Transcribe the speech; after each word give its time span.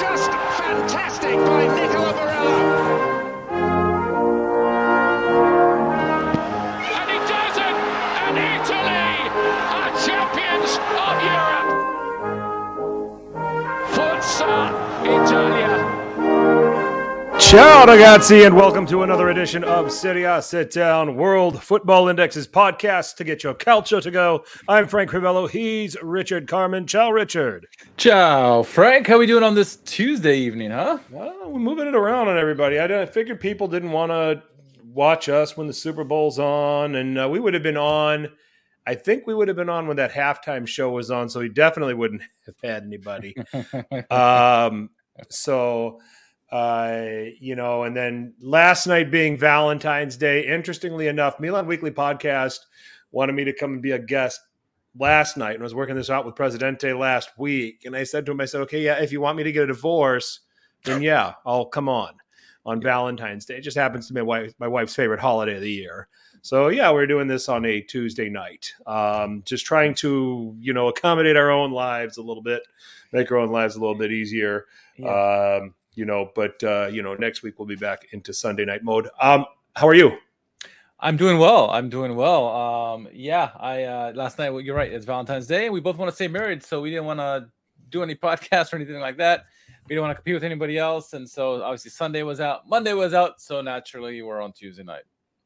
just 0.00 0.30
fantastic 0.56 1.36
by 1.36 1.66
Nicola 1.76 2.14
Barella. 2.14 2.79
Ciao, 17.50 17.84
ragazzi, 17.84 18.46
and 18.46 18.54
welcome 18.54 18.86
to 18.86 19.02
another 19.02 19.30
edition 19.30 19.64
of 19.64 19.90
Serie 19.90 20.22
A 20.22 20.40
Sit 20.40 20.70
Down 20.70 21.16
World 21.16 21.60
Football 21.60 22.06
Index's 22.06 22.46
podcast 22.46 23.16
to 23.16 23.24
get 23.24 23.42
your 23.42 23.54
culture 23.54 24.00
to 24.00 24.10
go. 24.12 24.44
I'm 24.68 24.86
Frank 24.86 25.10
Crivello. 25.10 25.50
He's 25.50 26.00
Richard 26.00 26.46
Carmen. 26.46 26.86
Ciao, 26.86 27.10
Richard. 27.10 27.66
Ciao, 27.96 28.62
Frank. 28.62 29.08
How 29.08 29.16
are 29.16 29.18
we 29.18 29.26
doing 29.26 29.42
on 29.42 29.56
this 29.56 29.78
Tuesday 29.78 30.38
evening, 30.38 30.70
huh? 30.70 30.98
Well, 31.10 31.50
we're 31.50 31.58
moving 31.58 31.88
it 31.88 31.96
around 31.96 32.28
on 32.28 32.38
everybody. 32.38 32.78
I, 32.78 33.02
I 33.02 33.06
figured 33.06 33.40
people 33.40 33.66
didn't 33.66 33.90
want 33.90 34.12
to 34.12 34.44
watch 34.84 35.28
us 35.28 35.56
when 35.56 35.66
the 35.66 35.72
Super 35.72 36.04
Bowl's 36.04 36.38
on, 36.38 36.94
and 36.94 37.18
uh, 37.18 37.28
we 37.28 37.40
would 37.40 37.54
have 37.54 37.64
been 37.64 37.76
on. 37.76 38.28
I 38.86 38.94
think 38.94 39.26
we 39.26 39.34
would 39.34 39.48
have 39.48 39.56
been 39.56 39.68
on 39.68 39.88
when 39.88 39.96
that 39.96 40.12
halftime 40.12 40.68
show 40.68 40.90
was 40.90 41.10
on, 41.10 41.28
so 41.28 41.40
we 41.40 41.48
definitely 41.48 41.94
wouldn't 41.94 42.22
have 42.46 42.54
had 42.62 42.84
anybody. 42.84 43.34
um, 44.12 44.90
so 45.30 45.98
uh, 46.50 47.02
you 47.38 47.54
know, 47.54 47.84
and 47.84 47.96
then 47.96 48.34
last 48.40 48.86
night 48.86 49.10
being 49.10 49.36
Valentine's 49.36 50.16
Day, 50.16 50.46
interestingly 50.46 51.06
enough, 51.06 51.38
Milan 51.38 51.66
Weekly 51.66 51.90
Podcast 51.90 52.58
wanted 53.12 53.34
me 53.34 53.44
to 53.44 53.52
come 53.52 53.74
and 53.74 53.82
be 53.82 53.92
a 53.92 53.98
guest 53.98 54.40
last 54.98 55.36
night 55.36 55.54
and 55.54 55.62
I 55.62 55.64
was 55.64 55.74
working 55.74 55.94
this 55.94 56.10
out 56.10 56.26
with 56.26 56.34
Presidente 56.34 56.92
last 56.92 57.30
week. 57.38 57.82
And 57.84 57.96
I 57.96 58.04
said 58.04 58.26
to 58.26 58.32
him, 58.32 58.40
I 58.40 58.46
said, 58.46 58.62
okay, 58.62 58.82
yeah, 58.82 59.00
if 59.00 59.12
you 59.12 59.20
want 59.20 59.36
me 59.36 59.44
to 59.44 59.52
get 59.52 59.64
a 59.64 59.68
divorce, 59.68 60.40
then 60.84 61.02
yeah, 61.02 61.34
I'll 61.46 61.66
come 61.66 61.88
on 61.88 62.14
on 62.66 62.80
Valentine's 62.80 63.46
Day. 63.46 63.56
It 63.56 63.62
just 63.62 63.76
happens 63.76 64.08
to 64.08 64.14
be 64.14 64.20
my, 64.20 64.26
wife, 64.26 64.54
my 64.58 64.68
wife's 64.68 64.94
favorite 64.94 65.20
holiday 65.20 65.56
of 65.56 65.62
the 65.62 65.70
year. 65.70 66.08
So 66.42 66.68
yeah, 66.68 66.90
we're 66.90 67.06
doing 67.06 67.28
this 67.28 67.48
on 67.48 67.64
a 67.64 67.80
Tuesday 67.80 68.28
night. 68.28 68.72
Um, 68.86 69.42
just 69.44 69.66
trying 69.66 69.94
to, 69.96 70.56
you 70.58 70.72
know, 70.72 70.88
accommodate 70.88 71.36
our 71.36 71.50
own 71.50 71.70
lives 71.70 72.16
a 72.16 72.22
little 72.22 72.42
bit, 72.42 72.62
make 73.12 73.30
our 73.30 73.38
own 73.38 73.50
lives 73.50 73.76
a 73.76 73.80
little 73.80 73.94
bit 73.94 74.10
easier. 74.10 74.66
Yeah. 74.96 75.60
Um, 75.60 75.74
you 75.94 76.04
know, 76.04 76.30
but 76.34 76.62
uh, 76.62 76.88
you 76.92 77.02
know, 77.02 77.14
next 77.14 77.42
week 77.42 77.58
we'll 77.58 77.68
be 77.68 77.76
back 77.76 78.06
into 78.12 78.32
Sunday 78.32 78.64
night 78.64 78.82
mode. 78.84 79.08
Um, 79.20 79.46
how 79.74 79.88
are 79.88 79.94
you? 79.94 80.16
I'm 80.98 81.16
doing 81.16 81.38
well. 81.38 81.70
I'm 81.70 81.88
doing 81.88 82.14
well. 82.14 82.48
Um, 82.48 83.08
yeah, 83.12 83.50
I 83.58 83.84
uh, 83.84 84.12
last 84.14 84.38
night. 84.38 84.50
Well, 84.50 84.60
you're 84.60 84.76
right. 84.76 84.92
It's 84.92 85.06
Valentine's 85.06 85.46
Day, 85.46 85.64
and 85.64 85.72
we 85.72 85.80
both 85.80 85.96
want 85.96 86.10
to 86.10 86.14
stay 86.14 86.28
married, 86.28 86.62
so 86.62 86.80
we 86.80 86.90
didn't 86.90 87.06
want 87.06 87.20
to 87.20 87.48
do 87.88 88.02
any 88.02 88.14
podcasts 88.14 88.72
or 88.72 88.76
anything 88.76 89.00
like 89.00 89.16
that. 89.16 89.44
We 89.88 89.94
don't 89.94 90.02
want 90.02 90.12
to 90.12 90.16
compete 90.16 90.34
with 90.34 90.44
anybody 90.44 90.78
else, 90.78 91.14
and 91.14 91.28
so 91.28 91.62
obviously 91.62 91.90
Sunday 91.90 92.22
was 92.22 92.40
out, 92.40 92.68
Monday 92.68 92.92
was 92.92 93.14
out, 93.14 93.40
so 93.40 93.60
naturally 93.60 94.20
we're 94.22 94.40
on 94.40 94.52
Tuesday 94.52 94.84
night. 94.84 95.02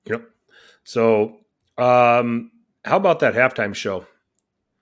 Yep. 0.07 0.29
So, 0.83 1.39
um, 1.79 2.51
how 2.85 2.97
about 2.97 3.21
that 3.21 3.35
halftime 3.35 3.75
show? 3.75 4.07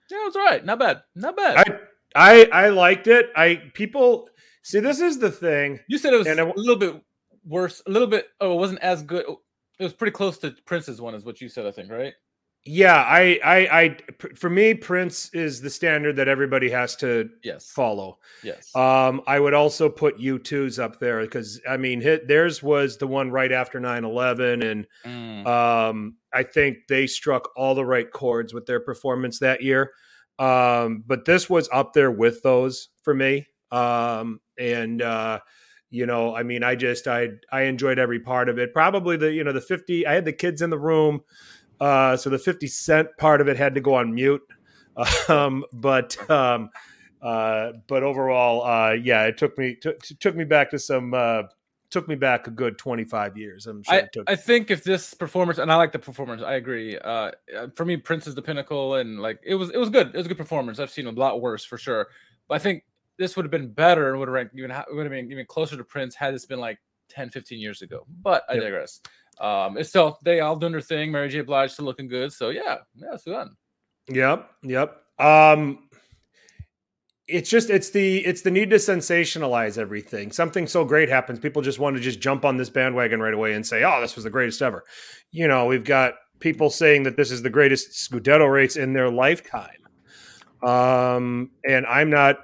Yeah, 0.09 0.21
it 0.21 0.25
was 0.25 0.35
all 0.35 0.43
right. 0.43 0.65
Not 0.65 0.79
bad. 0.79 1.03
Not 1.15 1.37
bad. 1.37 1.57
I 1.57 1.79
I 2.15 2.65
I 2.65 2.69
liked 2.69 3.07
it. 3.07 3.31
I 3.35 3.71
people 3.73 4.29
see 4.63 4.79
this 4.79 4.99
is 4.99 5.19
the 5.19 5.31
thing. 5.31 5.79
you 5.87 5.97
said 5.97 6.13
it 6.13 6.17
was 6.17 6.27
and 6.27 6.39
I 6.39 6.43
a 6.43 6.53
little 6.55 6.75
bit 6.75 7.01
worse, 7.45 7.81
a 7.85 7.91
little 7.91 8.07
bit. 8.07 8.27
Oh, 8.41 8.53
it 8.53 8.57
wasn't 8.59 8.79
as 8.79 9.03
good. 9.03 9.25
It 9.79 9.83
was 9.83 9.93
pretty 9.93 10.11
close 10.11 10.37
to 10.39 10.55
Prince's 10.65 10.99
one, 11.01 11.13
is 11.15 11.25
what 11.25 11.41
you 11.41 11.49
said, 11.49 11.65
I 11.65 11.71
think, 11.71 11.91
right? 11.91 12.13
Yeah, 12.65 12.95
I 12.95 13.39
I 13.43 13.57
I 13.81 13.97
for 14.35 14.49
me 14.49 14.73
Prince 14.73 15.29
is 15.33 15.59
the 15.59 15.69
standard 15.69 16.15
that 16.15 16.29
everybody 16.29 16.69
has 16.69 16.95
to 16.97 17.29
Yes. 17.43 17.69
follow. 17.69 18.19
Yes. 18.41 18.73
Um, 18.73 19.21
I 19.27 19.37
would 19.37 19.53
also 19.53 19.89
put 19.89 20.17
U2's 20.17 20.79
up 20.79 20.97
there 20.97 21.19
because 21.21 21.59
I 21.67 21.75
mean, 21.75 21.99
hit, 21.99 22.29
theirs 22.29 22.63
was 22.63 22.97
the 22.97 23.07
one 23.07 23.31
right 23.31 23.51
after 23.51 23.81
9 23.81 24.05
11. 24.05 24.63
And 24.63 24.87
Mm. 25.05 25.45
um, 25.45 26.15
I 26.31 26.43
think 26.43 26.77
they 26.87 27.05
struck 27.05 27.49
all 27.57 27.75
the 27.75 27.83
right 27.85 28.09
chords 28.09 28.53
with 28.53 28.65
their 28.65 28.79
performance 28.79 29.39
that 29.39 29.61
year. 29.61 29.91
Um, 30.39 31.03
but 31.05 31.25
this 31.25 31.49
was 31.49 31.67
up 31.73 31.91
there 31.91 32.11
with 32.11 32.41
those 32.43 32.87
for 33.03 33.13
me. 33.13 33.45
Um, 33.73 34.39
and, 34.57 35.01
uh, 35.01 35.39
you 35.89 36.05
know, 36.05 36.35
I 36.35 36.43
mean, 36.43 36.63
I 36.63 36.75
just, 36.75 37.07
I, 37.07 37.29
I 37.51 37.63
enjoyed 37.63 37.99
every 37.99 38.19
part 38.19 38.49
of 38.49 38.57
it. 38.59 38.73
Probably 38.73 39.17
the, 39.17 39.31
you 39.31 39.43
know, 39.43 39.51
the 39.51 39.61
50, 39.61 40.07
I 40.07 40.13
had 40.13 40.25
the 40.25 40.33
kids 40.33 40.61
in 40.61 40.69
the 40.69 40.79
room. 40.79 41.21
Uh, 41.79 42.15
so 42.15 42.29
the 42.29 42.39
50 42.39 42.67
cent 42.67 43.07
part 43.17 43.41
of 43.41 43.47
it 43.47 43.57
had 43.57 43.75
to 43.75 43.81
go 43.81 43.95
on 43.95 44.13
mute. 44.13 44.41
Um, 45.27 45.65
but, 45.73 46.15
um, 46.29 46.69
uh, 47.23 47.71
but 47.87 48.03
overall, 48.03 48.63
uh, 48.65 48.91
yeah, 48.91 49.23
it 49.23 49.37
took 49.37 49.57
me 49.57 49.75
took 49.75 50.01
took 50.19 50.35
me 50.35 50.43
back 50.43 50.69
to 50.71 50.77
some 50.77 51.13
uh, 51.13 51.43
took 51.89 52.07
me 52.09 52.15
back 52.15 52.47
a 52.47 52.51
good 52.51 52.77
twenty 52.77 53.05
five 53.05 53.37
years. 53.37 53.65
I'm 53.65 53.81
sure 53.81 53.95
I, 53.95 53.99
it 53.99 54.09
took. 54.11 54.29
I 54.29 54.35
think 54.35 54.69
if 54.69 54.83
this 54.83 55.13
performance 55.13 55.57
and 55.57 55.71
I 55.71 55.75
like 55.77 55.93
the 55.93 55.99
performance, 55.99 56.41
I 56.41 56.55
agree. 56.55 56.97
Uh, 56.97 57.31
uh, 57.57 57.67
for 57.75 57.85
me, 57.85 57.95
Prince 57.95 58.27
is 58.27 58.35
the 58.35 58.41
pinnacle, 58.41 58.95
and 58.95 59.21
like 59.21 59.39
it 59.41 59.55
was, 59.55 59.69
it 59.69 59.77
was 59.77 59.89
good. 59.89 60.07
It 60.07 60.17
was 60.17 60.25
a 60.25 60.29
good 60.29 60.37
performance. 60.37 60.79
I've 60.79 60.91
seen 60.91 61.07
a 61.07 61.11
lot 61.11 61.41
worse 61.41 61.63
for 61.63 61.77
sure, 61.77 62.09
but 62.49 62.55
I 62.55 62.59
think 62.59 62.83
this 63.17 63.35
would 63.35 63.45
have 63.45 63.51
been 63.51 63.71
better 63.71 64.09
and 64.09 64.19
would 64.19 64.27
have 64.27 64.33
ranked 64.33 64.55
even 64.55 64.71
would 64.91 65.05
have 65.05 65.11
been 65.11 65.31
even 65.31 65.45
closer 65.45 65.77
to 65.77 65.83
Prince 65.83 66.15
had 66.15 66.33
this 66.33 66.45
been 66.45 66.59
like 66.59 66.79
10, 67.09 67.29
15 67.29 67.59
years 67.59 67.81
ago. 67.81 68.05
But 68.21 68.43
I 68.49 68.53
Yep. 68.53 68.63
digress. 68.63 69.01
Um, 69.39 69.77
it's 69.77 69.89
still 69.89 70.19
they 70.23 70.39
all 70.39 70.55
doing 70.55 70.71
their 70.71 70.81
thing. 70.81 71.11
Mary 71.11 71.29
J. 71.29 71.41
Blige 71.41 71.71
still 71.71 71.85
looking 71.85 72.07
good. 72.07 72.31
So 72.31 72.49
yeah, 72.49 72.77
yeah, 72.95 73.13
it's 73.13 73.23
fun. 73.23 73.55
Yep, 74.09 74.49
yep. 74.63 75.01
Um, 75.19 75.89
it's 77.27 77.49
just 77.49 77.69
it's 77.69 77.89
the 77.89 78.23
it's 78.25 78.41
the 78.41 78.51
need 78.51 78.69
to 78.71 78.75
sensationalize 78.75 79.77
everything. 79.77 80.31
Something 80.31 80.67
so 80.67 80.83
great 80.83 81.09
happens, 81.09 81.39
people 81.39 81.61
just 81.61 81.79
want 81.79 81.95
to 81.95 82.01
just 82.01 82.19
jump 82.19 82.43
on 82.45 82.57
this 82.57 82.69
bandwagon 82.69 83.21
right 83.21 83.33
away 83.33 83.53
and 83.53 83.65
say, 83.65 83.83
"Oh, 83.83 84.01
this 84.01 84.15
was 84.15 84.23
the 84.25 84.29
greatest 84.29 84.61
ever." 84.61 84.83
You 85.31 85.47
know, 85.47 85.65
we've 85.65 85.85
got 85.85 86.15
people 86.39 86.69
saying 86.69 87.03
that 87.03 87.15
this 87.15 87.31
is 87.31 87.41
the 87.41 87.49
greatest 87.49 87.91
Scudetto 87.91 88.51
race 88.51 88.75
in 88.75 88.91
their 88.93 89.09
lifetime, 89.09 89.69
um, 90.61 91.51
and 91.67 91.85
I'm 91.85 92.09
not. 92.09 92.39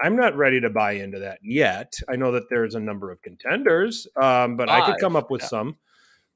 I'm 0.00 0.16
not 0.16 0.36
ready 0.36 0.60
to 0.60 0.70
buy 0.70 0.92
into 0.92 1.18
that 1.20 1.38
yet. 1.42 1.92
I 2.08 2.16
know 2.16 2.32
that 2.32 2.48
there's 2.48 2.74
a 2.74 2.80
number 2.80 3.10
of 3.10 3.22
contenders, 3.22 4.06
um, 4.20 4.56
but 4.56 4.68
I 4.68 4.84
could 4.86 5.00
come 5.00 5.16
up 5.16 5.30
with 5.30 5.42
yeah. 5.42 5.48
some. 5.48 5.76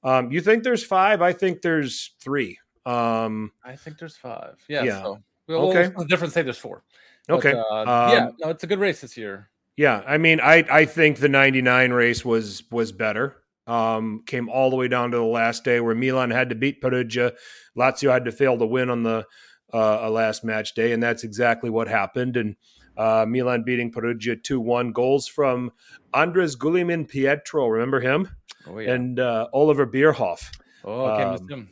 Um, 0.02 0.32
you 0.32 0.40
think 0.40 0.64
there's 0.64 0.84
five? 0.84 1.20
I 1.20 1.32
think 1.32 1.62
there's 1.62 2.14
three. 2.20 2.58
Um, 2.86 3.52
I 3.64 3.76
think 3.76 3.98
there's 3.98 4.16
five. 4.16 4.56
Yeah. 4.68 4.84
Yeah. 4.84 5.02
So 5.02 5.22
well, 5.46 5.70
Okay. 5.70 5.92
The 5.96 6.06
difference 6.06 6.34
say 6.34 6.42
there's 6.42 6.58
four. 6.58 6.84
But, 7.28 7.38
okay. 7.38 7.52
uh, 7.52 7.84
yeah. 7.84 8.26
Um, 8.26 8.36
No, 8.40 8.50
it's 8.50 8.64
a 8.64 8.66
good 8.66 8.78
race 8.78 9.00
this 9.00 9.16
year. 9.16 9.50
Yeah, 9.76 10.02
I 10.06 10.18
mean, 10.18 10.40
I 10.40 10.64
I 10.70 10.84
think 10.84 11.18
the 11.18 11.28
'99 11.28 11.92
race 11.92 12.24
was 12.24 12.64
was 12.70 12.92
better. 12.92 13.36
Um, 13.66 14.22
came 14.26 14.48
all 14.48 14.68
the 14.68 14.76
way 14.76 14.88
down 14.88 15.12
to 15.12 15.16
the 15.16 15.22
last 15.22 15.64
day 15.64 15.80
where 15.80 15.94
Milan 15.94 16.30
had 16.30 16.48
to 16.50 16.54
beat 16.54 16.80
Perugia, 16.80 17.32
Lazio 17.78 18.12
had 18.12 18.24
to 18.24 18.32
fail 18.32 18.58
to 18.58 18.66
win 18.66 18.90
on 18.90 19.04
the 19.04 19.24
uh, 19.72 20.10
last 20.10 20.44
match 20.44 20.74
day, 20.74 20.92
and 20.92 21.02
that's 21.02 21.24
exactly 21.24 21.70
what 21.70 21.88
happened. 21.88 22.36
And 22.36 22.56
uh, 22.96 23.24
Milan 23.28 23.62
beating 23.62 23.90
Perugia 23.90 24.36
two 24.36 24.60
one 24.60 24.92
goals 24.92 25.26
from 25.26 25.70
Andres 26.14 26.56
Guglielminpietro, 26.56 27.70
remember 27.72 28.00
him, 28.00 28.28
Oh 28.66 28.78
yeah. 28.78 28.92
and 28.92 29.18
uh, 29.20 29.48
Oliver 29.52 29.86
Bierhoff. 29.86 30.42
oh, 30.84 31.06
I 31.06 31.16
can't 31.18 31.32
miss 31.32 31.40
um, 31.42 31.48
him. 31.48 31.68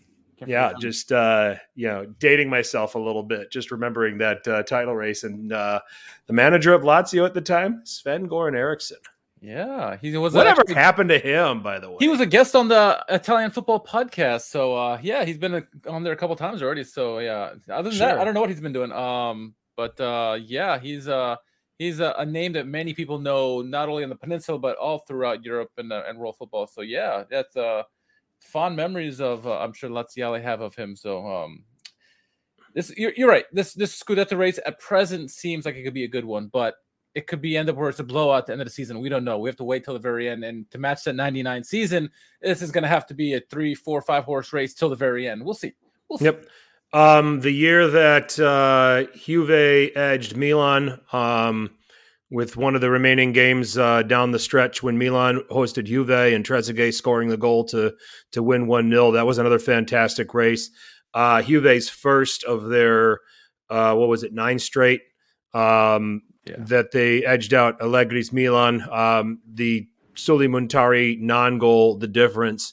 Yeah, 0.46 0.72
just 0.80 1.10
uh, 1.10 1.56
you 1.74 1.88
know, 1.88 2.06
dating 2.20 2.48
myself 2.48 2.94
a 2.94 2.98
little 2.98 3.24
bit, 3.24 3.50
just 3.50 3.72
remembering 3.72 4.18
that 4.18 4.46
uh, 4.46 4.62
title 4.62 4.94
race 4.94 5.24
and 5.24 5.52
uh, 5.52 5.80
the 6.28 6.32
manager 6.32 6.72
of 6.72 6.82
Lazio 6.82 7.26
at 7.26 7.34
the 7.34 7.40
time, 7.40 7.80
Sven 7.84 8.28
Goran 8.28 8.54
Eriksson. 8.54 8.98
yeah. 9.40 9.96
He 10.00 10.16
was 10.16 10.34
Whatever 10.34 10.60
actually- 10.60 10.74
happened 10.76 11.08
to 11.10 11.18
him, 11.18 11.60
by 11.60 11.80
the 11.80 11.90
way? 11.90 11.96
He 11.98 12.06
was 12.06 12.20
a 12.20 12.26
guest 12.26 12.54
on 12.54 12.68
the 12.68 13.04
Italian 13.08 13.50
football 13.50 13.84
podcast. 13.84 14.42
So 14.42 14.76
uh, 14.76 14.98
yeah, 15.02 15.24
he's 15.24 15.38
been 15.38 15.66
on 15.88 16.04
there 16.04 16.12
a 16.12 16.16
couple 16.16 16.36
times 16.36 16.62
already. 16.62 16.84
So 16.84 17.18
yeah, 17.18 17.54
other 17.68 17.90
than 17.90 17.98
that, 17.98 18.18
I 18.20 18.24
don't 18.24 18.34
know 18.34 18.40
what 18.40 18.50
he's 18.50 18.60
been 18.60 18.72
doing. 18.72 18.92
Um, 18.92 19.54
but 19.78 20.00
uh, 20.00 20.36
yeah, 20.44 20.76
he's 20.76 21.06
uh 21.06 21.36
he's 21.78 22.00
a, 22.00 22.12
a 22.18 22.26
name 22.26 22.52
that 22.54 22.66
many 22.66 22.92
people 22.92 23.20
know 23.20 23.62
not 23.62 23.88
only 23.88 24.02
in 24.02 24.08
the 24.08 24.16
peninsula 24.16 24.58
but 24.58 24.76
all 24.76 24.98
throughout 24.98 25.44
Europe 25.44 25.70
and 25.78 25.92
uh, 25.92 26.02
and 26.08 26.18
world 26.18 26.36
football. 26.36 26.66
So 26.66 26.80
yeah, 26.80 27.22
that's 27.30 27.56
uh 27.56 27.84
fond 28.40 28.74
memories 28.74 29.20
of 29.20 29.46
uh, 29.46 29.60
I'm 29.60 29.72
sure 29.72 29.88
Laziale 29.88 30.42
have 30.42 30.60
of 30.60 30.74
him. 30.74 30.96
So 30.96 31.24
um. 31.24 31.64
This 32.74 32.92
you're, 32.98 33.12
you're 33.16 33.30
right. 33.30 33.46
This 33.50 33.72
this 33.72 33.98
Scudetto 33.98 34.36
race 34.36 34.58
at 34.66 34.78
present 34.78 35.30
seems 35.30 35.64
like 35.64 35.76
it 35.76 35.84
could 35.84 35.94
be 35.94 36.04
a 36.04 36.08
good 36.08 36.24
one, 36.24 36.48
but 36.52 36.74
it 37.14 37.26
could 37.26 37.40
be 37.40 37.56
end 37.56 37.70
up 37.70 37.76
where 37.76 37.88
it's 37.88 37.98
a 37.98 38.04
blowout 38.04 38.40
at 38.40 38.46
the 38.46 38.52
end 38.52 38.60
of 38.60 38.66
the 38.66 38.72
season. 38.72 39.00
We 39.00 39.08
don't 39.08 39.24
know. 39.24 39.38
We 39.38 39.48
have 39.48 39.56
to 39.56 39.64
wait 39.64 39.84
till 39.84 39.94
the 39.94 40.00
very 40.00 40.28
end. 40.28 40.44
And 40.44 40.70
to 40.70 40.78
match 40.78 41.04
that 41.04 41.14
99 41.14 41.64
season, 41.64 42.10
this 42.42 42.60
is 42.60 42.70
going 42.70 42.82
to 42.82 42.88
have 42.88 43.06
to 43.06 43.14
be 43.14 43.34
a 43.34 43.40
three, 43.40 43.74
four, 43.74 44.02
five 44.02 44.24
horse 44.24 44.52
race 44.52 44.74
till 44.74 44.90
the 44.90 44.96
very 44.96 45.26
end. 45.26 45.42
We'll 45.42 45.54
see. 45.54 45.72
We'll 46.08 46.18
see. 46.18 46.26
Yep. 46.26 46.44
Um, 46.92 47.40
the 47.40 47.50
year 47.50 47.86
that 47.88 48.38
uh, 48.38 49.10
Juve 49.18 49.92
edged 49.94 50.36
Milan 50.36 51.00
um, 51.12 51.70
with 52.30 52.56
one 52.56 52.74
of 52.74 52.80
the 52.80 52.90
remaining 52.90 53.32
games 53.32 53.76
uh, 53.76 54.02
down 54.02 54.32
the 54.32 54.38
stretch 54.38 54.82
when 54.82 54.98
Milan 54.98 55.42
hosted 55.50 55.84
Juve 55.84 56.10
and 56.10 56.44
Trezeguet 56.44 56.94
scoring 56.94 57.28
the 57.28 57.36
goal 57.36 57.64
to 57.66 57.94
to 58.32 58.42
win 58.42 58.66
one 58.66 58.90
0 58.90 59.12
That 59.12 59.26
was 59.26 59.38
another 59.38 59.58
fantastic 59.58 60.32
race. 60.32 60.70
Uh, 61.12 61.42
Juve's 61.42 61.88
first 61.88 62.44
of 62.44 62.68
their 62.68 63.20
uh, 63.68 63.94
what 63.94 64.08
was 64.08 64.22
it 64.22 64.32
nine 64.32 64.58
straight. 64.58 65.02
Um, 65.52 66.22
yeah. 66.48 66.56
that 66.58 66.92
they 66.92 67.24
edged 67.24 67.52
out 67.52 67.80
Allegri's 67.80 68.32
Milan. 68.32 68.82
Um, 68.90 69.40
the 69.46 69.88
Sulley 70.14 70.48
Muntari 70.48 71.20
non-goal, 71.20 71.98
the 71.98 72.08
difference. 72.08 72.72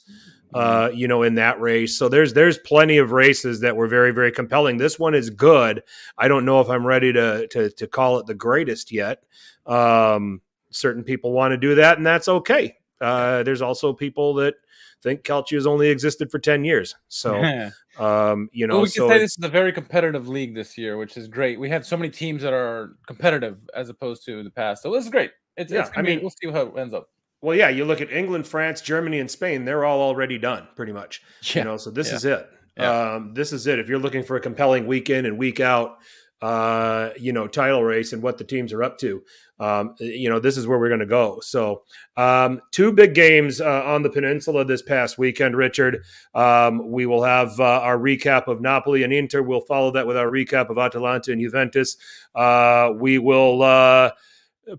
Uh, 0.56 0.90
you 0.94 1.06
know, 1.08 1.22
in 1.22 1.34
that 1.34 1.60
race. 1.60 1.98
So 1.98 2.08
there's 2.08 2.32
there's 2.32 2.58
plenty 2.58 2.98
of 2.98 3.12
races 3.12 3.60
that 3.60 3.76
were 3.76 3.86
very 3.86 4.12
very 4.12 4.32
compelling. 4.32 4.76
This 4.76 4.98
one 4.98 5.14
is 5.14 5.30
good. 5.30 5.82
I 6.16 6.28
don't 6.28 6.44
know 6.44 6.60
if 6.60 6.68
I'm 6.68 6.86
ready 6.86 7.12
to 7.12 7.46
to, 7.48 7.70
to 7.70 7.86
call 7.86 8.18
it 8.18 8.26
the 8.26 8.34
greatest 8.34 8.92
yet. 8.92 9.22
Um, 9.66 10.40
certain 10.70 11.04
people 11.04 11.32
want 11.32 11.52
to 11.52 11.56
do 11.56 11.74
that, 11.76 11.98
and 11.98 12.06
that's 12.06 12.28
okay. 12.28 12.76
Uh, 13.00 13.42
there's 13.42 13.62
also 13.62 13.92
people 13.92 14.34
that 14.34 14.54
think 15.02 15.22
Calcio 15.22 15.54
has 15.54 15.66
only 15.66 15.88
existed 15.88 16.30
for 16.30 16.38
10 16.38 16.64
years. 16.64 16.94
So, 17.08 17.42
um, 17.98 18.48
you 18.52 18.66
know, 18.66 18.74
well, 18.74 18.82
we 18.82 18.88
can 18.88 19.02
so 19.02 19.08
say 19.08 19.18
this 19.18 19.38
is 19.38 19.44
a 19.44 19.48
very 19.48 19.72
competitive 19.72 20.28
league 20.28 20.54
this 20.54 20.76
year, 20.76 20.96
which 20.96 21.16
is 21.16 21.28
great. 21.28 21.60
We 21.60 21.68
have 21.70 21.86
so 21.86 21.96
many 21.96 22.10
teams 22.10 22.42
that 22.42 22.52
are 22.52 22.96
competitive 23.06 23.58
as 23.74 23.88
opposed 23.88 24.24
to 24.26 24.42
the 24.42 24.50
past. 24.50 24.82
So 24.82 24.92
this 24.92 25.04
is 25.04 25.10
great. 25.10 25.30
It's, 25.56 25.72
yeah, 25.72 25.86
it's 25.86 25.90
I 25.96 26.02
mean, 26.02 26.20
we'll 26.20 26.30
see 26.30 26.50
how 26.50 26.62
it 26.62 26.78
ends 26.78 26.92
up. 26.92 27.08
Well, 27.42 27.56
yeah, 27.56 27.68
you 27.68 27.84
look 27.84 28.00
at 28.00 28.10
England, 28.10 28.46
France, 28.46 28.80
Germany, 28.80 29.20
and 29.20 29.30
Spain, 29.30 29.64
they're 29.64 29.84
all 29.84 30.00
already 30.00 30.38
done 30.38 30.68
pretty 30.74 30.92
much. 30.92 31.22
Yeah. 31.42 31.58
You 31.58 31.64
know, 31.64 31.76
so 31.76 31.90
this 31.90 32.10
yeah. 32.10 32.16
is 32.16 32.24
it. 32.24 32.50
Yeah. 32.76 33.14
Um, 33.14 33.34
this 33.34 33.52
is 33.52 33.66
it. 33.66 33.78
If 33.78 33.88
you're 33.88 33.98
looking 33.98 34.22
for 34.22 34.36
a 34.36 34.40
compelling 34.40 34.86
week 34.86 35.10
in 35.10 35.26
and 35.26 35.38
week 35.38 35.60
out, 35.60 35.98
uh, 36.42 37.10
you 37.18 37.32
know, 37.32 37.46
title 37.46 37.82
race 37.82 38.12
and 38.12 38.22
what 38.22 38.36
the 38.36 38.44
teams 38.44 38.72
are 38.72 38.82
up 38.82 38.98
to, 38.98 39.22
um, 39.58 39.94
you 39.98 40.28
know, 40.28 40.38
this 40.38 40.58
is 40.58 40.66
where 40.66 40.78
we're 40.78 40.88
going 40.88 41.00
to 41.00 41.06
go. 41.06 41.40
So, 41.40 41.84
um, 42.18 42.60
two 42.72 42.92
big 42.92 43.14
games 43.14 43.60
uh, 43.60 43.84
on 43.86 44.02
the 44.02 44.10
peninsula 44.10 44.64
this 44.66 44.82
past 44.82 45.16
weekend, 45.16 45.56
Richard. 45.56 46.04
Um, 46.34 46.90
we 46.90 47.06
will 47.06 47.22
have 47.22 47.58
uh, 47.58 47.80
our 47.80 47.96
recap 47.96 48.48
of 48.48 48.60
Napoli 48.60 49.02
and 49.02 49.14
Inter. 49.14 49.40
We'll 49.40 49.62
follow 49.62 49.90
that 49.92 50.06
with 50.06 50.18
our 50.18 50.30
recap 50.30 50.68
of 50.68 50.76
Atalanta 50.76 51.32
and 51.32 51.40
Juventus. 51.40 51.96
Uh, 52.34 52.90
we 52.94 53.16
will 53.18 53.62
uh, 53.62 54.10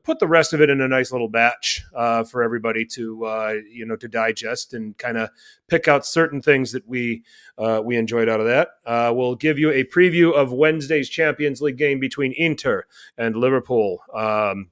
put 0.04 0.19
the 0.19 0.28
rest 0.28 0.54
of 0.54 0.62
it 0.62 0.69
in 0.69 0.81
a 0.81 0.88
nice 0.88 1.12
little 1.12 1.30
batch 1.30 1.84
uh, 1.95 2.24
for 2.24 2.44
everybody 2.44 2.86
to 2.86 3.25
uh, 3.25 3.56
you 3.69 3.86
know 3.86 3.95
to 3.95 4.07
digest 4.07 4.74
and 4.74 4.98
kind 4.98 5.18
of 5.18 5.30
pick 5.68 5.88
out 5.88 6.06
certain 6.06 6.42
things 6.42 6.72
that 6.72 6.88
we 6.88 7.24
uh, 7.57 7.81
we 7.84 7.95
enjoyed 7.95 8.30
out 8.30 8.39
of 8.39 8.45
that. 8.45 8.69
Uh, 8.86 9.12
we'll 9.16 9.36
give 9.36 9.57
you 9.57 9.72
a 9.72 9.84
preview 9.84 10.34
of 10.34 10.51
Wednesday's 10.51 11.10
Champions 11.10 11.62
League 11.62 11.78
game 11.78 12.00
between 12.00 12.34
Inter 12.38 12.86
and 13.18 13.36
Liverpool, 13.36 14.01
um, 14.13 14.69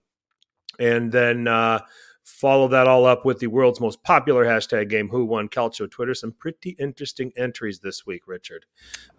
and 0.80 1.12
then. 1.12 1.48
Uh, 1.48 1.80
follow 2.26 2.68
that 2.68 2.88
all 2.88 3.06
up 3.06 3.24
with 3.24 3.38
the 3.38 3.46
world's 3.46 3.80
most 3.80 4.02
popular 4.04 4.46
hashtag 4.46 4.90
game, 4.90 5.08
Who 5.08 5.26
Won 5.26 5.48
Calcio 5.48 5.90
Twitter. 5.90 6.16
Some 6.16 6.32
pretty 6.32 6.72
interesting 6.80 7.32
entries 7.38 7.80
this 7.80 8.08
week, 8.08 8.28
Richard. 8.28 8.66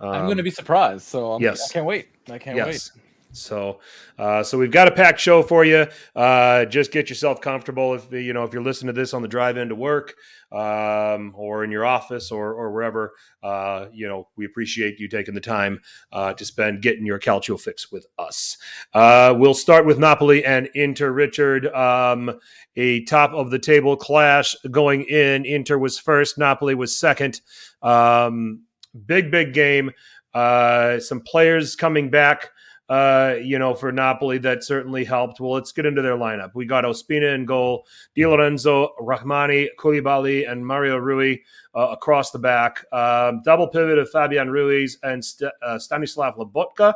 Um, 0.01 0.11
I'm 0.11 0.25
going 0.25 0.39
to 0.39 0.43
be 0.43 0.51
surprised. 0.51 1.03
So 1.03 1.35
I'm, 1.35 1.41
yes. 1.41 1.71
I 1.71 1.73
can't 1.73 1.87
wait. 1.87 2.09
I 2.29 2.39
can't 2.39 2.57
yes. 2.57 2.91
wait. 2.97 3.06
So, 3.37 3.81
uh, 4.19 4.43
so 4.43 4.59
we've 4.59 4.71
got 4.71 4.89
a 4.89 4.91
packed 4.91 5.21
show 5.21 5.43
for 5.43 5.65
you. 5.65 5.87
Uh, 6.15 6.65
just 6.65 6.93
get 6.93 7.09
yourself 7.09 7.41
comfortable. 7.41 7.95
If 7.95 8.11
you 8.13 8.33
know 8.33 8.45
if 8.45 8.53
you're 8.53 8.63
listening 8.63 8.95
to 8.95 9.01
this 9.01 9.15
on 9.15 9.23
the 9.23 9.29
drive 9.29 9.57
into 9.57 9.75
work, 9.75 10.15
um, 10.51 11.33
or 11.37 11.65
in 11.65 11.71
your 11.71 11.85
office, 11.85 12.31
or 12.31 12.55
or 12.55 12.73
wherever, 12.73 13.13
uh, 13.43 13.87
you 13.93 14.09
know 14.09 14.29
we 14.37 14.47
appreciate 14.47 14.99
you 14.99 15.09
taking 15.09 15.35
the 15.35 15.41
time 15.41 15.81
uh, 16.13 16.33
to 16.35 16.45
spend 16.45 16.83
getting 16.83 17.07
your 17.07 17.19
calcio 17.19 17.61
fix 17.61 17.93
with 17.93 18.07
us. 18.19 18.57
Uh, 18.95 19.35
we'll 19.37 19.55
start 19.55 19.87
with 19.87 19.99
Napoli 19.99 20.45
and 20.45 20.69
Inter. 20.75 21.11
Richard, 21.11 21.67
um, 21.69 22.39
a 22.77 23.05
top 23.05 23.33
of 23.33 23.51
the 23.51 23.59
table 23.59 23.97
clash 23.97 24.55
going 24.71 25.03
in. 25.03 25.45
Inter 25.45 25.79
was 25.79 25.99
first. 25.99 26.39
Napoli 26.39 26.75
was 26.75 26.99
second. 26.99 27.41
Um, 27.83 28.65
big 29.07 29.31
big 29.31 29.53
game. 29.53 29.93
Uh, 30.35 31.01
some 31.01 31.21
players 31.21 31.77
coming 31.77 32.11
back 32.11 32.51
uh, 32.89 33.35
you 33.43 33.59
know, 33.59 33.75
for 33.75 33.91
Napoli, 33.91 34.39
that 34.39 34.63
certainly 34.63 35.05
helped. 35.05 35.41
Well, 35.41 35.53
let's 35.53 35.73
get 35.73 35.87
into 35.87 36.03
their 36.03 36.17
lineup. 36.17 36.53
We 36.55 36.67
got 36.67 36.85
Ospina 36.85 37.35
in 37.35 37.45
goal, 37.45 37.87
Di 38.15 38.27
Lorenzo, 38.27 38.95
Rrahmani, 39.01 39.69
Koulibaly, 39.79 40.49
and 40.51 40.65
Mario 40.65 40.97
Rui 40.97 41.39
uh, 41.75 41.89
across 41.91 42.31
the 42.31 42.39
back. 42.39 42.85
Um, 42.93 43.43
double 43.45 43.67
pivot 43.67 43.99
of 43.99 44.09
Fabian 44.11 44.51
Ruiz 44.51 44.99
and 45.03 45.25
St- 45.25 45.53
uh, 45.63 45.79
Stanislav 45.79 46.37
Lobotka. 46.37 46.95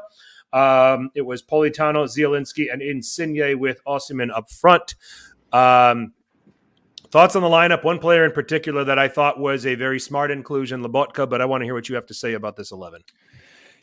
Um, 0.53 1.11
it 1.15 1.23
was 1.23 1.43
Politano, 1.43 2.07
Zielinski, 2.07 2.73
and 2.73 2.83
Insigne 2.83 3.59
with 3.59 3.83
Osimhen 3.85 4.31
up 4.35 4.51
front. 4.51 4.95
Um, 5.53 6.13
thoughts 7.11 7.35
on 7.35 7.43
the 7.43 7.49
lineup? 7.49 7.83
One 7.85 7.99
player 7.99 8.25
in 8.25 8.33
particular 8.33 8.85
that 8.85 8.99
I 8.99 9.09
thought 9.09 9.41
was 9.41 9.67
a 9.67 9.75
very 9.75 9.99
smart 9.99 10.31
inclusion, 10.31 10.83
Lobotka, 10.83 11.29
but 11.29 11.41
I 11.41 11.45
want 11.45 11.63
to 11.63 11.65
hear 11.65 11.75
what 11.75 11.89
you 11.89 11.97
have 11.97 12.07
to 12.07 12.15
say 12.15 12.35
about 12.35 12.57
this 12.57 12.71
11. 12.71 13.03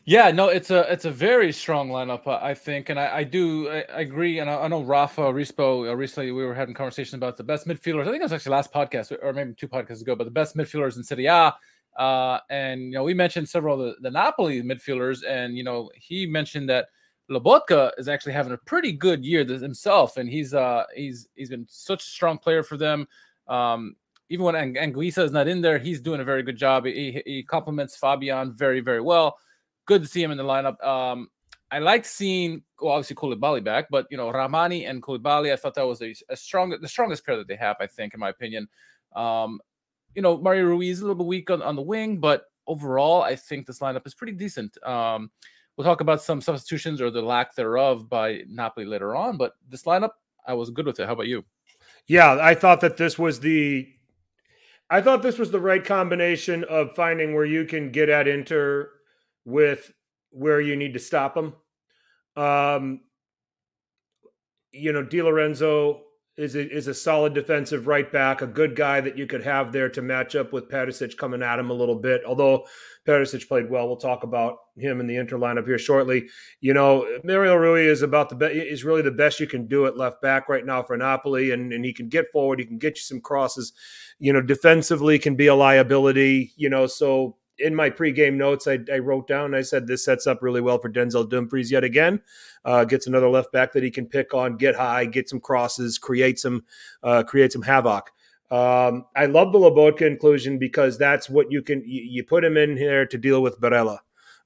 Yeah, 0.08 0.30
no, 0.30 0.48
it's 0.48 0.70
a 0.70 0.90
it's 0.90 1.04
a 1.04 1.10
very 1.10 1.52
strong 1.52 1.90
lineup, 1.90 2.26
I 2.26 2.54
think, 2.54 2.88
and 2.88 2.98
I, 2.98 3.18
I 3.18 3.24
do 3.24 3.68
I, 3.68 3.84
I 3.92 4.00
agree. 4.00 4.38
And 4.38 4.48
I, 4.48 4.62
I, 4.62 4.68
know 4.68 4.82
Rafa 4.82 5.20
Rispo 5.20 5.86
uh, 5.86 5.94
recently 5.94 6.32
we 6.32 6.46
were 6.46 6.54
having 6.54 6.74
conversations 6.74 7.12
about 7.12 7.36
the 7.36 7.44
best 7.44 7.66
midfielders. 7.68 8.00
I 8.00 8.04
think 8.06 8.20
it 8.20 8.22
was 8.22 8.32
actually 8.32 8.52
last 8.52 8.72
podcast 8.72 9.14
or 9.22 9.34
maybe 9.34 9.52
two 9.52 9.68
podcasts 9.68 10.00
ago, 10.00 10.16
but 10.16 10.24
the 10.24 10.30
best 10.30 10.56
midfielders 10.56 10.96
in 10.96 11.04
Serie 11.04 11.26
A. 11.26 11.54
Uh, 11.98 12.40
and 12.48 12.84
you 12.84 12.92
know, 12.92 13.04
we 13.04 13.12
mentioned 13.12 13.50
several 13.50 13.78
of 13.78 13.96
the, 13.96 14.00
the 14.00 14.10
Napoli 14.10 14.62
midfielders, 14.62 15.18
and 15.28 15.58
you 15.58 15.62
know, 15.62 15.90
he 15.94 16.24
mentioned 16.24 16.70
that 16.70 16.86
Lobotka 17.30 17.90
is 17.98 18.08
actually 18.08 18.32
having 18.32 18.54
a 18.54 18.58
pretty 18.64 18.92
good 18.92 19.26
year 19.26 19.44
himself, 19.44 20.16
and 20.16 20.26
he's 20.26 20.54
uh 20.54 20.84
he's 20.96 21.28
he's 21.34 21.50
been 21.50 21.66
such 21.68 22.00
a 22.00 22.06
strong 22.06 22.38
player 22.38 22.62
for 22.62 22.78
them. 22.78 23.06
Um, 23.46 23.94
even 24.30 24.46
when 24.46 24.54
Anguissa 24.54 25.22
is 25.22 25.32
not 25.32 25.48
in 25.48 25.60
there, 25.60 25.78
he's 25.78 26.00
doing 26.00 26.22
a 26.22 26.24
very 26.24 26.42
good 26.42 26.56
job. 26.56 26.86
He, 26.86 27.20
he 27.26 27.42
complements 27.42 27.94
Fabian 27.94 28.54
very 28.54 28.80
very 28.80 29.02
well 29.02 29.36
good 29.88 30.02
to 30.02 30.08
see 30.08 30.22
him 30.22 30.30
in 30.30 30.36
the 30.36 30.44
lineup. 30.44 30.80
Um, 30.86 31.28
I 31.70 31.80
liked 31.80 32.06
seeing, 32.06 32.62
well, 32.80 32.92
obviously 32.92 33.16
Koulibaly 33.16 33.64
back, 33.64 33.88
but 33.90 34.06
you 34.10 34.16
know 34.16 34.30
Rrahmani 34.30 34.88
and 34.88 35.02
Koulibaly, 35.02 35.52
I 35.52 35.56
thought 35.56 35.74
that 35.74 35.86
was 35.86 36.00
a, 36.02 36.14
a 36.28 36.36
strong, 36.36 36.76
the 36.80 36.88
strongest 36.88 37.26
pair 37.26 37.36
that 37.36 37.48
they 37.48 37.56
have, 37.56 37.76
I 37.80 37.88
think, 37.88 38.14
in 38.14 38.20
my 38.20 38.28
opinion. 38.28 38.68
Um, 39.16 39.60
you 40.14 40.22
know, 40.22 40.36
Mario 40.38 40.64
Ruiz 40.64 40.98
is 40.98 41.00
a 41.00 41.04
little 41.04 41.16
bit 41.16 41.26
weak 41.26 41.50
on, 41.50 41.62
on 41.62 41.74
the 41.74 41.82
wing, 41.82 42.18
but 42.18 42.44
overall, 42.66 43.22
I 43.22 43.34
think 43.34 43.66
this 43.66 43.80
lineup 43.80 44.06
is 44.06 44.14
pretty 44.14 44.34
decent. 44.34 44.82
Um, 44.84 45.30
we'll 45.76 45.86
talk 45.86 46.00
about 46.00 46.22
some 46.22 46.40
substitutions 46.40 47.00
or 47.00 47.10
the 47.10 47.22
lack 47.22 47.54
thereof 47.54 48.08
by 48.08 48.42
Napoli 48.46 48.86
later 48.86 49.16
on, 49.16 49.36
but 49.36 49.54
this 49.68 49.84
lineup, 49.84 50.10
I 50.46 50.54
was 50.54 50.70
good 50.70 50.86
with 50.86 51.00
it. 51.00 51.06
How 51.06 51.14
about 51.14 51.26
you? 51.28 51.44
Yeah, 52.06 52.38
I 52.40 52.54
thought 52.54 52.80
that 52.82 52.96
this 52.96 53.18
was 53.18 53.40
the 53.40 53.88
I 54.90 55.02
thought 55.02 55.20
this 55.20 55.38
was 55.38 55.50
the 55.50 55.60
right 55.60 55.84
combination 55.84 56.64
of 56.64 56.94
finding 56.94 57.34
where 57.34 57.44
you 57.44 57.66
can 57.66 57.90
get 57.92 58.08
at 58.08 58.26
Inter 58.26 58.90
with 59.48 59.90
where 60.30 60.60
you 60.60 60.76
need 60.76 60.92
to 60.92 60.98
stop 60.98 61.34
them. 61.34 61.54
Um, 62.36 63.00
you 64.72 64.92
know, 64.92 65.02
Di 65.02 65.22
Lorenzo 65.22 66.02
is 66.36 66.54
a, 66.54 66.70
is 66.70 66.86
a 66.86 66.94
solid 66.94 67.32
defensive 67.32 67.86
right 67.86 68.12
back, 68.12 68.42
a 68.42 68.46
good 68.46 68.76
guy 68.76 69.00
that 69.00 69.16
you 69.16 69.26
could 69.26 69.42
have 69.42 69.72
there 69.72 69.88
to 69.88 70.02
match 70.02 70.36
up 70.36 70.52
with 70.52 70.68
Perisic 70.68 71.16
coming 71.16 71.42
at 71.42 71.58
him 71.58 71.70
a 71.70 71.74
little 71.74 71.96
bit. 71.96 72.20
Although 72.26 72.66
Perisic 73.06 73.48
played 73.48 73.70
well, 73.70 73.88
we'll 73.88 73.96
talk 73.96 74.22
about 74.22 74.58
him 74.76 75.00
in 75.00 75.06
the 75.06 75.16
Inter 75.16 75.38
lineup 75.38 75.66
here 75.66 75.78
shortly. 75.78 76.28
You 76.60 76.74
know, 76.74 77.08
Mario 77.24 77.56
Rui 77.56 77.86
is 77.86 78.02
about 78.02 78.28
the 78.28 78.36
best. 78.36 78.54
Is 78.54 78.84
really 78.84 79.02
the 79.02 79.10
best 79.10 79.40
you 79.40 79.46
can 79.46 79.66
do 79.66 79.86
at 79.86 79.96
left 79.96 80.20
back 80.20 80.50
right 80.50 80.64
now 80.64 80.82
for 80.82 80.96
Napoli, 80.96 81.52
and 81.52 81.72
and 81.72 81.84
he 81.84 81.94
can 81.94 82.10
get 82.10 82.30
forward, 82.32 82.60
he 82.60 82.66
can 82.66 82.78
get 82.78 82.96
you 82.96 83.02
some 83.02 83.20
crosses. 83.20 83.72
You 84.18 84.34
know, 84.34 84.42
defensively 84.42 85.18
can 85.18 85.36
be 85.36 85.46
a 85.46 85.54
liability. 85.54 86.52
You 86.56 86.68
know, 86.68 86.86
so 86.86 87.38
in 87.58 87.74
my 87.74 87.90
pregame 87.90 88.34
notes, 88.34 88.66
I, 88.66 88.78
I, 88.92 88.98
wrote 88.98 89.26
down, 89.26 89.54
I 89.54 89.62
said 89.62 89.86
this 89.86 90.04
sets 90.04 90.26
up 90.26 90.42
really 90.42 90.60
well 90.60 90.78
for 90.78 90.90
Denzel 90.90 91.28
Dumfries 91.28 91.70
yet 91.70 91.84
again. 91.84 92.20
Uh, 92.64 92.84
gets 92.84 93.06
another 93.06 93.28
left 93.28 93.52
back 93.52 93.72
that 93.72 93.82
he 93.82 93.90
can 93.90 94.06
pick 94.06 94.34
on, 94.34 94.56
get 94.56 94.74
high, 94.74 95.04
get 95.04 95.28
some 95.28 95.40
crosses, 95.40 95.98
create 95.98 96.38
some, 96.38 96.64
uh, 97.02 97.22
create 97.22 97.52
some 97.52 97.62
havoc. 97.62 98.10
Um, 98.50 99.04
I 99.14 99.26
love 99.26 99.52
the 99.52 99.58
Lobotka 99.58 100.02
inclusion 100.02 100.58
because 100.58 100.96
that's 100.96 101.28
what 101.28 101.50
you 101.50 101.62
can, 101.62 101.82
you, 101.86 102.02
you 102.02 102.24
put 102.24 102.44
him 102.44 102.56
in 102.56 102.76
here 102.76 103.04
to 103.06 103.18
deal 103.18 103.42
with 103.42 103.60
Barella. 103.60 103.98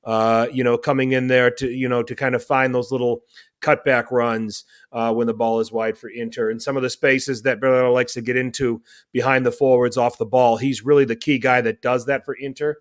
Uh, 0.05 0.49
you 0.53 0.65
know, 0.65 0.77
coming 0.77 1.13
in 1.13 1.29
there 1.29 1.49
to, 1.49 1.71
you 1.71 1.89
know, 1.89 2.03
to 2.03 2.17
kind 2.17 2.35
of 2.35 2.43
find 2.43 2.75
those 2.75 2.91
little 2.91 3.23
cutback 3.61 4.11
runs 4.11 4.65
uh, 4.91 5.15
when 5.15 5.29
the 5.29 5.35
ball 5.35 5.61
is 5.61 5.71
wide 5.71 5.97
for 5.97 6.09
Inter. 6.09 6.51
And 6.51 6.61
some 6.61 6.77
of 6.77 6.83
the 6.83 6.91
spaces 6.91 7.43
that 7.43 7.61
Barella 7.61 7.93
likes 7.93 8.15
to 8.15 8.21
get 8.21 8.37
into 8.37 8.83
behind 9.13 9.47
the 9.47 9.53
forwards 9.53 9.97
off 9.97 10.19
the 10.19 10.27
ball, 10.27 10.57
he's 10.57 10.85
really 10.85 11.05
the 11.05 11.15
key 11.15 11.39
guy 11.39 11.61
that 11.61 11.83
does 11.83 12.07
that 12.07 12.25
for 12.25 12.35
Inter 12.35 12.79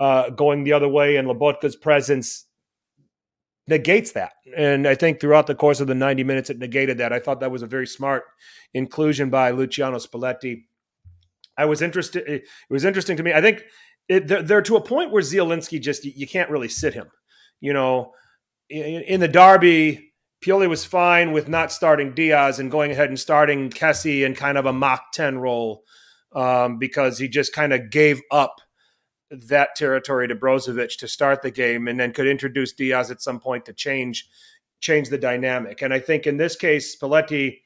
uh, 0.00 0.30
going 0.30 0.64
the 0.64 0.72
other 0.72 0.88
way, 0.88 1.16
and 1.16 1.28
Lobotka's 1.28 1.76
presence 1.76 2.46
negates 3.68 4.12
that. 4.12 4.32
And 4.56 4.88
I 4.88 4.94
think 4.94 5.20
throughout 5.20 5.46
the 5.46 5.54
course 5.54 5.80
of 5.80 5.86
the 5.86 5.94
90 5.94 6.24
minutes, 6.24 6.50
it 6.50 6.58
negated 6.58 6.98
that. 6.98 7.12
I 7.12 7.20
thought 7.20 7.40
that 7.40 7.50
was 7.50 7.62
a 7.62 7.66
very 7.66 7.86
smart 7.86 8.24
inclusion 8.74 9.28
by 9.30 9.50
Luciano 9.50 9.98
Spalletti. 9.98 10.64
I 11.56 11.66
was 11.66 11.82
interested. 11.82 12.26
It 12.26 12.44
was 12.70 12.84
interesting 12.84 13.18
to 13.18 13.22
me. 13.22 13.34
I 13.34 13.42
think 13.42 13.62
it, 14.08 14.26
they're, 14.26 14.42
they're, 14.42 14.62
to 14.62 14.76
a 14.76 14.80
point 14.80 15.12
where 15.12 15.22
Zielinski 15.22 15.80
just 15.80 16.04
you, 16.04 16.12
you 16.16 16.26
can't 16.26 16.50
really 16.50 16.68
sit 16.68 16.94
him. 16.94 17.10
You 17.60 17.74
know, 17.74 18.14
in, 18.70 19.02
in, 19.02 19.20
the 19.20 19.28
derby, 19.28 20.12
Pioli 20.42 20.68
was 20.68 20.86
fine 20.86 21.32
with 21.32 21.48
not 21.48 21.70
starting 21.70 22.14
Diaz 22.14 22.58
and 22.58 22.70
going 22.70 22.90
ahead 22.90 23.10
and 23.10 23.20
starting 23.20 23.68
Kessie 23.68 24.24
in 24.24 24.34
kind 24.34 24.56
of 24.56 24.64
a 24.64 24.72
Mach 24.72 25.12
10 25.12 25.38
role 25.38 25.84
um, 26.34 26.78
because 26.78 27.18
he 27.18 27.28
just 27.28 27.52
kind 27.52 27.74
of 27.74 27.90
gave 27.90 28.22
up 28.30 28.60
that 29.30 29.74
territory 29.76 30.28
to 30.28 30.34
Brozovic 30.34 30.96
to 30.98 31.08
start 31.08 31.42
the 31.42 31.50
game, 31.50 31.88
and 31.88 31.98
then 31.98 32.12
could 32.12 32.26
introduce 32.26 32.72
Diaz 32.72 33.10
at 33.10 33.22
some 33.22 33.40
point 33.40 33.64
to 33.66 33.72
change 33.72 34.28
change 34.80 35.10
the 35.10 35.18
dynamic. 35.18 35.82
And 35.82 35.92
I 35.92 35.98
think 35.98 36.26
in 36.26 36.38
this 36.38 36.56
case, 36.56 36.96
Spalletti, 36.96 37.60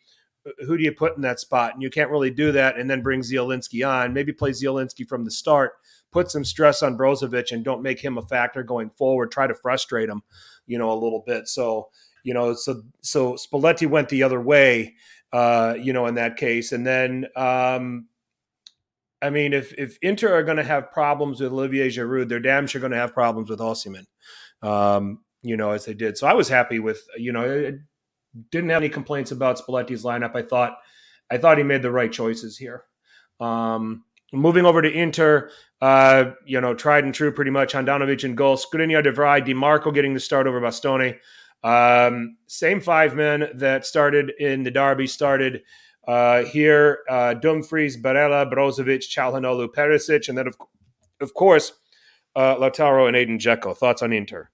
who 0.66 0.76
do 0.76 0.82
you 0.82 0.92
put 0.92 1.14
in 1.16 1.22
that 1.22 1.38
spot? 1.38 1.72
And 1.72 1.82
you 1.82 1.88
can't 1.88 2.10
really 2.10 2.30
do 2.30 2.50
that 2.52 2.76
and 2.76 2.90
then 2.90 3.02
bring 3.02 3.20
Zielinski 3.20 3.88
on. 3.88 4.12
Maybe 4.12 4.32
play 4.32 4.50
Zielinski 4.50 5.08
from 5.08 5.24
the 5.24 5.30
start, 5.30 5.74
put 6.10 6.30
some 6.30 6.44
stress 6.44 6.82
on 6.82 6.98
Brozovic, 6.98 7.52
and 7.52 7.64
don't 7.64 7.82
make 7.82 8.00
him 8.00 8.18
a 8.18 8.22
factor 8.22 8.62
going 8.62 8.90
forward. 8.90 9.30
Try 9.30 9.46
to 9.46 9.54
frustrate 9.54 10.08
him, 10.08 10.22
you 10.66 10.76
know, 10.76 10.90
a 10.90 10.98
little 10.98 11.22
bit. 11.26 11.48
So 11.48 11.88
you 12.24 12.34
know, 12.34 12.54
so 12.54 12.82
so 13.00 13.34
Spalletti 13.34 13.88
went 13.88 14.08
the 14.08 14.22
other 14.22 14.40
way, 14.40 14.94
uh, 15.32 15.76
you 15.80 15.92
know, 15.92 16.06
in 16.06 16.16
that 16.16 16.36
case, 16.36 16.72
and 16.72 16.86
then. 16.86 17.26
Um, 17.36 18.08
I 19.24 19.30
mean, 19.30 19.54
if 19.54 19.72
if 19.78 19.98
Inter 20.02 20.34
are 20.34 20.42
going 20.42 20.58
to 20.58 20.64
have 20.64 20.92
problems 20.92 21.40
with 21.40 21.50
Olivier 21.50 21.88
Giroud, 21.88 22.28
they're 22.28 22.40
damn 22.40 22.66
sure 22.66 22.80
going 22.80 22.92
to 22.92 22.98
have 22.98 23.14
problems 23.14 23.48
with 23.48 23.58
Osimhen, 23.58 24.04
um, 24.60 25.20
you 25.42 25.56
know, 25.56 25.70
as 25.70 25.86
they 25.86 25.94
did. 25.94 26.18
So 26.18 26.26
I 26.26 26.34
was 26.34 26.46
happy 26.46 26.78
with, 26.78 27.00
you 27.16 27.32
know, 27.32 27.42
I 27.42 27.72
didn't 28.50 28.68
have 28.68 28.82
any 28.82 28.90
complaints 28.90 29.30
about 29.30 29.58
Spalletti's 29.58 30.04
lineup. 30.04 30.36
I 30.36 30.42
thought, 30.42 30.76
I 31.30 31.38
thought 31.38 31.56
he 31.56 31.64
made 31.64 31.80
the 31.80 31.90
right 31.90 32.12
choices 32.12 32.58
here. 32.58 32.84
Um, 33.40 34.04
moving 34.30 34.66
over 34.66 34.82
to 34.82 34.92
Inter, 34.92 35.50
uh, 35.80 36.32
you 36.44 36.60
know, 36.60 36.74
tried 36.74 37.04
and 37.04 37.14
true 37.14 37.32
pretty 37.32 37.50
much. 37.50 37.72
Handanovic 37.72 38.24
and 38.24 38.36
goal. 38.36 38.56
De 38.56 38.62
Vrij, 38.62 39.46
Dimarco 39.46 39.94
getting 39.94 40.12
the 40.12 40.20
start 40.20 40.46
over 40.46 40.60
Bastoni. 40.60 41.16
Um, 41.62 42.36
same 42.46 42.78
five 42.78 43.14
men 43.14 43.48
that 43.54 43.86
started 43.86 44.32
in 44.38 44.64
the 44.64 44.70
derby 44.70 45.06
started 45.06 45.62
uh, 46.06 46.44
here, 46.44 47.00
uh, 47.08 47.34
Dumfries, 47.34 47.96
Barella, 47.96 48.50
Brozovic, 48.50 49.08
Calhanoglu, 49.14 49.68
Perisic, 49.68 50.28
and 50.28 50.36
then, 50.36 50.46
of, 50.46 50.56
of 51.20 51.34
course, 51.34 51.72
uh, 52.36 52.56
Lautaro 52.56 53.06
and 53.06 53.16
Edin 53.16 53.38
Dzeko. 53.38 53.76
Thoughts 53.76 54.02
on 54.02 54.12
Inter? 54.12 54.50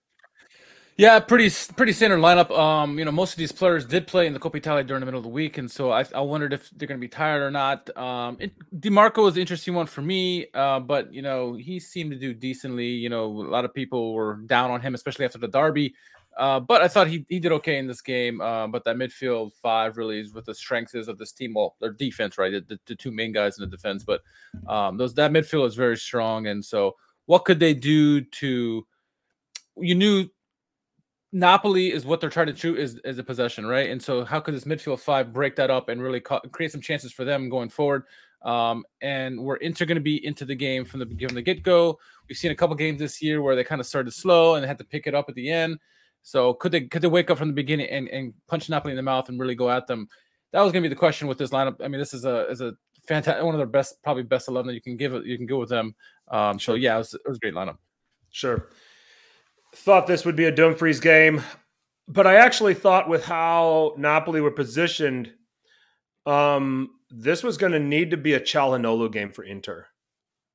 Yeah, 1.00 1.18
pretty 1.18 1.50
pretty 1.76 1.92
standard 1.92 2.20
lineup. 2.20 2.50
Um, 2.50 2.98
you 2.98 3.06
know, 3.06 3.10
most 3.10 3.32
of 3.32 3.38
these 3.38 3.52
players 3.52 3.86
did 3.86 4.06
play 4.06 4.26
in 4.26 4.34
the 4.34 4.38
Coppa 4.38 4.56
Italia 4.56 4.84
during 4.84 5.00
the 5.00 5.06
middle 5.06 5.16
of 5.16 5.24
the 5.24 5.30
week, 5.30 5.56
and 5.56 5.70
so 5.70 5.90
I, 5.90 6.04
I 6.14 6.20
wondered 6.20 6.52
if 6.52 6.68
they're 6.76 6.86
going 6.86 7.00
to 7.00 7.00
be 7.00 7.08
tired 7.08 7.40
or 7.40 7.50
not. 7.50 7.88
Um, 7.96 8.36
it, 8.38 8.52
Dimarco 8.78 9.22
was 9.22 9.36
an 9.36 9.40
interesting 9.40 9.72
one 9.72 9.86
for 9.86 10.02
me, 10.02 10.48
uh, 10.52 10.78
but 10.78 11.10
you 11.10 11.22
know, 11.22 11.54
he 11.54 11.80
seemed 11.80 12.10
to 12.10 12.18
do 12.18 12.34
decently. 12.34 12.88
You 12.88 13.08
know, 13.08 13.24
a 13.24 13.48
lot 13.48 13.64
of 13.64 13.72
people 13.72 14.12
were 14.12 14.40
down 14.44 14.70
on 14.70 14.82
him, 14.82 14.94
especially 14.94 15.24
after 15.24 15.38
the 15.38 15.48
derby. 15.48 15.94
Uh, 16.36 16.60
but 16.60 16.80
I 16.80 16.88
thought 16.88 17.08
he, 17.08 17.26
he 17.28 17.38
did 17.40 17.52
okay 17.52 17.78
in 17.78 17.86
this 17.86 18.00
game. 18.00 18.40
Uh, 18.40 18.66
but 18.66 18.84
that 18.84 18.96
midfield 18.96 19.52
five 19.54 19.96
really 19.96 20.20
is 20.20 20.32
with 20.32 20.46
the 20.46 20.54
strengths 20.54 20.94
of 20.94 21.18
this 21.18 21.32
team. 21.32 21.54
Well, 21.54 21.76
their 21.80 21.92
defense, 21.92 22.38
right? 22.38 22.66
The, 22.66 22.78
the, 22.86 22.94
two 22.94 23.10
main 23.10 23.32
guys 23.32 23.58
in 23.58 23.62
the 23.62 23.76
defense, 23.76 24.04
but 24.04 24.22
um, 24.68 24.96
those 24.96 25.14
that 25.14 25.32
midfield 25.32 25.66
is 25.66 25.74
very 25.74 25.96
strong. 25.96 26.46
And 26.46 26.64
so, 26.64 26.96
what 27.26 27.44
could 27.44 27.58
they 27.58 27.74
do 27.74 28.20
to? 28.22 28.86
You 29.76 29.94
knew 29.94 30.28
Napoli 31.32 31.92
is 31.92 32.04
what 32.04 32.20
they're 32.20 32.30
trying 32.30 32.48
to 32.48 32.56
shoot 32.56 32.78
is, 32.78 32.96
is 33.04 33.18
a 33.18 33.22
possession, 33.22 33.66
right? 33.66 33.90
And 33.90 34.02
so, 34.02 34.24
how 34.24 34.40
could 34.40 34.54
this 34.54 34.64
midfield 34.64 35.00
five 35.00 35.32
break 35.32 35.56
that 35.56 35.70
up 35.70 35.88
and 35.88 36.00
really 36.00 36.20
create 36.20 36.72
some 36.72 36.80
chances 36.80 37.12
for 37.12 37.24
them 37.24 37.48
going 37.48 37.68
forward? 37.68 38.04
Um, 38.42 38.84
and 39.02 39.38
we're 39.38 39.56
Inter 39.56 39.84
going 39.84 39.96
to 39.96 40.00
be 40.00 40.24
into 40.24 40.44
the 40.44 40.54
game 40.54 40.84
from 40.84 41.00
the 41.00 41.06
from 41.06 41.34
the 41.34 41.42
get 41.42 41.62
go. 41.62 41.98
We've 42.28 42.38
seen 42.38 42.50
a 42.50 42.54
couple 42.54 42.74
games 42.76 42.98
this 42.98 43.20
year 43.20 43.42
where 43.42 43.54
they 43.54 43.64
kind 43.64 43.80
of 43.80 43.86
started 43.86 44.12
slow 44.12 44.54
and 44.54 44.64
they 44.64 44.68
had 44.68 44.78
to 44.78 44.84
pick 44.84 45.06
it 45.06 45.14
up 45.14 45.28
at 45.28 45.34
the 45.34 45.50
end. 45.50 45.78
So 46.22 46.54
could 46.54 46.72
they 46.72 46.82
could 46.82 47.02
they 47.02 47.08
wake 47.08 47.30
up 47.30 47.38
from 47.38 47.48
the 47.48 47.54
beginning 47.54 47.88
and, 47.88 48.08
and 48.08 48.34
punch 48.46 48.68
Napoli 48.68 48.92
in 48.92 48.96
the 48.96 49.02
mouth 49.02 49.28
and 49.28 49.40
really 49.40 49.54
go 49.54 49.70
at 49.70 49.86
them? 49.86 50.08
That 50.52 50.62
was 50.62 50.72
going 50.72 50.82
to 50.82 50.88
be 50.88 50.94
the 50.94 50.98
question 50.98 51.28
with 51.28 51.38
this 51.38 51.50
lineup. 51.50 51.76
I 51.82 51.88
mean, 51.88 52.00
this 52.00 52.14
is 52.14 52.24
a 52.24 52.48
is 52.48 52.60
a 52.60 52.74
fantastic 53.06 53.44
one 53.44 53.54
of 53.54 53.58
their 53.58 53.66
best, 53.66 54.02
probably 54.02 54.22
best 54.22 54.48
eleven 54.48 54.68
that 54.68 54.74
you 54.74 54.82
can 54.82 54.96
give 54.96 55.14
it. 55.14 55.24
You 55.24 55.36
can 55.36 55.46
go 55.46 55.58
with 55.58 55.68
them. 55.68 55.94
Um, 56.28 56.58
so 56.58 56.74
yeah, 56.74 56.94
it 56.94 56.98
was, 56.98 57.14
it 57.14 57.20
was 57.26 57.36
a 57.38 57.40
great 57.40 57.54
lineup. 57.54 57.78
Sure. 58.30 58.68
Thought 59.74 60.06
this 60.06 60.24
would 60.24 60.36
be 60.36 60.46
a 60.46 60.52
Dumfries 60.52 61.00
game, 61.00 61.42
but 62.08 62.26
I 62.26 62.36
actually 62.36 62.74
thought 62.74 63.08
with 63.08 63.24
how 63.24 63.94
Napoli 63.96 64.40
were 64.40 64.50
positioned, 64.50 65.32
um, 66.26 66.90
this 67.10 67.42
was 67.42 67.56
going 67.56 67.72
to 67.72 67.80
need 67.80 68.10
to 68.10 68.16
be 68.16 68.34
a 68.34 68.40
Calhanoglu 68.40 69.12
game 69.12 69.30
for 69.30 69.44
Inter, 69.44 69.86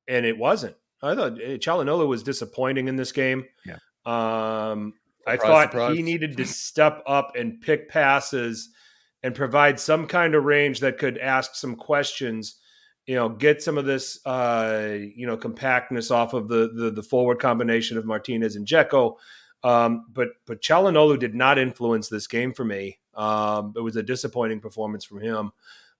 and 0.06 0.26
it 0.26 0.36
wasn't. 0.36 0.76
I 1.02 1.14
thought 1.14 1.40
eh, 1.40 1.56
Calhanoglu 1.56 2.06
was 2.06 2.22
disappointing 2.22 2.88
in 2.88 2.96
this 2.96 3.12
game. 3.12 3.44
Yeah. 3.64 3.78
Um, 4.04 4.94
I 5.26 5.36
thought 5.36 5.72
surprise. 5.72 5.96
he 5.96 6.02
needed 6.02 6.36
to 6.36 6.46
step 6.46 7.02
up 7.06 7.36
and 7.36 7.60
pick 7.60 7.88
passes 7.88 8.70
and 9.22 9.34
provide 9.34 9.80
some 9.80 10.06
kind 10.06 10.34
of 10.34 10.44
range 10.44 10.80
that 10.80 10.98
could 10.98 11.18
ask 11.18 11.54
some 11.54 11.74
questions. 11.76 12.56
You 13.06 13.14
know, 13.16 13.28
get 13.28 13.62
some 13.62 13.78
of 13.78 13.84
this, 13.84 14.24
uh, 14.26 14.96
you 15.14 15.26
know, 15.26 15.36
compactness 15.36 16.10
off 16.10 16.32
of 16.32 16.48
the, 16.48 16.70
the, 16.74 16.90
the 16.90 17.02
forward 17.02 17.38
combination 17.38 17.98
of 17.98 18.04
Martinez 18.04 18.56
and 18.56 18.66
Dzeko. 18.66 19.16
Um, 19.62 20.06
but 20.12 20.28
but 20.46 20.62
Calhanoglu 20.62 21.18
did 21.18 21.34
not 21.34 21.58
influence 21.58 22.08
this 22.08 22.26
game 22.26 22.52
for 22.52 22.64
me. 22.64 22.98
Um, 23.14 23.72
it 23.76 23.80
was 23.80 23.96
a 23.96 24.02
disappointing 24.02 24.60
performance 24.60 25.04
from 25.04 25.20
him. 25.20 25.50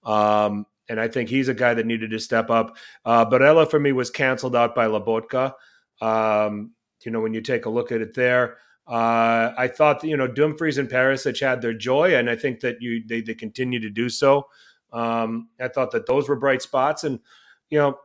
Um, 0.04 0.66
and 0.88 1.00
I 1.00 1.08
think 1.08 1.28
he's 1.28 1.48
a 1.48 1.54
guy 1.54 1.74
that 1.74 1.86
needed 1.86 2.10
to 2.10 2.18
step 2.20 2.50
up. 2.50 2.76
Uh, 3.04 3.26
Barella 3.26 3.68
for 3.68 3.80
me 3.80 3.92
was 3.92 4.10
canceled 4.10 4.54
out 4.54 4.74
by 4.74 4.86
Lobotka. 4.86 5.54
Um, 6.00 6.72
you 7.04 7.10
know, 7.10 7.20
when 7.20 7.34
you 7.34 7.40
take 7.40 7.66
a 7.66 7.70
look 7.70 7.92
at 7.92 8.00
it 8.00 8.14
there, 8.14 8.58
uh, 8.86 9.52
I 9.56 9.68
thought 9.68 10.04
you 10.04 10.16
know 10.16 10.28
Dumfries 10.28 10.78
and 10.78 10.88
Perisic 10.88 11.40
had 11.40 11.60
their 11.62 11.74
joy, 11.74 12.16
and 12.16 12.30
I 12.30 12.36
think 12.36 12.60
that 12.60 12.80
you 12.80 13.02
they, 13.06 13.20
they 13.20 13.34
continue 13.34 13.80
to 13.80 13.90
do 13.90 14.08
so. 14.08 14.46
Um, 14.92 15.48
I 15.60 15.68
thought 15.68 15.90
that 15.92 16.06
those 16.06 16.28
were 16.28 16.36
bright 16.36 16.62
spots, 16.62 17.04
and 17.04 17.20
you 17.68 17.78
know, 17.78 17.98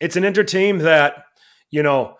it's 0.00 0.16
an 0.16 0.24
inter 0.24 0.44
team 0.44 0.78
that 0.78 1.24
you 1.70 1.82
know. 1.82 2.16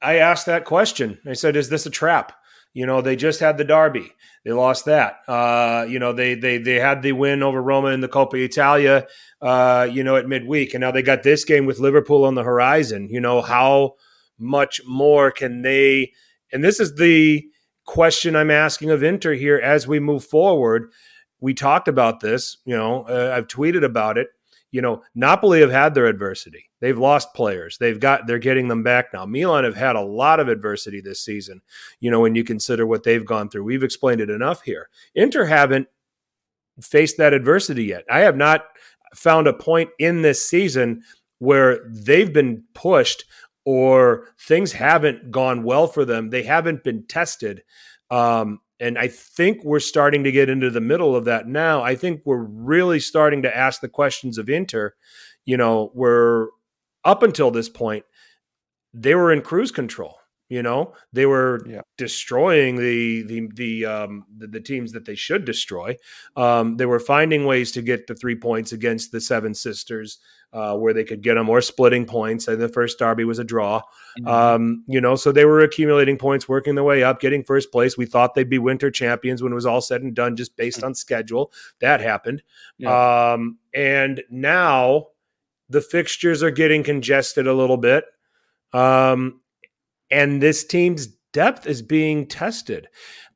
I 0.00 0.18
asked 0.18 0.46
that 0.46 0.64
question. 0.64 1.18
I 1.26 1.32
said, 1.32 1.56
"Is 1.56 1.70
this 1.70 1.84
a 1.84 1.90
trap?" 1.90 2.32
You 2.72 2.86
know, 2.86 3.00
they 3.00 3.16
just 3.16 3.40
had 3.40 3.58
the 3.58 3.64
derby. 3.64 4.12
They 4.44 4.52
lost 4.52 4.84
that. 4.84 5.20
Uh, 5.26 5.84
you 5.88 5.98
know, 5.98 6.12
they 6.12 6.34
they 6.34 6.58
they 6.58 6.76
had 6.76 7.02
the 7.02 7.12
win 7.12 7.42
over 7.42 7.60
Roma 7.60 7.88
in 7.88 8.00
the 8.00 8.08
Coppa 8.08 8.34
Italia. 8.34 9.06
Uh, 9.40 9.88
you 9.90 10.04
know, 10.04 10.16
at 10.16 10.28
midweek, 10.28 10.74
and 10.74 10.80
now 10.82 10.90
they 10.90 11.02
got 11.02 11.22
this 11.22 11.44
game 11.44 11.66
with 11.66 11.80
Liverpool 11.80 12.24
on 12.24 12.34
the 12.34 12.44
horizon. 12.44 13.08
You 13.10 13.20
know, 13.20 13.42
how 13.42 13.94
much 14.38 14.80
more 14.86 15.30
can 15.30 15.62
they? 15.62 16.12
And 16.52 16.64
this 16.64 16.80
is 16.80 16.94
the 16.96 17.44
question 17.84 18.36
I'm 18.36 18.50
asking 18.50 18.90
of 18.90 19.02
Inter 19.02 19.32
here 19.32 19.56
as 19.56 19.86
we 19.86 20.00
move 20.00 20.24
forward. 20.24 20.92
We 21.40 21.54
talked 21.54 21.88
about 21.88 22.20
this, 22.20 22.58
you 22.64 22.76
know, 22.76 23.04
uh, 23.04 23.32
I've 23.36 23.46
tweeted 23.46 23.84
about 23.84 24.18
it. 24.18 24.28
You 24.70 24.82
know, 24.82 25.02
Napoli 25.14 25.60
have 25.60 25.70
had 25.70 25.94
their 25.94 26.06
adversity. 26.06 26.68
They've 26.80 26.98
lost 26.98 27.32
players. 27.32 27.78
They've 27.78 27.98
got 27.98 28.26
they're 28.26 28.38
getting 28.38 28.68
them 28.68 28.82
back 28.82 29.06
now. 29.14 29.24
Milan 29.24 29.64
have 29.64 29.76
had 29.76 29.96
a 29.96 30.02
lot 30.02 30.40
of 30.40 30.48
adversity 30.48 31.00
this 31.00 31.24
season. 31.24 31.62
You 32.00 32.10
know, 32.10 32.20
when 32.20 32.34
you 32.34 32.44
consider 32.44 32.86
what 32.86 33.02
they've 33.02 33.24
gone 33.24 33.48
through. 33.48 33.64
We've 33.64 33.82
explained 33.82 34.20
it 34.20 34.28
enough 34.28 34.62
here. 34.62 34.90
Inter 35.14 35.46
haven't 35.46 35.88
faced 36.82 37.16
that 37.16 37.32
adversity 37.32 37.84
yet. 37.84 38.04
I 38.10 38.20
have 38.20 38.36
not 38.36 38.66
found 39.14 39.46
a 39.46 39.54
point 39.54 39.90
in 39.98 40.20
this 40.20 40.44
season 40.44 41.02
where 41.38 41.80
they've 41.88 42.32
been 42.32 42.64
pushed 42.74 43.24
or 43.70 44.24
things 44.40 44.72
haven't 44.72 45.30
gone 45.30 45.62
well 45.62 45.86
for 45.86 46.06
them. 46.06 46.30
They 46.30 46.42
haven't 46.42 46.82
been 46.82 47.04
tested. 47.06 47.62
Um, 48.10 48.60
and 48.80 48.96
I 48.96 49.08
think 49.08 49.62
we're 49.62 49.78
starting 49.78 50.24
to 50.24 50.32
get 50.32 50.48
into 50.48 50.70
the 50.70 50.80
middle 50.80 51.14
of 51.14 51.26
that 51.26 51.46
now. 51.46 51.82
I 51.82 51.94
think 51.94 52.22
we're 52.24 52.44
really 52.44 52.98
starting 52.98 53.42
to 53.42 53.54
ask 53.54 53.82
the 53.82 53.88
questions 53.90 54.38
of 54.38 54.48
Inter. 54.48 54.94
You 55.44 55.58
know, 55.58 55.90
we're 55.92 56.46
up 57.04 57.22
until 57.22 57.50
this 57.50 57.68
point, 57.68 58.06
they 58.94 59.14
were 59.14 59.30
in 59.30 59.42
cruise 59.42 59.70
control. 59.70 60.17
You 60.48 60.62
know, 60.62 60.94
they 61.12 61.26
were 61.26 61.62
yeah. 61.68 61.82
destroying 61.98 62.76
the 62.76 63.22
the 63.22 63.48
the, 63.54 63.84
um, 63.84 64.24
the, 64.34 64.46
the 64.46 64.60
teams 64.60 64.92
that 64.92 65.04
they 65.04 65.14
should 65.14 65.44
destroy. 65.44 65.96
Um, 66.36 66.76
they 66.78 66.86
were 66.86 67.00
finding 67.00 67.44
ways 67.44 67.70
to 67.72 67.82
get 67.82 68.06
the 68.06 68.14
three 68.14 68.36
points 68.36 68.72
against 68.72 69.12
the 69.12 69.20
Seven 69.20 69.54
Sisters 69.54 70.18
uh, 70.52 70.76
where 70.76 70.94
they 70.94 71.04
could 71.04 71.22
get 71.22 71.34
them 71.34 71.48
or 71.48 71.60
splitting 71.60 72.06
points. 72.06 72.48
And 72.48 72.60
the 72.60 72.68
first 72.68 72.98
derby 72.98 73.24
was 73.24 73.38
a 73.38 73.44
draw. 73.44 73.82
Mm-hmm. 74.18 74.28
Um, 74.28 74.84
you 74.86 75.00
know, 75.00 75.14
so 75.14 75.32
they 75.32 75.44
were 75.44 75.60
accumulating 75.60 76.16
points, 76.16 76.48
working 76.48 76.74
their 76.74 76.84
way 76.84 77.02
up, 77.02 77.20
getting 77.20 77.44
first 77.44 77.70
place. 77.70 77.98
We 77.98 78.06
thought 78.06 78.34
they'd 78.34 78.48
be 78.48 78.58
winter 78.58 78.90
champions 78.90 79.42
when 79.42 79.52
it 79.52 79.56
was 79.56 79.66
all 79.66 79.80
said 79.80 80.02
and 80.02 80.14
done, 80.14 80.36
just 80.36 80.56
based 80.56 80.82
on 80.82 80.94
schedule. 80.94 81.52
That 81.80 82.00
happened. 82.00 82.42
Yeah. 82.78 83.32
Um, 83.32 83.58
and 83.74 84.22
now 84.30 85.08
the 85.68 85.82
fixtures 85.82 86.42
are 86.42 86.50
getting 86.50 86.82
congested 86.82 87.46
a 87.46 87.54
little 87.54 87.76
bit. 87.76 88.04
Um, 88.72 89.40
and 90.10 90.42
this 90.42 90.64
team's 90.64 91.08
depth 91.32 91.66
is 91.66 91.82
being 91.82 92.26
tested. 92.26 92.88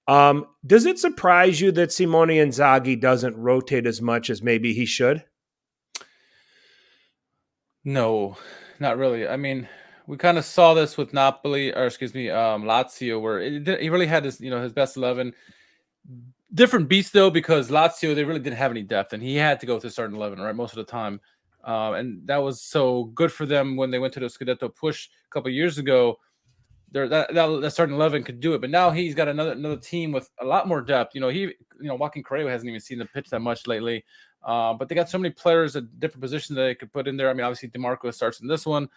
Um, 0.09 0.47
does 0.67 0.85
it 0.85 0.99
surprise 0.99 1.61
you 1.61 1.71
that 1.73 1.93
Simone 1.93 2.29
Inzaghi 2.29 3.01
doesn't 3.01 3.37
rotate 3.37 3.87
as 3.87 4.03
much 4.03 4.31
as 4.31 4.43
maybe 4.43 4.73
he 4.75 4.85
should? 4.85 5.25
No, 7.85 8.37
not 8.81 8.97
really. 8.97 9.29
I 9.29 9.37
mean, 9.37 9.69
we 10.07 10.17
kind 10.17 10.39
of 10.39 10.45
saw 10.45 10.75
this 10.75 10.97
with 10.97 11.13
Napoli, 11.13 11.73
or 11.73 11.87
excuse 11.87 12.15
me, 12.15 12.31
um, 12.31 12.65
Lazio, 12.65 13.21
where 13.21 13.41
it, 13.41 13.81
he 13.81 13.91
really 13.91 14.07
had 14.07 14.25
his, 14.25 14.41
you 14.41 14.51
know, 14.51 14.63
his 14.63 14.73
best 14.73 14.97
eleven. 14.97 15.33
Different 16.55 16.89
beast 16.89 17.13
though, 17.13 17.31
because 17.31 17.71
Lazio 17.71 18.15
they 18.15 18.25
really 18.25 18.41
didn't 18.41 18.59
have 18.59 18.73
any 18.73 18.83
depth, 18.83 19.13
and 19.13 19.23
he 19.23 19.37
had 19.37 19.61
to 19.61 19.67
go 19.67 19.79
to 19.79 19.91
starting 19.91 20.17
eleven, 20.17 20.41
right, 20.41 20.55
most 20.55 20.73
of 20.73 20.85
the 20.85 20.91
time. 20.91 21.21
Um, 21.65 21.95
and 21.95 22.27
that 22.27 22.39
was 22.39 22.61
so 22.61 23.05
good 23.15 23.31
for 23.33 23.47
them 23.47 23.77
when 23.77 23.93
they 23.93 24.01
went 24.01 24.13
to 24.15 24.21
the 24.21 24.27
Scudetto 24.27 24.75
push 24.75 25.09
a 25.27 25.31
couple 25.31 25.51
years 25.51 25.79
ago. 25.79 26.19
There 26.93 27.09
that, 27.09 27.35
that 27.35 27.47
that 27.63 27.71
starting 27.73 27.97
eleven 27.97 28.23
could 28.23 28.39
do 28.39 28.55
it. 28.55 28.61
But 28.61 28.71
now 28.71 28.91
he's 28.91 29.15
got 29.15 29.29
another 29.29 29.53
another 29.53 29.79
team 29.79 30.13
with 30.13 30.31
a 30.41 30.45
lot 30.45 30.69
more 30.69 30.81
depth. 30.81 31.15
You 31.15 31.21
know, 31.21 31.29
he 31.29 31.41
you 31.41 31.55
know 31.81 31.95
Joaquin 31.95 32.23
Correa 32.23 32.49
hasn't 32.49 32.69
even 32.69 32.81
seen 32.81 32.99
the 32.99 33.07
pitch 33.07 33.31
that 33.31 33.41
much 33.41 33.67
lately. 33.67 34.05
Uh, 34.45 34.75
but 34.75 34.89
they 34.89 34.95
got 34.95 35.09
so 35.09 35.19
many 35.19 35.33
players 35.33 35.75
at 35.77 36.01
different 36.01 36.21
positions 36.21 36.57
that 36.57 36.63
they 36.63 36.75
could 36.75 36.93
put 36.93 37.09
in 37.09 37.17
there. 37.17 37.31
I 37.31 37.33
mean, 37.33 37.45
obviously 37.45 37.71
Dimarco 37.71 38.13
starts 38.13 38.41
in 38.41 38.49
this 38.49 38.67
one, 38.67 38.89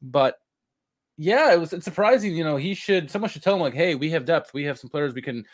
but 0.00 0.38
yeah, 1.16 1.52
it 1.52 1.58
was 1.60 1.72
it's 1.72 1.84
surprising. 1.84 2.34
You 2.34 2.44
know, 2.44 2.56
he 2.56 2.74
should 2.74 3.10
someone 3.10 3.30
should 3.30 3.42
tell 3.42 3.54
him 3.54 3.60
like, 3.60 3.74
hey, 3.74 3.94
we 3.94 4.10
have 4.10 4.24
depth, 4.24 4.54
we 4.54 4.64
have 4.64 4.78
some 4.78 4.90
players, 4.90 5.14
we 5.14 5.22
can 5.22 5.44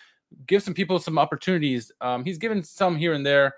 give 0.46 0.62
some 0.62 0.74
people 0.74 0.98
some 0.98 1.18
opportunities. 1.18 1.90
Um, 2.00 2.24
he's 2.24 2.38
given 2.38 2.62
some 2.62 2.96
here 2.96 3.12
and 3.12 3.24
there. 3.24 3.54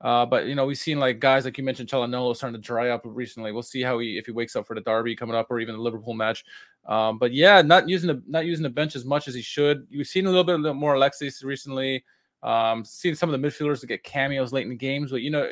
Uh, 0.00 0.26
but 0.26 0.46
you 0.46 0.54
know, 0.54 0.66
we've 0.66 0.78
seen 0.78 0.98
like 0.98 1.20
guys 1.20 1.44
like 1.44 1.56
you 1.56 1.64
mentioned, 1.64 1.88
Calhanoglu 1.88 2.36
starting 2.36 2.60
to 2.60 2.66
dry 2.66 2.90
up 2.90 3.02
recently. 3.04 3.52
We'll 3.52 3.62
see 3.62 3.82
how 3.82 3.98
he 3.98 4.18
if 4.18 4.26
he 4.26 4.32
wakes 4.32 4.54
up 4.54 4.66
for 4.66 4.74
the 4.74 4.82
Derby 4.82 5.16
coming 5.16 5.34
up 5.34 5.50
or 5.50 5.58
even 5.58 5.74
the 5.74 5.80
Liverpool 5.80 6.14
match. 6.14 6.44
Um, 6.86 7.18
but 7.18 7.32
yeah, 7.32 7.62
not 7.62 7.88
using 7.88 8.08
the 8.08 8.22
not 8.26 8.44
using 8.44 8.62
the 8.62 8.70
bench 8.70 8.94
as 8.94 9.04
much 9.04 9.26
as 9.26 9.34
he 9.34 9.42
should. 9.42 9.86
We've 9.90 10.06
seen 10.06 10.26
a 10.26 10.30
little 10.30 10.44
bit 10.44 10.74
more 10.74 10.94
Alexis 10.94 11.42
recently. 11.42 12.04
Um, 12.42 12.84
seen 12.84 13.14
some 13.14 13.32
of 13.32 13.40
the 13.40 13.48
midfielders 13.48 13.80
that 13.80 13.86
get 13.86 14.04
cameos 14.04 14.52
late 14.52 14.64
in 14.64 14.68
the 14.68 14.76
games, 14.76 15.10
but 15.10 15.22
you 15.22 15.30
know 15.30 15.50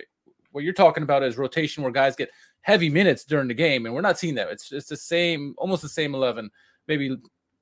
what 0.52 0.62
you're 0.62 0.72
talking 0.72 1.02
about 1.02 1.22
is 1.22 1.36
rotation 1.38 1.82
where 1.82 1.90
guys 1.90 2.14
get 2.14 2.30
heavy 2.60 2.88
minutes 2.88 3.24
during 3.24 3.48
the 3.48 3.54
game, 3.54 3.86
and 3.86 3.94
we're 3.94 4.02
not 4.02 4.18
seeing 4.18 4.34
that. 4.34 4.48
It's 4.50 4.70
it's 4.72 4.88
the 4.88 4.96
same, 4.96 5.54
almost 5.56 5.82
the 5.82 5.88
same 5.88 6.14
eleven, 6.14 6.50
maybe 6.86 7.16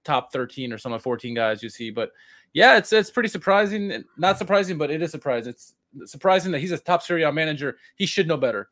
top 0.04 0.32
13 0.32 0.72
or 0.72 0.78
some 0.78 0.92
of 0.92 1.02
14 1.02 1.34
guys 1.34 1.62
you 1.62 1.68
see. 1.68 1.90
But 1.90 2.10
yeah, 2.52 2.76
it's 2.76 2.92
it's 2.92 3.10
pretty 3.10 3.28
surprising. 3.28 4.04
Not 4.16 4.38
surprising, 4.38 4.78
but 4.78 4.90
it 4.90 5.00
is 5.00 5.10
surprising. 5.10 5.50
It's 5.50 5.74
surprising 6.04 6.52
that 6.52 6.60
he's 6.60 6.72
a 6.72 6.78
top 6.78 7.02
Serie 7.02 7.22
A 7.22 7.32
manager. 7.32 7.76
He 7.96 8.06
should 8.06 8.28
know 8.28 8.36
better. 8.36 8.70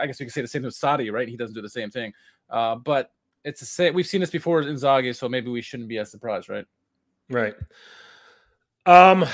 I 0.00 0.06
guess 0.06 0.20
we 0.20 0.26
can 0.26 0.32
say 0.32 0.42
the 0.42 0.48
same 0.48 0.62
with 0.62 0.74
Sarri, 0.74 1.12
right? 1.12 1.28
He 1.28 1.36
doesn't 1.36 1.54
do 1.54 1.62
the 1.62 1.68
same 1.68 1.90
thing. 1.90 2.12
Uh, 2.50 2.76
but 2.76 3.10
it's 3.44 3.60
the 3.60 3.66
same. 3.66 3.94
We've 3.94 4.06
seen 4.06 4.20
this 4.20 4.30
before 4.30 4.60
in 4.60 4.68
Inzaghi, 4.68 5.14
so 5.16 5.28
maybe 5.28 5.50
we 5.50 5.62
shouldn't 5.62 5.88
be 5.88 5.98
as 5.98 6.10
surprised, 6.10 6.48
right? 6.48 6.64
Right. 7.30 7.54
Um, 8.86 9.26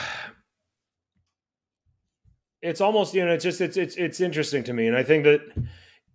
it's 2.63 2.81
almost 2.81 3.15
you 3.15 3.25
know 3.25 3.33
it's 3.33 3.45
just 3.45 3.61
it's 3.61 3.77
it's 3.77 3.97
it's 3.97 4.21
interesting 4.21 4.63
to 4.65 4.73
me, 4.73 4.87
and 4.87 4.97
I 4.97 5.03
think 5.03 5.25
that 5.25 5.41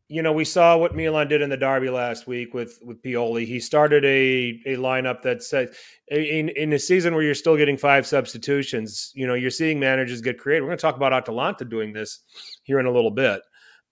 you 0.08 0.22
know 0.22 0.32
we 0.32 0.46
saw 0.46 0.78
what 0.78 0.96
Milan 0.96 1.28
did 1.28 1.42
in 1.42 1.50
the 1.50 1.58
derby 1.58 1.90
last 1.90 2.28
week 2.28 2.54
with 2.54 2.80
with 2.84 3.02
Pioli. 3.02 3.46
He 3.46 3.60
started 3.60 4.06
a 4.06 4.62
a 4.66 4.78
lineup 4.78 5.22
that 5.24 5.44
said 5.44 5.74
in 6.10 6.50
in 6.50 6.74
a 6.74 6.80
season 6.80 7.14
where 7.14 7.24
you're 7.24 7.36
still 7.36 7.58
getting 7.58 7.78
five 7.78 8.06
substitutions. 8.06 9.12
You 9.16 9.28
know 9.28 9.34
you're 9.34 9.52
seeing 9.52 9.80
managers 9.80 10.22
get 10.22 10.40
creative. 10.40 10.64
We're 10.64 10.70
going 10.70 10.78
to 10.78 10.82
talk 10.82 10.96
about 10.96 11.14
Atalanta 11.14 11.66
doing 11.66 11.94
this 11.94 12.20
here 12.64 12.80
in 12.80 12.86
a 12.86 12.92
little 12.92 13.12
bit. 13.12 13.42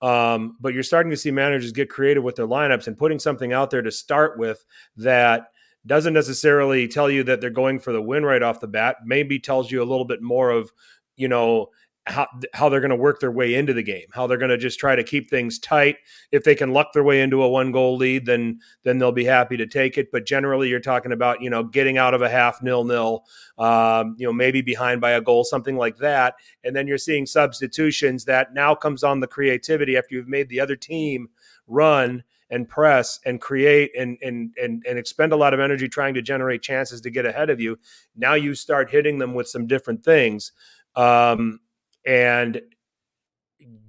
Um, 0.02 0.58
but 0.60 0.74
you're 0.74 0.84
starting 0.84 1.12
to 1.12 1.18
see 1.18 1.32
managers 1.32 1.72
get 1.72 1.90
creative 1.90 2.24
with 2.24 2.36
their 2.36 2.48
lineups 2.48 2.88
and 2.88 2.98
putting 2.98 3.20
something 3.20 3.54
out 3.54 3.70
there 3.70 3.82
to 3.82 3.92
start 3.92 4.38
with 4.38 4.66
that 4.98 5.48
doesn't 5.86 6.14
necessarily 6.14 6.88
tell 6.88 7.10
you 7.10 7.24
that 7.24 7.42
they're 7.42 7.50
going 7.50 7.80
for 7.80 7.94
the 7.94 8.02
win 8.02 8.26
right 8.26 8.44
off 8.44 8.60
the 8.60 8.68
bat. 8.68 8.98
Maybe 9.06 9.40
tells 9.40 9.72
you 9.72 9.82
a 9.82 9.86
little 9.86 10.06
bit 10.06 10.22
more 10.22 10.50
of, 10.50 10.72
you 11.16 11.30
know, 11.30 11.70
how 12.06 12.28
how 12.54 12.68
they're 12.68 12.82
going 12.82 12.90
to 12.90 12.96
work 12.96 13.20
their 13.22 13.32
way 13.32 13.56
into 13.56 13.74
the 13.74 13.84
game, 13.84 14.08
how 14.12 14.28
they're 14.28 14.38
going 14.38 14.50
to 14.50 14.58
just 14.58 14.80
try 14.80 14.96
to 14.96 15.04
keep 15.04 15.30
things 15.30 15.58
tight. 15.58 15.98
If 16.32 16.44
they 16.44 16.54
can 16.54 16.74
luck 16.74 16.92
their 16.94 17.04
way 17.04 17.22
into 17.22 17.42
a 17.42 17.48
one 17.48 17.72
goal 17.72 17.96
lead, 17.96 18.26
then 18.26 18.60
then 18.84 18.98
they'll 18.98 19.14
be 19.14 19.24
happy 19.24 19.56
to 19.58 19.66
take 19.66 19.98
it. 19.98 20.12
But 20.12 20.26
generally, 20.26 20.70
you're 20.70 20.82
talking 20.82 21.14
about 21.14 21.42
you 21.42 21.50
know 21.50 21.64
getting 21.64 21.98
out 21.98 22.14
of 22.14 22.22
a 22.22 22.30
half 22.30 22.62
nil 22.62 22.84
nil, 22.84 23.24
um, 23.58 24.16
you 24.18 24.28
know 24.28 24.34
maybe 24.34 24.62
behind 24.62 25.00
by 25.00 25.12
a 25.12 25.22
goal, 25.22 25.46
something 25.46 25.78
like 25.78 25.98
that, 25.98 26.36
and 26.64 26.76
then 26.76 26.88
you're 26.88 26.98
seeing 26.98 27.26
substitutions 27.26 28.26
that 28.26 28.54
now 28.54 28.76
comes 28.76 29.04
on 29.04 29.22
the 29.22 29.28
creativity 29.28 29.96
after 29.96 30.16
you've 30.16 30.28
made 30.28 30.50
the 30.50 30.60
other 30.60 30.76
team 30.76 31.30
run 31.68 32.24
and 32.50 32.68
press 32.68 33.20
and 33.26 33.40
create 33.40 33.92
and 33.98 34.18
and 34.22 34.54
and 34.62 34.84
and 34.88 35.00
expend 35.00 35.32
a 35.32 35.38
lot 35.38 35.54
of 35.54 35.62
energy 35.62 35.88
trying 35.88 36.14
to 36.14 36.22
generate 36.22 36.62
chances 36.62 37.00
to 37.00 37.10
get 37.10 37.26
ahead 37.26 37.50
of 37.50 37.62
you. 37.62 37.78
Now 38.16 38.34
you 38.34 38.56
start 38.56 38.92
hitting 38.92 39.20
them 39.20 39.34
with 39.34 39.48
some 39.48 39.68
different 39.68 40.04
things. 40.04 40.52
Um, 40.96 41.60
and 42.06 42.62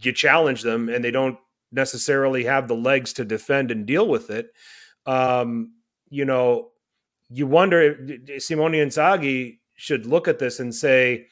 you 0.00 0.12
challenge 0.12 0.62
them 0.62 0.88
and 0.88 1.04
they 1.04 1.10
don't 1.10 1.38
necessarily 1.72 2.44
have 2.44 2.68
the 2.68 2.76
legs 2.76 3.12
to 3.14 3.24
defend 3.24 3.70
and 3.70 3.86
deal 3.86 4.06
with 4.08 4.30
it, 4.30 4.50
um, 5.06 5.72
you 6.08 6.24
know, 6.24 6.70
you 7.28 7.46
wonder 7.46 7.96
if 8.26 8.42
Simone 8.42 8.72
Inzaghi 8.72 9.58
should 9.74 10.06
look 10.06 10.28
at 10.28 10.38
this 10.38 10.60
and 10.60 10.74
say, 10.74 11.26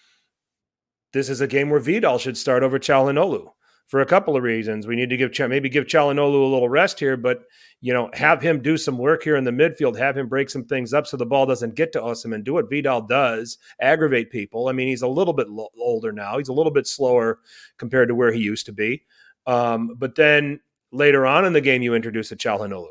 this 1.12 1.28
is 1.28 1.40
a 1.40 1.46
game 1.46 1.70
where 1.70 1.80
Vidal 1.80 2.18
should 2.18 2.36
start 2.36 2.62
over 2.62 2.78
Calhanoglu 2.78 3.50
for 3.92 4.00
a 4.00 4.06
couple 4.06 4.38
of 4.38 4.42
reasons. 4.42 4.86
We 4.86 4.96
need 4.96 5.10
to 5.10 5.18
give 5.18 5.38
maybe 5.50 5.68
give 5.68 5.84
Calhanoglu 5.84 6.16
a 6.16 6.46
little 6.46 6.70
rest 6.70 6.98
here, 6.98 7.14
but 7.14 7.42
you 7.82 7.92
know, 7.92 8.08
have 8.14 8.40
him 8.40 8.62
do 8.62 8.78
some 8.78 8.96
work 8.96 9.22
here 9.22 9.36
in 9.36 9.44
the 9.44 9.50
midfield, 9.50 9.98
have 9.98 10.16
him 10.16 10.28
break 10.28 10.48
some 10.48 10.64
things 10.64 10.94
up 10.94 11.06
so 11.06 11.18
the 11.18 11.26
ball 11.26 11.44
doesn't 11.44 11.74
get 11.74 11.92
to 11.92 12.00
Osimhen. 12.00 12.42
Do 12.42 12.54
what 12.54 12.70
Vidal 12.70 13.02
does, 13.02 13.58
aggravate 13.82 14.30
people. 14.30 14.68
I 14.68 14.72
mean, 14.72 14.88
he's 14.88 15.02
a 15.02 15.06
little 15.06 15.34
bit 15.34 15.50
lo- 15.50 15.68
older 15.78 16.10
now. 16.10 16.38
He's 16.38 16.48
a 16.48 16.54
little 16.54 16.72
bit 16.72 16.86
slower 16.86 17.40
compared 17.76 18.08
to 18.08 18.14
where 18.14 18.32
he 18.32 18.40
used 18.40 18.64
to 18.64 18.72
be. 18.72 19.04
Um, 19.46 19.94
but 19.98 20.14
then 20.14 20.60
later 20.90 21.26
on 21.26 21.44
in 21.44 21.52
the 21.52 21.60
game, 21.60 21.82
you 21.82 21.92
introduce 21.92 22.32
a 22.32 22.36
Calhanoglu. 22.36 22.86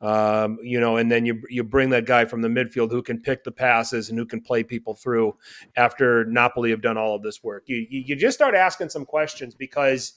Um, 0.00 0.58
you 0.62 0.80
know, 0.80 0.96
and 0.96 1.10
then 1.10 1.24
you 1.24 1.40
you 1.48 1.64
bring 1.64 1.90
that 1.90 2.04
guy 2.04 2.24
from 2.24 2.42
the 2.42 2.48
midfield 2.48 2.90
who 2.90 3.02
can 3.02 3.20
pick 3.20 3.44
the 3.44 3.52
passes 3.52 4.10
and 4.10 4.18
who 4.18 4.26
can 4.26 4.40
play 4.40 4.62
people 4.62 4.94
through 4.94 5.36
after 5.76 6.24
Napoli 6.26 6.70
have 6.70 6.82
done 6.82 6.98
all 6.98 7.14
of 7.14 7.22
this 7.22 7.42
work. 7.42 7.64
You 7.66 7.86
you, 7.88 8.00
you 8.06 8.16
just 8.16 8.36
start 8.36 8.54
asking 8.54 8.90
some 8.90 9.06
questions 9.06 9.54
because 9.54 10.12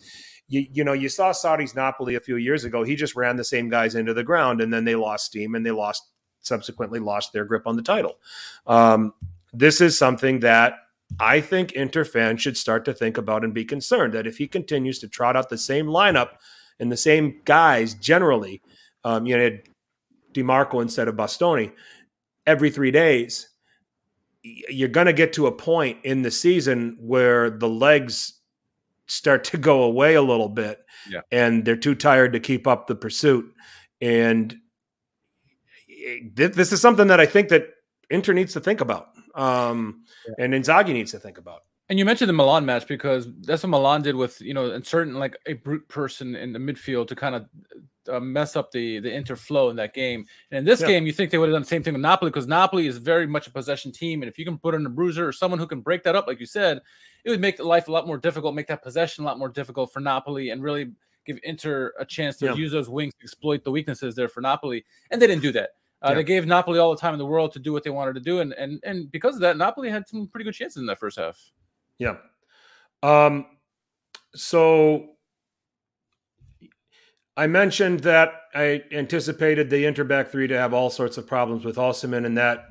you 0.48 0.66
you 0.72 0.84
know 0.84 0.94
you 0.94 1.10
saw 1.10 1.32
Sarri's 1.32 1.76
Napoli 1.76 2.16
a 2.16 2.20
few 2.20 2.36
years 2.36 2.63
ago. 2.63 2.84
He 2.84 2.96
just 2.96 3.16
ran 3.16 3.38
the 3.38 3.44
same 3.44 3.70
guys 3.70 3.96
into 3.96 4.13
the 4.13 4.24
ground, 4.24 4.62
and 4.62 4.74
then 4.74 4.84
they 4.84 4.96
lost 4.96 5.26
steam 5.28 5.56
and 5.56 5.66
they 5.66 5.72
lost 5.72 6.04
subsequently 6.42 7.00
lost 7.00 7.34
their 7.34 7.46
grip 7.46 7.68
on 7.68 7.76
the 7.76 7.82
title. 7.82 8.18
Um, 8.66 9.13
this 9.54 9.82
is 9.82 9.98
something 9.98 10.40
that 10.42 10.76
I 11.20 11.42
think 11.42 11.72
Inter 11.72 12.04
fans 12.04 12.42
should 12.42 12.58
start 12.58 12.86
to 12.86 12.94
think 12.94 13.18
about 13.18 13.44
and 13.44 13.54
be 13.54 13.66
concerned 13.66 14.13
that 14.13 14.28
if 14.28 14.38
he 14.38 14.48
continues 14.48 15.00
to 15.00 15.08
trot 15.08 15.36
out 15.36 15.50
the 15.50 15.58
same 15.58 15.88
lineup 15.88 16.32
and 16.80 16.92
the 16.92 16.98
same 16.98 17.42
guys 17.46 17.94
generally, 17.94 18.62
um, 19.08 19.26
you 19.26 19.38
know, 19.38 19.58
Dimarco 20.34 20.82
instead 20.82 21.08
of 21.08 21.15
Bastoni 21.15 21.72
every 22.46 22.70
three 22.70 22.91
days, 22.91 23.50
you're 24.43 24.89
going 24.89 25.08
to 25.08 25.13
get 25.13 25.32
to 25.34 25.48
a 25.48 25.52
point 25.52 26.00
in 26.04 26.24
the 26.24 26.32
season 26.32 26.98
where 27.00 27.50
the 27.50 27.70
legs 27.70 28.34
start 29.08 29.46
to 29.46 29.58
go 29.58 29.84
away 29.84 30.15
a 30.15 30.22
little 30.22 30.50
bit 30.50 30.86
yeah. 31.10 31.22
and 31.32 31.63
they're 31.63 31.78
too 31.78 31.96
tired 31.96 32.34
to 32.34 32.39
keep 32.41 32.67
up 32.67 32.88
the 32.88 32.96
pursuit. 32.96 33.54
And 34.02 34.54
this 36.34 36.74
is 36.74 36.82
something 36.82 37.08
that 37.08 37.22
I 37.22 37.26
think 37.26 37.48
that 37.50 37.67
Inter 38.10 38.34
needs 38.34 38.54
to 38.54 38.60
think 38.60 38.82
about. 38.82 39.08
Um, 39.36 40.04
yeah. 40.28 40.46
and 40.46 40.54
Inzaghi 40.54 40.91
needs 40.91 41.12
to 41.12 41.20
think 41.20 41.38
about. 41.38 41.62
And 41.89 41.98
you 41.98 42.04
mentioned 42.04 42.28
the 42.28 42.34
Milan 42.34 42.65
match 42.65 42.88
because 42.88 43.30
that's 43.43 43.63
what 43.63 43.70
Milan 43.70 44.02
did 44.02 44.15
with 44.15 44.41
you 44.41 44.54
know, 44.54 44.72
a 44.72 44.84
certain 44.84 45.13
like 45.13 45.38
a 45.46 45.54
brute 45.54 45.88
person 45.88 46.36
in 46.36 46.52
the 46.52 46.60
midfield 46.60 47.08
to 47.08 47.15
kind 47.15 47.36
of 47.36 47.46
uh, 48.08 48.20
mess 48.20 48.56
up 48.56 48.72
the 48.72 49.00
the 49.00 49.10
interflow 49.10 49.70
in 49.70 49.76
that 49.78 49.93
game. 49.93 50.26
And 50.52 50.60
in 50.60 50.65
this 50.65 50.82
yeah. 50.82 50.88
game, 50.88 51.06
you 51.06 51.13
think 51.13 51.32
they 51.32 51.38
would 51.38 51.50
have 51.50 51.56
done 51.56 51.63
the 51.63 51.67
same 51.67 51.84
thing 51.84 51.93
with 51.93 52.02
Napoli 52.02 52.30
because 52.30 52.48
Napoli 52.48 52.88
is 52.88 52.98
very 52.98 53.28
much 53.28 53.48
a 53.48 53.52
possession 53.52 53.91
team, 53.91 54.22
and 54.22 54.30
if 54.30 54.38
you 54.38 54.46
can 54.46 54.58
put 54.58 54.76
in 54.76 54.86
a 54.86 54.89
bruiser 54.89 55.28
or 55.28 55.32
someone 55.32 55.60
who 55.60 55.67
can 55.67 55.82
break 55.82 56.04
that 56.04 56.15
up, 56.15 56.28
like 56.28 56.39
you 56.39 56.46
said, 56.46 56.82
it 57.24 57.30
would 57.30 57.41
make 57.41 57.60
life 57.60 57.88
a 57.88 57.91
lot 57.91 58.08
more 58.08 58.17
difficult, 58.17 58.56
make 58.56 58.67
that 58.67 58.84
possession 58.84 59.24
a 59.24 59.28
lot 59.28 59.39
more 59.39 59.50
difficult 59.50 59.91
for 59.91 60.00
Napoli, 60.00 60.50
and 60.50 60.63
really 60.63 60.91
give 61.26 61.38
Inter 61.43 61.93
a 62.00 62.06
chance 62.06 62.38
to 62.38 62.46
yeah. 62.46 62.54
use 62.54 62.72
those 62.72 62.89
wings 62.89 63.13
to 63.20 63.24
exploit 63.24 63.63
the 63.63 63.72
weaknesses 63.72 64.15
there 64.15 64.30
for 64.30 64.41
Napoli. 64.41 64.86
And 65.12 65.22
they 65.22 65.28
didn't 65.28 65.41
do 65.41 65.52
that. 65.52 65.72
Uh, 66.02 66.10
yeah. 66.10 66.15
They 66.15 66.24
gave 66.24 66.46
Napoli 66.46 66.80
all 66.80 66.91
the 66.91 67.02
time 67.02 67.13
in 67.13 67.17
the 67.17 67.26
world 67.26 67.52
to 67.54 67.60
do 67.60 67.74
what 67.74 67.84
they 67.84 67.89
wanted 67.89 68.13
to 68.13 68.22
do, 68.22 68.39
and 68.39 68.54
and 68.54 68.80
and 68.84 69.12
because 69.12 69.36
of 69.36 69.41
that, 69.41 69.58
Napoli 69.58 69.89
had 69.89 70.08
some 70.08 70.28
pretty 70.28 70.43
good 70.43 70.54
chances 70.54 70.78
in 70.78 70.86
that 70.88 71.00
first 71.00 71.17
half. 71.17 71.52
Yeah. 71.98 72.17
Um. 73.02 73.48
So 74.36 75.17
I 77.38 77.45
mentioned 77.45 78.00
that 78.00 78.32
I 78.56 78.82
anticipated 78.91 79.69
the 79.69 79.84
Interback 79.84 80.30
three 80.30 80.47
to 80.47 80.58
have 80.58 80.73
all 80.73 80.89
sorts 80.89 81.19
of 81.19 81.28
problems 81.28 81.63
with 81.63 81.76
Osimhen, 81.76 82.26
and 82.26 82.36
that 82.36 82.65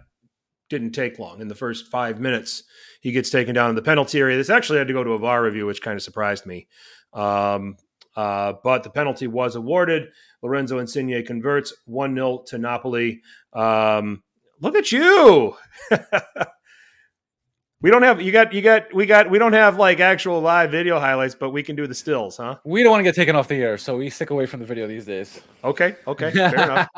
didn't 0.68 0.90
take 0.90 1.20
long. 1.20 1.40
In 1.40 1.46
the 1.46 1.54
first 1.54 1.86
five 1.86 2.18
minutes, 2.18 2.64
he 3.00 3.12
gets 3.12 3.30
taken 3.30 3.54
down 3.54 3.70
in 3.70 3.76
the 3.76 3.82
penalty 3.82 4.18
area. 4.18 4.36
This 4.36 4.50
actually 4.50 4.78
had 4.78 4.88
to 4.88 4.92
go 4.92 5.04
to 5.04 5.12
a 5.12 5.18
VAR 5.18 5.40
review, 5.44 5.66
which 5.66 5.82
kind 5.82 5.96
of 5.96 6.02
surprised 6.02 6.46
me. 6.46 6.66
Um, 7.12 7.76
uh, 8.16 8.54
but 8.64 8.82
the 8.82 8.90
penalty 8.90 9.28
was 9.28 9.54
awarded. 9.54 10.08
Lorenzo 10.42 10.78
Insigne 10.78 11.24
converts 11.24 11.72
1 11.84 12.14
0 12.16 12.42
to 12.48 12.58
Napoli. 12.58 13.22
Um, 13.52 14.24
look 14.60 14.74
at 14.74 14.90
you. 14.90 15.54
We 17.82 17.90
don't 17.90 18.02
have 18.02 18.22
you 18.22 18.32
got 18.32 18.54
you 18.54 18.62
got 18.62 18.92
we 18.94 19.04
got 19.04 19.30
we 19.30 19.38
don't 19.38 19.52
have 19.52 19.78
like 19.78 20.00
actual 20.00 20.40
live 20.40 20.70
video 20.70 20.98
highlights, 20.98 21.34
but 21.34 21.50
we 21.50 21.62
can 21.62 21.76
do 21.76 21.86
the 21.86 21.94
stills, 21.94 22.38
huh? 22.38 22.56
We 22.64 22.82
don't 22.82 22.90
want 22.90 23.00
to 23.00 23.04
get 23.04 23.14
taken 23.14 23.36
off 23.36 23.48
the 23.48 23.56
air, 23.56 23.76
so 23.76 23.98
we 23.98 24.08
stick 24.08 24.30
away 24.30 24.46
from 24.46 24.60
the 24.60 24.66
video 24.66 24.86
these 24.86 25.04
days. 25.04 25.42
Okay, 25.62 25.96
okay, 26.06 26.30
fair 26.30 26.54
enough. 26.54 26.88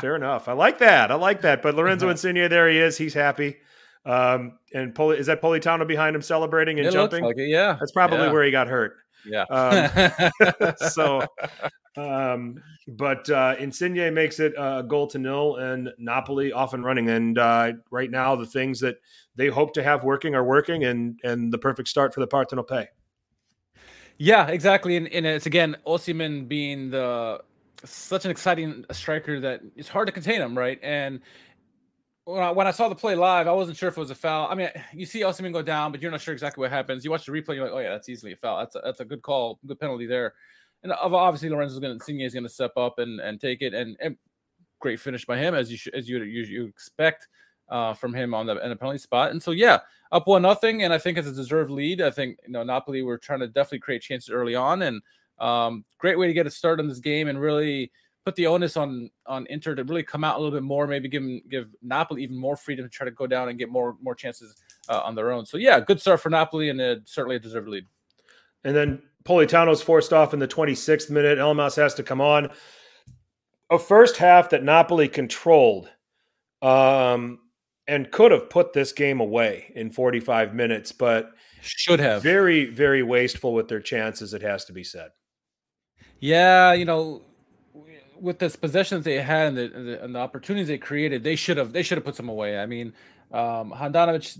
fair 0.00 0.16
enough. 0.16 0.48
I 0.48 0.52
like 0.52 0.78
that. 0.78 1.10
I 1.10 1.16
like 1.16 1.40
that. 1.40 1.62
But 1.62 1.74
Lorenzo 1.74 2.08
Insigne, 2.10 2.48
there 2.48 2.68
he 2.68 2.78
is. 2.78 2.96
He's 2.96 3.14
happy. 3.14 3.56
Um, 4.04 4.58
and 4.72 4.94
Poli, 4.94 5.18
is 5.18 5.26
that 5.26 5.42
Politano 5.42 5.86
behind 5.86 6.14
him 6.14 6.22
celebrating 6.22 6.78
and 6.78 6.88
it 6.88 6.92
jumping? 6.92 7.24
Like 7.24 7.36
yeah, 7.38 7.76
that's 7.78 7.92
probably 7.92 8.18
yeah. 8.18 8.32
where 8.32 8.44
he 8.44 8.50
got 8.52 8.68
hurt. 8.68 8.96
Yeah. 9.24 9.44
Um, 9.50 10.74
so, 10.90 11.26
um, 11.96 12.62
but 12.88 13.28
uh, 13.30 13.56
Insigne 13.58 14.12
makes 14.12 14.40
it 14.40 14.54
a 14.58 14.82
goal 14.82 15.06
to 15.08 15.18
nil, 15.18 15.56
and 15.56 15.90
Napoli 15.98 16.52
off 16.52 16.74
and 16.74 16.84
running. 16.84 17.08
And 17.08 17.38
uh, 17.38 17.72
right 17.90 18.10
now, 18.10 18.36
the 18.36 18.46
things 18.46 18.80
that 18.80 18.96
they 19.36 19.48
hope 19.48 19.72
to 19.74 19.82
have 19.82 20.04
working 20.04 20.34
are 20.34 20.44
working, 20.44 20.84
and 20.84 21.20
and 21.24 21.52
the 21.52 21.58
perfect 21.58 21.88
start 21.88 22.14
for 22.14 22.20
the 22.20 22.28
Partenopei. 22.28 22.86
Yeah, 24.18 24.48
exactly. 24.48 24.96
And, 24.96 25.08
and 25.08 25.26
it's 25.26 25.46
again 25.46 25.76
Osimhen 25.86 26.48
being 26.48 26.90
the 26.90 27.40
such 27.84 28.24
an 28.24 28.30
exciting 28.30 28.84
striker 28.92 29.40
that 29.40 29.60
it's 29.76 29.88
hard 29.88 30.06
to 30.06 30.12
contain 30.12 30.40
him, 30.40 30.56
right? 30.56 30.78
And 30.82 31.20
when 32.24 32.42
I, 32.42 32.50
when 32.52 32.66
I 32.66 32.70
saw 32.70 32.88
the 32.88 32.94
play 32.94 33.16
live, 33.16 33.48
I 33.48 33.52
wasn't 33.52 33.76
sure 33.76 33.88
if 33.88 33.96
it 33.96 34.00
was 34.00 34.12
a 34.12 34.14
foul. 34.14 34.48
I 34.48 34.54
mean, 34.54 34.68
you 34.92 35.06
see 35.06 35.22
Osimhen 35.22 35.52
go 35.52 35.62
down, 35.62 35.90
but 35.90 36.00
you're 36.00 36.10
not 36.12 36.20
sure 36.20 36.32
exactly 36.32 36.62
what 36.62 36.70
happens. 36.70 37.04
You 37.04 37.10
watch 37.10 37.26
the 37.26 37.32
replay, 37.32 37.56
you're 37.56 37.64
like, 37.64 37.72
oh 37.72 37.80
yeah, 37.80 37.90
that's 37.90 38.08
easily 38.08 38.32
a 38.32 38.36
foul. 38.36 38.60
That's 38.60 38.76
a, 38.76 38.80
that's 38.84 39.00
a 39.00 39.04
good 39.04 39.22
call, 39.22 39.58
good 39.66 39.80
penalty 39.80 40.06
there. 40.06 40.34
And 40.84 40.92
obviously, 40.92 41.48
Lorenzo's 41.48 41.80
going 41.80 41.90
to 41.90 41.94
Insigne 41.94 42.20
is 42.20 42.34
going 42.34 42.44
to 42.44 42.48
step 42.48 42.72
up 42.76 42.98
and, 42.98 43.20
and 43.20 43.40
take 43.40 43.62
it, 43.62 43.74
and, 43.74 43.96
and 44.00 44.16
great 44.80 45.00
finish 45.00 45.24
by 45.24 45.38
him 45.38 45.54
as 45.54 45.70
you 45.70 45.92
as 45.94 46.08
you 46.08 46.22
you, 46.22 46.42
you 46.42 46.64
expect 46.66 47.28
uh, 47.72 47.94
from 47.94 48.12
him 48.12 48.34
on 48.34 48.46
the 48.46 48.62
in 48.62 48.68
the 48.68 48.76
penalty 48.76 48.98
spot. 48.98 49.30
And 49.30 49.42
so 49.42 49.50
yeah, 49.50 49.78
up 50.12 50.28
one 50.28 50.42
nothing, 50.42 50.82
and 50.82 50.92
I 50.92 50.98
think 50.98 51.16
it's 51.16 51.26
a 51.26 51.32
deserved 51.32 51.70
lead. 51.70 52.02
I 52.02 52.10
think 52.10 52.38
you 52.46 52.52
know 52.52 52.62
Napoli 52.62 53.02
were 53.02 53.16
trying 53.16 53.40
to 53.40 53.48
definitely 53.48 53.80
create 53.80 54.02
chances 54.02 54.30
early 54.30 54.54
on, 54.54 54.82
and 54.82 55.00
um, 55.38 55.84
great 55.98 56.18
way 56.18 56.26
to 56.26 56.34
get 56.34 56.46
a 56.46 56.50
start 56.50 56.78
on 56.78 56.86
this 56.86 57.00
game 57.00 57.28
and 57.28 57.40
really 57.40 57.90
put 58.26 58.36
the 58.36 58.46
onus 58.46 58.76
on 58.76 59.10
on 59.26 59.46
Inter 59.48 59.74
to 59.74 59.84
really 59.84 60.02
come 60.02 60.22
out 60.22 60.36
a 60.36 60.38
little 60.38 60.54
bit 60.54 60.62
more, 60.62 60.86
maybe 60.86 61.08
give 61.08 61.24
give 61.48 61.68
Napoli 61.80 62.22
even 62.22 62.36
more 62.36 62.56
freedom 62.56 62.84
to 62.84 62.90
try 62.90 63.06
to 63.06 63.10
go 63.10 63.26
down 63.26 63.48
and 63.48 63.58
get 63.58 63.70
more 63.70 63.96
more 64.02 64.14
chances 64.14 64.54
uh, 64.90 65.00
on 65.00 65.14
their 65.14 65.32
own. 65.32 65.46
So 65.46 65.56
yeah, 65.56 65.80
good 65.80 65.98
start 65.98 66.20
for 66.20 66.28
Napoli 66.28 66.68
and 66.68 66.80
a, 66.80 67.00
certainly 67.06 67.36
a 67.36 67.40
deserved 67.40 67.68
lead. 67.68 67.86
And 68.64 68.76
then 68.76 69.02
Politano's 69.24 69.82
forced 69.82 70.12
off 70.12 70.34
in 70.34 70.40
the 70.40 70.46
26th 70.46 71.08
minute. 71.08 71.38
Elmas 71.38 71.74
has 71.76 71.94
to 71.94 72.02
come 72.02 72.20
on. 72.20 72.50
A 73.70 73.78
first 73.78 74.18
half 74.18 74.50
that 74.50 74.62
Napoli 74.62 75.08
controlled 75.08 75.88
um, 76.60 77.40
and 77.88 78.10
could 78.10 78.30
have 78.30 78.48
put 78.48 78.72
this 78.72 78.92
game 78.92 79.20
away 79.20 79.72
in 79.74 79.90
45 79.90 80.54
minutes, 80.54 80.92
but 80.92 81.32
should 81.60 82.00
have. 82.00 82.22
Very, 82.22 82.66
very 82.66 83.02
wasteful 83.02 83.54
with 83.54 83.68
their 83.68 83.80
chances, 83.80 84.34
it 84.34 84.42
has 84.42 84.64
to 84.66 84.72
be 84.72 84.84
said. 84.84 85.10
Yeah, 86.20 86.72
you 86.72 86.84
know, 86.84 87.22
with 88.20 88.38
this 88.38 88.54
possession 88.54 88.98
that 88.98 89.04
they 89.04 89.20
had 89.20 89.48
and 89.48 89.56
the, 89.56 89.74
and 89.74 89.88
the, 89.88 90.04
and 90.04 90.14
the 90.14 90.18
opportunities 90.18 90.68
they 90.68 90.78
created, 90.78 91.24
they 91.24 91.34
should 91.34 91.56
have 91.56 91.72
they 91.72 91.82
should 91.82 91.98
have 91.98 92.04
put 92.04 92.14
some 92.14 92.28
away. 92.28 92.58
I 92.58 92.66
mean, 92.66 92.92
um, 93.32 93.72
Handanovic, 93.72 94.38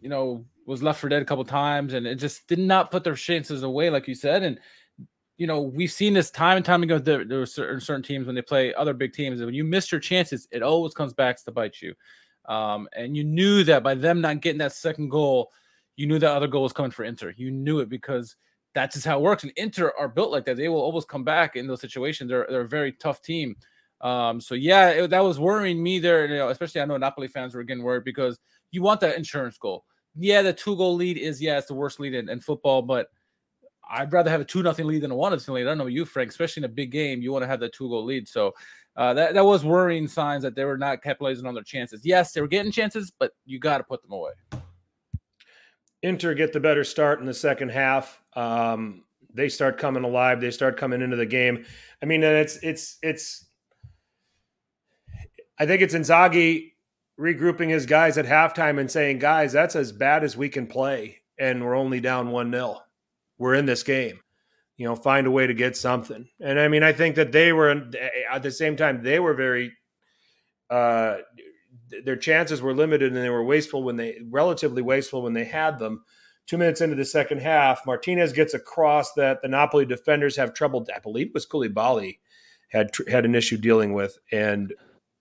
you 0.00 0.08
know, 0.08 0.44
was 0.66 0.82
left 0.82 1.00
for 1.00 1.08
dead 1.08 1.22
a 1.22 1.24
couple 1.24 1.44
times, 1.44 1.92
and 1.92 2.06
it 2.06 2.16
just 2.16 2.48
did 2.48 2.58
not 2.58 2.90
put 2.90 3.04
their 3.04 3.14
chances 3.14 3.62
away, 3.62 3.90
like 3.90 4.08
you 4.08 4.14
said. 4.16 4.42
And 4.42 4.58
you 5.36 5.46
know, 5.46 5.62
we've 5.62 5.92
seen 5.92 6.12
this 6.12 6.30
time 6.30 6.58
and 6.58 6.66
time 6.66 6.82
again. 6.82 7.02
There, 7.02 7.24
there 7.24 7.40
are 7.40 7.46
certain, 7.46 7.80
certain 7.80 8.02
teams 8.02 8.26
when 8.26 8.34
they 8.34 8.42
play 8.42 8.74
other 8.74 8.92
big 8.92 9.12
teams, 9.12 9.40
and 9.40 9.46
when 9.46 9.54
you 9.54 9.64
miss 9.64 9.90
your 9.90 10.00
chances, 10.00 10.46
it 10.50 10.62
always 10.62 10.92
comes 10.92 11.14
back 11.14 11.42
to 11.44 11.50
bite 11.52 11.80
you. 11.80 11.94
Um, 12.50 12.88
and 12.96 13.16
you 13.16 13.22
knew 13.22 13.62
that 13.64 13.84
by 13.84 13.94
them 13.94 14.20
not 14.20 14.40
getting 14.40 14.58
that 14.58 14.72
second 14.72 15.08
goal, 15.08 15.52
you 15.94 16.08
knew 16.08 16.18
that 16.18 16.32
other 16.32 16.48
goal 16.48 16.64
was 16.64 16.72
coming 16.72 16.90
for 16.90 17.04
Inter. 17.04 17.32
You 17.36 17.52
knew 17.52 17.78
it 17.78 17.88
because 17.88 18.34
that's 18.74 18.94
just 18.94 19.06
how 19.06 19.18
it 19.18 19.22
works. 19.22 19.44
And 19.44 19.52
Inter 19.56 19.92
are 19.96 20.08
built 20.08 20.32
like 20.32 20.44
that. 20.46 20.56
They 20.56 20.68
will 20.68 20.80
always 20.80 21.04
come 21.04 21.22
back 21.22 21.54
in 21.54 21.68
those 21.68 21.80
situations. 21.80 22.28
They're 22.28 22.46
they're 22.50 22.62
a 22.62 22.68
very 22.68 22.92
tough 22.92 23.22
team. 23.22 23.54
Um, 24.00 24.40
so 24.40 24.56
yeah, 24.56 24.88
it, 24.88 25.10
that 25.10 25.22
was 25.22 25.38
worrying 25.38 25.80
me 25.80 26.00
there. 26.00 26.26
You 26.26 26.38
know, 26.38 26.48
especially 26.48 26.80
I 26.80 26.86
know 26.86 26.96
Napoli 26.96 27.28
fans 27.28 27.54
were 27.54 27.62
getting 27.62 27.84
worried 27.84 28.04
because 28.04 28.40
you 28.72 28.82
want 28.82 29.00
that 29.00 29.16
insurance 29.16 29.56
goal. 29.56 29.84
Yeah, 30.16 30.42
the 30.42 30.52
two 30.52 30.76
goal 30.76 30.96
lead 30.96 31.18
is 31.18 31.40
yeah, 31.40 31.56
it's 31.56 31.68
the 31.68 31.74
worst 31.74 32.00
lead 32.00 32.14
in, 32.14 32.28
in 32.28 32.40
football, 32.40 32.82
but 32.82 33.08
I'd 33.88 34.12
rather 34.12 34.30
have 34.30 34.40
a 34.40 34.44
two 34.44 34.62
nothing 34.62 34.86
lead 34.86 35.02
than 35.02 35.10
a 35.10 35.16
one 35.16 35.32
nothing 35.32 35.54
lead. 35.54 35.62
I 35.62 35.70
don't 35.70 35.78
know 35.78 35.86
you, 35.86 36.04
Frank, 36.04 36.30
especially 36.30 36.62
in 36.62 36.64
a 36.64 36.72
big 36.72 36.90
game, 36.90 37.22
you 37.22 37.32
want 37.32 37.42
to 37.42 37.48
have 37.48 37.60
that 37.60 37.74
two 37.74 37.88
goal 37.88 38.04
lead. 38.04 38.26
So 38.26 38.54
uh, 39.00 39.14
that 39.14 39.32
that 39.32 39.46
was 39.46 39.64
worrying 39.64 40.06
signs 40.06 40.42
that 40.42 40.54
they 40.54 40.62
were 40.62 40.76
not 40.76 41.02
capitalizing 41.02 41.46
on 41.46 41.54
their 41.54 41.62
chances. 41.62 42.02
Yes, 42.04 42.32
they 42.32 42.42
were 42.42 42.46
getting 42.46 42.70
chances, 42.70 43.10
but 43.18 43.32
you 43.46 43.58
got 43.58 43.78
to 43.78 43.84
put 43.84 44.02
them 44.02 44.12
away. 44.12 44.32
Inter 46.02 46.34
get 46.34 46.52
the 46.52 46.60
better 46.60 46.84
start 46.84 47.18
in 47.18 47.24
the 47.24 47.32
second 47.32 47.70
half. 47.70 48.22
Um, 48.34 49.04
they 49.32 49.48
start 49.48 49.78
coming 49.78 50.04
alive. 50.04 50.42
They 50.42 50.50
start 50.50 50.76
coming 50.76 51.00
into 51.00 51.16
the 51.16 51.24
game. 51.24 51.64
I 52.02 52.04
mean, 52.04 52.22
and 52.22 52.36
it's 52.36 52.58
it's 52.58 52.98
it's. 53.02 53.46
I 55.58 55.64
think 55.64 55.80
it's 55.80 55.94
Inzaghi 55.94 56.72
regrouping 57.18 57.70
his 57.70 57.86
guys 57.86 58.18
at 58.18 58.26
halftime 58.26 58.78
and 58.78 58.90
saying, 58.90 59.18
"Guys, 59.18 59.50
that's 59.50 59.76
as 59.76 59.92
bad 59.92 60.24
as 60.24 60.36
we 60.36 60.50
can 60.50 60.66
play, 60.66 61.22
and 61.38 61.64
we're 61.64 61.74
only 61.74 62.00
down 62.00 62.32
one 62.32 62.52
0 62.52 62.76
We're 63.38 63.54
in 63.54 63.64
this 63.64 63.82
game. 63.82 64.20
You 64.80 64.86
know, 64.86 64.96
find 64.96 65.26
a 65.26 65.30
way 65.30 65.46
to 65.46 65.52
get 65.52 65.76
something." 65.76 66.26
And 66.40 66.58
I 66.58 66.68
mean, 66.68 66.82
I 66.82 66.92
think 66.92 67.16
that 67.16 67.32
they 67.32 67.52
were 67.52 67.68
at 68.32 68.42
the 68.42 68.50
same 68.50 68.76
time 68.76 69.02
they 69.02 69.20
were 69.20 69.34
very 69.34 69.72
uh, 70.70 71.18
their 72.04 72.16
chances 72.16 72.62
were 72.62 72.72
limited 72.72 73.12
and 73.12 73.22
they 73.22 73.28
were 73.28 73.44
wasteful 73.44 73.82
when 73.82 73.96
they 73.96 74.16
relatively 74.30 74.80
wasteful 74.80 75.20
when 75.20 75.34
they 75.34 75.44
had 75.44 75.78
them. 75.78 76.02
Two 76.46 76.56
minutes 76.56 76.80
into 76.80 76.96
the 76.96 77.04
second 77.04 77.42
half, 77.42 77.84
Martinez 77.84 78.32
gets 78.32 78.54
a 78.54 78.58
cross 78.58 79.12
that 79.12 79.42
the 79.42 79.48
Napoli 79.48 79.84
defenders 79.84 80.36
have 80.36 80.54
trouble. 80.54 80.86
I 80.96 80.98
believe 80.98 81.26
it 81.26 81.34
was 81.34 81.46
Koulibaly 81.46 82.18
had 82.70 82.90
had 83.06 83.26
an 83.26 83.34
issue 83.34 83.58
dealing 83.58 83.92
with, 83.92 84.16
and 84.32 84.72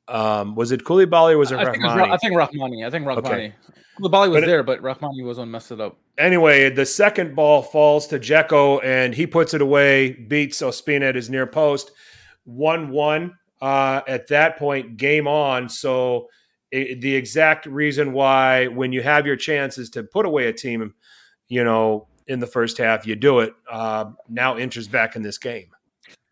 um, 0.10 0.56
was 0.56 0.72
it 0.72 0.84
Koulibaly 0.84 1.34
or 1.34 1.38
was 1.38 1.52
it 1.52 1.60
I 1.60 1.66
Rahmani? 1.66 1.72
Think 1.72 1.84
it 1.84 1.88
was, 1.88 2.10
I 2.10 2.18
think 2.18 2.34
Rahmani. 2.36 2.86
I 2.86 2.90
think 2.90 3.06
Rahmani. 3.06 3.18
Okay. 3.18 3.56
Koulibaly 4.00 4.32
was 4.32 4.42
but 4.42 4.46
there, 4.46 4.64
but 4.64 4.82
Rahmani 4.82 5.24
was 5.24 5.40
on 5.40 5.52
messed 5.52 5.72
it 5.72 5.82
up. 5.82 5.98
Anyway, 6.18 6.70
the 6.70 6.86
second 6.86 7.36
ball 7.36 7.62
falls 7.62 8.08
to 8.08 8.20
Dzeko, 8.20 8.84
and 8.84 9.14
he 9.14 9.28
puts 9.28 9.54
it 9.54 9.62
away, 9.62 10.14
beats 10.14 10.62
Ospina 10.62 11.10
at 11.10 11.16
his 11.16 11.30
near 11.30 11.48
post. 11.48 11.92
1 12.46 12.90
1. 12.90 13.36
Uh, 13.62 14.02
at 14.08 14.28
that 14.28 14.58
point, 14.58 14.96
game 14.98 15.28
on. 15.28 15.68
So 15.68 16.30
it, 16.72 17.02
the 17.02 17.14
exact 17.14 17.66
reason 17.66 18.14
why 18.14 18.68
when 18.68 18.94
you 18.94 19.02
have 19.02 19.26
your 19.26 19.36
chances 19.36 19.90
to 19.92 20.04
put 20.04 20.26
away 20.26 20.48
a 20.48 20.54
team, 20.54 20.94
you 21.50 21.64
know, 21.64 22.08
in 22.28 22.40
the 22.40 22.48
first 22.48 22.78
half, 22.78 23.06
you 23.06 23.16
do 23.16 23.40
it. 23.40 23.54
Uh, 23.70 24.12
now 24.30 24.56
enters 24.56 24.88
back 24.88 25.16
in 25.16 25.22
this 25.22 25.38
game. 25.38 25.72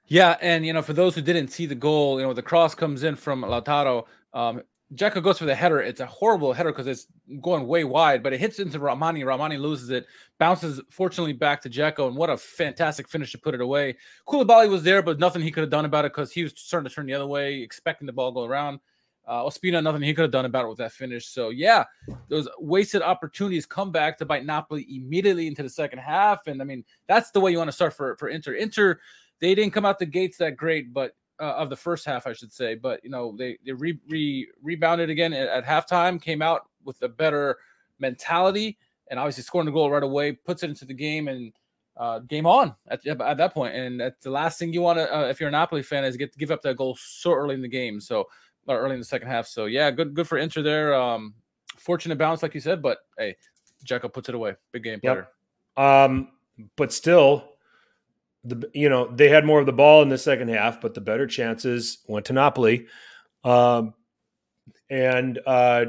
Yeah, 0.07 0.37
and 0.41 0.65
you 0.65 0.73
know, 0.73 0.81
for 0.81 0.93
those 0.93 1.15
who 1.15 1.21
didn't 1.21 1.49
see 1.49 1.65
the 1.65 1.75
goal, 1.75 2.19
you 2.19 2.25
know, 2.25 2.33
the 2.33 2.41
cross 2.41 2.73
comes 2.73 3.03
in 3.03 3.15
from 3.15 3.41
Lautaro. 3.41 4.05
Um, 4.33 4.61
Dzeko 4.93 5.21
goes 5.21 5.37
for 5.37 5.45
the 5.45 5.55
header. 5.55 5.81
It's 5.81 5.99
a 5.99 6.05
horrible 6.05 6.53
header 6.53 6.71
because 6.71 6.87
it's 6.87 7.07
going 7.41 7.67
way 7.67 7.83
wide, 7.83 8.23
but 8.23 8.31
it 8.31 8.39
hits 8.39 8.59
into 8.59 8.79
Rahmani. 8.79 9.23
Rahmani 9.23 9.59
loses 9.59 9.89
it, 9.89 10.07
bounces 10.39 10.79
fortunately 10.89 11.33
back 11.33 11.61
to 11.63 11.69
Dzeko, 11.69 12.07
and 12.07 12.15
what 12.15 12.29
a 12.29 12.37
fantastic 12.37 13.09
finish 13.09 13.33
to 13.33 13.37
put 13.37 13.53
it 13.53 13.59
away. 13.59 13.97
Koulibaly 14.27 14.69
was 14.69 14.83
there, 14.83 15.01
but 15.01 15.19
nothing 15.19 15.41
he 15.41 15.51
could 15.51 15.61
have 15.61 15.69
done 15.69 15.83
about 15.83 16.05
it 16.05 16.13
because 16.13 16.31
he 16.31 16.43
was 16.43 16.53
starting 16.55 16.87
to 16.87 16.95
turn 16.95 17.05
the 17.05 17.13
other 17.13 17.27
way, 17.27 17.61
expecting 17.61 18.05
the 18.05 18.13
ball 18.13 18.31
to 18.31 18.35
go 18.35 18.45
around. 18.45 18.79
Uh, 19.27 19.43
Ospina, 19.43 19.83
nothing 19.83 20.01
he 20.01 20.13
could 20.13 20.21
have 20.21 20.31
done 20.31 20.45
about 20.45 20.63
it 20.63 20.69
with 20.69 20.77
that 20.77 20.93
finish. 20.93 21.27
So 21.27 21.49
yeah, 21.49 21.83
those 22.29 22.47
wasted 22.59 23.01
opportunities 23.01 23.65
come 23.65 23.91
back 23.91 24.17
to 24.19 24.25
bite 24.25 24.45
Napoli 24.45 24.87
immediately 24.89 25.47
into 25.47 25.63
the 25.63 25.69
second 25.69 25.99
half, 25.99 26.47
and 26.47 26.61
I 26.61 26.65
mean 26.65 26.85
that's 27.07 27.31
the 27.31 27.41
way 27.41 27.51
you 27.51 27.57
want 27.57 27.67
to 27.67 27.73
start 27.73 27.93
for 27.93 28.15
for 28.15 28.29
Inter. 28.29 28.53
Inter, 28.53 29.01
they 29.39 29.55
didn't 29.55 29.73
come 29.73 29.85
out 29.85 29.99
the 29.99 30.05
gates 30.05 30.37
that 30.37 30.57
great, 30.57 30.93
but 30.93 31.15
uh, 31.39 31.53
of 31.53 31.69
the 31.69 31.75
first 31.75 32.05
half, 32.05 32.25
I 32.27 32.33
should 32.33 32.51
say. 32.51 32.75
But 32.75 33.03
you 33.03 33.09
know 33.09 33.35
they 33.37 33.57
they 33.65 33.73
re, 33.73 33.97
re, 34.09 34.47
rebounded 34.61 35.09
again 35.09 35.33
at, 35.33 35.47
at 35.47 35.65
halftime, 35.65 36.21
came 36.21 36.41
out 36.41 36.69
with 36.83 37.01
a 37.01 37.09
better 37.09 37.57
mentality, 37.99 38.77
and 39.09 39.19
obviously 39.19 39.43
scoring 39.43 39.65
the 39.65 39.71
goal 39.71 39.91
right 39.91 40.03
away 40.03 40.33
puts 40.33 40.63
it 40.63 40.69
into 40.69 40.85
the 40.85 40.93
game 40.93 41.27
and. 41.27 41.53
Uh, 41.99 42.19
game 42.19 42.45
on 42.45 42.75
at, 42.89 43.03
at 43.07 43.37
that 43.37 43.55
point, 43.55 43.73
and 43.73 43.99
that's 43.99 44.23
the 44.23 44.29
last 44.29 44.59
thing 44.59 44.71
you 44.71 44.83
want 44.83 44.99
to, 44.99 45.17
uh, 45.17 45.23
if 45.23 45.39
you're 45.39 45.49
a 45.49 45.51
Napoli 45.51 45.81
fan, 45.81 46.03
is 46.03 46.15
get 46.15 46.31
to 46.31 46.37
give 46.37 46.51
up 46.51 46.61
that 46.61 46.77
goal 46.77 46.95
so 46.95 47.33
early 47.33 47.55
in 47.55 47.61
the 47.63 47.67
game. 47.67 47.99
So 47.99 48.27
or 48.67 48.79
early 48.79 48.93
in 48.93 48.99
the 48.99 49.05
second 49.05 49.27
half. 49.29 49.47
So 49.47 49.65
yeah, 49.65 49.89
good 49.91 50.13
good 50.13 50.27
for 50.27 50.37
Inter 50.37 50.61
there. 50.61 50.93
Um, 50.93 51.33
fortunate 51.77 52.17
bounce, 52.17 52.43
like 52.43 52.53
you 52.53 52.59
said, 52.59 52.81
but 52.81 52.99
hey, 53.17 53.35
Dzeko 53.85 54.11
puts 54.11 54.29
it 54.29 54.35
away. 54.35 54.55
Big 54.71 54.83
game 54.83 54.99
player. 54.99 55.29
Yep. 55.77 55.85
Um, 55.85 56.29
but 56.75 56.91
still, 56.91 57.53
the 58.47 58.69
you 58.73 58.89
know 58.89 59.07
they 59.13 59.29
had 59.29 59.45
more 59.45 59.59
of 59.59 59.65
the 59.65 59.73
ball 59.73 60.01
in 60.01 60.09
the 60.09 60.17
second 60.17 60.49
half, 60.49 60.81
but 60.81 60.93
the 60.93 61.01
better 61.01 61.27
chances 61.27 61.99
went 62.07 62.25
to 62.27 62.33
Napoli, 62.33 62.87
um, 63.43 63.93
and 64.89 65.39
uh, 65.45 65.85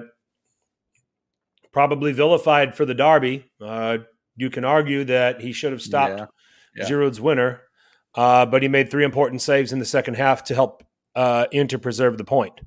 probably 1.73 2.13
vilified 2.13 2.75
for 2.75 2.85
the 2.85 2.95
derby. 2.95 3.45
Uh, 3.61 3.99
you 4.37 4.51
can 4.51 4.65
argue 4.65 5.05
that 5.05 5.41
he 5.41 5.53
should 5.53 5.73
have 5.73 5.83
stopped 5.83 6.19
yeah. 6.19 6.27
Yeah. 6.77 6.89
Giroud's 6.89 7.21
winner, 7.21 7.63
uh, 8.15 8.47
but 8.47 8.63
he 8.63 8.69
made 8.69 8.91
three 8.91 9.05
important 9.05 9.43
saves 9.43 9.73
in 9.73 9.79
the 9.79 9.85
second 9.85 10.15
half 10.15 10.45
to 10.45 10.55
help 10.55 10.85
uh, 11.15 11.47
Inter 11.53 11.79
preserve 11.79 12.19
the 12.19 12.25
point, 12.25 12.61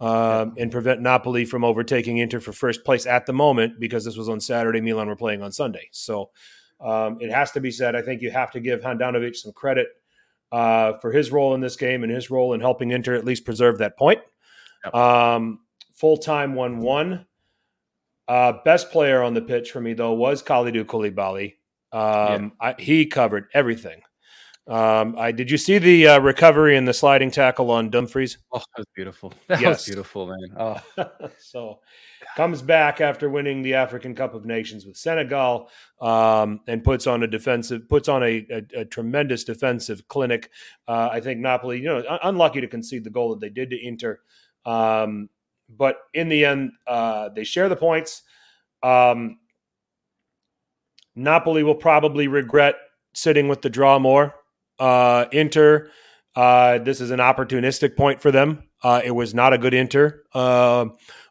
um, 0.00 0.54
and 0.58 0.70
prevent 0.70 1.00
Napoli 1.00 1.44
from 1.44 1.64
overtaking 1.64 2.18
Inter 2.18 2.40
for 2.40 2.52
first 2.52 2.84
place 2.84 3.06
at 3.06 3.26
the 3.26 3.32
moment 3.32 3.80
because 3.80 4.04
this 4.04 4.16
was 4.16 4.28
on 4.28 4.40
Saturday. 4.40 4.80
Milan 4.80 5.08
were 5.08 5.16
playing 5.16 5.42
on 5.42 5.52
Sunday. 5.52 5.88
So 5.92 6.30
um, 6.80 7.18
it 7.20 7.30
has 7.30 7.52
to 7.52 7.60
be 7.60 7.70
said. 7.70 7.94
I 7.96 8.02
think 8.02 8.22
you 8.22 8.30
have 8.30 8.50
to 8.52 8.60
give 8.60 8.80
Handanovic 8.80 9.36
some 9.36 9.52
credit 9.52 9.88
uh, 10.52 10.94
for 10.98 11.10
his 11.12 11.32
role 11.32 11.54
in 11.54 11.60
this 11.60 11.76
game 11.76 12.02
and 12.02 12.12
his 12.12 12.30
role 12.30 12.52
in 12.54 12.60
helping 12.60 12.90
Inter 12.90 13.14
at 13.14 13.24
least 13.24 13.44
preserve 13.44 13.78
that 13.78 13.96
point. 13.96 14.20
Yep. 14.84 14.94
Um, 14.94 15.60
Full 15.94 16.18
time 16.18 16.54
1 16.54 16.80
1. 16.80 17.26
Uh, 18.28 18.52
best 18.64 18.90
player 18.90 19.22
on 19.22 19.32
the 19.34 19.40
pitch 19.40 19.70
for 19.70 19.80
me, 19.80 19.94
though, 19.94 20.12
was 20.12 20.42
Kalidou 20.42 20.84
Koulibaly. 20.84 21.54
Um, 21.92 22.52
I, 22.60 22.74
he 22.78 23.06
covered 23.06 23.46
everything. 23.54 24.02
Um, 24.66 25.14
I 25.16 25.30
did 25.32 25.48
you 25.50 25.56
see 25.58 25.78
the 25.78 26.08
uh, 26.08 26.18
recovery 26.18 26.76
and 26.76 26.86
the 26.88 26.92
sliding 26.92 27.30
tackle 27.30 27.70
on 27.70 27.88
Dumfries? 27.88 28.38
Oh, 28.52 28.58
that 28.58 28.78
was 28.78 28.86
beautiful. 28.94 29.32
That 29.46 29.60
Yes. 29.60 29.78
was 29.78 29.86
beautiful, 29.86 30.26
man. 30.26 30.56
Oh, 30.58 30.80
so 31.38 31.80
comes 32.36 32.60
back 32.60 33.00
after 33.00 33.30
winning 33.30 33.62
the 33.62 33.74
African 33.74 34.14
Cup 34.14 34.34
of 34.34 34.44
Nations 34.44 34.84
with 34.84 34.96
Senegal 34.96 35.70
um, 36.02 36.60
and 36.68 36.84
puts 36.84 37.06
on 37.06 37.22
a 37.22 37.26
defensive 37.26 37.88
puts 37.88 38.08
on 38.08 38.22
a, 38.22 38.46
a, 38.50 38.80
a 38.80 38.84
tremendous 38.84 39.42
defensive 39.42 40.06
clinic. 40.06 40.50
Uh, 40.86 41.08
I 41.10 41.20
think 41.20 41.40
Napoli, 41.40 41.78
you 41.78 41.86
know, 41.86 42.04
un- 42.08 42.18
unlucky 42.22 42.60
to 42.60 42.68
concede 42.68 43.04
the 43.04 43.10
goal 43.10 43.30
that 43.30 43.40
they 43.40 43.48
did 43.48 43.70
to 43.70 43.84
Inter, 43.84 44.20
um, 44.66 45.30
but 45.68 45.96
in 46.12 46.28
the 46.28 46.44
end, 46.44 46.72
uh, 46.86 47.30
they 47.30 47.42
share 47.42 47.70
the 47.70 47.76
points. 47.76 48.22
Um, 48.82 49.38
Napoli 51.16 51.62
will 51.62 51.74
probably 51.74 52.28
regret 52.28 52.76
sitting 53.14 53.48
with 53.48 53.62
the 53.62 53.70
draw 53.70 53.98
more. 53.98 54.34
Uh, 54.78 55.24
Inter, 55.32 55.90
uh, 56.36 56.78
this 56.78 57.00
is 57.00 57.10
an 57.10 57.18
opportunistic 57.18 57.96
point 57.96 58.20
for 58.20 58.30
them. 58.30 58.64
Uh, 58.82 59.00
it 59.02 59.10
was 59.10 59.32
not 59.32 59.54
a 59.54 59.58
good 59.58 59.72
Inter 59.72 60.22
uh, 60.34 60.84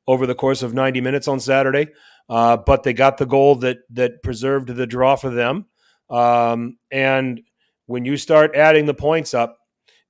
over 0.08 0.26
the 0.26 0.36
course 0.36 0.62
of 0.62 0.74
90 0.74 1.02
minutes 1.02 1.28
on 1.28 1.40
Saturday, 1.40 1.88
uh, 2.30 2.58
but 2.58 2.84
they 2.84 2.94
got 2.94 3.18
the 3.18 3.26
goal 3.26 3.56
that 3.56 3.80
that 3.92 4.24
preserved 4.24 4.70
the 4.70 4.88
draw 4.88 5.16
for 5.16 5.30
them. 5.30 5.66
Um, 6.10 6.78
and 6.92 7.42
when 7.88 8.06
you 8.06 8.18
start 8.18 8.56
adding 8.56 8.86
the 8.86 8.94
points 8.94 9.34
up, 9.34 9.58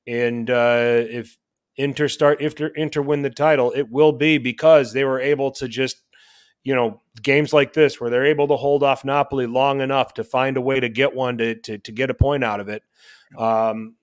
and 0.08 0.49
uh, 0.49 1.03
if 1.10 1.38
Inter 1.77 2.08
start 2.08 2.41
if 2.41 2.60
Inter 2.75 3.01
win 3.01 3.21
the 3.21 3.29
title, 3.29 3.71
it 3.75 3.89
will 3.89 4.12
be 4.12 4.38
because 4.38 4.93
they 4.93 5.03
were 5.03 5.19
able 5.19 5.51
to 5.51 5.67
just 5.67 6.01
you 6.63 6.75
know 6.75 7.01
games 7.21 7.53
like 7.53 7.73
this 7.73 7.99
where 7.99 8.10
they're 8.10 8.25
able 8.25 8.47
to 8.47 8.55
hold 8.55 8.84
off 8.84 9.05
Napoli 9.05 9.45
long 9.45 9.81
enough 9.81 10.13
to 10.15 10.23
find 10.23 10.58
a 10.58 10.62
way 10.62 10.79
to 10.79 10.89
get 10.89 11.15
one 11.15 11.38
to 11.38 11.55
to, 11.55 11.77
to 11.77 11.91
get 11.91 12.10
a 12.10 12.13
point 12.13 12.43
out 12.43 12.60
of 12.60 12.69
it. 12.69 12.84
Um, 13.38 13.95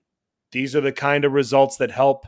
these 0.51 0.75
are 0.75 0.81
the 0.81 0.91
kind 0.91 1.25
of 1.25 1.31
results 1.31 1.77
that 1.77 1.89
help 1.89 2.27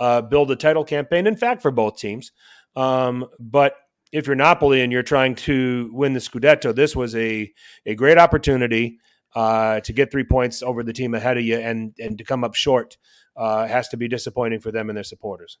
uh, 0.00 0.22
build 0.22 0.50
a 0.50 0.56
title 0.56 0.84
campaign. 0.84 1.26
In 1.26 1.36
fact, 1.36 1.62
for 1.62 1.70
both 1.70 1.98
teams. 1.98 2.32
Um, 2.76 3.26
but 3.38 3.74
if 4.12 4.26
you're 4.26 4.36
Napoli 4.36 4.82
and 4.82 4.92
you're 4.92 5.02
trying 5.02 5.34
to 5.36 5.90
win 5.92 6.12
the 6.12 6.20
Scudetto, 6.20 6.74
this 6.74 6.96
was 6.96 7.14
a 7.14 7.52
a 7.86 7.94
great 7.94 8.18
opportunity 8.18 8.98
uh, 9.34 9.80
to 9.80 9.92
get 9.92 10.10
three 10.10 10.24
points 10.24 10.62
over 10.62 10.82
the 10.82 10.92
team 10.92 11.14
ahead 11.14 11.36
of 11.36 11.44
you, 11.44 11.58
and 11.58 11.94
and 11.98 12.18
to 12.18 12.24
come 12.24 12.44
up 12.44 12.54
short 12.54 12.96
uh, 13.36 13.66
has 13.66 13.88
to 13.88 13.96
be 13.96 14.08
disappointing 14.08 14.60
for 14.60 14.70
them 14.70 14.90
and 14.90 14.96
their 14.96 15.04
supporters. 15.04 15.58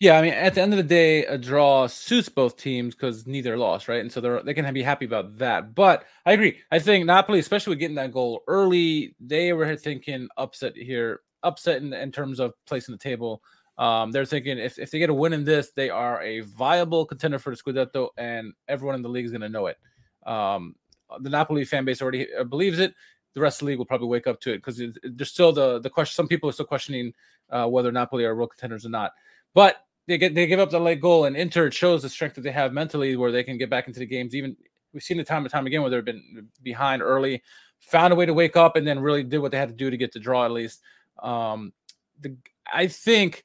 yeah. 0.00 0.18
I 0.18 0.22
mean, 0.22 0.32
at 0.32 0.54
the 0.54 0.62
end 0.62 0.72
of 0.72 0.76
the 0.76 0.82
day, 0.82 1.26
a 1.26 1.36
draw 1.36 1.86
suits 1.86 2.28
both 2.28 2.56
teams 2.56 2.94
because 2.94 3.26
neither 3.26 3.58
lost, 3.58 3.88
right? 3.88 4.00
And 4.00 4.10
so 4.10 4.20
they're 4.20 4.42
they 4.42 4.54
can 4.54 4.72
be 4.72 4.82
happy 4.82 5.04
about 5.04 5.38
that. 5.38 5.74
But 5.74 6.04
I 6.24 6.32
agree. 6.32 6.58
I 6.70 6.78
think 6.78 7.06
Napoli, 7.06 7.38
especially 7.38 7.72
with 7.72 7.80
getting 7.80 7.96
that 7.96 8.12
goal 8.12 8.42
early, 8.46 9.14
they 9.20 9.52
were 9.52 9.76
thinking 9.76 10.28
upset 10.36 10.76
here, 10.76 11.20
upset 11.42 11.82
in, 11.82 11.92
in 11.92 12.12
terms 12.12 12.40
of 12.40 12.54
placing 12.66 12.92
the 12.92 12.98
table. 12.98 13.42
Um, 13.78 14.10
they're 14.10 14.24
thinking 14.24 14.58
if, 14.58 14.78
if 14.78 14.90
they 14.90 14.98
get 14.98 15.08
a 15.08 15.14
win 15.14 15.32
in 15.32 15.44
this, 15.44 15.70
they 15.70 15.88
are 15.88 16.20
a 16.22 16.40
viable 16.40 17.06
contender 17.06 17.38
for 17.38 17.54
the 17.54 17.56
Scudetto, 17.56 18.08
and 18.18 18.52
everyone 18.66 18.96
in 18.96 19.02
the 19.02 19.08
league 19.08 19.24
is 19.24 19.30
going 19.30 19.40
to 19.42 19.48
know 19.48 19.66
it. 19.66 19.78
Um, 20.26 20.74
the 21.20 21.30
Napoli 21.30 21.64
fan 21.64 21.84
base 21.84 22.02
already 22.02 22.26
uh, 22.34 22.44
believes 22.44 22.80
it. 22.80 22.94
The 23.34 23.40
rest 23.40 23.62
of 23.62 23.66
the 23.66 23.70
league 23.70 23.78
will 23.78 23.86
probably 23.86 24.08
wake 24.08 24.26
up 24.26 24.40
to 24.40 24.52
it 24.52 24.58
because 24.58 24.82
there's 25.02 25.30
still 25.30 25.52
the 25.52 25.78
the 25.78 25.90
question. 25.90 26.14
Some 26.14 26.26
people 26.26 26.48
are 26.48 26.52
still 26.52 26.66
questioning 26.66 27.12
uh, 27.50 27.66
whether 27.66 27.92
Napoli 27.92 28.24
are 28.24 28.34
real 28.34 28.48
contenders 28.48 28.84
or 28.84 28.88
not. 28.88 29.12
But 29.54 29.76
they 30.06 30.18
get 30.18 30.34
they 30.34 30.46
give 30.46 30.58
up 30.58 30.70
the 30.70 30.80
late 30.80 31.00
goal, 31.00 31.26
and 31.26 31.36
Inter 31.36 31.70
shows 31.70 32.02
the 32.02 32.08
strength 32.08 32.34
that 32.34 32.40
they 32.40 32.50
have 32.50 32.72
mentally, 32.72 33.16
where 33.16 33.30
they 33.30 33.44
can 33.44 33.58
get 33.58 33.70
back 33.70 33.86
into 33.86 34.00
the 34.00 34.06
games. 34.06 34.34
Even 34.34 34.56
we've 34.92 35.02
seen 35.02 35.20
it 35.20 35.26
time 35.26 35.44
and 35.44 35.52
time 35.52 35.66
again 35.66 35.82
where 35.82 35.90
they've 35.90 36.04
been 36.04 36.48
behind 36.62 37.02
early, 37.02 37.42
found 37.80 38.12
a 38.12 38.16
way 38.16 38.26
to 38.26 38.34
wake 38.34 38.56
up, 38.56 38.74
and 38.74 38.86
then 38.86 38.98
really 38.98 39.22
did 39.22 39.38
what 39.38 39.52
they 39.52 39.58
had 39.58 39.68
to 39.68 39.74
do 39.74 39.90
to 39.90 39.96
get 39.96 40.12
the 40.12 40.18
draw 40.18 40.44
at 40.44 40.50
least. 40.50 40.80
Um, 41.22 41.72
the 42.20 42.36
I 42.72 42.88
think 42.88 43.44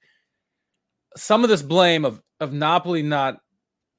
some 1.15 1.43
of 1.43 1.49
this 1.49 1.61
blame 1.61 2.05
of 2.05 2.21
of 2.39 2.53
Napoli 2.53 3.01
not 3.01 3.39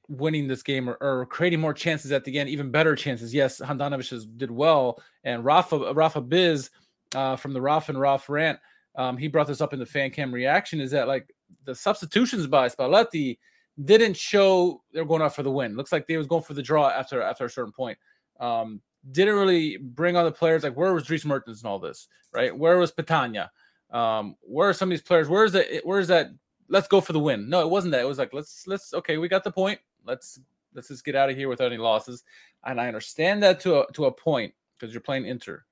winning 0.08 0.46
this 0.46 0.62
game 0.62 0.88
or, 0.88 0.96
or 1.00 1.26
creating 1.26 1.60
more 1.60 1.72
chances 1.72 2.12
at 2.12 2.24
the 2.24 2.38
end, 2.38 2.48
even 2.48 2.70
better 2.70 2.94
chances. 2.94 3.32
Yes, 3.32 3.60
Handanovic 3.60 4.36
did 4.36 4.50
well, 4.50 5.02
and 5.24 5.44
Rafa 5.44 5.94
Rafa 5.94 6.20
Biz 6.20 6.70
uh, 7.14 7.36
from 7.36 7.52
the 7.52 7.60
Rafa 7.60 7.92
and 7.92 8.00
Ralph 8.00 8.28
rant, 8.28 8.58
um, 8.96 9.16
he 9.16 9.28
brought 9.28 9.46
this 9.46 9.60
up 9.60 9.72
in 9.72 9.78
the 9.78 9.86
fan 9.86 10.10
cam 10.10 10.32
reaction. 10.32 10.80
Is 10.80 10.90
that 10.90 11.08
like 11.08 11.32
the 11.64 11.74
substitutions 11.74 12.46
by 12.46 12.68
Spalletti 12.68 13.38
didn't 13.82 14.16
show 14.16 14.82
they're 14.92 15.04
going 15.04 15.22
out 15.22 15.34
for 15.34 15.42
the 15.42 15.50
win. 15.50 15.76
Looks 15.76 15.92
like 15.92 16.06
they 16.06 16.16
was 16.16 16.26
going 16.26 16.42
for 16.42 16.54
the 16.54 16.62
draw 16.62 16.88
after 16.88 17.22
after 17.22 17.44
a 17.44 17.50
certain 17.50 17.72
point. 17.72 17.98
Um, 18.40 18.80
didn't 19.10 19.34
really 19.34 19.76
bring 19.76 20.16
on 20.16 20.24
the 20.24 20.32
players 20.32 20.62
like 20.62 20.76
where 20.76 20.94
was 20.94 21.04
Dries 21.04 21.24
Mertens 21.24 21.62
and 21.62 21.70
all 21.70 21.78
this, 21.78 22.08
right? 22.32 22.56
Where 22.56 22.78
was 22.78 22.92
Petagna? 22.92 23.48
Um, 23.90 24.36
where 24.40 24.68
are 24.68 24.72
some 24.72 24.88
of 24.88 24.90
these 24.90 25.02
players? 25.02 25.28
Where 25.28 25.44
is 25.44 25.52
that? 25.52 25.80
Where 25.84 26.00
is 26.00 26.08
that? 26.08 26.30
Let's 26.68 26.88
go 26.88 27.00
for 27.00 27.12
the 27.12 27.20
win. 27.20 27.48
No, 27.48 27.60
it 27.60 27.70
wasn't 27.70 27.92
that. 27.92 28.00
It 28.00 28.08
was 28.08 28.18
like 28.18 28.32
let's 28.32 28.66
let's 28.66 28.94
okay, 28.94 29.18
we 29.18 29.28
got 29.28 29.44
the 29.44 29.52
point. 29.52 29.78
Let's 30.04 30.40
let's 30.74 30.88
just 30.88 31.04
get 31.04 31.14
out 31.14 31.30
of 31.30 31.36
here 31.36 31.48
without 31.48 31.72
any 31.72 31.76
losses. 31.76 32.24
And 32.64 32.80
I 32.80 32.88
understand 32.88 33.42
that 33.42 33.60
to 33.60 33.80
a 33.80 33.92
to 33.92 34.06
a 34.06 34.12
point 34.12 34.54
because 34.78 34.92
you're 34.92 35.00
playing 35.00 35.26
Inter, 35.26 35.64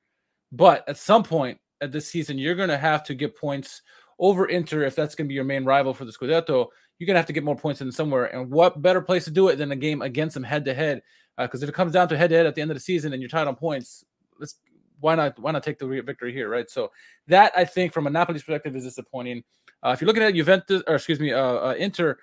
but 0.52 0.88
at 0.88 0.98
some 0.98 1.22
point 1.22 1.58
at 1.80 1.92
this 1.92 2.08
season, 2.08 2.38
you're 2.38 2.54
going 2.54 2.68
to 2.68 2.78
have 2.78 3.02
to 3.04 3.14
get 3.14 3.36
points 3.36 3.82
over 4.18 4.46
Inter 4.46 4.82
if 4.82 4.94
that's 4.94 5.14
going 5.14 5.26
to 5.26 5.28
be 5.28 5.34
your 5.34 5.44
main 5.44 5.64
rival 5.64 5.92
for 5.92 6.04
the 6.04 6.12
Scudetto. 6.12 6.68
You're 6.98 7.06
going 7.06 7.14
to 7.14 7.18
have 7.18 7.26
to 7.26 7.32
get 7.32 7.44
more 7.44 7.56
points 7.56 7.80
in 7.80 7.90
somewhere. 7.90 8.26
And 8.26 8.50
what 8.50 8.80
better 8.80 9.00
place 9.00 9.24
to 9.24 9.30
do 9.30 9.48
it 9.48 9.56
than 9.56 9.72
a 9.72 9.76
game 9.76 10.00
against 10.00 10.34
them 10.34 10.44
head 10.44 10.64
to 10.66 10.74
head? 10.74 11.02
Uh, 11.36 11.44
because 11.44 11.62
if 11.62 11.68
it 11.68 11.74
comes 11.74 11.92
down 11.92 12.08
to 12.08 12.16
head 12.16 12.30
to 12.30 12.36
head 12.36 12.46
at 12.46 12.54
the 12.54 12.62
end 12.62 12.70
of 12.70 12.76
the 12.76 12.80
season 12.80 13.12
and 13.12 13.20
you're 13.20 13.28
tied 13.28 13.48
on 13.48 13.56
points, 13.56 14.04
let's 14.38 14.56
why 15.02 15.16
not 15.16 15.38
why 15.38 15.50
not 15.50 15.62
take 15.62 15.78
the 15.78 15.86
victory 15.86 16.32
here, 16.32 16.48
right? 16.48 16.70
So 16.70 16.90
that 17.26 17.52
I 17.56 17.64
think 17.64 17.92
from 17.92 18.06
a 18.06 18.10
Napoli's 18.10 18.42
perspective 18.42 18.74
is 18.76 18.84
disappointing. 18.84 19.42
Uh, 19.82 19.90
if 19.90 20.00
you're 20.00 20.06
looking 20.06 20.22
at 20.22 20.34
Juventus 20.34 20.82
or 20.86 20.94
excuse 20.94 21.18
me, 21.18 21.32
uh, 21.32 21.40
uh, 21.40 21.74
Inter, 21.76 22.16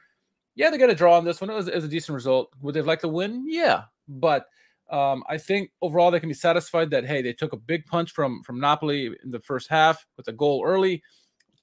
yeah, 0.55 0.69
they 0.69 0.77
got 0.77 0.89
a 0.89 0.95
draw 0.95 1.17
on 1.17 1.25
this 1.25 1.41
one. 1.41 1.49
It 1.49 1.55
was, 1.55 1.67
it 1.67 1.75
was 1.75 1.83
a 1.83 1.89
decent 1.89 2.15
result. 2.15 2.53
Would 2.61 2.73
they 2.73 2.81
like 2.81 3.01
to 3.01 3.09
win? 3.09 3.45
Yeah, 3.47 3.83
but 4.07 4.47
um, 4.89 5.23
I 5.29 5.37
think 5.37 5.71
overall 5.81 6.09
they 6.09 6.21
can 6.21 6.29
be 6.29 6.35
satisfied 6.35 6.89
that 6.91 7.05
hey, 7.05 7.21
they 7.21 7.33
took 7.33 7.53
a 7.53 7.57
big 7.57 7.85
punch 7.85 8.11
from 8.11 8.41
from 8.43 8.59
Napoli 8.59 9.07
in 9.07 9.29
the 9.29 9.41
first 9.41 9.69
half 9.69 10.05
with 10.15 10.27
a 10.29 10.33
goal 10.33 10.63
early, 10.65 11.03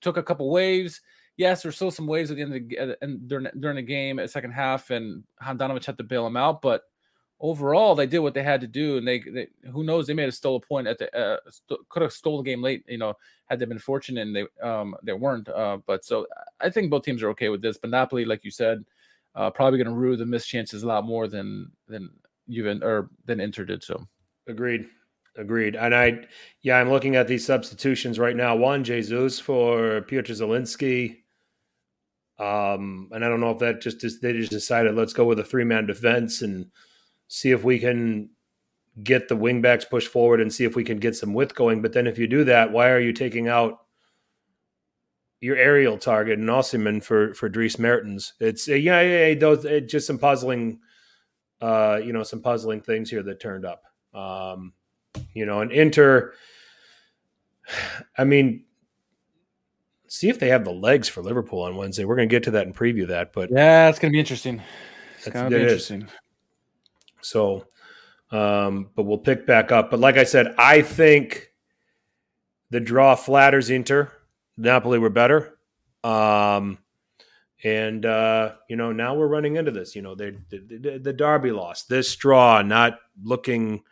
took 0.03 0.19
a 0.19 0.23
couple 0.23 0.51
waves. 0.51 1.01
Yes, 1.39 1.63
there's 1.63 1.77
still 1.77 1.91
some 1.91 2.07
waves 2.07 2.31
at 2.31 2.37
the 2.37 2.43
end 2.43 2.55
of 2.55 2.69
the 2.69 2.97
and 3.01 3.27
during 3.27 3.49
during 3.59 3.77
the 3.77 3.83
game 3.83 4.19
at 4.19 4.31
second 4.31 4.53
half, 4.53 4.91
and 4.91 5.25
Handanovic 5.43 5.85
had 5.85 5.97
to 5.99 6.05
bail 6.05 6.27
him 6.27 6.37
out. 6.37 6.61
But 6.61 6.83
overall, 7.41 7.95
they 7.95 8.07
did 8.07 8.21
what 8.21 8.35
they 8.35 8.43
had 8.43 8.61
to 8.61 8.67
do, 8.67 8.99
and 8.99 9.07
they, 9.07 9.21
they 9.21 9.49
who 9.71 9.85
knows 9.85 10.07
they 10.07 10.15
may 10.15 10.23
have 10.23 10.35
stole 10.35 10.57
a 10.57 10.61
point 10.61 10.87
at 10.87 10.99
the 10.99 11.15
uh, 11.17 11.39
st- 11.49 11.89
could 11.89 12.03
have 12.03 12.13
stole 12.13 12.39
the 12.39 12.43
game 12.43 12.63
late. 12.63 12.85
You 12.89 12.99
know, 12.99 13.15
had 13.47 13.59
they 13.59 13.67
been 13.67 13.79
fortunate, 13.79 14.27
and 14.27 14.37
they 14.37 14.67
um 14.67 14.97
they 15.03 15.13
weren't. 15.13 15.49
Uh, 15.49 15.79
but 15.87 16.05
so 16.05 16.27
I 16.61 16.71
think 16.71 16.91
both 16.91 17.05
teams 17.05 17.23
are 17.23 17.31
okay 17.31 17.49
with 17.49 17.63
this. 17.63 17.77
But 17.77 17.91
Napoli, 17.91 18.25
like 18.25 18.45
you 18.45 18.51
said, 18.51 18.85
uh, 19.35 19.51
probably 19.51 19.79
going 19.79 19.95
to 19.95 20.01
rue 20.01 20.17
the 20.17 20.27
missed 20.27 20.49
chances 20.49 20.83
a 20.83 20.87
lot 20.87 21.05
more 21.05 21.29
than 21.29 21.71
than 21.89 22.11
Juven 22.51 22.83
or 22.83 23.11
than 23.25 23.41
Inter 23.41 23.65
did. 23.65 23.83
So 23.83 24.07
Agreed. 24.49 24.87
Agreed. 25.37 25.77
And 25.77 25.95
I, 25.95 26.25
yeah, 26.63 26.79
I'm 26.79 26.91
looking 26.91 27.17
at 27.17 27.29
these 27.29 27.45
substitutions 27.45 28.19
right 28.19 28.37
now. 28.37 28.57
Juan 28.57 28.85
Jesus 28.85 29.39
for 29.39 30.03
Piotr 30.03 30.33
Zielinski. 30.33 31.19
Um, 32.39 33.09
and 33.13 33.25
I 33.25 33.29
don't 33.29 33.41
know 33.41 33.51
if 33.51 33.59
that 33.59 33.81
just 33.81 34.05
is, 34.05 34.21
they 34.21 34.33
just 34.33 34.51
decided 34.51 34.95
let's 34.95 35.13
go 35.13 35.25
with 35.25 35.39
a 35.39 35.45
three 35.45 35.65
man 35.65 35.87
defense 35.87 36.43
and 36.43 36.71
see 37.29 37.51
if 37.51 37.65
we 37.65 37.79
can 37.79 38.31
get 39.03 39.29
the 39.29 39.37
wingbacks 39.37 39.89
pushed 39.89 40.09
forward 40.09 40.41
and 40.41 40.53
see 40.53 40.65
if 40.65 40.75
we 40.75 40.85
can 40.85 40.99
get 40.99 41.17
some 41.17 41.35
width 41.35 41.55
going. 41.55 41.83
But 41.83 41.93
then 41.93 42.07
if 42.07 42.19
you 42.19 42.27
do 42.27 42.45
that, 42.45 42.73
why 42.73 42.91
are 42.91 43.01
you 43.01 43.13
taking 43.13 43.49
out 43.49 43.81
your 45.41 45.57
aerial 45.57 45.99
target 45.99 46.39
and 46.39 46.49
Osimhen 46.49 47.03
for 47.03 47.35
for 47.35 47.49
Dries 47.49 47.79
Mertens? 47.79 48.35
It's 48.41 48.67
yeah, 48.69 48.77
yeah, 48.77 49.27
yeah 49.29 49.35
those 49.35 49.65
it, 49.65 49.89
just 49.89 50.07
some 50.07 50.19
puzzling, 50.19 50.81
uh, 51.61 52.01
you 52.03 52.13
know, 52.13 52.23
some 52.23 52.41
puzzling 52.41 52.81
things 52.81 53.11
here 53.11 53.23
that 53.23 53.41
turned 53.41 53.65
up. 53.65 53.83
Um, 54.15 54.73
you 55.35 55.47
know, 55.47 55.61
and 55.61 55.73
Inter. 55.73 56.33
I 58.17 58.25
mean, 58.25 58.65
see 60.09 60.29
if 60.29 60.39
they 60.39 60.49
have 60.49 60.65
the 60.65 60.73
legs 60.73 61.09
for 61.09 61.21
Liverpool 61.21 61.63
on 61.63 61.77
Wednesday. 61.77 62.05
We're 62.05 62.17
going 62.17 62.29
to 62.29 62.35
get 62.35 62.45
to 62.45 62.53
that 62.53 62.67
and 62.67 62.75
preview 62.75 63.09
that, 63.09 63.33
but 63.33 63.51
yeah, 63.51 63.89
it's 63.89 63.99
going 63.99 64.13
to 64.13 64.15
be 64.15 64.21
interesting. 64.21 64.63
It's 65.17 65.29
going 65.29 65.51
to 65.51 65.57
be 65.57 65.63
it 65.63 65.69
is. 65.69 65.93
So, 67.29 67.67
um, 68.31 68.91
but 68.95 69.05
we'll 69.05 69.19
pick 69.19 69.47
back 69.47 69.73
up. 69.73 69.91
But 69.91 70.01
like 70.01 70.17
I 70.17 70.25
said, 70.25 70.55
I 70.59 70.83
think 70.83 71.53
the 72.71 72.81
draw 72.81 73.15
flatters 73.15 73.71
Inter. 73.71 74.11
Napoli 74.57 74.99
were 74.99 75.11
better. 75.11 75.59
Um, 76.03 76.79
and 77.65 78.05
uh, 78.05 78.55
you 78.69 78.77
know 78.77 78.93
now 78.93 79.15
we're 79.15 79.27
running 79.27 79.57
into 79.57 79.71
this. 79.71 79.97
You 79.97 80.03
know 80.03 80.15
they, 80.15 80.33
the, 80.51 80.59
the 80.59 80.99
the 80.99 81.13
Derby 81.13 81.51
loss. 81.51 81.85
This 81.85 82.15
draw 82.17 82.63
not 82.63 82.99
looking 83.23 83.83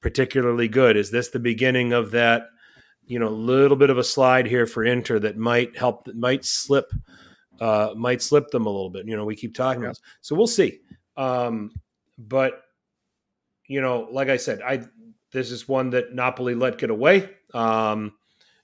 particularly 0.00 0.68
good. 0.68 0.96
Is 0.96 1.10
this 1.10 1.28
the 1.28 1.38
beginning 1.38 1.92
of 1.92 2.10
that? 2.12 2.48
You 3.06 3.18
know, 3.18 3.28
little 3.28 3.76
bit 3.76 3.90
of 3.90 3.98
a 3.98 4.04
slide 4.04 4.46
here 4.46 4.66
for 4.66 4.84
Inter 4.84 5.18
that 5.20 5.36
might 5.36 5.76
help. 5.76 6.04
That 6.04 6.16
might 6.16 6.44
slip. 6.44 6.92
Uh, 7.60 7.90
might 7.96 8.20
slip 8.20 8.50
them 8.50 8.66
a 8.66 8.70
little 8.70 8.90
bit. 8.90 9.06
You 9.06 9.16
know, 9.16 9.24
we 9.24 9.36
keep 9.36 9.54
talking 9.54 9.82
about. 9.82 9.92
This. 9.92 10.02
So 10.20 10.34
we'll 10.34 10.46
see. 10.46 10.80
Um, 11.16 11.70
but 12.18 12.63
you 13.66 13.80
know, 13.80 14.08
like 14.10 14.28
I 14.28 14.36
said, 14.36 14.60
I 14.62 14.84
this 15.32 15.50
is 15.50 15.68
one 15.68 15.90
that 15.90 16.14
Napoli 16.14 16.54
let 16.54 16.78
get 16.78 16.90
away. 16.90 17.28
Um, 17.52 18.12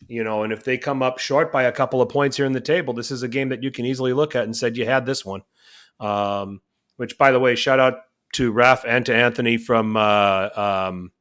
you 0.08 0.24
know, 0.24 0.44
and 0.44 0.52
if 0.52 0.64
they 0.64 0.78
come 0.78 1.02
up 1.02 1.18
short 1.18 1.52
by 1.52 1.64
a 1.64 1.72
couple 1.72 2.00
of 2.00 2.08
points 2.08 2.36
here 2.36 2.46
in 2.46 2.52
the 2.52 2.60
table, 2.60 2.94
this 2.94 3.10
is 3.10 3.22
a 3.22 3.28
game 3.28 3.50
that 3.50 3.62
you 3.62 3.70
can 3.70 3.84
easily 3.84 4.12
look 4.12 4.34
at 4.34 4.44
and 4.44 4.56
said 4.56 4.76
you 4.76 4.86
had 4.86 5.04
this 5.04 5.24
one. 5.24 5.42
Um, 5.98 6.62
which, 6.96 7.18
by 7.18 7.30
the 7.30 7.40
way, 7.40 7.54
shout 7.54 7.80
out 7.80 8.00
to 8.34 8.52
Raf 8.52 8.84
and 8.86 9.04
to 9.06 9.14
Anthony 9.14 9.56
from 9.56 9.96
uh, 9.96 10.48
um, 10.54 11.12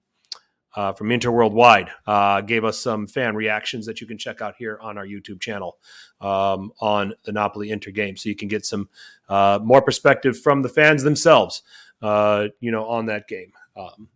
uh, 0.76 0.94
from 0.94 1.10
Interworldwide. 1.10 1.90
Uh, 2.06 2.42
gave 2.42 2.64
us 2.64 2.80
some 2.80 3.08
fan 3.08 3.36
reactions 3.36 3.86
that 3.86 4.02
you 4.02 4.08
can 4.08 4.18
check 4.18 4.42
out 4.42 4.56
here 4.58 4.80
on 4.82 4.98
our 4.98 5.06
YouTube 5.06 5.42
channel 5.42 5.78
um, 6.22 6.72
on 6.80 7.14
the 7.26 7.32
Napoli 7.32 7.70
Inter 7.70 7.92
game, 7.92 8.16
so 8.16 8.30
you 8.30 8.36
can 8.36 8.48
get 8.48 8.66
some 8.66 8.90
uh, 9.28 9.60
more 9.62 9.82
perspective 9.82 10.40
from 10.40 10.62
the 10.62 10.70
fans 10.70 11.04
themselves. 11.04 11.64
Uh, 12.02 12.48
you 12.62 12.72
know, 12.72 12.86
on 12.88 13.08
that 13.08 13.28
game. 13.28 13.52
Um, 13.80 14.08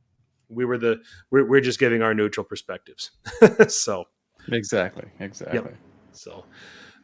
we 0.50 0.66
were 0.66 0.78
the 0.78 1.02
we're, 1.32 1.46
we're 1.46 1.62
just 1.62 1.80
giving 1.80 2.02
our 2.02 2.14
neutral 2.14 2.44
perspectives. 2.44 3.12
so 3.68 4.06
exactly, 4.52 5.06
exactly. 5.20 5.60
Yep. 5.60 5.76
So, 6.12 6.46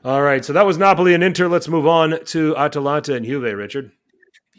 all 0.04 0.22
right. 0.22 0.43
So 0.43 0.54
that 0.54 0.65
was 0.65 0.78
Napoli 0.78 1.13
and 1.13 1.24
Inter. 1.24 1.48
Let's 1.48 1.67
move 1.67 1.88
on 1.88 2.24
to 2.26 2.56
Atalanta 2.58 3.15
and 3.15 3.26
Juve. 3.26 3.56
Richard. 3.58 3.91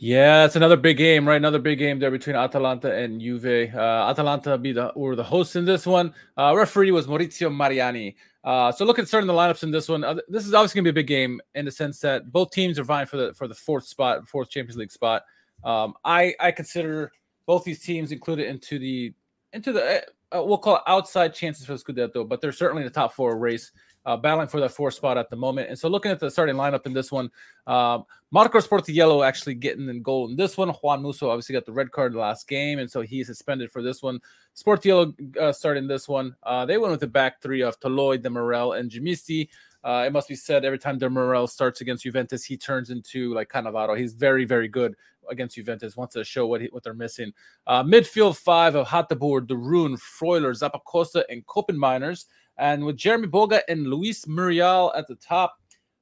Yeah, 0.02 0.46
it's 0.46 0.56
another 0.56 0.78
big 0.78 0.96
game, 0.96 1.28
right? 1.28 1.36
Another 1.36 1.58
big 1.58 1.78
game 1.78 1.98
there 1.98 2.10
between 2.10 2.34
Atalanta 2.34 2.90
and 2.94 3.20
Juve. 3.20 3.74
Uh, 3.74 4.06
Atalanta 4.08 4.56
be 4.56 4.72
the 4.72 4.92
were 4.96 5.14
the 5.14 5.22
hosts 5.22 5.56
in 5.56 5.66
this 5.66 5.84
one. 5.84 6.14
Uh, 6.38 6.56
referee 6.56 6.90
was 6.90 7.06
Maurizio 7.06 7.54
Mariani. 7.54 8.16
Uh, 8.42 8.72
so 8.72 8.86
look 8.86 8.98
at 8.98 9.06
starting 9.06 9.26
the 9.26 9.34
lineups 9.34 9.62
in 9.62 9.70
this 9.70 9.88
one, 9.88 10.02
uh, 10.02 10.14
this 10.28 10.46
is 10.46 10.54
obviously 10.54 10.78
gonna 10.78 10.84
be 10.84 11.00
a 11.00 11.02
big 11.02 11.06
game 11.06 11.38
in 11.54 11.66
the 11.66 11.70
sense 11.70 12.00
that 12.00 12.32
both 12.32 12.50
teams 12.50 12.78
are 12.78 12.84
vying 12.84 13.06
for 13.06 13.18
the 13.18 13.34
for 13.34 13.46
the 13.46 13.54
fourth 13.54 13.86
spot, 13.86 14.26
fourth 14.26 14.48
Champions 14.48 14.78
League 14.78 14.90
spot. 14.90 15.22
Um, 15.62 15.92
I 16.02 16.34
I 16.40 16.50
consider 16.50 17.12
both 17.46 17.64
these 17.64 17.80
teams 17.80 18.12
included 18.12 18.46
into 18.46 18.78
the 18.78 19.12
into 19.52 19.72
the 19.72 20.04
uh, 20.32 20.42
we'll 20.42 20.58
call 20.58 20.76
it 20.76 20.82
outside 20.86 21.34
chances 21.34 21.66
for 21.66 21.76
the 21.76 21.82
Scudetto, 21.82 22.28
but 22.28 22.40
they're 22.40 22.52
certainly 22.52 22.82
in 22.82 22.86
the 22.86 22.94
top 22.94 23.12
four 23.12 23.36
race 23.36 23.72
uh, 24.06 24.16
battling 24.16 24.48
for 24.48 24.60
that 24.60 24.70
fourth 24.70 24.94
spot 24.94 25.18
at 25.18 25.28
the 25.28 25.36
moment. 25.36 25.68
And 25.68 25.78
so 25.78 25.88
looking 25.88 26.10
at 26.10 26.20
the 26.20 26.30
starting 26.30 26.54
lineup 26.54 26.86
in 26.86 26.92
this 26.92 27.12
one, 27.12 27.30
um, 27.66 28.04
Marco 28.30 28.58
Sportiello 28.58 29.26
actually 29.26 29.54
getting 29.54 29.88
in 29.88 30.02
goal 30.02 30.28
in 30.28 30.36
this 30.36 30.56
one. 30.56 30.68
Juan 30.68 31.02
Musso 31.02 31.28
obviously 31.28 31.52
got 31.52 31.66
the 31.66 31.72
red 31.72 31.90
card 31.90 32.14
last 32.14 32.48
game, 32.48 32.78
and 32.78 32.90
so 32.90 33.00
he's 33.00 33.26
suspended 33.26 33.70
for 33.70 33.82
this 33.82 34.02
one. 34.02 34.20
Sportiello 34.56 35.36
uh, 35.36 35.52
starting 35.52 35.86
this 35.86 36.08
one. 36.08 36.34
Uh, 36.42 36.64
they 36.64 36.78
went 36.78 36.92
with 36.92 37.00
the 37.00 37.06
back 37.06 37.42
three 37.42 37.62
of 37.62 37.78
Toloi, 37.80 38.18
Demiral, 38.18 38.78
and 38.78 38.90
Djimsiti. 38.90 39.48
Uh, 39.82 40.04
it 40.06 40.12
must 40.12 40.28
be 40.28 40.34
said 40.34 40.64
every 40.64 40.78
time 40.78 40.98
Demiral 40.98 41.48
starts 41.48 41.80
against 41.80 42.04
Juventus, 42.04 42.44
he 42.44 42.56
turns 42.56 42.90
into 42.90 43.34
like 43.34 43.48
Cannavaro. 43.48 43.98
He's 43.98 44.12
very, 44.12 44.44
very 44.44 44.68
good 44.68 44.94
against 45.30 45.54
Juventus. 45.54 45.96
Wants 45.96 46.14
to 46.14 46.24
show 46.24 46.46
what 46.46 46.60
he, 46.60 46.68
what 46.68 46.82
they're 46.82 46.94
missing. 46.94 47.32
Uh, 47.66 47.82
midfield 47.82 48.36
five 48.36 48.74
of 48.74 48.86
Hateboer, 48.86 49.46
De 49.46 49.56
Roon, 49.56 49.96
Freuler, 49.96 50.52
Zappacosta, 50.52 51.24
and 51.28 51.46
Koopmeiners. 51.46 52.26
And 52.58 52.84
with 52.84 52.96
Jeremy 52.96 53.28
Boga 53.28 53.62
and 53.68 53.86
Luis 53.86 54.26
Muriel 54.26 54.92
at 54.94 55.06
the 55.06 55.14
top, 55.14 55.56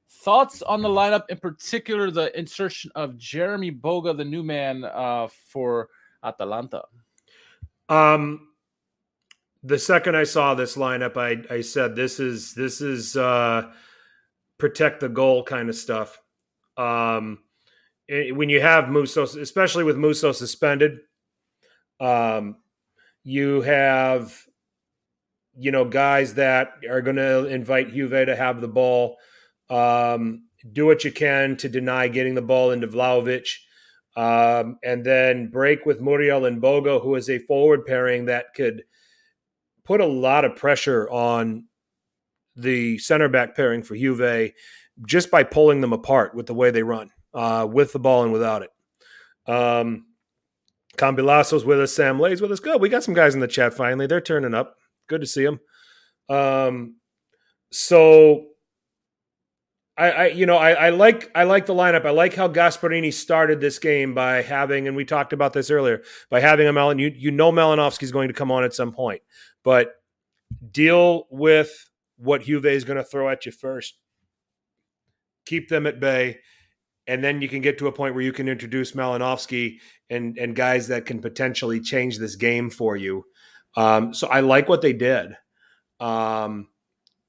thoughts 0.09 0.61
on 0.61 0.81
the 0.81 0.89
lineup, 0.89 1.23
in 1.29 1.37
particular 1.37 2.11
the 2.11 2.37
insertion 2.37 2.91
of 2.95 3.17
Jeremy 3.17 3.71
Boga, 3.71 4.15
the 4.15 4.25
new 4.25 4.43
man 4.43 4.83
uh, 4.83 5.27
for 5.47 5.89
Atalanta. 6.23 6.83
Um, 7.87 8.49
the 9.63 9.79
second 9.79 10.15
I 10.15 10.23
saw 10.23 10.53
this 10.53 10.75
lineup, 10.75 11.17
I 11.17 11.53
I 11.53 11.61
said 11.61 11.95
this 11.95 12.19
is 12.19 12.53
this 12.53 12.81
is 12.81 13.15
uh, 13.15 13.71
protect 14.57 14.99
the 14.99 15.09
goal 15.09 15.43
kind 15.43 15.69
of 15.69 15.75
stuff. 15.75 16.19
Um, 16.77 17.39
it, 18.09 18.35
when 18.35 18.49
you 18.49 18.59
have 18.61 18.89
Musso, 18.89 19.23
especially 19.23 19.83
with 19.83 19.97
Musso 19.97 20.31
suspended, 20.31 20.99
um, 21.99 22.57
you 23.23 23.61
have 23.61 24.45
you 25.59 25.71
know, 25.71 25.83
guys 25.83 26.35
that 26.35 26.71
are 26.89 27.01
going 27.01 27.17
to 27.17 27.45
invite 27.47 27.93
Juve 27.93 28.11
to 28.11 28.35
have 28.35 28.61
the 28.61 28.67
ball. 28.67 29.17
Um, 29.69 30.45
do 30.71 30.85
what 30.85 31.03
you 31.03 31.11
can 31.11 31.57
to 31.57 31.69
deny 31.69 32.07
getting 32.07 32.33
the 32.33 32.41
ball 32.41 32.71
into 32.71 32.87
Vlahovic. 32.87 33.47
Um, 34.15 34.79
and 34.83 35.05
then 35.05 35.49
break 35.49 35.85
with 35.85 36.01
Muriel 36.01 36.45
and 36.45 36.61
Boga, 36.61 37.01
who 37.01 37.15
is 37.15 37.29
a 37.29 37.39
forward 37.39 37.85
pairing 37.85 38.25
that 38.25 38.53
could 38.55 38.83
put 39.83 40.01
a 40.01 40.05
lot 40.05 40.45
of 40.45 40.55
pressure 40.55 41.09
on 41.09 41.65
the 42.55 42.97
center 42.97 43.29
back 43.29 43.55
pairing 43.55 43.83
for 43.83 43.95
Juve 43.95 44.51
just 45.05 45.29
by 45.29 45.43
pulling 45.43 45.81
them 45.81 45.93
apart 45.93 46.35
with 46.35 46.47
the 46.47 46.53
way 46.53 46.71
they 46.71 46.83
run, 46.83 47.11
uh, 47.33 47.67
with 47.69 47.93
the 47.93 47.99
ball 47.99 48.23
and 48.23 48.33
without 48.33 48.63
it. 48.63 48.71
Um, 49.51 50.05
Cambilasso's 50.97 51.65
with 51.65 51.79
us, 51.79 51.93
Sam 51.93 52.19
Lay's 52.19 52.41
with 52.41 52.51
us. 52.51 52.59
Good. 52.59 52.81
We 52.81 52.89
got 52.89 53.03
some 53.03 53.13
guys 53.13 53.33
in 53.33 53.41
the 53.41 53.47
chat 53.47 53.73
finally. 53.73 54.07
They're 54.07 54.21
turning 54.21 54.53
up. 54.53 54.75
Good 55.07 55.21
to 55.21 55.27
see 55.27 55.45
them. 55.45 55.59
Um, 56.29 56.97
so 57.71 58.47
I, 59.99 60.11
I, 60.11 60.25
you 60.27 60.45
know, 60.45 60.55
I, 60.55 60.71
I, 60.71 60.89
like 60.91 61.29
I 61.35 61.43
like 61.43 61.65
the 61.65 61.73
lineup. 61.73 62.05
I 62.05 62.11
like 62.11 62.33
how 62.33 62.47
Gasperini 62.47 63.13
started 63.13 63.59
this 63.59 63.79
game 63.79 64.13
by 64.13 64.41
having, 64.41 64.87
and 64.87 64.95
we 64.95 65.03
talked 65.03 65.33
about 65.33 65.51
this 65.51 65.69
earlier, 65.69 66.03
by 66.29 66.39
having 66.39 66.67
a 66.67 66.73
Melon. 66.73 66.99
You 66.99 67.13
you 67.13 67.31
know 67.31 67.51
Malinovskyi's 67.51 68.11
going 68.11 68.29
to 68.29 68.33
come 68.33 68.49
on 68.49 68.63
at 68.63 68.73
some 68.73 68.93
point, 68.93 69.21
but 69.61 69.95
deal 70.71 71.27
with 71.29 71.89
what 72.17 72.43
Juve 72.43 72.65
is 72.65 72.85
going 72.85 72.97
to 72.97 73.03
throw 73.03 73.27
at 73.29 73.45
you 73.45 73.51
first. 73.51 73.97
Keep 75.45 75.67
them 75.67 75.85
at 75.85 75.99
bay, 75.99 76.39
and 77.09 77.23
then 77.23 77.41
you 77.41 77.49
can 77.49 77.61
get 77.61 77.79
to 77.79 77.87
a 77.87 77.91
point 77.91 78.13
where 78.13 78.23
you 78.23 78.31
can 78.31 78.47
introduce 78.47 78.91
Malinovskyi 78.91 79.79
and 80.11 80.37
and 80.37 80.55
guys 80.55 80.87
that 80.87 81.07
can 81.07 81.19
potentially 81.19 81.81
change 81.81 82.19
this 82.19 82.35
game 82.35 82.69
for 82.69 82.95
you. 82.95 83.25
Um, 83.75 84.13
so 84.13 84.27
I 84.27 84.41
like 84.41 84.69
what 84.69 84.83
they 84.83 84.93
did, 84.93 85.35
um, 85.99 86.67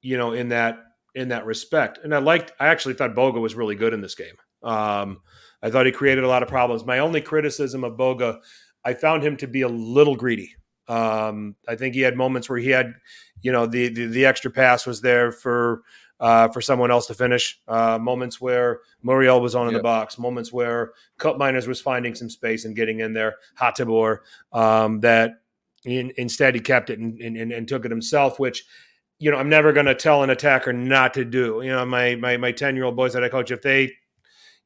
you 0.02 0.18
know, 0.18 0.32
in 0.32 0.50
that 0.50 0.78
in 1.14 1.28
that 1.28 1.46
respect. 1.46 1.98
And 2.04 2.14
I 2.14 2.18
liked. 2.18 2.52
I 2.60 2.68
actually 2.68 2.94
thought 2.94 3.14
Boga 3.14 3.40
was 3.40 3.54
really 3.54 3.74
good 3.74 3.94
in 3.94 4.02
this 4.02 4.14
game. 4.14 4.36
Um, 4.62 5.22
I 5.62 5.70
thought 5.70 5.86
he 5.86 5.92
created 5.92 6.24
a 6.24 6.28
lot 6.28 6.42
of 6.42 6.48
problems. 6.48 6.84
My 6.84 6.98
only 6.98 7.22
criticism 7.22 7.82
of 7.82 7.94
Boga, 7.94 8.38
I 8.84 8.92
found 8.92 9.22
him 9.22 9.38
to 9.38 9.46
be 9.46 9.62
a 9.62 9.68
little 9.68 10.14
greedy. 10.14 10.54
Um, 10.88 11.56
I 11.66 11.76
think 11.76 11.94
he 11.94 12.02
had 12.02 12.16
moments 12.16 12.50
where 12.50 12.58
he 12.58 12.68
had, 12.68 12.92
you 13.40 13.50
know, 13.50 13.64
the 13.64 13.88
the, 13.88 14.06
the 14.06 14.26
extra 14.26 14.50
pass 14.50 14.84
was 14.84 15.00
there 15.00 15.32
for 15.32 15.82
uh, 16.20 16.48
for 16.48 16.60
someone 16.60 16.90
else 16.90 17.06
to 17.06 17.14
finish. 17.14 17.60
Uh, 17.66 17.98
moments 17.98 18.40
where 18.40 18.80
Muriel 19.02 19.40
was 19.40 19.54
on 19.54 19.66
in 19.66 19.72
yep. 19.72 19.80
the 19.80 19.82
box. 19.82 20.18
Moments 20.18 20.52
where 20.52 20.92
Koopmeiners 21.18 21.66
was 21.66 21.80
finding 21.80 22.14
some 22.14 22.30
space 22.30 22.64
and 22.64 22.76
getting 22.76 23.00
in 23.00 23.12
there. 23.12 23.36
Hateboer 23.58 24.18
um, 24.52 25.00
that 25.00 25.40
in, 25.84 26.12
instead, 26.16 26.54
he 26.54 26.60
kept 26.60 26.90
it 26.90 26.98
and, 26.98 27.18
and, 27.20 27.52
and 27.52 27.66
took 27.66 27.84
it 27.84 27.90
himself, 27.90 28.38
which 28.38 28.64
you 29.18 29.30
know 29.30 29.38
I'm 29.38 29.48
never 29.48 29.72
going 29.72 29.86
to 29.86 29.94
tell 29.94 30.22
an 30.22 30.30
attacker 30.30 30.72
not 30.72 31.14
to 31.14 31.24
do. 31.24 31.62
You 31.62 31.70
know, 31.70 31.84
my 31.86 32.16
my 32.16 32.36
my 32.36 32.52
ten 32.52 32.76
year 32.76 32.84
old 32.84 32.96
boys 32.96 33.14
that 33.14 33.24
I 33.24 33.28
coach, 33.28 33.50
if 33.50 33.62
they, 33.62 33.92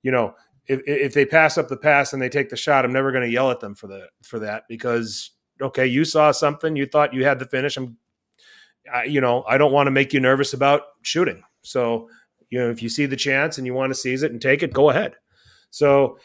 you 0.03 0.11
know, 0.11 0.35
if 0.67 0.81
if 0.87 1.15
they 1.15 1.25
pass 1.25 1.57
up 1.57 1.69
the 1.69 1.77
pass 1.77 2.13
and 2.13 2.21
they 2.21 2.29
take 2.29 2.49
the 2.49 2.57
shot, 2.57 2.85
I'm 2.85 2.93
never 2.93 3.13
going 3.13 3.25
to 3.25 3.33
yell 3.33 3.51
at 3.51 3.61
them 3.61 3.75
for 3.75 3.87
the 3.87 4.09
for 4.23 4.41
that 4.41 4.65
because 4.69 5.31
okay, 5.61 5.87
you 5.87 6.05
saw 6.05 6.33
something, 6.33 6.75
you 6.75 6.87
thought 6.87 7.15
you 7.15 7.25
had 7.25 7.39
the 7.39 7.47
finish. 7.47 7.77
I'm, 7.77 7.97
I, 8.93 9.05
you 9.05 9.21
know, 9.21 9.45
I 9.49 9.59
don't 9.59 9.73
want 9.73 9.87
to 9.87 9.91
make 9.91 10.13
you 10.13 10.21
nervous 10.21 10.53
about 10.53 10.83
shooting. 11.03 11.43
So 11.63 12.09
you 12.51 12.59
know, 12.61 12.71
if 12.71 12.83
you 12.83 12.89
see 12.89 13.07
the 13.07 13.17
chance 13.17 13.59
and 13.59 13.67
you 13.67 13.75
want 13.75 13.91
to 13.91 13.95
seize 13.95 14.23
it 14.23 14.31
and 14.31 14.41
take 14.41 14.63
it, 14.63 14.73
go 14.73 14.91
ahead. 14.91 15.17
So 15.71 16.19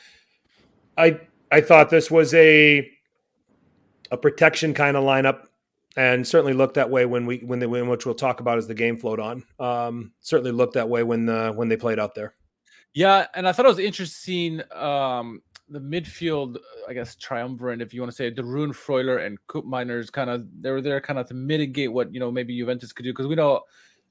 I 0.97 1.21
I 1.51 1.61
thought 1.61 1.89
this 1.89 2.11
was 2.11 2.33
a 2.33 2.87
a 4.11 4.17
protection 4.17 4.73
kind 4.73 4.95
of 4.95 5.03
lineup, 5.03 5.45
and 5.97 6.27
certainly 6.27 6.53
looked 6.53 6.75
that 6.75 6.89
way 6.89 7.05
when 7.05 7.25
we 7.25 7.39
when 7.39 7.59
they 7.59 7.65
win, 7.65 7.87
which 7.87 8.05
we'll 8.05 8.15
talk 8.15 8.41
about 8.41 8.57
as 8.57 8.67
the 8.67 8.75
game 8.75 8.97
flowed 8.97 9.19
on. 9.19 9.43
Um, 9.59 10.11
certainly 10.19 10.51
looked 10.51 10.73
that 10.73 10.89
way 10.89 11.03
when 11.03 11.27
uh, 11.27 11.51
when 11.53 11.67
they 11.67 11.77
played 11.77 11.99
out 11.99 12.13
there. 12.13 12.35
Yeah, 12.93 13.27
and 13.33 13.47
I 13.47 13.51
thought 13.51 13.65
it 13.65 13.69
was 13.69 13.79
interesting. 13.79 14.61
Um, 14.73 15.41
the 15.69 15.79
midfield, 15.79 16.57
I 16.87 16.93
guess, 16.93 17.15
triumvirate, 17.15 17.81
if 17.81 17.93
you 17.93 18.01
want 18.01 18.11
to 18.11 18.15
say, 18.15 18.29
De 18.29 18.43
Roon, 18.43 18.71
Freuler, 18.71 19.25
and 19.25 19.37
Koopmeiners, 19.47 20.11
kind 20.11 20.29
of 20.29 20.47
they 20.61 20.71
were 20.71 20.81
there 20.81 20.99
kind 21.01 21.19
of 21.19 21.27
to 21.27 21.33
mitigate 21.33 21.91
what 21.91 22.13
you 22.13 22.19
know 22.19 22.31
maybe 22.31 22.57
Juventus 22.57 22.91
could 22.91 23.03
do 23.03 23.11
because 23.11 23.27
we 23.27 23.35
know 23.35 23.61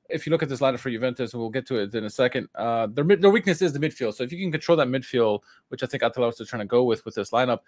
if 0.08 0.26
you 0.26 0.30
look 0.30 0.42
at 0.42 0.48
this 0.48 0.60
lineup 0.60 0.78
for 0.78 0.90
Juventus, 0.90 1.32
and 1.32 1.40
we'll 1.40 1.50
get 1.50 1.66
to 1.66 1.76
it 1.76 1.94
in 1.94 2.04
a 2.04 2.10
second, 2.10 2.48
uh, 2.54 2.86
their 2.86 3.04
their 3.04 3.30
weakness 3.30 3.60
is 3.62 3.72
the 3.72 3.78
midfield. 3.78 4.14
So 4.14 4.24
if 4.24 4.32
you 4.32 4.38
can 4.38 4.52
control 4.52 4.76
that 4.78 4.88
midfield, 4.88 5.40
which 5.68 5.82
I 5.82 5.86
think 5.86 6.02
Atalanta 6.02 6.42
is 6.42 6.48
trying 6.48 6.60
to 6.60 6.66
go 6.66 6.84
with 6.84 7.04
with 7.04 7.14
this 7.14 7.30
lineup, 7.30 7.60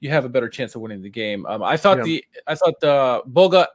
you 0.00 0.10
have 0.10 0.24
a 0.24 0.28
better 0.28 0.48
chance 0.48 0.74
of 0.74 0.80
winning 0.80 1.02
the 1.02 1.10
game. 1.10 1.44
Um, 1.46 1.62
I 1.62 1.76
thought 1.76 1.98
yeah. 1.98 2.04
the 2.04 2.24
I 2.46 2.54
thought 2.54 2.80
the 2.80 3.22
Boga, 3.28 3.66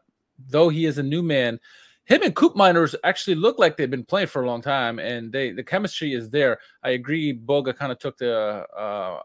though 0.49 0.69
he 0.69 0.85
is 0.85 0.97
a 0.97 1.03
new 1.03 1.21
man, 1.21 1.59
him 2.05 2.21
and 2.21 2.35
Koopmeiners 2.35 2.95
actually 3.03 3.35
look 3.35 3.59
like 3.59 3.77
they've 3.77 3.89
been 3.89 4.05
playing 4.05 4.27
for 4.27 4.43
a 4.43 4.47
long 4.47 4.61
time, 4.61 4.99
and 4.99 5.31
they 5.31 5.51
the 5.51 5.63
chemistry 5.63 6.13
is 6.13 6.29
there. 6.29 6.59
I 6.83 6.91
agree. 6.91 7.37
Boga 7.37 7.75
kind 7.75 7.91
of 7.91 7.99
took 7.99 8.17
the 8.17 8.65
uh, 8.77 9.21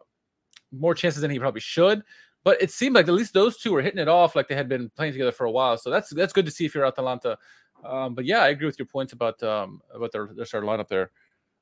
more 0.72 0.94
chances 0.94 1.20
than 1.20 1.30
he 1.30 1.38
probably 1.38 1.60
should, 1.60 2.02
but 2.44 2.60
it 2.62 2.70
seemed 2.70 2.94
like 2.94 3.08
at 3.08 3.14
least 3.14 3.34
those 3.34 3.56
two 3.56 3.72
were 3.72 3.82
hitting 3.82 4.00
it 4.00 4.08
off 4.08 4.36
like 4.36 4.48
they 4.48 4.54
had 4.54 4.68
been 4.68 4.90
playing 4.96 5.12
together 5.12 5.32
for 5.32 5.46
a 5.46 5.50
while. 5.50 5.76
So 5.76 5.90
that's 5.90 6.10
that's 6.10 6.32
good 6.32 6.46
to 6.46 6.52
see 6.52 6.64
if 6.64 6.74
you're 6.74 6.86
Atalanta. 6.86 7.38
Um, 7.84 8.14
but 8.14 8.24
yeah, 8.24 8.40
I 8.40 8.48
agree 8.48 8.66
with 8.66 8.78
your 8.78 8.86
points 8.86 9.12
about 9.12 9.42
um, 9.42 9.80
about 9.94 10.12
their, 10.12 10.30
their 10.34 10.46
starting 10.46 10.68
lineup 10.68 10.88
there. 10.88 11.10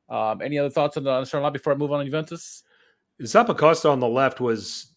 Um, 0.08 0.40
any 0.40 0.58
other 0.58 0.70
thoughts 0.70 0.96
on 0.96 1.04
the, 1.04 1.10
on 1.10 1.22
the 1.22 1.26
starting 1.26 1.48
lineup 1.48 1.54
before 1.54 1.72
I 1.72 1.76
move 1.76 1.92
on 1.92 1.98
to 1.98 2.04
Juventus? 2.04 2.62
Zappacosta 3.22 3.90
on 3.90 4.00
the 4.00 4.08
left 4.08 4.40
was 4.40 4.94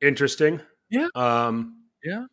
interesting. 0.00 0.60
Yeah. 0.88 1.08
Um, 1.14 1.84
yeah. 2.02 2.24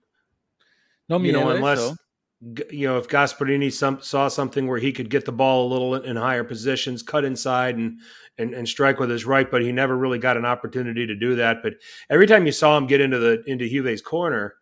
No, 1.10 1.20
you 1.20 1.32
know, 1.32 1.50
unless 1.50 1.80
so. 1.80 1.96
You 2.40 2.88
know 2.88 2.98
if 3.00 3.08
Gasperini 3.08 3.74
some, 3.74 4.00
saw 4.02 4.28
something 4.28 4.68
where 4.68 4.78
he 4.78 4.92
could 4.92 5.10
get 5.10 5.26
the 5.26 5.32
ball 5.32 5.66
a 5.66 5.72
little 5.72 5.96
in, 5.96 6.06
in 6.06 6.16
higher 6.18 6.44
positions, 6.44 7.02
cut 7.02 7.26
inside, 7.26 7.78
and, 7.78 8.00
and 8.38 8.54
and 8.54 8.70
strike 8.70 9.00
with 9.00 9.10
his 9.10 9.26
right, 9.26 9.50
but 9.50 9.64
he 9.64 9.72
never 9.72 9.98
really 9.98 10.20
got 10.20 10.38
an 10.38 10.46
opportunity 10.46 11.08
to 11.08 11.16
do 11.16 11.36
that. 11.36 11.64
But 11.64 11.74
every 12.12 12.28
time 12.28 12.46
you 12.46 12.52
saw 12.52 12.78
him 12.78 12.86
get 12.86 13.02
into 13.02 13.18
the 13.18 13.44
into 13.48 13.68
Juve's 13.68 14.04
corner 14.04 14.54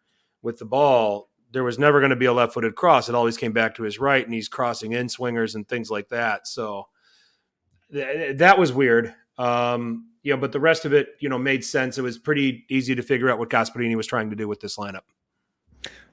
with 0.42 0.58
the 0.58 0.66
ball, 0.66 1.30
there 1.52 1.66
was 1.66 1.78
never 1.78 2.00
going 2.00 2.12
to 2.12 2.16
be 2.16 2.26
a 2.26 2.34
left-footed 2.34 2.76
cross. 2.76 3.10
It 3.10 3.16
always 3.16 3.36
came 3.36 3.52
back 3.52 3.76
to 3.76 3.84
his 3.84 4.00
right, 4.00 4.24
and 4.24 4.34
he's 4.34 4.48
crossing 4.48 4.94
in 4.94 5.10
swingers 5.10 5.56
and 5.56 5.68
things 5.68 5.92
like 5.92 6.08
that. 6.10 6.48
So 6.48 6.88
th- 7.92 8.38
that 8.38 8.58
was 8.58 8.72
weird. 8.72 9.14
Um, 9.38 10.12
you 10.24 10.34
know, 10.34 10.40
but 10.40 10.54
the 10.54 10.60
rest 10.62 10.86
of 10.86 10.94
it, 10.94 11.10
you 11.20 11.28
know, 11.28 11.38
made 11.38 11.66
sense. 11.66 11.98
It 11.98 12.04
was 12.04 12.18
pretty 12.18 12.66
easy 12.70 12.96
to 12.96 13.04
figure 13.04 13.30
out 13.30 13.38
what 13.38 13.50
Gasperini 13.50 13.96
was 13.96 14.08
trying 14.08 14.30
to 14.30 14.36
do 14.36 14.48
with 14.48 14.62
this 14.62 14.78
lineup. 14.78 15.02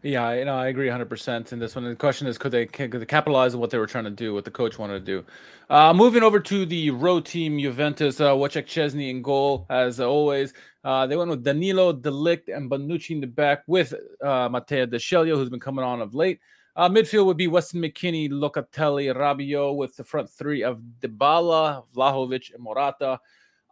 Yeah, 0.05 0.33
you 0.35 0.45
know, 0.45 0.57
I 0.57 0.67
agree 0.67 0.89
100% 0.89 1.53
in 1.53 1.61
this 1.61 1.77
one. 1.77 1.85
The 1.85 1.95
question 1.95 2.27
is, 2.27 2.37
could 2.37 2.51
they, 2.51 2.67
could 2.67 2.91
they 2.91 3.07
capitalize 3.07 3.55
on 3.55 3.61
what 3.61 3.71
they 3.71 3.79
were 3.79 3.87
trying 3.87 4.03
to 4.05 4.11
do, 4.11 4.35
what 4.35 4.45
the 4.45 4.51
coach 4.51 4.77
wanted 4.77 4.95
to 4.95 5.05
do? 5.05 5.25
Uh, 5.71 5.95
moving 5.95 6.25
over 6.25 6.41
to 6.41 6.67
the 6.67 6.91
road 6.91 7.25
team, 7.25 7.57
Juventus, 7.57 8.21
uh, 8.21 8.33
Wojciech 8.33 8.67
Szczesny 8.67 9.11
in 9.11 9.23
goal, 9.23 9.65
as 9.71 10.01
always. 10.01 10.55
Uh, 10.83 11.07
they 11.07 11.17
went 11.17 11.31
with 11.31 11.45
Danilo, 11.45 11.93
De 11.93 12.11
Ligt, 12.11 12.49
and 12.55 12.69
Bonucci 12.69 13.11
in 13.11 13.21
the 13.21 13.29
back 13.29 13.63
with 13.69 13.95
uh, 14.21 14.49
Matteo 14.49 14.87
De 14.87 14.99
Sciglio, 14.99 15.37
who's 15.37 15.51
been 15.51 15.61
coming 15.61 15.85
on 15.85 16.01
of 16.01 16.17
late. 16.17 16.41
Uh, 16.75 16.89
midfield 16.89 17.27
would 17.27 17.37
be 17.37 17.47
Weston 17.47 17.81
McKennie, 17.81 18.29
Locatelli, 18.29 19.15
Rabiot, 19.15 19.77
with 19.77 19.95
the 19.95 20.03
front 20.03 20.29
three 20.29 20.65
of 20.65 20.81
Dybala, 21.01 21.85
Vlahovic, 21.95 22.53
and 22.53 22.63
Morata. 22.63 23.21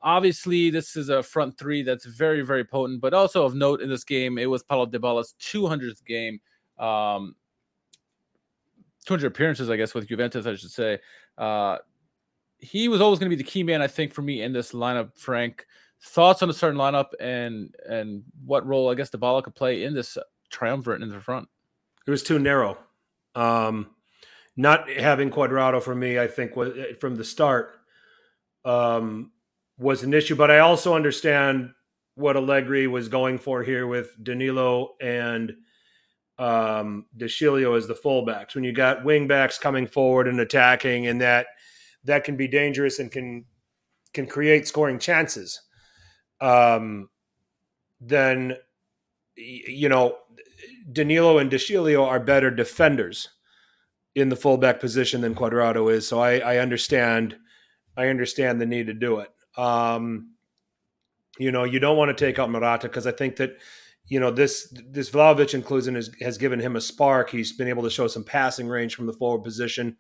Obviously, 0.03 0.71
this 0.71 0.97
is 0.97 1.11
a 1.11 1.23
front 1.23 1.59
three 1.59 1.83
that's 1.83 2.07
very, 2.07 2.41
very 2.43 2.65
potent, 2.65 3.01
but 3.01 3.13
also 3.13 3.45
of 3.45 3.55
note 3.55 3.83
in 3.83 3.89
this 3.89 4.05
game, 4.05 4.39
it 4.39 4.47
was 4.47 4.63
Paulo 4.63 4.87
Dybala's 4.87 5.35
200th 5.41 6.05
game, 6.07 6.41
um, 6.79 7.35
200 9.07 9.27
appearances, 9.27 9.69
I 9.69 9.77
guess, 9.77 9.95
with 9.95 10.09
Juventus, 10.09 10.47
I 10.47 10.55
should 10.55 10.71
say. 10.71 10.99
Uh, 11.37 11.79
he 12.59 12.89
was 12.89 13.01
always 13.01 13.19
going 13.19 13.31
to 13.31 13.37
be 13.37 13.43
the 13.43 13.49
key 13.49 13.63
man, 13.63 13.83
I 13.83 13.87
think, 13.87 14.13
for 14.13 14.23
me 14.23 14.43
in 14.43 14.53
this 14.53 14.73
lineup. 14.73 15.19
Frank, 15.19 15.67
thoughts 16.03 16.43
on 16.43 16.49
the 16.49 16.55
starting 16.55 16.79
lineup 16.79 17.09
and 17.21 17.75
and 17.89 18.23
what 18.45 18.67
role 18.67 18.91
I 18.91 18.95
guess 18.95 19.11
Dybala 19.11 19.43
could 19.43 19.55
play 19.55 19.85
in 19.85 19.95
this 19.95 20.17
triumvirate 20.51 21.03
in 21.03 21.09
the 21.09 21.21
front? 21.21 21.49
It 22.07 22.11
was 22.11 22.23
too 22.23 22.39
narrow. 22.39 22.79
Um, 23.35 23.91
not 24.57 24.91
having 24.91 25.31
Cuadrado 25.31 25.83
for 25.83 25.95
me, 25.95 26.19
I 26.19 26.27
think, 26.27 26.57
was 26.57 26.73
from 26.99 27.17
the 27.17 27.25
start 27.25 27.77
um, 28.65 29.31
was 29.81 30.03
an 30.03 30.15
issue. 30.15 30.37
But 30.37 30.51
I 30.51 30.59
also 30.59 30.95
understand 30.95 31.71
what 32.15 32.37
Allegri 32.37 32.87
was 32.87 33.09
going 33.09 33.39
for 33.39 33.63
here 33.63 33.87
with 33.87 34.11
Danilo 34.23 34.95
and 35.01 35.55
um, 36.39 37.07
De 37.17 37.27
Sciglio 37.27 37.77
as 37.77 37.87
the 37.87 37.95
fullbacks. 37.95 38.55
When 38.55 38.65
you 38.65 38.73
got 38.73 39.05
wingbacks 39.05 39.61
coming 39.61 39.87
forward 39.87 40.29
and 40.29 40.39
attacking, 40.39 41.07
and 41.07 41.21
that 41.21 41.47
that 42.05 42.25
can 42.25 42.37
be 42.37 42.47
dangerous 42.47 42.99
and 42.99 43.11
can 43.11 43.47
can 44.13 44.27
create 44.27 44.69
scoring 44.69 44.99
chances. 44.99 45.61
Um, 46.41 47.09
then 48.01 48.57
you 49.37 49.89
know 49.89 50.19
Danilo 50.93 51.39
and 51.39 51.51
De 51.51 51.57
Sciglio 51.57 52.07
are 52.07 52.21
better 52.21 52.51
defenders 52.51 53.29
in 54.15 54.29
the 54.29 54.37
fullback 54.37 54.81
position 54.81 55.21
than 55.21 55.35
Cuadrado 55.35 55.93
is. 55.93 56.07
So 56.09 56.21
I, 56.21 56.39
I 56.39 56.59
understand, 56.59 57.37
I 57.97 58.09
understand 58.09 58.61
the 58.61 58.67
need 58.67 58.87
to 58.87 58.95
do 58.95 59.21
it. 59.21 59.31
Um, 59.61 60.35
you 61.39 61.53
know, 61.53 61.65
you 61.65 61.79
don't 61.79 61.97
want 61.97 62.17
to 62.17 62.25
take 62.25 62.39
out 62.39 62.51
Morata 62.51 62.89
because 62.89 63.07
I 63.07 63.13
think 63.13 63.37
that, 63.37 63.57
you 64.07 64.19
know, 64.19 64.31
this 64.31 64.75
this 64.89 65.11
Vlahovic 65.11 65.55
inclusion 65.55 65.95
has, 65.95 66.11
has 66.21 66.39
given 66.39 66.61
him 66.61 66.77
a 66.77 66.81
spark. 66.81 67.31
He's 67.31 67.53
been 67.53 67.69
able 67.69 67.83
to 67.83 67.91
show 67.91 68.09
some 68.09 68.25
passing 68.25 68.69
range 68.69 68.95
from 68.95 69.07
the 69.07 69.13
forward 69.13 69.45
position. 69.45 69.97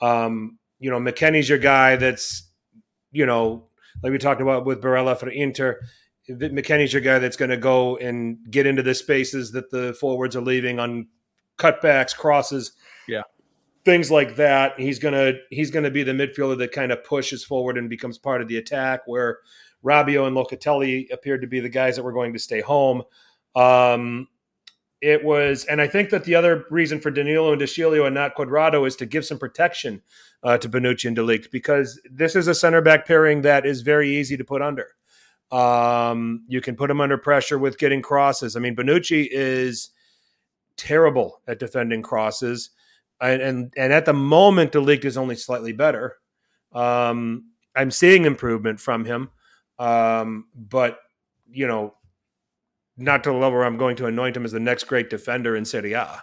Um, 0.00 0.58
you 0.78 0.90
know, 0.90 0.98
McKennie's 0.98 1.48
your 1.48 1.58
guy 1.58 1.96
that's, 1.96 2.50
you 3.10 3.26
know, 3.26 3.68
like 4.02 4.12
we 4.12 4.18
talked 4.18 4.40
about 4.40 4.64
with 4.64 4.82
Barella 4.82 5.16
for 5.18 5.28
Inter. 5.28 5.80
McKennie's 6.28 6.92
your 6.92 7.02
guy 7.02 7.18
that's 7.18 7.36
going 7.36 7.50
to 7.50 7.56
go 7.56 7.96
and 7.96 8.38
get 8.50 8.66
into 8.66 8.82
the 8.82 8.94
spaces 8.94 9.52
that 9.52 9.70
the 9.70 9.94
forwards 9.94 10.36
are 10.36 10.42
leaving 10.42 10.78
on 10.78 11.08
cutbacks, 11.58 12.16
crosses, 12.16 12.72
yeah, 13.08 13.22
things 13.84 14.10
like 14.10 14.36
that. 14.36 14.78
He's 14.78 14.98
gonna 14.98 15.34
he's 15.50 15.70
gonna 15.70 15.90
be 15.90 16.02
the 16.02 16.12
midfielder 16.12 16.58
that 16.58 16.72
kind 16.72 16.92
of 16.92 17.04
pushes 17.04 17.44
forward 17.44 17.78
and 17.78 17.88
becomes 17.88 18.18
part 18.18 18.42
of 18.42 18.48
the 18.48 18.56
attack. 18.56 19.02
Where 19.06 19.38
Rabiot 19.84 20.26
and 20.26 20.36
Locatelli 20.36 21.12
appeared 21.12 21.40
to 21.40 21.46
be 21.46 21.60
the 21.60 21.68
guys 21.68 21.96
that 21.96 22.02
were 22.02 22.12
going 22.12 22.32
to 22.32 22.38
stay 22.38 22.60
home. 22.60 23.02
Um, 23.54 24.28
it 25.00 25.24
was, 25.24 25.64
and 25.64 25.80
I 25.80 25.86
think 25.86 26.10
that 26.10 26.24
the 26.24 26.34
other 26.34 26.66
reason 26.70 27.00
for 27.00 27.10
Danilo 27.10 27.52
and 27.52 27.58
De 27.58 27.66
Sciglio 27.66 28.04
and 28.04 28.14
not 28.14 28.34
Cuadrado 28.36 28.86
is 28.86 28.96
to 28.96 29.06
give 29.06 29.24
some 29.24 29.38
protection 29.38 30.02
uh, 30.42 30.58
to 30.58 30.68
Bonucci 30.68 31.06
and 31.06 31.16
De 31.16 31.22
Ligt 31.22 31.50
because 31.50 32.00
this 32.10 32.36
is 32.36 32.48
a 32.48 32.54
center 32.54 32.82
back 32.82 33.06
pairing 33.06 33.40
that 33.42 33.64
is 33.64 33.80
very 33.80 34.14
easy 34.14 34.36
to 34.36 34.44
put 34.44 34.60
under. 34.60 34.88
Um, 35.50 36.44
you 36.48 36.60
can 36.60 36.76
put 36.76 36.90
him 36.90 37.00
under 37.00 37.16
pressure 37.16 37.58
with 37.58 37.78
getting 37.78 38.02
crosses. 38.02 38.56
I 38.56 38.60
mean, 38.60 38.76
Bonucci 38.76 39.26
is 39.30 39.90
terrible 40.76 41.40
at 41.48 41.58
defending 41.58 42.02
crosses, 42.02 42.70
and 43.20 43.42
and, 43.42 43.74
and 43.76 43.92
at 43.92 44.06
the 44.06 44.12
moment, 44.12 44.72
the 44.72 44.80
league 44.80 45.04
is 45.04 45.16
only 45.16 45.36
slightly 45.36 45.72
better. 45.72 46.16
Um, 46.72 47.50
I'm 47.76 47.90
seeing 47.90 48.24
improvement 48.24 48.80
from 48.80 49.04
him, 49.04 49.30
um, 49.78 50.46
but 50.54 50.98
you 51.50 51.66
know, 51.66 51.94
not 52.96 53.24
to 53.24 53.30
the 53.30 53.36
level 53.36 53.58
where 53.58 53.66
I'm 53.66 53.78
going 53.78 53.96
to 53.96 54.06
anoint 54.06 54.36
him 54.36 54.44
as 54.44 54.52
the 54.52 54.60
next 54.60 54.84
great 54.84 55.10
defender 55.10 55.56
in 55.56 55.64
Serie 55.64 55.94
A. 55.94 56.22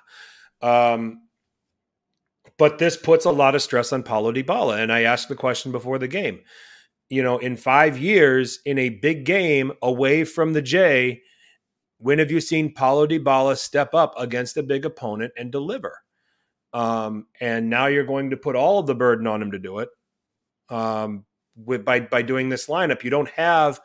Um, 0.62 1.22
but 2.58 2.80
this 2.80 2.98
puts 2.98 3.26
a 3.26 3.32
lot 3.32 3.56
of 3.56 3.62
stress 3.62 3.93
on 3.93 4.04
Paulo 4.04 4.32
Dybala, 4.32 4.80
and 4.80 4.91
I 4.91 5.04
asked 5.04 5.30
the 5.30 5.36
question 5.36 5.72
before 5.72 6.00
the 6.00 6.08
game 6.08 6.39
you 7.10 7.24
know, 7.24 7.38
in 7.38 7.56
five 7.56 7.98
years 7.98 8.60
in 8.66 8.78
a 8.78 8.89
big 8.89 9.26
game 9.26 9.72
away 9.82 10.24
from 10.24 10.54
the 10.54 10.62
J, 10.62 11.22
when 12.00 12.20
have 12.20 12.32
you 12.32 12.41
seen 12.41 12.74
Paulo 12.74 13.08
Dybala 13.08 13.58
step 13.58 13.93
up 13.93 14.14
against 14.18 14.58
a 14.58 14.64
big 14.64 14.86
opponent 14.86 15.34
and 15.38 15.52
deliver? 15.52 16.02
Um, 16.78 17.25
and 17.41 17.71
now 17.71 17.88
you're 17.88 18.05
going 18.05 18.30
to 18.30 18.38
put 18.38 18.55
all 18.55 18.78
of 18.78 18.86
the 18.86 18.93
burden 18.93 19.25
on 19.25 19.41
him 19.41 19.51
to 19.51 19.57
do 19.57 19.80
it. 19.80 19.89
Um, 20.69 21.25
with 21.55 21.84
by 21.84 22.01
by 22.01 22.21
doing 22.21 22.49
this 22.49 22.67
lineup, 22.67 23.03
you 23.03 23.09
don't 23.09 23.30
have 23.32 23.80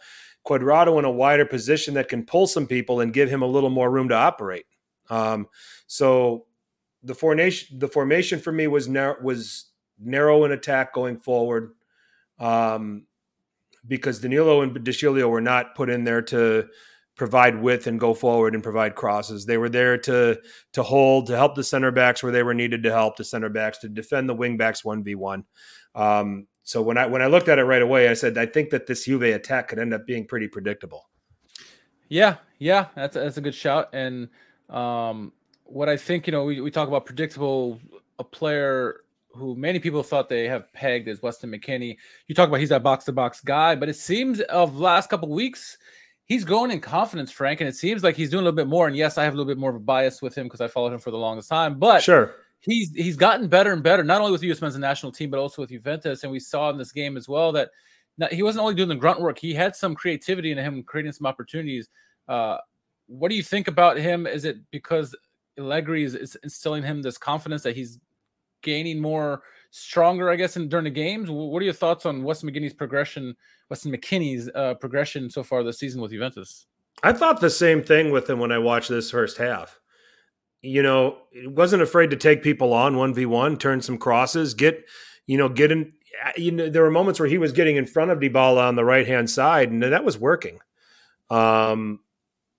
Cuadrado 0.47 0.99
in 0.99 1.07
a 1.07 1.11
wider 1.11 1.47
position 1.47 1.95
that 1.95 2.11
can 2.11 2.27
pull 2.27 2.47
some 2.47 2.67
people 2.67 3.01
and 3.01 3.15
give 3.15 3.31
him 3.31 3.41
a 3.41 3.47
little 3.47 3.71
more 3.71 3.91
room 3.91 4.11
to 4.11 4.15
operate. 4.15 4.67
Um, 5.09 5.49
so 5.87 6.45
the 7.03 7.15
formation 7.15 7.79
the 7.79 7.89
formation 7.89 8.39
for 8.39 8.53
me 8.53 8.67
was 8.67 8.89
narrow 8.89 9.17
was 9.23 9.71
narrow 9.99 10.45
in 10.45 10.53
attack 10.53 10.93
going 10.93 11.19
forward. 11.19 11.73
Um, 12.39 13.07
because 13.89 14.21
Danilo 14.21 14.61
and 14.61 14.85
De 14.85 15.29
were 15.29 15.41
not 15.41 15.75
put 15.75 15.89
in 15.89 16.05
there 16.05 16.23
to 16.23 16.69
provide 17.15 17.61
width 17.61 17.87
and 17.87 18.01
go 18.01 18.15
forward 18.15 18.55
and 18.55 18.63
provide 18.63 18.95
crosses. 18.95 19.45
They 19.45 19.59
were 19.59 19.69
there 19.69 19.99
to 19.99 20.41
to 20.73 20.83
hold, 20.83 21.27
to 21.27 21.37
help 21.37 21.55
the 21.55 21.65
center 21.65 21.91
backs 21.91 22.23
where 22.23 22.33
they 22.33 22.43
were 22.43 22.55
needed 22.55 22.83
to 22.85 22.91
help 22.91 23.17
the 23.17 23.25
center 23.25 23.49
backs, 23.49 23.79
to 23.79 23.89
defend 23.89 24.29
the 24.29 24.35
wing 24.35 24.57
backs 24.57 24.85
one 24.85 25.03
v 25.03 25.15
one. 25.15 25.45
Um, 25.95 26.47
so 26.63 26.81
when 26.81 26.97
I 26.97 27.07
when 27.07 27.23
I 27.23 27.27
looked 27.27 27.49
at 27.49 27.59
it 27.59 27.65
right 27.65 27.83
away, 27.83 28.09
I 28.09 28.15
said 28.15 28.39
I 28.39 28.47
think 28.47 28.71
that 28.71 28.87
this 28.87 29.05
Juve 29.05 29.23
attack 29.23 29.69
could 29.69 29.79
end 29.79 29.93
up 29.93 30.07
being 30.07 30.27
pretty 30.27 30.49
predictable. 30.49 31.09
Yeah, 32.09 32.37
yeah, 32.59 32.87
that's 32.95 33.15
that's 33.15 33.37
a 33.37 33.41
good 33.41 33.55
shout. 33.55 33.89
And 33.93 34.29
um, 34.69 35.33
what 35.65 35.89
I 35.89 35.97
think, 35.97 36.27
you 36.27 36.33
know, 36.33 36.45
we, 36.45 36.61
we 36.61 36.71
talk 36.71 36.89
about 36.89 37.07
predictable, 37.07 37.81
a 38.19 38.25
player 38.25 39.01
who 39.35 39.57
many 39.57 39.79
people 39.79 40.03
thought 40.03 40.29
they 40.29 40.47
have 40.47 40.71
pegged 40.75 41.09
as 41.09 41.23
Weston 41.23 41.51
McKennie. 41.51 41.97
You 42.29 42.35
talk 42.35 42.49
about 42.49 42.61
he's 42.61 42.69
that 42.69 42.83
box 42.83 43.07
to 43.07 43.13
box 43.13 43.41
guy, 43.41 43.75
but 43.75 43.89
it 43.89 43.97
seems 43.97 44.41
of 44.41 44.79
last 44.79 45.09
couple 45.09 45.31
weeks 45.31 45.79
he's 46.33 46.45
growing 46.45 46.71
in 46.71 46.81
confidence, 46.81 47.31
Frank, 47.31 47.61
and 47.61 47.69
it 47.69 47.77
seems 47.77 48.03
like 48.03 48.17
he's 48.17 48.31
doing 48.31 48.41
a 48.41 48.45
little 48.45 48.57
bit 48.57 48.67
more. 48.67 48.87
And 48.87 48.97
yes, 48.97 49.19
I 49.19 49.25
have 49.25 49.35
a 49.35 49.37
little 49.37 49.51
bit 49.51 49.59
more 49.59 49.71
of 49.71 49.77
a 49.77 49.81
bias 49.81 50.23
with 50.23 50.35
him 50.35 50.45
because 50.47 50.63
I 50.63 50.69
followed 50.69 50.93
him 50.93 50.99
for 50.99 51.11
the 51.11 51.19
longest 51.19 51.49
time, 51.49 51.79
but 51.79 52.03
sure. 52.03 52.35
He's 52.61 52.93
he's 52.95 53.17
gotten 53.17 53.49
better 53.49 53.73
and 53.73 53.83
better, 53.83 54.05
not 54.05 54.21
only 54.21 54.31
with 54.31 54.41
the 54.41 54.47
U.S. 54.47 54.61
men's 54.61 54.79
national 54.79 55.11
team, 55.11 55.31
but 55.31 55.41
also 55.41 55.63
with 55.63 55.71
Juventus. 55.71 56.23
And 56.23 56.31
we 56.31 56.39
saw 56.39 56.71
in 56.71 56.79
this 56.79 56.93
game 56.93 57.17
as 57.17 57.29
well 57.29 57.51
that 57.51 57.71
he 58.31 58.45
wasn't 58.45 58.63
only 58.63 58.77
doing 58.77 58.89
the 58.89 58.95
grunt 58.95 59.21
work; 59.21 59.37
he 59.37 59.53
had 59.53 59.75
some 59.75 59.97
creativity 59.97 60.53
in 60.53 60.59
him, 60.59 60.85
creating 60.85 61.11
some 61.11 61.27
opportunities. 61.27 61.89
Uh, 62.29 62.59
what 63.09 63.31
do 63.31 63.35
you 63.35 63.43
think 63.43 63.67
about 63.67 63.97
him? 63.97 64.29
Is 64.29 64.45
it 64.45 64.59
because 64.71 65.13
Allegri 65.59 66.05
is, 66.05 66.15
is 66.15 66.37
instilling 66.45 66.85
him 66.85 67.03
this 67.03 67.19
confidence 67.19 67.65
that 67.65 67.75
he's 67.75 67.99
gaining 68.63 69.01
more 69.01 69.43
stronger, 69.73 70.31
I 70.31 70.37
guess, 70.37 70.57
in 70.57 70.69
during 70.69 70.85
the 70.85 70.91
games. 70.91 71.31
What 71.31 71.61
are 71.61 71.65
your 71.65 71.75
thoughts 71.75 72.07
on 72.07 72.23
Weston 72.23 72.51
McKennie's 72.51 72.75
progression, 72.75 73.35
Weston 73.71 73.91
McKennie's 73.91 74.49
uh, 74.55 74.75
progression 74.75 75.29
so 75.31 75.43
far 75.43 75.65
this 75.65 75.79
season 75.79 76.01
with 76.01 76.13
Juventus? 76.13 76.67
I 77.03 77.13
thought 77.13 77.41
the 77.41 77.51
same 77.51 77.83
thing 77.83 78.13
with 78.13 78.29
him 78.29 78.39
when 78.39 78.53
I 78.53 78.59
watched 78.59 78.91
this 78.91 79.11
first 79.11 79.39
half. 79.39 79.81
You 80.61 80.83
know, 80.83 81.19
wasn't 81.47 81.83
afraid 81.83 82.11
to 82.11 82.17
take 82.17 82.43
people 82.43 82.73
on 82.73 82.97
one 82.97 83.15
v 83.15 83.27
one, 83.27 83.57
turn 83.57 83.81
some 83.81 83.99
crosses, 83.99 84.55
get, 84.55 84.85
you 85.27 85.37
know, 85.37 85.49
get 85.49 85.73
in. 85.73 85.93
You 86.37 86.53
know, 86.53 86.69
there 86.69 86.83
were 86.83 86.91
moments 86.91 87.19
where 87.19 87.29
he 87.29 87.39
was 87.39 87.53
getting 87.53 87.77
in 87.77 87.87
front 87.87 88.11
of 88.11 88.19
Dybala 88.19 88.69
on 88.69 88.77
the 88.77 88.85
right 88.85 89.07
hand 89.07 89.29
side, 89.29 89.71
and 89.71 89.83
that 89.83 90.05
was 90.05 90.19
working. 90.19 90.61
Um, 91.31 92.01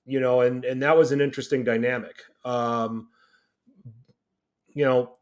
you 0.06 0.20
know, 0.20 0.42
and 0.42 0.66
and 0.66 0.82
that 0.82 0.98
was 0.98 1.12
an 1.12 1.22
interesting 1.22 1.64
dynamic. 1.64 2.16
Um, 2.44 3.10
you 4.74 4.84
know, 4.84 5.14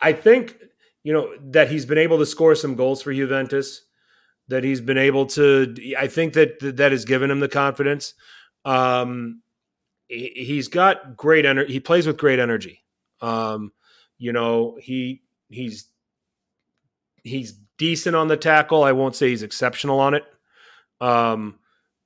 I 0.00 0.12
think 0.12 0.56
you 1.04 1.12
know 1.12 1.32
that 1.50 1.70
he's 1.70 1.86
been 1.86 1.98
able 1.98 2.18
to 2.18 2.26
score 2.26 2.54
some 2.56 2.74
goals 2.74 3.02
for 3.02 3.12
Juventus. 3.14 3.82
That 4.48 4.64
he's 4.64 4.80
been 4.80 4.98
able 4.98 5.26
to. 5.26 5.74
I 5.96 6.08
think 6.08 6.34
that 6.34 6.58
that 6.76 6.92
has 6.92 7.04
given 7.04 7.30
him 7.30 7.40
the 7.40 7.48
confidence. 7.48 8.14
Um, 8.64 9.42
he's 10.08 10.68
got 10.68 11.16
great 11.16 11.46
energy. 11.46 11.72
He 11.72 11.80
plays 11.80 12.06
with 12.06 12.18
great 12.18 12.38
energy. 12.38 12.82
Um, 13.20 13.72
you 14.18 14.32
know, 14.32 14.76
he 14.80 15.22
he's 15.48 15.86
he's 17.22 17.58
decent 17.78 18.16
on 18.16 18.28
the 18.28 18.36
tackle. 18.36 18.82
I 18.82 18.92
won't 18.92 19.16
say 19.16 19.28
he's 19.28 19.42
exceptional 19.42 20.00
on 20.00 20.14
it. 20.14 20.24
Um, 21.00 21.58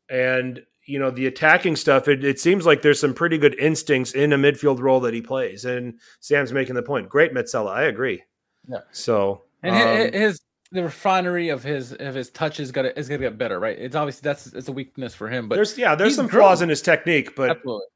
and 0.08 0.62
you 0.86 0.98
know 0.98 1.10
the 1.10 1.26
attacking 1.26 1.76
stuff. 1.76 2.08
It, 2.08 2.24
it 2.24 2.40
seems 2.40 2.66
like 2.66 2.82
there's 2.82 3.00
some 3.00 3.14
pretty 3.14 3.38
good 3.38 3.58
instincts 3.58 4.12
in 4.12 4.32
a 4.32 4.38
midfield 4.38 4.80
role 4.80 5.00
that 5.00 5.14
he 5.14 5.22
plays. 5.22 5.64
And 5.64 6.00
Sam's 6.20 6.52
making 6.52 6.74
the 6.74 6.82
point. 6.82 7.08
Great 7.08 7.34
Mezzala. 7.34 7.70
I 7.70 7.84
agree. 7.84 8.22
Yeah. 8.68 8.78
So 8.92 9.42
and 9.62 9.74
um, 9.74 10.20
his 10.20 10.40
the 10.70 10.82
refinery 10.82 11.48
of 11.48 11.62
his 11.62 11.92
of 11.92 12.14
his 12.14 12.30
touch 12.30 12.60
is 12.60 12.70
gonna 12.72 12.92
is 12.96 13.08
gonna 13.08 13.20
get 13.20 13.38
better, 13.38 13.58
right? 13.58 13.78
It's 13.78 13.96
obviously 13.96 14.22
that's 14.22 14.48
it's 14.48 14.68
a 14.68 14.72
weakness 14.72 15.14
for 15.14 15.28
him, 15.28 15.48
but 15.48 15.56
there's 15.56 15.76
yeah 15.78 15.94
there's 15.94 16.14
some 16.14 16.26
growing. 16.26 16.44
flaws 16.44 16.62
in 16.62 16.68
his 16.68 16.82
technique, 16.82 17.34
but 17.34 17.50
Absolutely. 17.50 17.86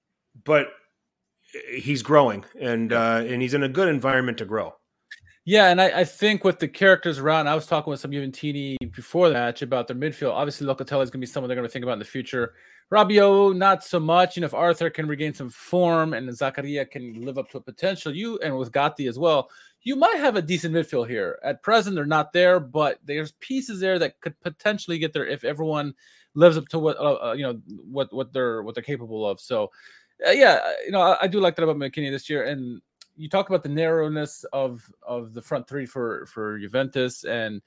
but 0.44 0.68
he's 1.74 2.02
growing 2.02 2.44
and 2.60 2.92
uh, 2.92 3.22
and 3.26 3.42
he's 3.42 3.54
in 3.54 3.62
a 3.62 3.68
good 3.68 3.88
environment 3.88 4.38
to 4.38 4.44
grow. 4.44 4.74
Yeah, 5.44 5.70
and 5.70 5.80
I, 5.80 6.00
I, 6.00 6.04
think 6.04 6.44
with 6.44 6.60
the 6.60 6.68
characters 6.68 7.18
around, 7.18 7.48
I 7.48 7.56
was 7.56 7.66
talking 7.66 7.90
with 7.90 7.98
some 7.98 8.12
Juventini 8.12 8.76
before 8.94 9.26
the 9.26 9.34
match 9.34 9.60
about 9.60 9.88
their 9.88 9.96
midfield. 9.96 10.30
Obviously, 10.30 10.68
Locatelli 10.68 11.02
is 11.02 11.10
going 11.10 11.18
to 11.18 11.18
be 11.18 11.26
someone 11.26 11.48
they're 11.48 11.56
going 11.56 11.66
to 11.66 11.72
think 11.72 11.82
about 11.82 11.94
in 11.94 11.98
the 11.98 12.04
future. 12.04 12.54
Rabiot, 12.92 13.56
not 13.56 13.82
so 13.82 13.98
much. 13.98 14.36
You 14.36 14.42
know, 14.42 14.46
if 14.46 14.54
Arthur 14.54 14.88
can 14.88 15.08
regain 15.08 15.34
some 15.34 15.50
form 15.50 16.14
and 16.14 16.28
Zakaria 16.28 16.88
can 16.88 17.24
live 17.24 17.38
up 17.38 17.50
to 17.50 17.58
a 17.58 17.60
potential, 17.60 18.14
you 18.14 18.38
and 18.38 18.56
with 18.56 18.70
Gatti 18.70 19.08
as 19.08 19.18
well, 19.18 19.50
you 19.84 19.96
might 19.96 20.16
have 20.16 20.36
a 20.36 20.42
decent 20.42 20.74
midfield 20.74 21.08
here. 21.08 21.38
At 21.42 21.62
present, 21.62 21.96
they're 21.96 22.06
not 22.06 22.32
there, 22.32 22.60
but 22.60 22.98
there's 23.04 23.32
pieces 23.32 23.80
there 23.80 23.98
that 23.98 24.20
could 24.20 24.38
potentially 24.40 24.98
get 24.98 25.12
there 25.12 25.26
if 25.26 25.44
everyone 25.44 25.94
lives 26.34 26.56
up 26.56 26.68
to 26.68 26.78
what 26.78 26.96
uh, 26.98 27.30
uh 27.30 27.32
you 27.36 27.42
know 27.42 27.60
what 27.90 28.12
what 28.12 28.32
they're 28.32 28.62
what 28.62 28.74
they're 28.74 28.82
capable 28.82 29.28
of. 29.28 29.40
So, 29.40 29.70
uh, 30.26 30.30
yeah, 30.30 30.60
you 30.84 30.92
know, 30.92 31.00
I, 31.00 31.22
I, 31.22 31.26
do 31.26 31.40
like 31.40 31.56
that 31.56 31.64
about 31.64 31.76
McKennie 31.76 32.10
this 32.10 32.30
year, 32.30 32.44
and 32.44 32.80
you 33.16 33.28
talk 33.28 33.48
about 33.48 33.62
the 33.62 33.68
narrowness 33.68 34.44
of 34.52 34.82
of 35.02 35.34
the 35.34 35.42
front 35.42 35.68
three 35.68 35.86
for 35.86 36.26
for 36.26 36.58
Juventus 36.58 37.24
and 37.24 37.60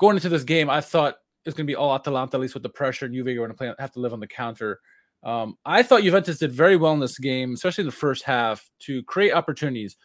going 0.00 0.16
into 0.16 0.30
this 0.30 0.44
game, 0.44 0.70
I 0.70 0.80
thought 0.80 1.18
it's 1.44 1.54
going 1.54 1.66
to 1.66 1.70
be 1.70 1.76
all 1.76 1.94
Atalanta, 1.94 2.36
at 2.36 2.40
least 2.40 2.54
with 2.54 2.62
the 2.62 2.70
pressure, 2.70 3.04
and 3.04 3.14
Juve 3.14 3.28
are 3.28 3.34
going 3.34 3.50
to 3.50 3.54
play 3.54 3.72
have 3.78 3.92
to 3.92 4.00
live 4.00 4.12
on 4.12 4.20
the 4.20 4.26
counter. 4.26 4.80
Um, 5.22 5.58
I 5.66 5.82
thought 5.82 6.02
Juventus 6.02 6.38
did 6.38 6.52
very 6.52 6.76
well 6.76 6.94
in 6.94 7.00
this 7.00 7.18
game, 7.18 7.52
especially 7.52 7.82
in 7.82 7.86
the 7.86 7.92
first 7.92 8.24
half, 8.24 8.68
to 8.80 9.02
create 9.02 9.32
opportunities. 9.32 9.96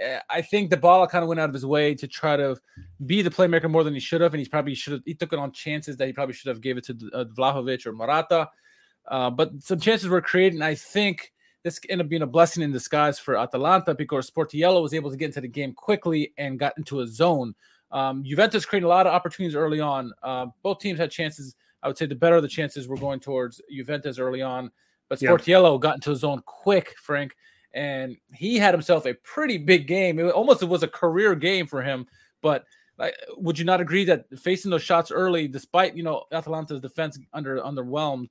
Eh, 0.00 0.20
I 0.30 0.42
think 0.42 0.70
Dybala 0.70 1.08
kind 1.08 1.22
of 1.22 1.28
went 1.28 1.40
out 1.40 1.48
of 1.48 1.54
his 1.54 1.66
way 1.66 1.94
to 1.94 2.06
try 2.06 2.36
to 2.36 2.56
be 3.06 3.22
the 3.22 3.30
playmaker 3.30 3.70
more 3.70 3.84
than 3.84 3.94
he 3.94 4.00
should 4.00 4.20
have, 4.20 4.34
and 4.34 4.40
he 4.40 4.48
probably 4.48 4.74
should 4.74 4.92
have. 4.94 5.02
He 5.04 5.14
took 5.14 5.32
it 5.32 5.38
on 5.38 5.52
chances 5.52 5.96
that 5.96 6.06
he 6.06 6.12
probably 6.12 6.34
should 6.34 6.48
have 6.48 6.60
gave 6.60 6.76
it 6.76 6.84
to 6.84 7.10
uh, 7.12 7.24
Vlahovic 7.36 7.86
or 7.86 7.92
Morata. 7.92 8.48
Uh, 9.06 9.30
but 9.30 9.50
some 9.62 9.80
chances 9.80 10.08
were 10.08 10.20
created, 10.20 10.54
and 10.54 10.64
I 10.64 10.74
think 10.74 11.32
this 11.64 11.80
ended 11.88 12.06
up 12.06 12.10
being 12.10 12.22
a 12.22 12.26
blessing 12.26 12.62
in 12.62 12.72
disguise 12.72 13.18
for 13.18 13.36
Atalanta 13.36 13.94
because 13.94 14.30
Sportiello 14.30 14.82
was 14.82 14.94
able 14.94 15.10
to 15.10 15.16
get 15.16 15.26
into 15.26 15.40
the 15.40 15.48
game 15.48 15.72
quickly 15.72 16.32
and 16.38 16.58
got 16.58 16.76
into 16.78 17.00
a 17.00 17.06
zone. 17.06 17.54
Um, 17.90 18.22
Juventus 18.22 18.64
created 18.64 18.86
a 18.86 18.88
lot 18.88 19.06
of 19.06 19.14
opportunities 19.14 19.56
early 19.56 19.80
on. 19.80 20.12
Uh, 20.22 20.46
both 20.62 20.78
teams 20.78 20.98
had 20.98 21.10
chances. 21.10 21.56
I 21.82 21.88
would 21.88 21.96
say 21.96 22.06
the 22.06 22.14
better 22.14 22.40
the 22.40 22.48
chances 22.48 22.86
were 22.86 22.96
going 22.96 23.20
towards 23.20 23.60
Juventus 23.70 24.18
early 24.18 24.42
on, 24.42 24.70
but 25.08 25.18
Sportiello 25.20 25.74
yeah. 25.74 25.80
got 25.80 25.94
into 25.96 26.12
a 26.12 26.16
zone 26.16 26.42
quick, 26.44 26.94
Frank, 26.98 27.34
and 27.78 28.16
he 28.34 28.58
had 28.58 28.74
himself 28.74 29.06
a 29.06 29.14
pretty 29.14 29.56
big 29.56 29.86
game. 29.86 30.18
It 30.18 30.32
almost 30.32 30.62
it 30.62 30.68
was 30.68 30.82
a 30.82 30.88
career 30.88 31.36
game 31.36 31.68
for 31.68 31.80
him. 31.80 32.06
But 32.42 32.64
like, 32.98 33.14
would 33.36 33.56
you 33.56 33.64
not 33.64 33.80
agree 33.80 34.04
that 34.06 34.26
facing 34.36 34.72
those 34.72 34.82
shots 34.82 35.12
early, 35.12 35.46
despite 35.46 35.96
you 35.96 36.02
know 36.02 36.24
Atalanta's 36.32 36.80
defense 36.80 37.20
under 37.32 37.60
underwhelmed, 37.60 38.30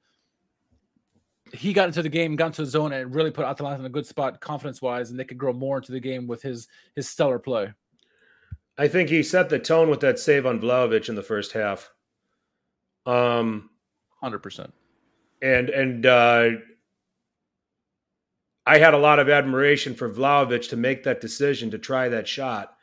he 1.54 1.72
got 1.72 1.88
into 1.88 2.04
the 2.04 2.10
game, 2.10 2.36
got 2.36 2.48
into 2.48 2.64
the 2.64 2.70
zone, 2.70 2.92
and 2.92 3.16
really 3.16 3.32
put 3.32 3.46
Atalanta 3.46 3.80
in 3.80 3.86
a 3.86 3.90
good 3.90 4.06
spot 4.06 4.42
confidence 4.42 4.82
wise, 4.82 5.12
and 5.12 5.20
they 5.20 5.24
could 5.24 5.38
grow 5.38 5.54
more 5.54 5.78
into 5.78 5.94
the 5.94 6.00
game 6.02 6.28
with 6.28 6.42
his 6.42 6.68
his 6.94 7.08
stellar 7.08 7.40
play. 7.40 7.72
I 8.78 8.90
think 8.90 9.08
he 9.08 9.24
set 9.24 9.48
the 9.48 9.60
tone 9.60 9.90
with 9.90 10.02
that 10.02 10.20
save 10.20 10.46
on 10.46 10.60
Vlahovic 10.60 11.08
in 11.08 11.16
the 11.16 11.24
first 11.24 11.54
half. 11.54 11.90
Um, 13.06 13.70
hundred 14.22 14.40
percent. 14.40 14.74
And 15.42 15.70
and 15.70 16.06
uh, 16.06 16.50
I 18.68 18.80
had 18.80 18.94
a 18.94 19.00
lot 19.00 19.20
of 19.20 19.30
admiration 19.30 19.96
for 19.96 20.10
Vlahovic 20.10 20.68
to 20.70 20.76
make 20.76 21.04
that 21.04 21.22
decision 21.22 21.72
to 21.72 21.78
try 21.78 22.10
that 22.10 22.28
shot. 22.28 22.74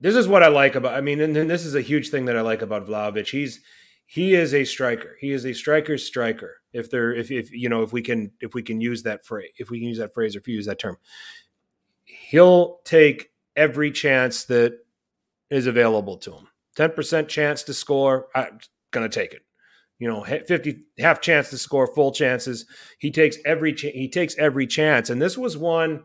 This 0.00 0.16
is 0.16 0.26
what 0.26 0.42
I 0.42 0.48
like 0.48 0.74
about. 0.74 0.94
I 0.94 1.00
mean, 1.00 1.20
and, 1.20 1.36
and 1.36 1.48
this 1.48 1.64
is 1.64 1.76
a 1.76 1.80
huge 1.80 2.08
thing 2.10 2.24
that 2.24 2.36
I 2.36 2.40
like 2.40 2.60
about 2.60 2.88
Vlahovic. 2.88 3.30
He's 3.30 3.60
he 4.04 4.34
is 4.34 4.52
a 4.52 4.64
striker. 4.64 5.16
He 5.20 5.30
is 5.30 5.46
a 5.46 5.54
striker's 5.54 6.04
striker. 6.04 6.56
If 6.72 6.90
there, 6.90 7.14
if, 7.14 7.30
if 7.30 7.52
you 7.52 7.68
know, 7.68 7.82
if 7.82 7.92
we 7.92 8.02
can, 8.02 8.32
if 8.40 8.52
we 8.52 8.62
can 8.62 8.80
use 8.80 9.04
that 9.04 9.24
phrase, 9.24 9.50
if 9.58 9.70
we 9.70 9.78
can 9.78 9.88
use 9.88 9.98
that 9.98 10.12
phrase, 10.12 10.34
or 10.34 10.40
if 10.40 10.48
you 10.48 10.56
use 10.56 10.66
that 10.66 10.80
term, 10.80 10.96
he'll 12.04 12.80
take 12.84 13.30
every 13.54 13.92
chance 13.92 14.44
that 14.46 14.72
is 15.50 15.68
available 15.68 16.16
to 16.18 16.32
him. 16.32 16.48
Ten 16.74 16.90
percent 16.90 17.28
chance 17.28 17.62
to 17.62 17.74
score, 17.74 18.26
I'm 18.34 18.58
gonna 18.90 19.08
take 19.08 19.34
it. 19.34 19.45
You 19.98 20.08
know, 20.08 20.24
fifty 20.24 20.84
half 20.98 21.20
chance 21.20 21.50
to 21.50 21.58
score, 21.58 21.86
full 21.94 22.12
chances. 22.12 22.66
He 22.98 23.10
takes 23.10 23.38
every 23.46 23.72
ch- 23.72 23.92
he 23.94 24.10
takes 24.10 24.36
every 24.36 24.66
chance, 24.66 25.08
and 25.08 25.22
this 25.22 25.38
was 25.38 25.56
one 25.56 26.04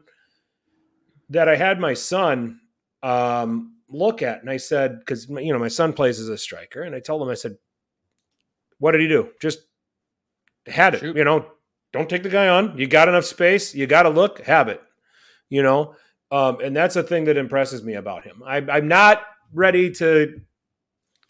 that 1.29 1.49
I 1.49 1.55
had 1.55 1.79
my 1.79 1.93
son 1.93 2.59
um, 3.03 3.75
look 3.89 4.21
at, 4.21 4.41
and 4.41 4.49
I 4.49 4.57
said, 4.57 4.99
because 4.99 5.27
you 5.27 5.51
know 5.51 5.59
my 5.59 5.67
son 5.67 5.93
plays 5.93 6.19
as 6.19 6.29
a 6.29 6.37
striker, 6.37 6.81
and 6.81 6.95
I 6.95 6.99
told 6.99 7.21
him, 7.21 7.29
I 7.29 7.33
said, 7.33 7.57
what 8.79 8.93
did 8.93 9.01
he 9.01 9.07
do? 9.07 9.29
Just 9.41 9.59
had 10.67 10.95
it. 10.95 11.01
Shoot. 11.01 11.17
You 11.17 11.23
know, 11.23 11.45
don't 11.91 12.09
take 12.09 12.23
the 12.23 12.29
guy 12.29 12.47
on. 12.47 12.77
You 12.77 12.87
got 12.87 13.09
enough 13.09 13.25
space. 13.25 13.75
You 13.75 13.87
got 13.87 14.03
to 14.03 14.09
look. 14.09 14.41
Have 14.41 14.69
it. 14.69 14.81
You 15.49 15.63
know, 15.63 15.95
um, 16.31 16.59
and 16.63 16.75
that's 16.75 16.95
a 16.95 17.03
thing 17.03 17.25
that 17.25 17.35
impresses 17.35 17.83
me 17.83 17.95
about 17.95 18.23
him. 18.23 18.41
I, 18.45 18.57
I'm 18.57 18.87
not 18.87 19.21
ready 19.53 19.91
to 19.91 20.39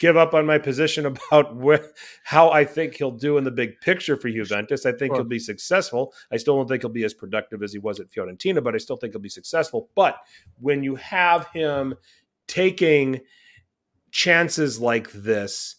give 0.02 0.16
up 0.16 0.34
on 0.34 0.44
my 0.44 0.58
position 0.58 1.06
about 1.30 1.54
where, 1.54 1.90
how 2.24 2.50
I 2.50 2.64
think 2.64 2.96
he'll 2.96 3.12
do 3.12 3.38
in 3.38 3.44
the 3.44 3.50
big 3.50 3.80
picture 3.80 4.16
for 4.16 4.28
Juventus. 4.28 4.84
I 4.84 4.92
think 4.92 5.12
sure. 5.12 5.18
he'll 5.18 5.24
be 5.24 5.38
successful. 5.38 6.12
I 6.30 6.36
still 6.36 6.56
don't 6.56 6.68
think 6.68 6.82
he'll 6.82 6.90
be 6.90 7.04
as 7.04 7.14
productive 7.14 7.62
as 7.62 7.72
he 7.72 7.78
was 7.78 8.00
at 8.00 8.10
Fiorentina, 8.10 8.62
but 8.62 8.74
I 8.74 8.78
still 8.78 8.96
think 8.96 9.12
he'll 9.12 9.20
be 9.20 9.28
successful. 9.28 9.88
But 9.94 10.18
when 10.60 10.82
you 10.82 10.96
have 10.96 11.46
him 11.48 11.94
taking 12.48 13.20
chances 14.10 14.80
like 14.80 15.10
this 15.12 15.76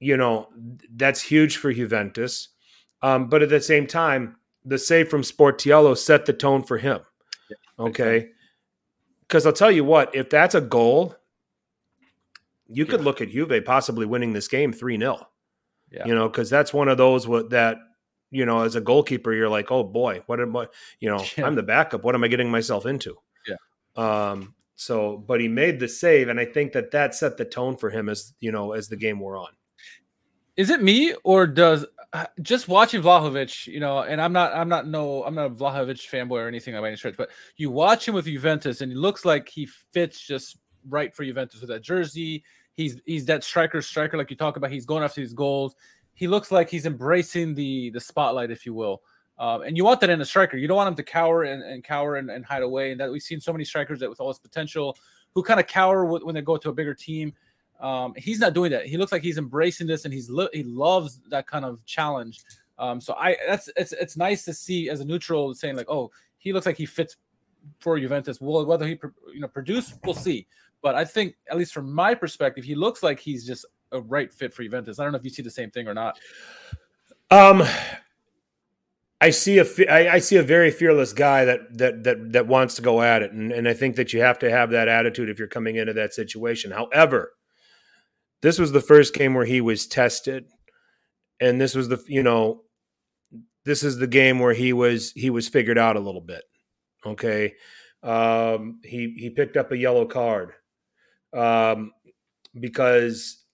you 0.00 0.16
know, 0.16 0.48
that's 0.94 1.20
huge 1.20 1.56
for 1.56 1.72
Juventus. 1.72 2.50
Um, 3.02 3.28
but 3.28 3.42
at 3.42 3.48
the 3.48 3.60
same 3.60 3.86
time, 3.86 4.36
the 4.64 4.78
save 4.78 5.08
from 5.08 5.22
Sportiello 5.22 5.96
set 5.96 6.26
the 6.26 6.32
tone 6.32 6.62
for 6.62 6.78
him. 6.78 7.00
Okay. 7.78 8.28
Because 9.22 9.46
I'll 9.46 9.52
tell 9.52 9.70
you 9.70 9.84
what, 9.84 10.14
if 10.14 10.30
that's 10.30 10.54
a 10.54 10.60
goal, 10.60 11.14
you 12.68 12.86
could 12.86 13.00
yeah. 13.00 13.04
look 13.04 13.20
at 13.20 13.30
Juve 13.30 13.64
possibly 13.64 14.06
winning 14.06 14.32
this 14.32 14.48
game 14.48 14.72
3 14.72 14.98
0. 14.98 15.26
Yeah. 15.90 16.06
You 16.06 16.14
know, 16.14 16.28
because 16.28 16.50
that's 16.50 16.72
one 16.72 16.88
of 16.88 16.98
those 16.98 17.26
what 17.26 17.50
that, 17.50 17.78
you 18.30 18.44
know, 18.44 18.62
as 18.62 18.76
a 18.76 18.80
goalkeeper, 18.80 19.32
you're 19.32 19.48
like, 19.48 19.70
oh 19.70 19.84
boy, 19.84 20.22
what 20.26 20.40
am 20.40 20.56
I, 20.56 20.66
you 21.00 21.08
know, 21.10 21.24
yeah. 21.36 21.46
I'm 21.46 21.54
the 21.54 21.62
backup. 21.62 22.04
What 22.04 22.14
am 22.14 22.24
I 22.24 22.28
getting 22.28 22.50
myself 22.50 22.84
into? 22.84 23.16
Yeah. 23.46 23.56
Um, 23.96 24.54
so, 24.74 25.16
but 25.16 25.40
he 25.40 25.48
made 25.48 25.80
the 25.80 25.88
save, 25.88 26.28
and 26.28 26.38
I 26.38 26.44
think 26.44 26.72
that 26.72 26.92
that 26.92 27.14
set 27.14 27.36
the 27.36 27.44
tone 27.44 27.76
for 27.76 27.90
him 27.90 28.08
as 28.08 28.32
you 28.38 28.52
know 28.52 28.72
as 28.72 28.88
the 28.88 28.96
game 28.96 29.18
wore 29.18 29.36
on. 29.36 29.48
Is 30.56 30.70
it 30.70 30.82
me 30.82 31.14
or 31.24 31.48
does 31.48 31.84
uh, 32.12 32.26
just 32.42 32.68
watching 32.68 33.02
Vlahovic, 33.02 33.66
you 33.66 33.80
know, 33.80 34.00
and 34.00 34.20
I'm 34.20 34.32
not, 34.32 34.54
I'm 34.54 34.68
not, 34.68 34.86
no, 34.86 35.24
I'm 35.24 35.34
not 35.34 35.46
a 35.46 35.50
Vlahovic 35.50 36.08
fanboy 36.08 36.42
or 36.42 36.48
anything 36.48 36.74
by 36.74 36.86
any 36.86 36.96
stretch, 36.96 37.16
but 37.16 37.30
you 37.56 37.70
watch 37.70 38.08
him 38.08 38.14
with 38.14 38.24
Juventus 38.24 38.80
and 38.80 38.90
he 38.90 38.96
looks 38.96 39.24
like 39.24 39.48
he 39.48 39.66
fits 39.92 40.18
just 40.18 40.56
right 40.88 41.14
for 41.14 41.24
Juventus 41.24 41.60
with 41.60 41.68
that 41.70 41.82
jersey. 41.82 42.42
He's 42.78 43.00
he's 43.06 43.24
that 43.24 43.42
striker, 43.42 43.82
striker 43.82 44.16
like 44.16 44.30
you 44.30 44.36
talk 44.36 44.56
about. 44.56 44.70
He's 44.70 44.86
going 44.86 45.02
after 45.02 45.20
his 45.20 45.32
goals. 45.32 45.74
He 46.14 46.28
looks 46.28 46.52
like 46.52 46.70
he's 46.70 46.86
embracing 46.86 47.56
the 47.56 47.90
the 47.90 47.98
spotlight, 47.98 48.52
if 48.52 48.64
you 48.64 48.72
will. 48.72 49.02
Um, 49.36 49.62
and 49.62 49.76
you 49.76 49.84
want 49.84 49.98
that 50.00 50.10
in 50.10 50.20
a 50.20 50.24
striker. 50.24 50.56
You 50.56 50.68
don't 50.68 50.76
want 50.76 50.86
him 50.86 50.94
to 50.94 51.02
cower 51.02 51.42
and, 51.42 51.60
and 51.60 51.82
cower 51.82 52.16
and, 52.16 52.30
and 52.30 52.44
hide 52.44 52.62
away. 52.62 52.92
And 52.92 53.00
that 53.00 53.10
we've 53.10 53.20
seen 53.20 53.40
so 53.40 53.52
many 53.52 53.64
strikers 53.64 53.98
that 53.98 54.08
with 54.08 54.20
all 54.20 54.28
this 54.28 54.38
potential 54.38 54.96
who 55.34 55.42
kind 55.42 55.58
of 55.58 55.66
cower 55.66 56.04
when 56.04 56.36
they 56.36 56.40
go 56.40 56.56
to 56.56 56.68
a 56.70 56.72
bigger 56.72 56.94
team. 56.94 57.34
Um, 57.80 58.14
he's 58.16 58.38
not 58.38 58.54
doing 58.54 58.70
that. 58.70 58.86
He 58.86 58.96
looks 58.96 59.10
like 59.10 59.22
he's 59.22 59.38
embracing 59.38 59.88
this, 59.88 60.04
and 60.04 60.14
he's 60.14 60.30
lo- 60.30 60.48
he 60.52 60.62
loves 60.62 61.18
that 61.30 61.48
kind 61.48 61.64
of 61.64 61.84
challenge. 61.84 62.44
Um, 62.78 63.00
so 63.00 63.14
I 63.14 63.36
that's 63.48 63.68
it's 63.76 63.92
it's 63.92 64.16
nice 64.16 64.44
to 64.44 64.54
see 64.54 64.88
as 64.88 65.00
a 65.00 65.04
neutral 65.04 65.52
saying 65.52 65.74
like, 65.74 65.90
oh, 65.90 66.12
he 66.38 66.52
looks 66.52 66.66
like 66.66 66.76
he 66.76 66.86
fits 66.86 67.16
for 67.80 67.98
Juventus. 67.98 68.40
Well, 68.40 68.64
whether 68.64 68.86
he 68.86 68.98
you 69.34 69.40
know 69.40 69.48
produce, 69.48 69.94
we'll 70.04 70.14
see. 70.14 70.46
But 70.82 70.94
I 70.94 71.04
think 71.04 71.34
at 71.50 71.56
least 71.56 71.72
from 71.72 71.92
my 71.92 72.14
perspective, 72.14 72.64
he 72.64 72.74
looks 72.74 73.02
like 73.02 73.18
he's 73.18 73.46
just 73.46 73.66
a 73.92 74.00
right 74.00 74.32
fit 74.32 74.54
for 74.54 74.62
Juventus. 74.62 74.98
I 74.98 75.04
don't 75.04 75.12
know 75.12 75.18
if 75.18 75.24
you 75.24 75.30
see 75.30 75.42
the 75.42 75.50
same 75.50 75.70
thing 75.70 75.88
or 75.88 75.94
not. 75.94 76.18
Um, 77.30 77.62
I 79.20 79.30
see 79.30 79.58
a 79.58 79.66
I, 79.90 80.14
I 80.14 80.18
see 80.20 80.36
a 80.36 80.42
very 80.42 80.70
fearless 80.70 81.12
guy 81.12 81.44
that 81.44 81.76
that 81.78 82.04
that 82.04 82.32
that 82.32 82.46
wants 82.46 82.76
to 82.76 82.82
go 82.82 83.02
at 83.02 83.22
it, 83.22 83.32
and 83.32 83.50
and 83.50 83.68
I 83.68 83.74
think 83.74 83.96
that 83.96 84.12
you 84.12 84.20
have 84.20 84.38
to 84.40 84.50
have 84.50 84.70
that 84.70 84.88
attitude 84.88 85.28
if 85.28 85.38
you're 85.38 85.48
coming 85.48 85.76
into 85.76 85.92
that 85.94 86.14
situation. 86.14 86.70
However, 86.70 87.32
this 88.42 88.58
was 88.58 88.70
the 88.70 88.80
first 88.80 89.14
game 89.14 89.34
where 89.34 89.44
he 89.44 89.60
was 89.60 89.88
tested, 89.88 90.46
and 91.40 91.60
this 91.60 91.74
was 91.74 91.88
the 91.88 92.02
you 92.06 92.22
know 92.22 92.62
this 93.64 93.82
is 93.82 93.98
the 93.98 94.06
game 94.06 94.38
where 94.38 94.54
he 94.54 94.72
was 94.72 95.12
he 95.12 95.30
was 95.30 95.48
figured 95.48 95.78
out 95.78 95.96
a 95.96 96.00
little 96.00 96.20
bit. 96.20 96.44
Okay, 97.04 97.54
um, 98.04 98.80
he 98.84 99.16
he 99.18 99.30
picked 99.30 99.56
up 99.56 99.72
a 99.72 99.76
yellow 99.76 100.06
card 100.06 100.52
um, 101.32 101.92
because, 102.58 103.44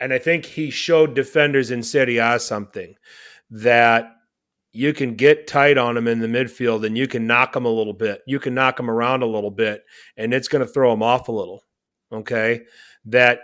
and 0.00 0.12
I 0.12 0.18
think 0.18 0.44
he 0.44 0.70
showed 0.70 1.14
defenders 1.14 1.70
in 1.70 1.82
Serie 1.82 2.18
A 2.18 2.38
something 2.38 2.94
that 3.50 4.16
you 4.72 4.94
can 4.94 5.14
get 5.14 5.46
tight 5.46 5.76
on 5.76 5.96
him 5.96 6.08
in 6.08 6.20
the 6.20 6.26
midfield 6.26 6.86
and 6.86 6.96
you 6.96 7.06
can 7.06 7.26
knock 7.26 7.54
him 7.54 7.66
a 7.66 7.70
little 7.70 7.92
bit. 7.92 8.22
You 8.26 8.40
can 8.40 8.54
knock 8.54 8.80
him 8.80 8.90
around 8.90 9.22
a 9.22 9.26
little 9.26 9.50
bit, 9.50 9.84
and 10.16 10.32
it's 10.32 10.48
going 10.48 10.64
to 10.66 10.72
throw 10.72 10.92
him 10.92 11.02
off 11.02 11.28
a 11.28 11.32
little. 11.32 11.62
Okay, 12.10 12.62
that 13.06 13.40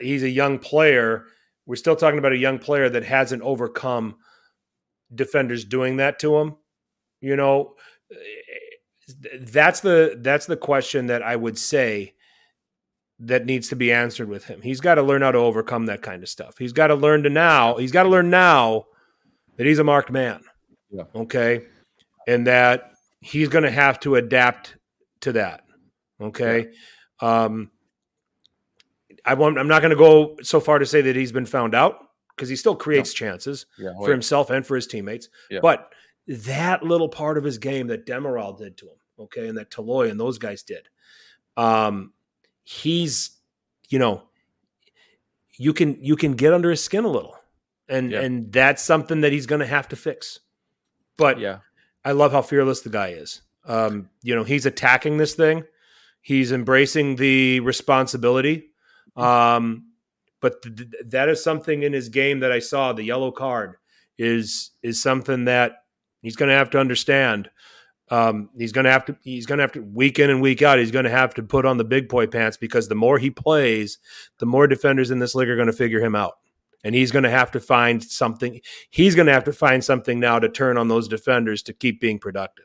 he's 0.00 0.22
a 0.22 0.28
young 0.28 0.58
player. 0.58 1.24
We're 1.66 1.76
still 1.76 1.96
talking 1.96 2.18
about 2.18 2.32
a 2.32 2.38
young 2.38 2.58
player 2.58 2.88
that 2.88 3.04
hasn't 3.04 3.42
overcome 3.42 4.16
defenders 5.14 5.64
doing 5.64 5.96
that 5.96 6.18
to 6.20 6.36
him. 6.36 6.56
You 7.20 7.36
know, 7.36 7.74
that's 9.40 9.80
the 9.80 10.18
that's 10.20 10.46
the 10.46 10.56
question 10.56 11.06
that 11.06 11.22
I 11.22 11.36
would 11.36 11.58
say 11.58 12.14
that 13.20 13.46
needs 13.46 13.68
to 13.68 13.76
be 13.76 13.92
answered 13.92 14.28
with 14.28 14.44
him. 14.44 14.62
He's 14.62 14.80
got 14.80 14.94
to 14.94 15.02
learn 15.02 15.22
how 15.22 15.32
to 15.32 15.38
overcome 15.38 15.86
that 15.86 16.02
kind 16.02 16.22
of 16.22 16.28
stuff. 16.28 16.56
He's 16.58 16.72
got 16.72 16.88
to 16.88 16.94
learn 16.94 17.24
to 17.24 17.30
now. 17.30 17.76
He's 17.76 17.92
got 17.92 18.04
to 18.04 18.08
learn 18.08 18.30
now 18.30 18.86
that 19.56 19.66
he's 19.66 19.78
a 19.78 19.84
marked 19.84 20.10
man. 20.10 20.42
Yeah. 20.90 21.04
Okay. 21.14 21.62
And 22.26 22.46
that 22.46 22.92
he's 23.20 23.48
going 23.48 23.64
to 23.64 23.70
have 23.70 23.98
to 24.00 24.14
adapt 24.14 24.76
to 25.22 25.32
that. 25.32 25.64
Okay. 26.20 26.68
Yeah. 27.20 27.44
Um, 27.44 27.70
I 29.24 29.34
won't, 29.34 29.58
I'm 29.58 29.68
not 29.68 29.82
going 29.82 29.90
to 29.90 29.96
go 29.96 30.36
so 30.42 30.60
far 30.60 30.78
to 30.78 30.86
say 30.86 31.00
that 31.02 31.16
he's 31.16 31.32
been 31.32 31.46
found 31.46 31.74
out 31.74 31.98
because 32.34 32.48
he 32.48 32.56
still 32.56 32.76
creates 32.76 33.10
no. 33.20 33.26
chances 33.26 33.66
yeah, 33.78 33.92
for 33.98 34.12
himself 34.12 34.50
and 34.50 34.64
for 34.64 34.76
his 34.76 34.86
teammates. 34.86 35.28
But 35.60 35.92
that 36.28 36.84
little 36.84 37.08
part 37.08 37.36
of 37.36 37.44
his 37.44 37.58
game 37.58 37.88
that 37.88 38.06
Demiral 38.06 38.56
did 38.56 38.76
to 38.78 38.86
him, 38.86 38.96
okay, 39.18 39.48
and 39.48 39.58
that 39.58 39.70
Toloi 39.70 40.10
and 40.10 40.20
those 40.20 40.38
guys 40.38 40.62
did, 40.62 40.88
um, 41.56 42.12
he's, 42.68 43.30
you 43.88 43.98
know, 43.98 44.22
you 45.56 45.72
can 45.72 45.96
you 46.02 46.16
can 46.16 46.34
get 46.34 46.52
under 46.52 46.70
his 46.70 46.84
skin 46.84 47.04
a 47.04 47.08
little 47.08 47.34
and 47.88 48.12
yeah. 48.12 48.20
and 48.20 48.52
that's 48.52 48.82
something 48.82 49.22
that 49.22 49.32
he's 49.32 49.46
going 49.46 49.60
to 49.60 49.66
have 49.66 49.88
to 49.88 49.96
fix. 49.96 50.40
But 51.16 51.40
yeah, 51.40 51.60
I 52.04 52.12
love 52.12 52.32
how 52.32 52.42
fearless 52.42 52.82
the 52.82 52.90
guy 52.90 53.08
is. 53.08 53.40
Um, 53.64 54.10
you 54.22 54.34
know, 54.34 54.44
he's 54.44 54.66
attacking 54.66 55.16
this 55.16 55.34
thing. 55.34 55.64
He's 56.20 56.52
embracing 56.52 57.16
the 57.16 57.60
responsibility. 57.60 58.70
Um, 59.16 59.86
but 60.40 60.62
th- 60.62 60.88
that 61.06 61.28
is 61.28 61.42
something 61.42 61.82
in 61.82 61.92
his 61.92 62.08
game 62.08 62.40
that 62.40 62.52
I 62.52 62.58
saw. 62.58 62.92
The 62.92 63.02
yellow 63.02 63.32
card 63.32 63.76
is 64.18 64.72
is 64.82 65.02
something 65.02 65.46
that 65.46 65.84
he's 66.20 66.36
going 66.36 66.50
to 66.50 66.54
have 66.54 66.70
to 66.70 66.78
understand. 66.78 67.50
Um, 68.10 68.48
he's 68.56 68.72
going 68.72 68.84
to 68.84 68.90
have 68.90 69.04
to 69.06 69.16
he's 69.22 69.46
going 69.46 69.58
to 69.58 69.62
have 69.62 69.72
to 69.72 69.80
week 69.80 70.18
in 70.18 70.30
and 70.30 70.40
week 70.40 70.62
out. 70.62 70.78
He's 70.78 70.90
going 70.90 71.04
to 71.04 71.10
have 71.10 71.34
to 71.34 71.42
put 71.42 71.66
on 71.66 71.76
the 71.76 71.84
big 71.84 72.08
boy 72.08 72.26
pants 72.26 72.56
because 72.56 72.88
the 72.88 72.94
more 72.94 73.18
he 73.18 73.30
plays, 73.30 73.98
the 74.38 74.46
more 74.46 74.66
defenders 74.66 75.10
in 75.10 75.18
this 75.18 75.34
league 75.34 75.48
are 75.48 75.56
going 75.56 75.66
to 75.66 75.72
figure 75.72 76.00
him 76.00 76.14
out 76.14 76.38
and 76.84 76.94
he's 76.94 77.10
going 77.10 77.24
to 77.24 77.30
have 77.30 77.50
to 77.52 77.60
find 77.60 78.02
something. 78.02 78.60
He's 78.90 79.14
going 79.14 79.26
to 79.26 79.32
have 79.32 79.44
to 79.44 79.52
find 79.52 79.84
something 79.84 80.20
now 80.20 80.38
to 80.38 80.48
turn 80.48 80.78
on 80.78 80.88
those 80.88 81.08
defenders 81.08 81.62
to 81.64 81.72
keep 81.72 82.00
being 82.00 82.18
productive. 82.18 82.64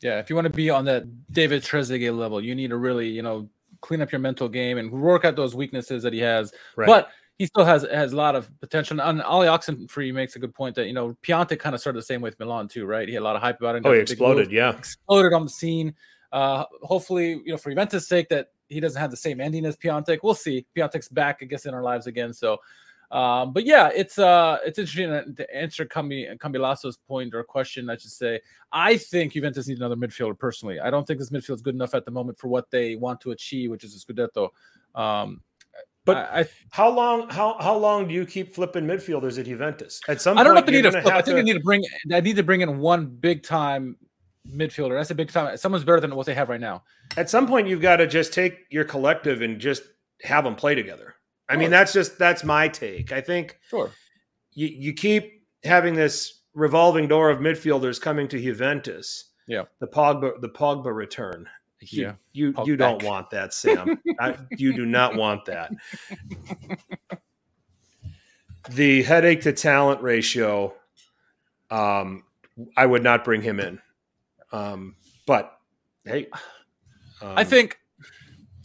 Yeah, 0.00 0.20
if 0.20 0.30
you 0.30 0.36
want 0.36 0.46
to 0.46 0.52
be 0.52 0.70
on 0.70 0.84
that 0.84 1.04
David 1.32 1.62
Trezeguet 1.62 2.16
level, 2.16 2.42
you 2.42 2.54
need 2.54 2.70
to 2.70 2.76
really, 2.76 3.08
you 3.08 3.22
know, 3.22 3.48
clean 3.80 4.00
up 4.00 4.12
your 4.12 4.20
mental 4.20 4.48
game 4.48 4.78
and 4.78 4.90
work 4.90 5.24
out 5.24 5.34
those 5.34 5.56
weaknesses 5.56 6.02
that 6.04 6.12
he 6.12 6.20
has. 6.20 6.52
Right. 6.76 6.86
But 6.86 7.10
he 7.38 7.46
still 7.46 7.64
has 7.64 7.82
has 7.82 8.12
a 8.12 8.16
lot 8.16 8.34
of 8.34 8.50
potential. 8.60 9.00
And 9.00 9.22
Ollie 9.22 9.46
Oxenfree 9.46 10.12
makes 10.12 10.36
a 10.36 10.38
good 10.38 10.54
point 10.54 10.74
that 10.76 10.86
you 10.86 10.92
know 10.92 11.16
Piatek 11.22 11.58
kind 11.58 11.74
of 11.74 11.80
started 11.80 11.98
the 11.98 12.04
same 12.04 12.20
way 12.20 12.30
with 12.30 12.38
Milan 12.38 12.68
too, 12.68 12.84
right? 12.86 13.08
He 13.08 13.14
had 13.14 13.22
a 13.22 13.24
lot 13.24 13.36
of 13.36 13.42
hype 13.42 13.60
about 13.60 13.76
it. 13.76 13.82
Oh, 13.84 13.92
he 13.92 14.00
exploded, 14.00 14.50
yeah, 14.50 14.76
exploded 14.76 15.32
on 15.32 15.44
the 15.44 15.50
scene. 15.50 15.94
Uh, 16.32 16.64
hopefully, 16.82 17.40
you 17.44 17.52
know, 17.52 17.56
for 17.56 17.70
Juventus' 17.70 18.06
sake, 18.06 18.28
that 18.28 18.48
he 18.68 18.80
doesn't 18.80 19.00
have 19.00 19.10
the 19.10 19.16
same 19.16 19.40
ending 19.40 19.64
as 19.64 19.76
Piatek. 19.76 20.18
We'll 20.22 20.34
see. 20.34 20.66
Piatek's 20.76 21.08
back, 21.08 21.38
I 21.40 21.46
guess, 21.46 21.64
in 21.64 21.72
our 21.72 21.82
lives 21.82 22.06
again. 22.06 22.34
So 22.34 22.58
um, 23.10 23.54
but 23.54 23.64
yeah, 23.64 23.90
it's 23.94 24.18
uh 24.18 24.58
it's 24.64 24.78
interesting 24.78 25.34
to 25.34 25.56
answer 25.56 25.86
Cambi 25.86 26.36
Cambilasso's 26.38 26.98
point 26.98 27.34
or 27.34 27.42
question, 27.42 27.88
I 27.88 27.96
should 27.96 28.10
say. 28.10 28.40
I 28.70 28.98
think 28.98 29.32
Juventus 29.32 29.66
need 29.66 29.78
another 29.78 29.96
midfielder 29.96 30.38
personally. 30.38 30.78
I 30.78 30.90
don't 30.90 31.06
think 31.06 31.18
this 31.18 31.30
midfield 31.30 31.54
is 31.54 31.62
good 31.62 31.74
enough 31.74 31.94
at 31.94 32.04
the 32.04 32.10
moment 32.10 32.38
for 32.38 32.48
what 32.48 32.70
they 32.70 32.96
want 32.96 33.20
to 33.22 33.30
achieve, 33.30 33.70
which 33.70 33.82
is 33.82 33.94
a 33.96 33.98
Scudetto. 33.98 34.50
Um, 34.94 35.40
but 36.04 36.16
I, 36.16 36.46
how 36.70 36.90
long 36.90 37.28
how 37.28 37.56
how 37.60 37.76
long 37.76 38.08
do 38.08 38.14
you 38.14 38.24
keep 38.24 38.54
flipping 38.54 38.84
midfielders 38.84 39.38
at 39.38 39.46
Juventus? 39.46 40.00
At 40.08 40.20
some 40.20 40.38
I 40.38 40.42
don't 40.42 40.54
know 40.54 40.60
if 40.60 40.66
they 40.66 40.72
need 40.72 40.82
to 40.82 40.92
flip. 40.92 41.06
I 41.06 41.22
think 41.22 41.26
to... 41.26 41.34
they 41.34 41.42
need 41.42 41.54
to 41.54 41.60
bring 41.60 41.84
I 42.12 42.20
need 42.20 42.36
to 42.36 42.42
bring 42.42 42.62
in 42.62 42.78
one 42.78 43.06
big 43.06 43.42
time 43.42 43.96
midfielder. 44.50 44.98
That's 44.98 45.10
a 45.10 45.14
big 45.14 45.30
time. 45.30 45.56
Someone's 45.56 45.84
better 45.84 46.00
than 46.00 46.14
what 46.14 46.26
they 46.26 46.34
have 46.34 46.48
right 46.48 46.60
now. 46.60 46.82
At 47.16 47.28
some 47.28 47.46
point, 47.46 47.68
you've 47.68 47.82
got 47.82 47.96
to 47.96 48.06
just 48.06 48.32
take 48.32 48.60
your 48.70 48.84
collective 48.84 49.42
and 49.42 49.60
just 49.60 49.82
have 50.22 50.44
them 50.44 50.54
play 50.54 50.74
together. 50.74 51.14
I 51.48 51.56
mean, 51.56 51.70
that's 51.70 51.92
just 51.92 52.18
that's 52.18 52.44
my 52.44 52.68
take. 52.68 53.12
I 53.12 53.20
think 53.20 53.58
sure 53.68 53.90
you 54.52 54.66
you 54.66 54.92
keep 54.92 55.46
having 55.64 55.94
this 55.94 56.42
revolving 56.54 57.08
door 57.08 57.30
of 57.30 57.38
midfielders 57.38 58.00
coming 58.00 58.28
to 58.28 58.40
Juventus. 58.40 59.30
Yeah, 59.46 59.64
the 59.80 59.86
Pogba 59.86 60.40
the 60.40 60.48
Pogba 60.48 60.94
return. 60.94 61.48
You, 61.80 62.02
yeah, 62.02 62.12
you 62.32 62.54
you 62.64 62.76
back. 62.76 62.98
don't 62.98 63.02
want 63.04 63.30
that, 63.30 63.54
Sam. 63.54 64.00
I, 64.18 64.36
you 64.56 64.72
do 64.72 64.84
not 64.84 65.14
want 65.14 65.44
that. 65.44 65.70
the 68.70 69.02
headache 69.02 69.42
to 69.42 69.52
talent 69.52 70.02
ratio. 70.02 70.74
Um, 71.70 72.24
I 72.76 72.84
would 72.86 73.04
not 73.04 73.24
bring 73.24 73.42
him 73.42 73.60
in. 73.60 73.80
Um, 74.50 74.96
but 75.26 75.58
hey, 76.04 76.26
um, 77.20 77.34
I 77.36 77.44
think 77.44 77.78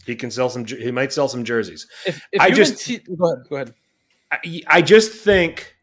he 0.04 0.16
can 0.16 0.30
sell 0.30 0.50
some. 0.50 0.64
He 0.64 0.90
might 0.90 1.12
sell 1.12 1.28
some 1.28 1.44
jerseys. 1.44 1.86
If, 2.06 2.26
if 2.32 2.40
I 2.40 2.50
just 2.50 2.88
go 2.88 2.94
ahead. 3.26 3.46
Go 3.48 3.56
ahead. 3.56 3.74
I, 4.32 4.62
I 4.66 4.82
just 4.82 5.12
think 5.12 5.76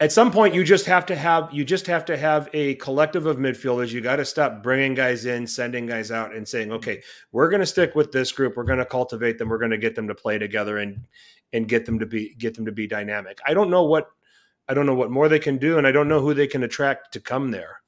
at 0.00 0.10
some 0.10 0.32
point 0.32 0.54
you 0.54 0.64
just 0.64 0.86
have 0.86 1.06
to 1.06 1.14
have 1.14 1.52
you 1.52 1.64
just 1.64 1.86
have 1.86 2.04
to 2.04 2.16
have 2.16 2.48
a 2.52 2.74
collective 2.76 3.26
of 3.26 3.36
midfielders 3.36 3.92
you 3.92 4.00
got 4.00 4.16
to 4.16 4.24
stop 4.24 4.62
bringing 4.62 4.94
guys 4.94 5.26
in 5.26 5.46
sending 5.46 5.86
guys 5.86 6.10
out 6.10 6.34
and 6.34 6.48
saying 6.48 6.72
okay 6.72 7.02
we're 7.32 7.48
going 7.48 7.60
to 7.60 7.66
stick 7.66 7.94
with 7.94 8.10
this 8.10 8.32
group 8.32 8.56
we're 8.56 8.64
going 8.64 8.78
to 8.78 8.84
cultivate 8.84 9.38
them 9.38 9.48
we're 9.48 9.58
going 9.58 9.70
to 9.70 9.78
get 9.78 9.94
them 9.94 10.08
to 10.08 10.14
play 10.14 10.38
together 10.38 10.78
and 10.78 11.00
and 11.52 11.68
get 11.68 11.84
them 11.86 11.98
to 11.98 12.06
be 12.06 12.34
get 12.34 12.54
them 12.54 12.64
to 12.64 12.72
be 12.72 12.86
dynamic 12.86 13.38
i 13.46 13.54
don't 13.54 13.70
know 13.70 13.84
what 13.84 14.10
i 14.68 14.74
don't 14.74 14.86
know 14.86 14.94
what 14.94 15.10
more 15.10 15.28
they 15.28 15.38
can 15.38 15.58
do 15.58 15.78
and 15.78 15.86
i 15.86 15.92
don't 15.92 16.08
know 16.08 16.20
who 16.20 16.34
they 16.34 16.46
can 16.46 16.62
attract 16.62 17.12
to 17.12 17.20
come 17.20 17.50
there 17.50 17.80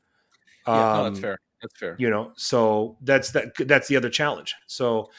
yeah, 0.67 0.93
um, 0.93 0.97
no, 0.99 1.05
that's 1.05 1.21
fair 1.21 1.39
that's 1.63 1.79
fair. 1.79 1.97
You 1.99 2.11
know, 2.11 2.33
so 2.37 2.97
that's 3.03 3.31
that. 3.31 3.55
That's 3.57 3.89
the 3.89 3.97
other 3.97 4.11
challenge. 4.11 4.55
So 4.67 5.11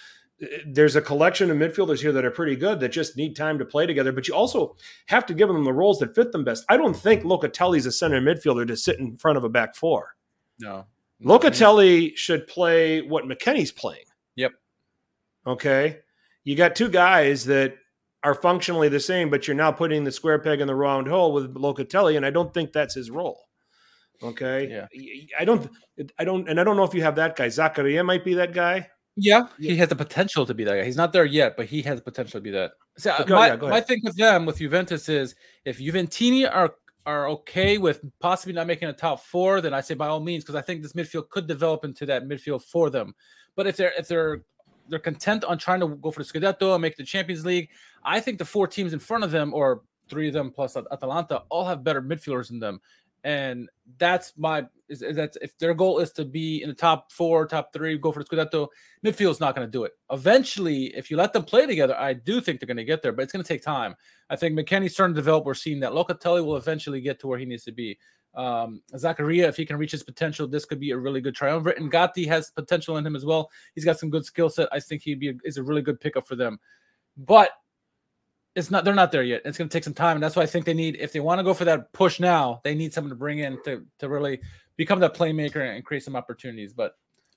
there's 0.65 0.95
a 0.95 1.01
collection 1.01 1.51
of 1.51 1.57
midfielders 1.57 2.01
here 2.01 2.11
that 2.11 2.25
are 2.25 2.31
pretty 2.31 2.55
good 2.55 2.79
that 2.79 2.89
just 2.89 3.15
need 3.17 3.35
time 3.35 3.57
to 3.59 3.65
play 3.65 3.85
together. 3.85 4.11
But 4.11 4.27
you 4.27 4.33
also 4.33 4.75
have 5.07 5.25
to 5.27 5.33
give 5.33 5.47
them 5.47 5.63
the 5.63 5.73
roles 5.73 5.99
that 5.99 6.15
fit 6.15 6.31
them 6.31 6.43
best. 6.43 6.65
I 6.69 6.77
don't 6.77 6.95
think 6.95 7.23
Locatelli's 7.23 7.85
a 7.85 7.91
center 7.91 8.19
midfielder 8.19 8.67
to 8.67 8.75
sit 8.75 8.99
in 8.99 9.17
front 9.17 9.37
of 9.37 9.43
a 9.43 9.49
back 9.49 9.75
four. 9.75 10.15
No, 10.59 10.85
Locatelli 11.23 12.15
should 12.17 12.47
play 12.47 13.01
what 13.01 13.25
McKennie's 13.25 13.71
playing. 13.71 14.05
Yep. 14.35 14.51
Okay. 15.47 15.99
You 16.43 16.55
got 16.55 16.75
two 16.75 16.89
guys 16.89 17.45
that 17.45 17.75
are 18.23 18.35
functionally 18.35 18.89
the 18.89 18.99
same, 18.99 19.29
but 19.29 19.47
you're 19.47 19.55
now 19.55 19.71
putting 19.71 20.03
the 20.03 20.11
square 20.11 20.39
peg 20.39 20.61
in 20.61 20.67
the 20.67 20.75
round 20.75 21.07
hole 21.07 21.33
with 21.33 21.53
Locatelli, 21.55 22.17
and 22.17 22.25
I 22.25 22.29
don't 22.29 22.53
think 22.53 22.71
that's 22.71 22.95
his 22.95 23.11
role. 23.11 23.45
Okay. 24.21 24.69
Yeah. 24.69 24.87
I 25.37 25.45
don't. 25.45 25.69
I 26.17 26.23
don't. 26.23 26.47
And 26.47 26.59
I 26.59 26.63
don't 26.63 26.77
know 26.77 26.83
if 26.83 26.93
you 26.93 27.03
have 27.03 27.15
that 27.15 27.35
guy. 27.35 27.47
Zakaria 27.47 28.05
might 28.05 28.23
be 28.23 28.35
that 28.35 28.53
guy. 28.53 28.89
Yeah, 29.15 29.47
he 29.59 29.75
has 29.77 29.89
the 29.89 29.95
potential 29.95 30.45
to 30.45 30.53
be 30.53 30.63
that 30.63 30.75
guy. 30.75 30.85
He's 30.85 30.97
not 30.97 31.13
there 31.13 31.25
yet, 31.25 31.55
but 31.55 31.67
he 31.67 31.83
has 31.83 31.99
the 31.99 32.03
potential 32.03 32.39
to 32.39 32.41
be 32.41 32.49
that. 32.51 32.71
So 32.97 33.11
uh, 33.11 33.25
my, 33.27 33.47
yeah, 33.47 33.55
my 33.55 33.81
thing 33.81 34.01
with 34.03 34.15
them, 34.17 34.45
with 34.45 34.57
Juventus, 34.57 35.07
is 35.07 35.35
if 35.65 35.79
Juventini 35.79 36.49
are 36.51 36.73
are 37.05 37.27
okay 37.29 37.77
with 37.77 38.01
possibly 38.19 38.53
not 38.53 38.65
making 38.65 38.87
a 38.87 38.93
top 38.93 39.19
four, 39.19 39.61
then 39.61 39.73
I 39.73 39.81
say 39.81 39.93
by 39.93 40.07
all 40.07 40.19
means, 40.19 40.43
because 40.43 40.55
I 40.55 40.61
think 40.61 40.81
this 40.81 40.93
midfield 40.93 41.29
could 41.29 41.47
develop 41.47 41.85
into 41.85 42.05
that 42.07 42.27
midfield 42.27 42.63
for 42.63 42.89
them. 42.89 43.13
But 43.55 43.67
if 43.67 43.77
they're 43.77 43.93
if 43.97 44.07
they're 44.07 44.41
they're 44.89 44.99
content 44.99 45.43
on 45.43 45.57
trying 45.57 45.79
to 45.81 45.87
go 45.87 46.11
for 46.11 46.23
the 46.23 46.29
Scudetto 46.29 46.73
and 46.73 46.81
make 46.81 46.97
the 46.97 47.03
Champions 47.03 47.45
League, 47.45 47.69
I 48.03 48.19
think 48.19 48.37
the 48.37 48.45
four 48.45 48.67
teams 48.67 48.93
in 48.93 48.99
front 48.99 49.23
of 49.23 49.31
them, 49.31 49.53
or 49.53 49.81
three 50.09 50.27
of 50.27 50.33
them 50.33 50.51
plus 50.51 50.75
Atalanta, 50.75 51.43
all 51.49 51.65
have 51.65 51.83
better 51.83 52.01
midfielders 52.01 52.47
than 52.47 52.59
them 52.59 52.81
and 53.23 53.69
that's 53.97 54.33
my 54.37 54.65
is, 54.89 55.01
is 55.01 55.15
that's 55.15 55.37
if 55.41 55.57
their 55.57 55.73
goal 55.73 55.99
is 55.99 56.11
to 56.13 56.25
be 56.25 56.61
in 56.61 56.69
the 56.69 56.75
top 56.75 57.11
four, 57.11 57.47
top 57.47 57.71
three, 57.73 57.97
go 57.97 58.11
for 58.11 58.23
the 58.23 58.29
Scudetto. 58.29 58.67
Midfield's 59.05 59.39
not 59.39 59.55
going 59.55 59.67
to 59.67 59.71
do 59.71 59.85
it. 59.85 59.93
Eventually, 60.11 60.95
if 60.95 61.09
you 61.09 61.17
let 61.17 61.33
them 61.33 61.43
play 61.43 61.65
together, 61.65 61.97
I 61.97 62.13
do 62.13 62.41
think 62.41 62.59
they're 62.59 62.67
going 62.67 62.77
to 62.77 62.83
get 62.83 63.01
there, 63.01 63.13
but 63.13 63.23
it's 63.23 63.33
going 63.33 63.43
to 63.43 63.47
take 63.47 63.61
time. 63.61 63.95
I 64.29 64.35
think 64.35 64.57
McKennie's 64.57 64.93
starting 64.93 65.15
to 65.15 65.21
develop. 65.21 65.45
We're 65.45 65.53
seeing 65.53 65.79
that 65.81 65.93
Locatelli 65.93 66.43
will 66.43 66.57
eventually 66.57 67.01
get 67.01 67.19
to 67.21 67.27
where 67.27 67.39
he 67.39 67.45
needs 67.45 67.63
to 67.63 67.71
be. 67.71 67.97
Um, 68.35 68.81
Zakaria, 68.93 69.47
if 69.47 69.57
he 69.57 69.65
can 69.65 69.77
reach 69.77 69.91
his 69.91 70.03
potential, 70.03 70.47
this 70.47 70.65
could 70.65 70.79
be 70.79 70.91
a 70.91 70.97
really 70.97 71.21
good 71.21 71.35
triumvirate. 71.35 71.79
And 71.79 71.91
Gatti 71.91 72.25
has 72.27 72.51
potential 72.51 72.97
in 72.97 73.05
him 73.05 73.15
as 73.15 73.25
well. 73.25 73.49
He's 73.75 73.85
got 73.85 73.99
some 73.99 74.09
good 74.09 74.25
skill 74.25 74.49
set. 74.49 74.69
I 74.71 74.79
think 74.79 75.03
he'd 75.03 75.19
be 75.19 75.29
a, 75.29 75.33
is 75.43 75.57
a 75.57 75.63
really 75.63 75.81
good 75.81 75.99
pickup 75.99 76.27
for 76.27 76.35
them. 76.35 76.59
But 77.15 77.51
it's 78.55 78.69
not 78.69 78.85
they're 78.85 78.93
not 78.93 79.11
there 79.11 79.23
yet. 79.23 79.41
It's 79.45 79.57
going 79.57 79.69
to 79.69 79.73
take 79.73 79.83
some 79.83 79.93
time, 79.93 80.17
and 80.17 80.23
that's 80.23 80.35
why 80.35 80.43
I 80.43 80.45
think 80.45 80.65
they 80.65 80.73
need 80.73 80.97
if 80.99 81.11
they 81.11 81.19
want 81.19 81.39
to 81.39 81.43
go 81.43 81.53
for 81.53 81.65
that 81.65 81.91
push 81.93 82.19
now, 82.19 82.61
they 82.63 82.75
need 82.75 82.93
someone 82.93 83.09
to 83.09 83.15
bring 83.15 83.39
in 83.39 83.61
to 83.63 83.85
to 83.99 84.09
really 84.09 84.39
become 84.77 84.99
that 84.99 85.15
playmaker 85.15 85.75
and 85.75 85.83
create 85.83 86.03
some 86.03 86.15
opportunities. 86.15 86.73
But 86.73 86.95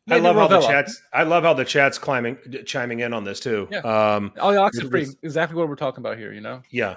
I 0.08 0.18
love 0.18 0.36
how 0.36 0.46
the 0.48 0.60
chats. 0.60 1.02
I 1.12 1.22
love 1.22 1.44
how 1.44 1.54
the 1.54 1.64
chats 1.64 1.98
climbing 1.98 2.38
chiming 2.66 3.00
in 3.00 3.12
on 3.12 3.24
this 3.24 3.40
too. 3.40 3.68
Yeah. 3.70 3.78
Um, 3.80 4.32
oh, 4.38 4.70
free. 4.90 5.06
Exactly 5.22 5.56
what 5.56 5.68
we're 5.68 5.76
talking 5.76 6.02
about 6.02 6.18
here. 6.18 6.32
You 6.32 6.40
know. 6.40 6.62
Yeah. 6.70 6.96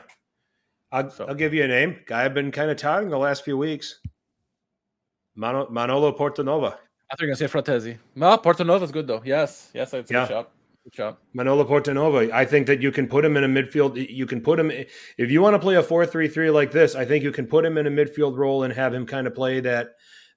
I'll, 0.92 1.10
so. 1.12 1.26
I'll 1.26 1.36
give 1.36 1.54
you 1.54 1.64
a 1.64 1.68
name. 1.68 2.00
Guy 2.08 2.26
I've 2.26 2.34
been 2.34 2.52
kind 2.52 2.72
of 2.72 2.78
touting 2.78 3.10
the 3.10 3.18
last 3.18 3.44
few 3.44 3.58
weeks. 3.58 4.00
Manolo 5.36 6.12
Portanova. 6.18 6.78
I 7.12 7.16
think 7.16 7.32
I 7.32 7.36
say 7.36 7.46
Frattesi. 7.46 7.98
No, 8.16 8.38
Portanova's 8.38 8.92
good 8.92 9.08
though. 9.08 9.22
Yes, 9.24 9.72
yes, 9.74 9.94
it's 9.94 10.12
a 10.12 10.14
yeah. 10.14 10.28
good 10.28 10.46
shot. 10.94 11.20
Manolo 11.34 11.66
Portanova. 11.66 12.32
I 12.32 12.46
think 12.46 12.68
that 12.68 12.82
you 12.82 12.92
can 12.92 13.08
put 13.08 13.24
him 13.26 13.38
in 13.38 13.44
a 13.44 13.48
midfield. 13.48 13.96
You 14.10 14.26
can 14.26 14.42
put 14.42 14.60
him 14.60 14.72
if 14.72 15.32
you 15.32 15.42
want 15.42 15.54
to 15.56 15.60
play 15.60 15.76
a 15.76 15.84
four-three-three 15.84 16.50
like 16.50 16.72
this. 16.72 16.96
I 16.96 17.06
think 17.06 17.24
you 17.24 17.32
can 17.32 17.48
put 17.48 17.66
him 17.66 17.78
in 17.78 17.88
a 17.88 17.92
midfield 17.92 18.38
role 18.38 18.64
and 18.64 18.74
have 18.74 18.94
him 18.94 19.06
kind 19.06 19.28
of 19.28 19.36
play 19.36 19.60
that 19.62 19.90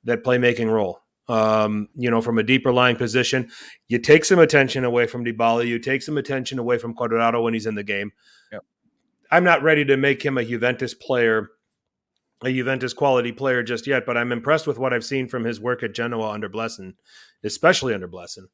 that 0.05 0.25
playmaking 0.25 0.71
role. 0.71 1.01
Um, 1.29 1.89
you 1.95 2.11
know, 2.11 2.21
from 2.21 2.39
a 2.39 2.43
deeper 2.43 2.73
lying 2.73 2.97
position, 2.97 3.49
you 3.89 3.99
take 3.99 4.25
some 4.25 4.41
attention 4.41 4.85
away 4.85 5.07
from 5.07 5.25
Dybala. 5.25 5.67
You 5.67 5.79
take 5.79 6.03
some 6.03 6.19
attention 6.19 6.59
away 6.59 6.79
from 6.79 6.95
Cuadrado 6.95 7.43
when 7.43 7.55
he's 7.55 7.67
in 7.67 7.77
the 7.77 7.85
game. 7.85 8.11
Yep. 8.51 8.65
I'm 9.31 9.45
not 9.45 9.63
ready 9.63 9.85
to 9.85 9.97
make 9.97 10.23
him 10.23 10.37
a 10.37 10.45
Juventus 10.45 10.95
player, 10.95 11.51
a 12.45 12.53
Juventus 12.53 12.93
quality 12.93 13.31
player 13.33 13.63
just 13.63 13.87
yet, 13.87 14.05
but 14.05 14.17
I'm 14.17 14.33
impressed 14.33 14.67
with 14.67 14.79
what 14.79 14.93
I've 14.93 15.05
seen 15.05 15.29
from 15.29 15.45
his 15.45 15.61
work 15.61 15.83
at 15.85 15.95
Genoa 15.95 16.33
under 16.33 16.51
Blessin, 16.51 16.95
especially 17.45 17.95
under 17.95 18.09
Blessin. 18.09 18.47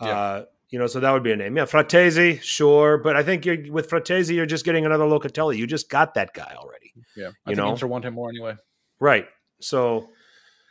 Yeah. 0.00 0.08
Uh, 0.08 0.44
you 0.72 0.78
know, 0.78 0.86
so 0.86 1.00
that 1.00 1.12
would 1.12 1.22
be 1.22 1.32
a 1.32 1.36
name. 1.36 1.54
Yeah, 1.54 1.66
Frattesi, 1.66 2.40
sure, 2.40 2.96
but 2.96 3.14
I 3.14 3.22
think 3.22 3.44
you're, 3.44 3.70
with 3.70 3.90
Frattesi, 3.90 4.34
you're 4.34 4.46
just 4.46 4.64
getting 4.64 4.86
another 4.86 5.04
Locatelli. 5.04 5.58
You 5.58 5.66
just 5.66 5.90
got 5.90 6.14
that 6.14 6.32
guy 6.32 6.54
already. 6.56 6.94
Yeah, 7.14 7.30
I 7.46 7.50
you 7.50 7.56
know, 7.56 7.70
Inter 7.70 7.86
want 7.86 8.06
him 8.06 8.14
more 8.14 8.30
anyway. 8.30 8.56
Right. 8.98 9.26
So, 9.60 10.08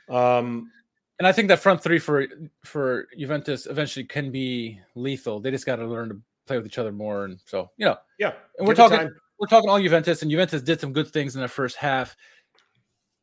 um, 0.10 0.72
and 1.20 1.28
I 1.28 1.32
think 1.32 1.49
that 1.49 1.60
front 1.60 1.84
three 1.84 1.99
for 1.99 2.26
for 2.66 3.08
Juventus 3.18 3.68
eventually 3.68 4.04
can 4.06 4.32
be 4.32 4.80
lethal. 4.95 5.39
They 5.39 5.52
just 5.52 5.68
got 5.68 5.76
to 5.76 5.86
learn 5.86 6.10
to 6.10 6.20
play 6.47 6.58
with 6.58 6.66
each 6.66 6.80
other 6.80 6.91
more, 6.91 7.26
and 7.26 7.39
so 7.45 7.70
you 7.78 7.86
know, 7.86 7.97
yeah. 8.18 8.34
And 8.58 8.68
we're 8.68 8.74
talking 8.74 9.08
we're 9.39 9.47
talking 9.47 9.70
all 9.70 9.80
Juventus, 9.80 10.24
and 10.24 10.32
Juventus 10.32 10.64
did 10.64 10.82
some 10.82 10.93
good 10.93 11.10
things 11.10 11.36
in 11.36 11.43
the 11.43 11.47
first 11.47 11.76
half. 11.76 12.18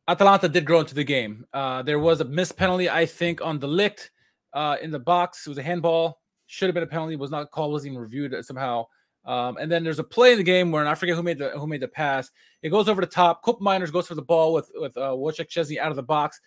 Atalanta 0.07 0.47
did 0.47 0.65
grow 0.65 0.79
into 0.79 0.95
the 0.95 1.03
game. 1.03 1.45
Uh, 1.53 1.83
there 1.83 1.99
was 1.99 2.21
a 2.21 2.25
missed 2.25 2.55
penalty, 2.55 2.89
I 2.89 3.05
think, 3.05 3.41
on 3.41 3.59
de 3.59 3.67
Ligt 3.67 4.09
uh, 4.53 4.77
in 4.81 4.91
the 4.91 4.97
box. 4.97 5.45
It 5.45 5.49
was 5.49 5.57
a 5.57 5.63
handball 5.63 6.19
should 6.49 6.67
have 6.67 6.73
been 6.73 6.83
a 6.83 6.87
penalty, 6.87 7.15
was 7.15 7.29
not 7.29 7.51
called, 7.51 7.71
wasn't 7.71 7.91
even 7.91 8.01
reviewed 8.01 8.43
somehow. 8.43 8.87
Um, 9.23 9.57
and 9.57 9.71
then 9.71 9.83
there's 9.83 9.99
a 9.99 10.03
play 10.03 10.31
in 10.31 10.39
the 10.39 10.43
game 10.43 10.71
where 10.71 10.87
I 10.87 10.95
forget 10.95 11.15
who 11.15 11.21
made 11.21 11.37
the 11.37 11.49
who 11.51 11.67
made 11.67 11.81
the 11.81 11.87
pass. 11.87 12.31
It 12.63 12.69
goes 12.69 12.89
over 12.89 13.01
the 13.01 13.07
top. 13.07 13.43
Koopmeiners 13.45 13.93
goes 13.93 14.07
for 14.07 14.15
the 14.15 14.23
ball 14.23 14.51
with 14.53 14.71
with 14.73 14.97
uh, 14.97 15.11
Wojciech 15.11 15.47
Szczesny 15.47 15.77
out 15.77 15.91
of 15.91 15.95
the 15.95 16.03
box. 16.03 16.41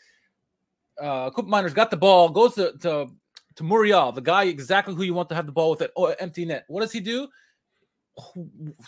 Uh, 1.00 1.30
Koopmeiners 1.30 1.72
got 1.72 1.92
the 1.92 1.96
ball, 1.96 2.28
goes 2.28 2.56
to, 2.56 2.72
to 2.78 3.06
to 3.54 3.64
Muriel, 3.64 4.10
the 4.10 4.20
guy 4.20 4.44
exactly 4.44 4.94
who 4.94 5.04
you 5.04 5.14
want 5.14 5.28
to 5.28 5.36
have 5.36 5.46
the 5.46 5.52
ball 5.52 5.70
with 5.70 5.82
it. 5.82 5.92
Oh, 5.96 6.06
empty 6.06 6.44
net. 6.44 6.64
What 6.66 6.80
does 6.80 6.90
he 6.90 6.98
do? 6.98 7.28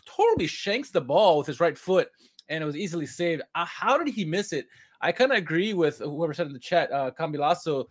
Totally 0.05 0.49
shanks 0.49 0.91
the 0.91 1.01
ball 1.01 1.39
with 1.39 1.47
his 1.47 1.61
right 1.61 1.79
foot, 1.79 2.09
and 2.49 2.61
it 2.61 2.67
was 2.67 2.77
easily 2.77 3.07
saved. 3.07 3.43
Uh, 3.55 3.65
how 3.67 3.97
did 3.97 4.13
he 4.13 4.25
miss 4.25 4.53
it? 4.53 4.67
I 5.01 5.13
kind 5.13 5.31
of 5.31 5.39
agree 5.39 5.75
with 5.75 5.99
whoever 5.99 6.35
said 6.35 6.49
in 6.49 6.53
the 6.53 6.59
chat, 6.59 6.91
uh, 6.91 7.13
Cambilasso 7.17 7.85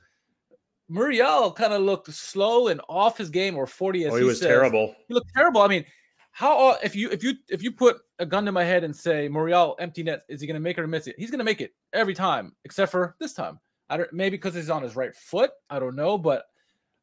Muriel 0.89 1.51
kind 1.51 1.73
of 1.73 1.81
looked 1.81 2.13
slow 2.13 2.67
and 2.67 2.81
off 2.89 3.17
his 3.17 3.29
game, 3.29 3.55
or 3.55 3.65
forty. 3.65 4.05
As 4.05 4.13
oh, 4.13 4.15
he, 4.15 4.21
he 4.21 4.27
was 4.27 4.39
says. 4.39 4.47
terrible. 4.47 4.95
He 5.07 5.13
looked 5.13 5.31
terrible. 5.33 5.61
I 5.61 5.67
mean, 5.67 5.85
how 6.31 6.77
if 6.83 6.95
you 6.95 7.09
if 7.11 7.23
you 7.23 7.35
if 7.49 7.61
you 7.61 7.71
put 7.71 7.97
a 8.19 8.25
gun 8.25 8.45
to 8.45 8.51
my 8.51 8.63
head 8.63 8.83
and 8.83 8.95
say 8.95 9.29
Muriel 9.29 9.75
empty 9.79 10.03
net, 10.03 10.23
is 10.27 10.41
he 10.41 10.47
going 10.47 10.55
to 10.55 10.59
make 10.59 10.77
it 10.77 10.81
or 10.81 10.87
miss 10.87 11.07
it? 11.07 11.15
He's 11.17 11.29
going 11.29 11.39
to 11.39 11.45
make 11.45 11.61
it 11.61 11.73
every 11.93 12.15
time, 12.15 12.55
except 12.65 12.91
for 12.91 13.15
this 13.19 13.33
time. 13.33 13.59
I 13.89 13.97
don't 13.97 14.11
maybe 14.11 14.37
because 14.37 14.55
he's 14.55 14.71
on 14.71 14.81
his 14.81 14.95
right 14.95 15.15
foot. 15.15 15.51
I 15.69 15.77
don't 15.79 15.95
know, 15.95 16.17
but 16.17 16.45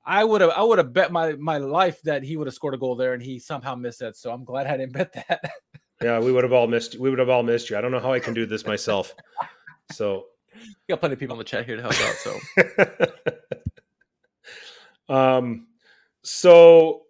I 0.05 0.25
would 0.25 0.41
have 0.41 0.51
I 0.51 0.63
would 0.63 0.79
have 0.79 0.93
bet 0.93 1.13
my 1.13 1.35
my 1.35 1.59
life 1.59 2.03
that 2.03 2.25
he 2.25 2.37
would 2.37 2.49
have 2.49 2.55
scored 2.55 2.75
a 2.75 2.79
goal 2.79 2.97
there, 2.97 3.15
and 3.15 3.23
he 3.23 3.39
somehow 3.39 3.77
missed 3.77 4.03
it. 4.03 4.17
So 4.17 4.33
I'm 4.33 4.45
glad 4.45 4.67
I 4.67 4.77
didn't 4.77 4.95
bet 4.95 5.13
that. 5.13 5.41
yeah, 6.03 6.19
we 6.19 6.33
would 6.33 6.43
have 6.43 6.53
all 6.53 6.67
missed. 6.67 6.99
We 6.99 7.09
would 7.09 7.21
have 7.21 7.29
all 7.29 7.45
missed 7.45 7.71
you. 7.71 7.79
I 7.79 7.81
don't 7.81 7.93
know 7.93 8.01
how 8.01 8.13
I 8.13 8.19
can 8.19 8.35
do 8.35 8.47
this 8.47 8.67
myself. 8.67 9.15
So, 9.93 10.27
you 10.55 10.75
got 10.89 10.99
plenty 10.99 11.13
of 11.13 11.21
people 11.21 11.35
in 11.35 11.39
the 11.39 11.45
chat 11.45 11.67
here 11.67 11.77
to 11.77 11.83
help 11.83 11.95
out. 12.01 12.15
So. 12.17 13.57
Um, 15.11 15.67
so 16.23 17.03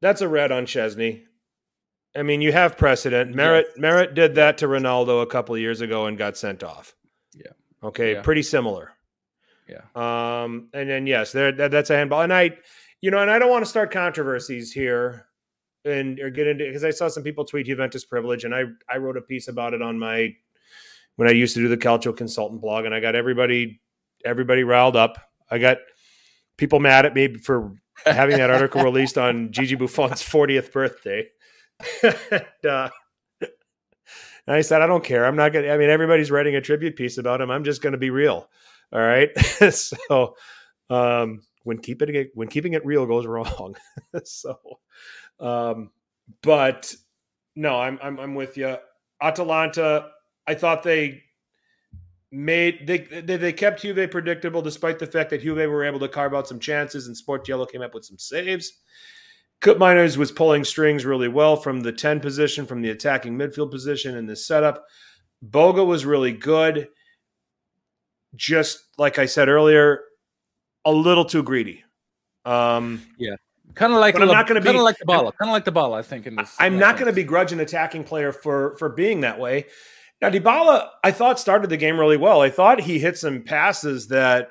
that's 0.00 0.20
a 0.20 0.28
red 0.28 0.52
on 0.52 0.66
Szczesny. 0.66 1.24
I 2.16 2.22
mean, 2.22 2.40
you 2.40 2.52
have 2.52 2.78
precedent. 2.78 3.34
Meret 3.34 3.66
yes. 3.68 3.78
Meret 3.78 4.14
did 4.14 4.36
that 4.36 4.58
to 4.58 4.66
Ronaldo 4.66 5.22
a 5.22 5.26
couple 5.26 5.54
of 5.54 5.60
years 5.60 5.80
ago 5.80 6.06
and 6.06 6.16
got 6.16 6.36
sent 6.36 6.62
off. 6.62 6.94
Yeah. 7.34 7.52
Okay, 7.82 8.14
yeah. 8.14 8.22
pretty 8.22 8.42
similar. 8.42 8.92
Yeah. 9.68 9.82
Um, 9.94 10.68
and 10.72 10.88
then 10.88 11.06
yes, 11.06 11.32
there 11.32 11.52
that, 11.52 11.70
that's 11.70 11.90
a 11.90 11.96
handball. 11.96 12.22
And 12.22 12.32
I, 12.32 12.56
you 13.00 13.10
know, 13.10 13.18
and 13.18 13.30
I 13.30 13.38
don't 13.38 13.50
want 13.50 13.64
to 13.64 13.68
start 13.68 13.90
controversies 13.90 14.72
here 14.72 15.26
and 15.84 16.18
or 16.20 16.30
get 16.30 16.46
into 16.46 16.64
because 16.64 16.84
I 16.84 16.90
saw 16.90 17.08
some 17.08 17.22
people 17.22 17.44
tweet 17.44 17.66
Juventus 17.66 18.04
privilege, 18.04 18.44
and 18.44 18.54
I 18.54 18.64
I 18.88 18.96
wrote 18.96 19.16
a 19.16 19.22
piece 19.22 19.48
about 19.48 19.74
it 19.74 19.82
on 19.82 19.98
my 19.98 20.34
when 21.16 21.28
I 21.28 21.32
used 21.32 21.54
to 21.54 21.60
do 21.60 21.68
the 21.68 21.76
Calcio 21.76 22.16
Consultant 22.16 22.60
blog, 22.60 22.84
and 22.84 22.94
I 22.94 23.00
got 23.00 23.14
everybody 23.14 23.80
everybody 24.24 24.64
riled 24.64 24.96
up. 24.96 25.18
I 25.50 25.58
got 25.58 25.78
people 26.58 26.80
mad 26.80 27.06
at 27.06 27.14
me 27.14 27.34
for 27.38 27.72
having 28.06 28.36
that 28.36 28.50
article 28.50 28.82
released 28.82 29.16
on 29.16 29.50
Gigi 29.50 29.76
Buffon's 29.76 30.22
40th 30.22 30.70
birthday. 30.70 31.28
and, 32.02 32.66
uh, 32.68 32.90
and 33.40 34.56
I 34.56 34.60
said, 34.60 34.82
I 34.82 34.86
don't 34.86 35.04
care. 35.04 35.24
I'm 35.24 35.36
not 35.36 35.52
going 35.52 35.64
to, 35.64 35.72
I 35.72 35.78
mean, 35.78 35.90
everybody's 35.90 36.30
writing 36.30 36.56
a 36.56 36.60
tribute 36.60 36.96
piece 36.96 37.18
about 37.18 37.40
him. 37.40 37.50
I'm 37.50 37.64
just 37.64 37.82
going 37.82 37.92
to 37.92 37.98
be 37.98 38.10
real. 38.10 38.48
All 38.92 39.00
right. 39.00 39.30
so, 39.70 40.36
um, 40.90 41.42
when 41.64 41.78
keeping 41.78 42.14
it, 42.14 42.30
when 42.34 42.48
keeping 42.48 42.72
it 42.72 42.84
real 42.84 43.06
goes 43.06 43.26
wrong. 43.26 43.76
so, 44.24 44.58
um, 45.38 45.90
but 46.42 46.94
no, 47.56 47.80
I'm, 47.80 47.98
I'm, 48.02 48.18
I'm 48.18 48.34
with 48.34 48.56
you. 48.56 48.76
Atalanta, 49.20 50.08
I 50.46 50.54
thought 50.54 50.82
they 50.82 51.22
made 52.30 52.86
they, 52.86 52.98
they 52.98 53.36
they 53.36 53.52
kept 53.52 53.82
Juve 53.82 54.10
predictable 54.10 54.62
despite 54.62 54.98
the 54.98 55.06
fact 55.06 55.30
that 55.30 55.42
Juve 55.42 55.70
were 55.70 55.84
able 55.84 56.00
to 56.00 56.08
carve 56.08 56.34
out 56.34 56.48
some 56.48 56.60
chances 56.60 57.06
and 57.06 57.16
Sportiello 57.16 57.70
came 57.70 57.82
up 57.82 57.94
with 57.94 58.04
some 58.04 58.18
saves. 58.18 58.72
Koopmeiners 59.60 60.16
was 60.16 60.30
pulling 60.30 60.64
strings 60.64 61.04
really 61.04 61.26
well 61.26 61.56
from 61.56 61.80
the 61.80 61.90
10 61.90 62.20
position, 62.20 62.64
from 62.64 62.80
the 62.80 62.90
attacking 62.90 63.36
midfield 63.36 63.72
position 63.72 64.16
in 64.16 64.26
this 64.26 64.46
setup. 64.46 64.86
Boga 65.44 65.84
was 65.84 66.04
really 66.04 66.32
good. 66.32 66.88
Just 68.36 68.84
like 68.98 69.18
I 69.18 69.26
said 69.26 69.48
earlier, 69.48 70.02
a 70.84 70.92
little 70.92 71.24
too 71.24 71.42
greedy. 71.42 71.82
Um, 72.44 73.02
yeah. 73.18 73.34
Kind 73.74 73.92
of 73.92 73.98
like 73.98 74.14
I'm 74.14 74.28
not 74.28 74.46
going 74.46 74.56
to 74.56 74.60
be 74.60 74.66
kind 74.66 74.78
of 74.78 74.84
like 74.84 74.98
the 74.98 75.04
ball, 75.04 75.32
kind 75.32 75.50
of 75.50 75.52
like 75.52 75.64
the 75.64 75.72
ball. 75.72 75.94
I 75.94 76.02
think 76.02 76.26
in 76.26 76.36
this. 76.36 76.54
I'm 76.58 76.78
not 76.78 76.96
going 76.96 77.06
to 77.06 77.12
begrudge 77.12 77.52
an 77.52 77.60
attacking 77.60 78.04
player 78.04 78.32
for 78.32 78.76
for 78.76 78.88
being 78.88 79.20
that 79.20 79.38
way. 79.38 79.66
Now, 80.20 80.30
Dybala, 80.30 80.88
I 81.04 81.12
thought 81.12 81.38
started 81.38 81.70
the 81.70 81.76
game 81.76 81.98
really 81.98 82.16
well. 82.16 82.42
I 82.42 82.50
thought 82.50 82.80
he 82.80 82.98
hit 82.98 83.16
some 83.16 83.42
passes 83.42 84.08
that 84.08 84.50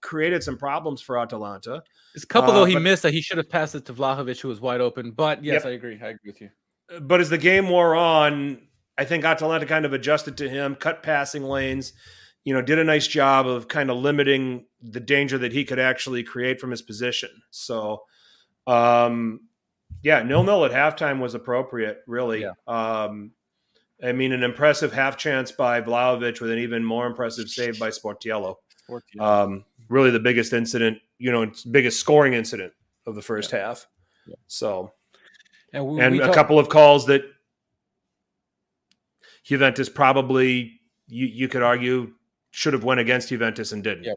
created 0.00 0.42
some 0.42 0.56
problems 0.56 1.00
for 1.00 1.18
Atalanta. 1.18 1.82
There's 2.14 2.24
a 2.24 2.26
couple 2.26 2.50
uh, 2.50 2.54
though 2.54 2.64
he 2.64 2.74
but, 2.74 2.82
missed 2.82 3.02
that 3.04 3.12
he 3.12 3.20
should 3.20 3.38
have 3.38 3.48
passed 3.48 3.74
it 3.74 3.86
to 3.86 3.94
Vlahovic, 3.94 4.40
who 4.40 4.48
was 4.48 4.60
wide 4.60 4.80
open. 4.80 5.12
But 5.12 5.42
yes, 5.42 5.62
yep. 5.64 5.66
I 5.66 5.74
agree. 5.74 5.98
I 6.02 6.08
agree 6.08 6.30
with 6.30 6.40
you. 6.40 6.50
But 7.00 7.20
as 7.20 7.30
the 7.30 7.38
game 7.38 7.68
wore 7.68 7.94
on, 7.94 8.60
I 8.98 9.04
think 9.04 9.24
Atalanta 9.24 9.66
kind 9.66 9.84
of 9.84 9.92
adjusted 9.92 10.36
to 10.38 10.48
him, 10.48 10.74
cut 10.74 11.02
passing 11.02 11.44
lanes. 11.44 11.92
You 12.44 12.52
know, 12.52 12.60
did 12.60 12.78
a 12.78 12.84
nice 12.84 13.06
job 13.06 13.46
of 13.46 13.68
kind 13.68 13.90
of 13.90 13.96
limiting 13.96 14.66
the 14.82 15.00
danger 15.00 15.38
that 15.38 15.52
he 15.52 15.64
could 15.64 15.78
actually 15.78 16.22
create 16.22 16.60
from 16.60 16.70
his 16.70 16.82
position. 16.82 17.30
So, 17.50 18.02
um, 18.66 19.40
yeah, 20.02 20.22
nil 20.22 20.44
nil 20.44 20.66
at 20.66 20.70
halftime 20.70 21.20
was 21.20 21.34
appropriate, 21.34 22.02
really. 22.06 22.42
Yeah. 22.42 22.52
Um, 22.66 23.30
I 24.04 24.12
mean, 24.12 24.32
an 24.32 24.42
impressive 24.42 24.92
half 24.92 25.16
chance 25.16 25.50
by 25.50 25.80
Vlahovic 25.80 26.40
with 26.40 26.50
an 26.50 26.58
even 26.58 26.84
more 26.84 27.06
impressive 27.06 27.48
save 27.48 27.78
by 27.78 27.88
Sportiello. 27.88 28.56
Sportiello. 28.88 29.20
Um, 29.20 29.64
really, 29.88 30.10
the 30.10 30.20
biggest 30.20 30.52
incident, 30.52 30.98
you 31.18 31.32
know, 31.32 31.50
biggest 31.70 32.00
scoring 32.00 32.34
incident 32.34 32.72
of 33.06 33.14
the 33.14 33.22
first 33.22 33.52
yeah. 33.52 33.60
half. 33.60 33.86
Yeah. 34.26 34.34
So, 34.46 34.92
and, 35.72 35.86
we, 35.86 36.00
and 36.00 36.12
we 36.12 36.20
a 36.20 36.26
talk- 36.26 36.34
couple 36.34 36.58
of 36.58 36.68
calls 36.68 37.06
that 37.06 37.22
Juventus 39.44 39.88
probably 39.88 40.80
you 41.06 41.26
you 41.26 41.48
could 41.48 41.62
argue 41.62 42.12
should 42.50 42.72
have 42.72 42.84
went 42.84 43.00
against 43.00 43.30
Juventus 43.30 43.72
and 43.72 43.82
didn't. 43.82 44.04
Yep. 44.04 44.16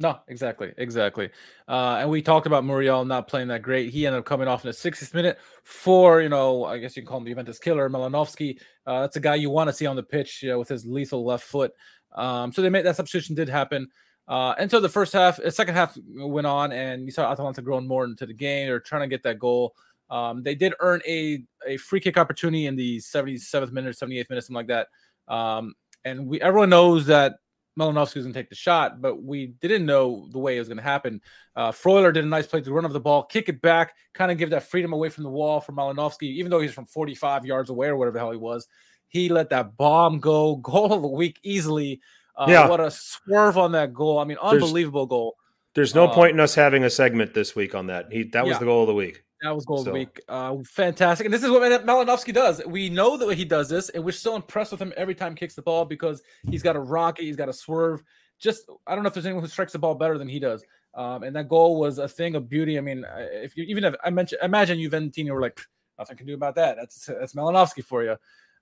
No, 0.00 0.18
exactly, 0.28 0.72
exactly. 0.78 1.28
Uh, 1.68 1.98
and 2.00 2.08
we 2.08 2.22
talked 2.22 2.46
about 2.46 2.64
Muriel 2.64 3.04
not 3.04 3.28
playing 3.28 3.48
that 3.48 3.60
great. 3.60 3.90
He 3.90 4.06
ended 4.06 4.20
up 4.20 4.24
coming 4.24 4.48
off 4.48 4.64
in 4.64 4.70
the 4.70 4.74
60th 4.74 5.12
minute 5.12 5.38
for, 5.62 6.22
you 6.22 6.30
know, 6.30 6.64
I 6.64 6.78
guess 6.78 6.96
you 6.96 7.02
can 7.02 7.08
call 7.08 7.18
him 7.18 7.24
the 7.24 7.30
Juventus 7.30 7.58
killer, 7.58 7.90
Malinovskyi. 7.90 8.58
Uh, 8.86 9.02
that's 9.02 9.16
a 9.16 9.20
guy 9.20 9.34
you 9.34 9.50
want 9.50 9.68
to 9.68 9.74
see 9.74 9.84
on 9.84 9.96
the 9.96 10.02
pitch 10.02 10.42
you 10.42 10.48
know, 10.48 10.58
with 10.58 10.68
his 10.68 10.86
lethal 10.86 11.22
left 11.26 11.44
foot. 11.44 11.72
Um, 12.14 12.50
so 12.50 12.62
they 12.62 12.70
made 12.70 12.86
that 12.86 12.96
substitution 12.96 13.34
did 13.34 13.50
happen. 13.50 13.88
Uh, 14.26 14.54
and 14.58 14.70
so 14.70 14.80
the 14.80 14.88
first 14.88 15.12
half, 15.12 15.36
the 15.36 15.50
second 15.50 15.74
half 15.74 15.98
went 16.16 16.46
on, 16.46 16.72
and 16.72 17.04
you 17.04 17.10
saw 17.10 17.30
Atalanta 17.30 17.60
growing 17.60 17.86
more 17.86 18.04
into 18.04 18.24
the 18.24 18.32
game. 18.32 18.68
They're 18.68 18.80
trying 18.80 19.02
to 19.02 19.08
get 19.08 19.22
that 19.24 19.38
goal. 19.38 19.74
Um, 20.08 20.42
they 20.42 20.54
did 20.54 20.72
earn 20.80 21.02
a 21.06 21.44
a 21.66 21.76
free 21.76 22.00
kick 22.00 22.16
opportunity 22.16 22.66
in 22.66 22.74
the 22.74 22.98
77th 22.98 23.70
minute, 23.70 23.96
78th 23.96 24.30
minute, 24.30 24.44
something 24.44 24.54
like 24.54 24.68
that. 24.68 24.88
Um, 25.32 25.74
and 26.04 26.26
we 26.26 26.40
everyone 26.40 26.70
knows 26.70 27.06
that 27.06 27.34
Malinovskyi 27.80 28.16
was 28.16 28.24
going 28.24 28.32
to 28.32 28.38
take 28.38 28.48
the 28.48 28.54
shot, 28.54 29.00
but 29.00 29.22
we 29.22 29.48
didn't 29.60 29.86
know 29.86 30.28
the 30.30 30.38
way 30.38 30.56
it 30.56 30.58
was 30.58 30.68
going 30.68 30.78
to 30.78 30.82
happen. 30.82 31.20
Uh, 31.56 31.72
Freuler 31.72 32.12
did 32.12 32.24
a 32.24 32.28
nice 32.28 32.46
play 32.46 32.60
to 32.60 32.72
run 32.72 32.84
of 32.84 32.92
the 32.92 33.00
ball, 33.00 33.24
kick 33.24 33.48
it 33.48 33.62
back, 33.62 33.94
kind 34.12 34.30
of 34.30 34.38
give 34.38 34.50
that 34.50 34.64
freedom 34.64 34.92
away 34.92 35.08
from 35.08 35.24
the 35.24 35.30
wall 35.30 35.60
for 35.60 35.72
Malinovskyi, 35.72 36.22
even 36.22 36.50
though 36.50 36.60
he's 36.60 36.72
from 36.72 36.86
45 36.86 37.46
yards 37.46 37.70
away 37.70 37.88
or 37.88 37.96
whatever 37.96 38.14
the 38.14 38.20
hell 38.20 38.30
he 38.30 38.36
was. 38.36 38.68
He 39.08 39.28
let 39.28 39.50
that 39.50 39.76
bomb 39.76 40.20
go, 40.20 40.56
goal 40.62 40.92
of 40.92 41.02
the 41.02 41.08
week 41.08 41.40
easily. 41.42 42.00
Uh, 42.36 42.46
yeah. 42.48 42.68
What 42.68 42.80
a 42.80 42.90
swerve 42.90 43.58
on 43.58 43.72
that 43.72 43.92
goal. 43.92 44.18
I 44.18 44.24
mean, 44.24 44.38
unbelievable 44.40 45.06
there's, 45.06 45.10
goal. 45.10 45.36
There's 45.74 45.94
no 45.94 46.06
uh, 46.06 46.14
point 46.14 46.32
in 46.32 46.40
us 46.40 46.54
having 46.54 46.84
a 46.84 46.90
segment 46.90 47.34
this 47.34 47.54
week 47.54 47.74
on 47.74 47.88
that. 47.88 48.12
He 48.12 48.24
That 48.24 48.44
was 48.44 48.52
yeah. 48.52 48.58
the 48.58 48.64
goal 48.66 48.82
of 48.82 48.88
the 48.88 48.94
week. 48.94 49.24
That 49.42 49.54
was 49.54 49.64
goal 49.64 49.84
so. 49.84 49.92
week. 49.92 50.20
Uh, 50.28 50.56
fantastic. 50.66 51.24
And 51.24 51.32
this 51.32 51.42
is 51.42 51.50
what 51.50 51.62
Malinovskyi 51.86 52.34
does. 52.34 52.60
We 52.66 52.90
know 52.90 53.16
that 53.16 53.36
he 53.36 53.44
does 53.44 53.68
this, 53.68 53.88
and 53.88 54.04
we're 54.04 54.12
so 54.12 54.36
impressed 54.36 54.72
with 54.72 54.82
him 54.82 54.92
every 54.96 55.14
time 55.14 55.32
he 55.32 55.36
kicks 55.36 55.54
the 55.54 55.62
ball 55.62 55.84
because 55.84 56.22
he's 56.50 56.62
got 56.62 56.76
a 56.76 56.80
rocket, 56.80 57.24
he's 57.24 57.36
got 57.36 57.48
a 57.48 57.52
swerve. 57.52 58.02
Just, 58.38 58.68
I 58.86 58.94
don't 58.94 59.02
know 59.02 59.08
if 59.08 59.14
there's 59.14 59.26
anyone 59.26 59.42
who 59.42 59.48
strikes 59.48 59.72
the 59.72 59.78
ball 59.78 59.94
better 59.94 60.18
than 60.18 60.28
he 60.28 60.38
does. 60.38 60.64
Um, 60.94 61.22
and 61.22 61.34
that 61.36 61.48
goal 61.48 61.78
was 61.78 61.98
a 61.98 62.08
thing 62.08 62.34
of 62.34 62.48
beauty. 62.48 62.76
I 62.76 62.80
mean, 62.80 63.04
if 63.16 63.56
you 63.56 63.64
even 63.64 63.84
if 63.84 63.94
I 64.04 64.10
mentioned, 64.10 64.40
imagine 64.42 64.78
Juventini 64.78 65.30
were 65.30 65.40
like, 65.40 65.60
nothing 65.98 66.16
can 66.16 66.26
do 66.26 66.34
about 66.34 66.56
that. 66.56 66.76
That's 66.76 67.06
that's 67.06 67.34
Malinovskyi 67.34 67.84
for 67.84 68.02
you. 68.02 68.16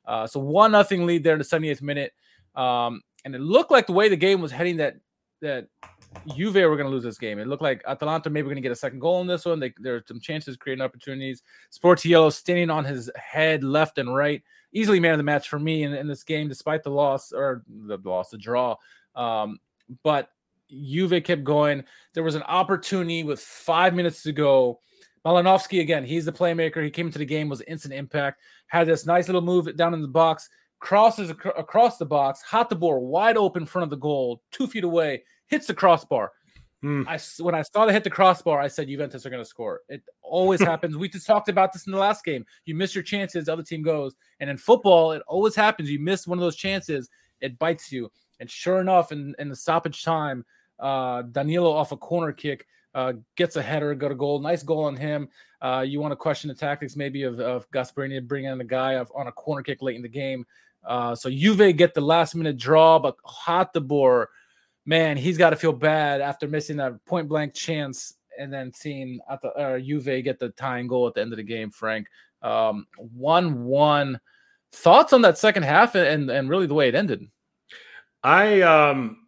Uh, 0.07 0.26
so 0.26 0.41
one 0.41 0.72
nothing 0.72 1.07
lead 1.07 1.24
there 1.24 1.35
in 1.35 1.39
the 1.39 1.45
78th 1.45 1.83
minute. 1.83 2.12
Um, 2.55 3.03
and 3.24 3.35
it 3.35 3.41
looked 3.41 3.70
like 3.70 3.87
the 3.87 3.93
way 3.93 4.09
the 4.09 4.16
game 4.16 4.41
was 4.41 4.53
heading 4.53 4.76
that 4.79 4.97
that 5.41 5.68
Juve 6.35 6.55
were 6.55 6.77
going 6.77 6.89
to 6.89 6.95
lose 6.95 7.05
this 7.05 7.19
game. 7.19 7.39
It 7.39 7.47
looked 7.47 7.63
like 7.63 7.83
Atalanta 7.87 8.31
maybe 8.31 8.47
going 8.47 8.57
to 8.57 8.63
get 8.63 8.73
a 8.73 8.77
second 8.77 9.01
goal 9.01 9.21
in 9.21 9.27
this 9.27 9.45
one. 9.45 9.61
They, 9.61 9.73
there 9.79 9.97
are 9.97 10.05
some 10.07 10.21
chances 10.21 10.57
creating 10.57 10.83
opportunities. 10.83 11.43
Sportiello 11.73 12.33
standing 12.33 12.71
on 12.71 12.85
his 12.85 13.11
head 13.17 13.63
left 13.63 13.99
and 13.99 14.15
right. 14.15 14.43
Easily 14.73 15.01
man 15.01 15.13
of 15.13 15.19
the 15.19 15.25
match 15.25 15.49
for 15.49 15.59
me 15.59 15.85
in, 15.85 15.95
in 15.95 16.07
this 16.07 16.25
game, 16.25 16.49
despite 16.49 16.83
the 16.83 16.91
loss 16.91 17.33
or 17.33 17.63
the 17.69 17.99
loss, 18.05 18.31
the 18.31 18.39
draw. 18.39 18.77
Um, 19.15 19.59
but 20.03 20.31
Juve 20.71 21.23
kept 21.25 21.45
going. 21.45 21.85
There 22.15 22.25
was 22.25 22.35
an 22.35 22.43
opportunity 22.43 23.23
with 23.23 23.41
five 23.41 23.95
minutes 23.95 24.23
to 24.23 24.33
go. 24.33 24.81
Malinovskyi 25.25 25.81
again, 25.81 26.05
he's 26.05 26.25
the 26.25 26.33
playmaker. 26.33 26.83
He 26.83 26.91
came 26.91 27.07
into 27.07 27.19
the 27.19 27.25
game, 27.25 27.49
was 27.49 27.61
instant 27.63 27.95
impact, 27.95 28.41
had 28.69 28.87
this 28.87 29.07
nice 29.07 29.29
little 29.29 29.43
move 29.43 29.75
down 29.77 29.95
in 29.95 30.03
the 30.03 30.09
box, 30.09 30.49
crosses 30.79 31.31
ac- 31.31 31.51
across 31.57 31.99
the 31.99 32.07
box, 32.07 32.41
hot 32.43 32.69
the 32.69 32.77
ball 32.77 33.07
wide 33.07 33.37
open 33.37 33.63
in 33.63 33.67
front 33.67 33.85
of 33.85 33.91
the 33.91 33.97
goal, 33.97 34.43
two 34.53 34.67
feet 34.67 34.85
away, 34.85 35.23
hits 35.49 35.66
the 35.66 35.74
crossbar. 35.74 36.32
Mm. 36.84 37.07
I 37.09 37.18
when 37.42 37.57
I 37.57 37.62
saw 37.62 37.86
the 37.86 37.92
hit 37.92 38.05
the 38.05 38.11
crossbar, 38.11 38.61
I 38.61 38.68
said 38.68 38.88
Juventus 38.88 39.26
are 39.26 39.30
going 39.30 39.42
to 39.42 39.49
score. 39.49 39.80
It 39.88 40.03
always 40.22 40.61
happens. 40.72 40.96
We 40.96 41.09
just 41.09 41.26
talked 41.26 41.49
about 41.49 41.72
this 41.72 41.86
in 41.86 41.92
the 41.92 41.99
last 41.99 42.24
game. 42.24 42.46
You 42.66 42.74
miss 42.76 42.94
your 42.94 43.03
chances, 43.03 43.46
the 43.46 43.53
other 43.53 43.64
team 43.64 43.82
goes. 43.82 44.14
And 44.38 44.49
in 44.49 44.57
football, 44.57 45.12
it 45.12 45.22
always 45.26 45.57
happens. 45.57 45.90
You 45.90 45.99
miss 45.99 46.26
one 46.26 46.38
of 46.38 46.42
those 46.42 46.57
chances, 46.57 47.09
it 47.40 47.59
bites 47.59 47.90
you. 47.90 48.11
And 48.40 48.49
sure 48.49 48.80
enough, 48.80 49.11
in, 49.11 49.34
in 49.40 49.49
the 49.49 49.57
stoppage 49.57 50.05
time, 50.05 50.44
uh, 50.78 51.22
Danilo 51.22 51.72
off 51.72 51.90
a 51.90 51.96
corner 51.96 52.32
kick 52.32 52.66
uh, 52.94 53.14
gets 53.34 53.57
a 53.57 53.62
header, 53.62 53.92
got 53.96 54.12
a 54.12 54.14
goal. 54.14 54.38
Nice 54.38 54.62
goal 54.62 54.84
on 54.84 54.96
him. 54.96 55.28
Uh, 55.61 55.84
you 55.84 56.01
want 56.01 56.12
to 56.12 56.16
question 56.16 56.46
the 56.46 56.55
tactics 56.55 56.94
maybe 56.94 57.24
of, 57.24 57.40
of 57.40 57.68
Gasperini 57.72 58.24
bringing 58.24 58.53
in 58.53 58.61
a 58.61 58.64
guy 58.64 58.94
on 58.94 59.26
a 59.26 59.32
corner 59.32 59.62
kick 59.62 59.82
late 59.82 59.96
in 59.96 60.03
the 60.03 60.09
game. 60.09 60.46
Uh, 60.84 61.16
so 61.16 61.28
Juve 61.28 61.76
get 61.76 61.94
the 61.94 62.01
last 62.01 62.36
minute 62.36 62.57
draw, 62.57 63.01
but 63.01 63.16
Hateboer– 63.26 64.26
man, 64.89 65.18
he's 65.18 65.36
got 65.36 65.51
to 65.51 65.57
feel 65.57 65.72
bad 65.72 66.22
after 66.22 66.49
missing 66.49 66.78
that 66.78 67.05
point 67.05 67.28
blank 67.28 67.53
chance 67.53 68.14
and 68.39 68.51
then 68.51 68.72
seeing 68.72 69.20
at 69.30 69.43
the 69.43 69.49
uh, 69.51 69.78
Juve 69.78 70.24
get 70.24 70.39
the 70.39 70.49
tying 70.51 70.86
goal 70.86 71.07
at 71.07 71.12
the 71.12 71.20
end 71.20 71.32
of 71.32 71.36
the 71.36 71.43
game. 71.43 71.70
Frank, 71.70 72.09
um, 72.43 72.86
one 72.97 73.64
one. 73.64 74.18
Thoughts 74.72 75.12
on 75.12 75.22
that 75.22 75.39
second 75.39 75.62
half 75.62 75.95
and 75.95 76.30
and 76.30 76.49
really 76.49 76.66
the 76.66 76.74
way 76.74 76.89
it 76.89 76.95
ended? 76.95 77.26
I 78.22 78.62
um 78.62 79.26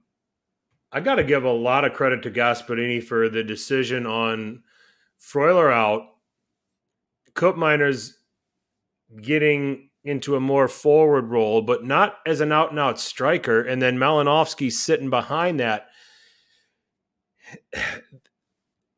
I 0.92 1.00
got 1.00 1.16
to 1.16 1.24
give 1.24 1.44
a 1.44 1.52
lot 1.52 1.84
of 1.84 1.92
credit 1.92 2.22
to 2.22 2.30
Gasperini 2.30 3.02
for 3.02 3.28
the 3.28 3.44
decision 3.44 4.06
on 4.06 4.62
Freuler 5.20 5.72
out, 5.72 6.02
Koopmeiners 7.34 8.14
getting 9.20 9.89
into 10.04 10.36
a 10.36 10.40
more 10.40 10.68
forward 10.68 11.28
role, 11.28 11.62
but 11.62 11.84
not 11.84 12.16
as 12.26 12.40
an 12.40 12.52
out 12.52 12.70
and 12.70 12.78
out 12.78 12.98
striker. 12.98 13.60
And 13.60 13.80
then 13.82 13.98
Malinovskyi 13.98 14.72
sitting 14.72 15.10
behind 15.10 15.60
that. 15.60 15.88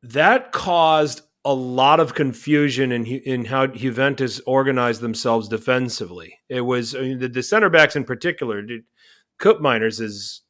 That 0.01 0.51
caused 0.51 1.21
a 1.45 1.53
lot 1.53 1.99
of 1.99 2.13
confusion 2.13 2.91
in 2.91 3.05
in 3.05 3.45
how 3.45 3.67
Juventus 3.67 4.39
organized 4.45 5.01
themselves 5.01 5.47
defensively. 5.47 6.39
It 6.49 6.61
was 6.61 6.95
I 6.95 6.99
mean, 6.99 7.19
the, 7.19 7.27
the 7.27 7.43
center 7.43 7.69
backs 7.69 7.95
in 7.95 8.03
particular. 8.03 8.61
Did, 8.61 8.83
Koopmeiners 9.39 9.99
is 9.99 10.41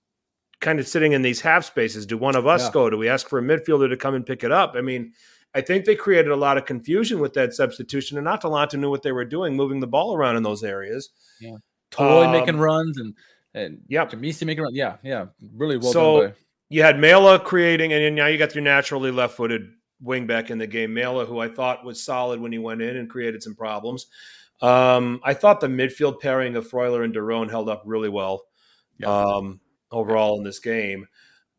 kind 0.60 0.80
of 0.80 0.88
sitting 0.88 1.14
in 1.14 1.22
these 1.22 1.42
half 1.42 1.66
spaces. 1.66 2.06
Do 2.06 2.18
one 2.18 2.36
of 2.36 2.46
us 2.46 2.66
yeah. 2.66 2.72
go? 2.72 2.90
Do 2.90 2.98
we 2.98 3.10
ask 3.10 3.28
for 3.28 3.40
a 3.40 3.42
midfielder 3.42 3.90
to 3.90 3.98
come 3.98 4.16
and 4.16 4.26
pick 4.26 4.44
it 4.44 4.52
up? 4.52 4.74
I 4.76 4.82
mean, 4.82 5.14
I 5.56 5.62
think 5.62 5.86
they 5.86 5.96
created 5.96 6.32
a 6.32 6.36
lot 6.36 6.58
of 6.58 6.66
confusion 6.66 7.20
with 7.20 7.34
that 7.34 7.54
substitution, 7.54 8.18
and 8.18 8.28
Atalanta 8.28 8.78
knew 8.78 8.90
what 8.90 9.04
they 9.04 9.12
were 9.12 9.26
doing, 9.26 9.56
moving 9.56 9.80
the 9.80 9.88
ball 9.88 10.16
around 10.16 10.36
in 10.36 10.44
those 10.44 10.64
areas. 10.64 11.10
Yeah, 11.40 11.58
Toy 11.92 12.26
um, 12.26 12.32
making 12.32 12.58
runs 12.58 12.98
and 12.98 13.14
and 13.54 13.82
yeah, 13.88 14.06
Djimsiti 14.06 14.46
making 14.46 14.64
runs. 14.64 14.76
Yeah, 14.76 14.98
yeah, 15.04 15.26
really 15.56 15.78
well 15.78 15.94
so, 15.94 16.22
done. 16.22 16.30
By. 16.32 16.36
You 16.70 16.82
had 16.82 16.96
Maehle 16.98 17.44
creating, 17.44 17.94
and 17.94 18.16
now 18.16 18.26
you 18.26 18.38
got 18.38 18.56
your 18.56 18.64
naturally 18.64 19.12
left-footed 19.12 19.70
wing 20.02 20.26
back 20.26 20.50
in 20.50 20.58
the 20.58 20.66
game, 20.66 20.92
Maehle, 20.92 21.28
who 21.28 21.40
I 21.40 21.48
thought 21.48 21.86
was 21.86 22.02
solid 22.02 22.42
when 22.42 22.52
he 22.52 22.58
went 22.58 22.82
in 22.82 22.98
and 22.98 23.10
created 23.10 23.44
some 23.44 23.54
problems. 23.54 24.08
Um, 24.62 25.20
I 25.24 25.34
thought 25.34 25.60
the 25.60 25.68
midfield 25.68 26.20
pairing 26.20 26.56
of 26.56 26.70
Freuler 26.70 27.04
and 27.04 27.14
de 27.14 27.22
Roon 27.22 27.50
held 27.50 27.70
up 27.70 27.84
really 27.86 28.10
well 28.10 28.46
yeah. 28.98 29.08
um, 29.08 29.60
overall 29.92 30.38
in 30.38 30.44
this 30.44 30.60
game. 30.60 31.08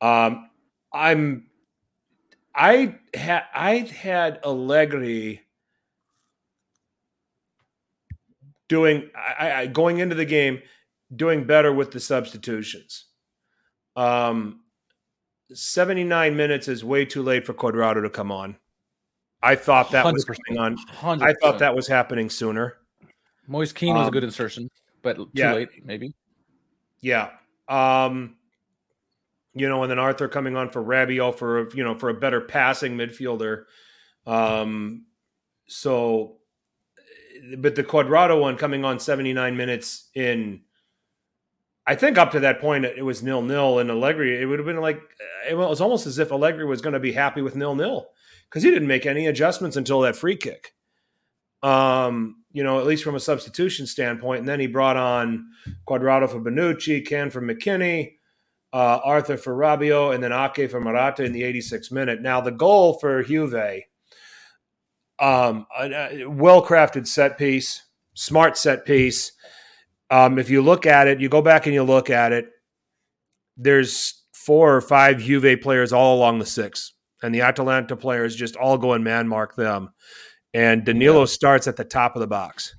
Um, 0.00 0.48
I'm 0.92 1.46
I 2.54 2.96
had 3.14 3.44
I 3.54 3.78
had 3.78 4.40
Allegri 4.44 5.42
doing 8.68 9.10
I, 9.16 9.52
I, 9.52 9.66
going 9.66 9.98
into 9.98 10.14
the 10.14 10.24
game 10.24 10.62
doing 11.14 11.44
better 11.44 11.72
with 11.72 11.90
the 11.90 12.00
substitutions. 12.00 13.06
Um, 13.96 14.60
79 15.52 16.36
minutes 16.36 16.68
is 16.68 16.84
way 16.84 17.04
too 17.04 17.22
late 17.22 17.46
for 17.46 17.54
Cuadrado 17.54 18.02
to 18.02 18.10
come 18.10 18.32
on. 18.32 18.56
I 19.42 19.56
thought 19.56 19.90
that 19.90 20.04
100%. 20.06 20.12
was 20.12 20.24
coming 20.24 20.60
on. 20.60 20.76
100%. 21.00 21.22
I 21.22 21.34
thought 21.34 21.58
that 21.58 21.74
was 21.74 21.86
happening 21.86 22.30
sooner. 22.30 22.78
Moise 23.46 23.72
Kean 23.72 23.94
was 23.94 24.04
a 24.04 24.06
um, 24.06 24.10
good 24.10 24.24
insertion, 24.24 24.70
but 25.02 25.16
too 25.16 25.28
yeah, 25.34 25.52
late, 25.52 25.68
maybe. 25.84 26.14
Yeah. 27.00 27.30
Um, 27.68 28.36
you 29.54 29.68
know, 29.68 29.82
and 29.82 29.90
then 29.90 29.98
Arthur 29.98 30.28
coming 30.28 30.56
on 30.56 30.70
for 30.70 30.82
Rabiot 30.82 31.36
for 31.38 31.70
you 31.74 31.84
know 31.84 31.96
for 31.96 32.08
a 32.08 32.14
better 32.14 32.40
passing 32.40 32.96
midfielder. 32.96 33.64
Um, 34.26 35.06
so, 35.66 36.38
but 37.56 37.76
the 37.76 37.84
Cuadrado 37.84 38.40
one 38.40 38.56
coming 38.56 38.84
on 38.84 38.98
79 38.98 39.56
minutes 39.56 40.10
in, 40.14 40.62
I 41.86 41.94
think 41.94 42.18
up 42.18 42.32
to 42.32 42.40
that 42.40 42.60
point 42.60 42.84
it 42.84 43.04
was 43.04 43.22
nil 43.22 43.42
nil, 43.42 43.78
and 43.78 43.90
Allegri 43.90 44.40
it 44.40 44.46
would 44.46 44.58
have 44.58 44.66
been 44.66 44.80
like 44.80 45.00
it 45.48 45.54
was 45.54 45.80
almost 45.80 46.06
as 46.06 46.18
if 46.18 46.32
Allegri 46.32 46.66
was 46.66 46.80
going 46.80 46.94
to 46.94 47.00
be 47.00 47.12
happy 47.12 47.40
with 47.40 47.56
nil 47.56 47.76
nil 47.76 48.08
because 48.48 48.62
he 48.62 48.70
didn't 48.70 48.88
make 48.88 49.06
any 49.06 49.26
adjustments 49.26 49.76
until 49.76 50.00
that 50.00 50.16
free 50.16 50.36
kick. 50.36 50.72
Um, 51.62 52.44
you 52.52 52.62
know, 52.62 52.78
at 52.78 52.86
least 52.86 53.04
from 53.04 53.14
a 53.14 53.20
substitution 53.20 53.86
standpoint, 53.86 54.40
and 54.40 54.48
then 54.48 54.60
he 54.60 54.66
brought 54.66 54.98
on 54.98 55.46
Cuadrado 55.88 56.28
for 56.28 56.38
Bonucci, 56.38 57.06
Kean 57.06 57.30
for 57.30 57.40
McKennie 57.40 58.16
uh, 58.74 59.00
Arthur 59.04 59.36
for 59.36 59.54
Rabiot, 59.54 60.16
and 60.16 60.22
then 60.22 60.32
Ake 60.32 60.68
for 60.68 60.80
Morata 60.80 61.22
in 61.22 61.32
the 61.32 61.42
86th 61.42 61.92
minute. 61.92 62.20
Now, 62.20 62.40
the 62.40 62.50
goal 62.50 62.94
for 62.94 63.22
Juve, 63.22 63.82
um, 65.20 65.66
well 66.26 66.66
crafted 66.66 67.06
set 67.06 67.38
piece, 67.38 67.84
smart 68.14 68.58
set 68.58 68.84
piece. 68.84 69.30
Um, 70.10 70.40
if 70.40 70.50
you 70.50 70.60
look 70.60 70.86
at 70.86 71.06
it, 71.06 71.20
you 71.20 71.28
go 71.28 71.40
back 71.40 71.66
and 71.66 71.74
you 71.74 71.84
look 71.84 72.10
at 72.10 72.32
it, 72.32 72.50
there's 73.56 74.24
four 74.32 74.74
or 74.74 74.80
five 74.80 75.20
Juve 75.20 75.60
players 75.62 75.92
all 75.92 76.16
along 76.16 76.40
the 76.40 76.46
six, 76.46 76.94
and 77.22 77.32
the 77.32 77.42
Atalanta 77.42 77.94
players 77.94 78.34
just 78.34 78.56
all 78.56 78.76
go 78.76 78.94
and 78.94 79.04
man 79.04 79.28
mark 79.28 79.54
them. 79.54 79.90
And 80.52 80.84
Danilo 80.84 81.20
yeah. 81.20 81.26
starts 81.26 81.68
at 81.68 81.76
the 81.76 81.84
top 81.84 82.16
of 82.16 82.20
the 82.20 82.26
box, 82.26 82.74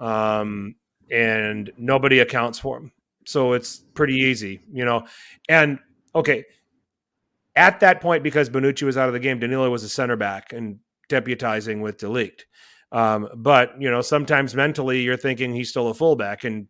um, 0.00 0.74
and 1.10 1.72
nobody 1.78 2.18
accounts 2.18 2.58
for 2.58 2.76
him. 2.76 2.92
So 3.30 3.52
it's 3.52 3.78
pretty 3.94 4.14
easy, 4.14 4.60
you 4.72 4.84
know. 4.84 5.06
And 5.48 5.78
okay, 6.14 6.44
at 7.54 7.78
that 7.80 8.00
point, 8.00 8.24
because 8.24 8.50
Bonucci 8.50 8.82
was 8.82 8.96
out 8.96 9.08
of 9.08 9.12
the 9.12 9.20
game, 9.20 9.38
Danilo 9.38 9.70
was 9.70 9.84
a 9.84 9.88
center 9.88 10.16
back 10.16 10.52
and 10.52 10.80
deputizing 11.08 11.80
with 11.80 11.98
de 11.98 12.06
Ligt. 12.06 12.42
Um, 12.92 13.28
but 13.36 13.80
you 13.80 13.88
know, 13.88 14.00
sometimes 14.00 14.56
mentally 14.56 15.02
you're 15.02 15.16
thinking 15.16 15.54
he's 15.54 15.70
still 15.70 15.88
a 15.88 15.94
fullback, 15.94 16.42
and 16.42 16.66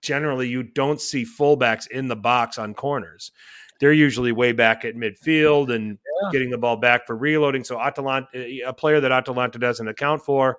generally 0.00 0.48
you 0.48 0.62
don't 0.62 1.00
see 1.00 1.24
fullbacks 1.24 1.86
in 1.90 2.08
the 2.08 2.16
box 2.16 2.56
on 2.56 2.72
corners. 2.72 3.30
They're 3.78 3.92
usually 3.92 4.32
way 4.32 4.52
back 4.52 4.86
at 4.86 4.94
midfield 4.94 5.74
and 5.74 5.98
yeah. 6.22 6.30
getting 6.32 6.50
the 6.50 6.58
ball 6.58 6.76
back 6.76 7.06
for 7.06 7.16
reloading. 7.16 7.64
So 7.64 7.78
Atalanta, 7.78 8.28
a 8.66 8.72
player 8.72 9.00
that 9.00 9.12
Atalanta 9.12 9.58
doesn't 9.58 9.88
account 9.88 10.22
for, 10.22 10.58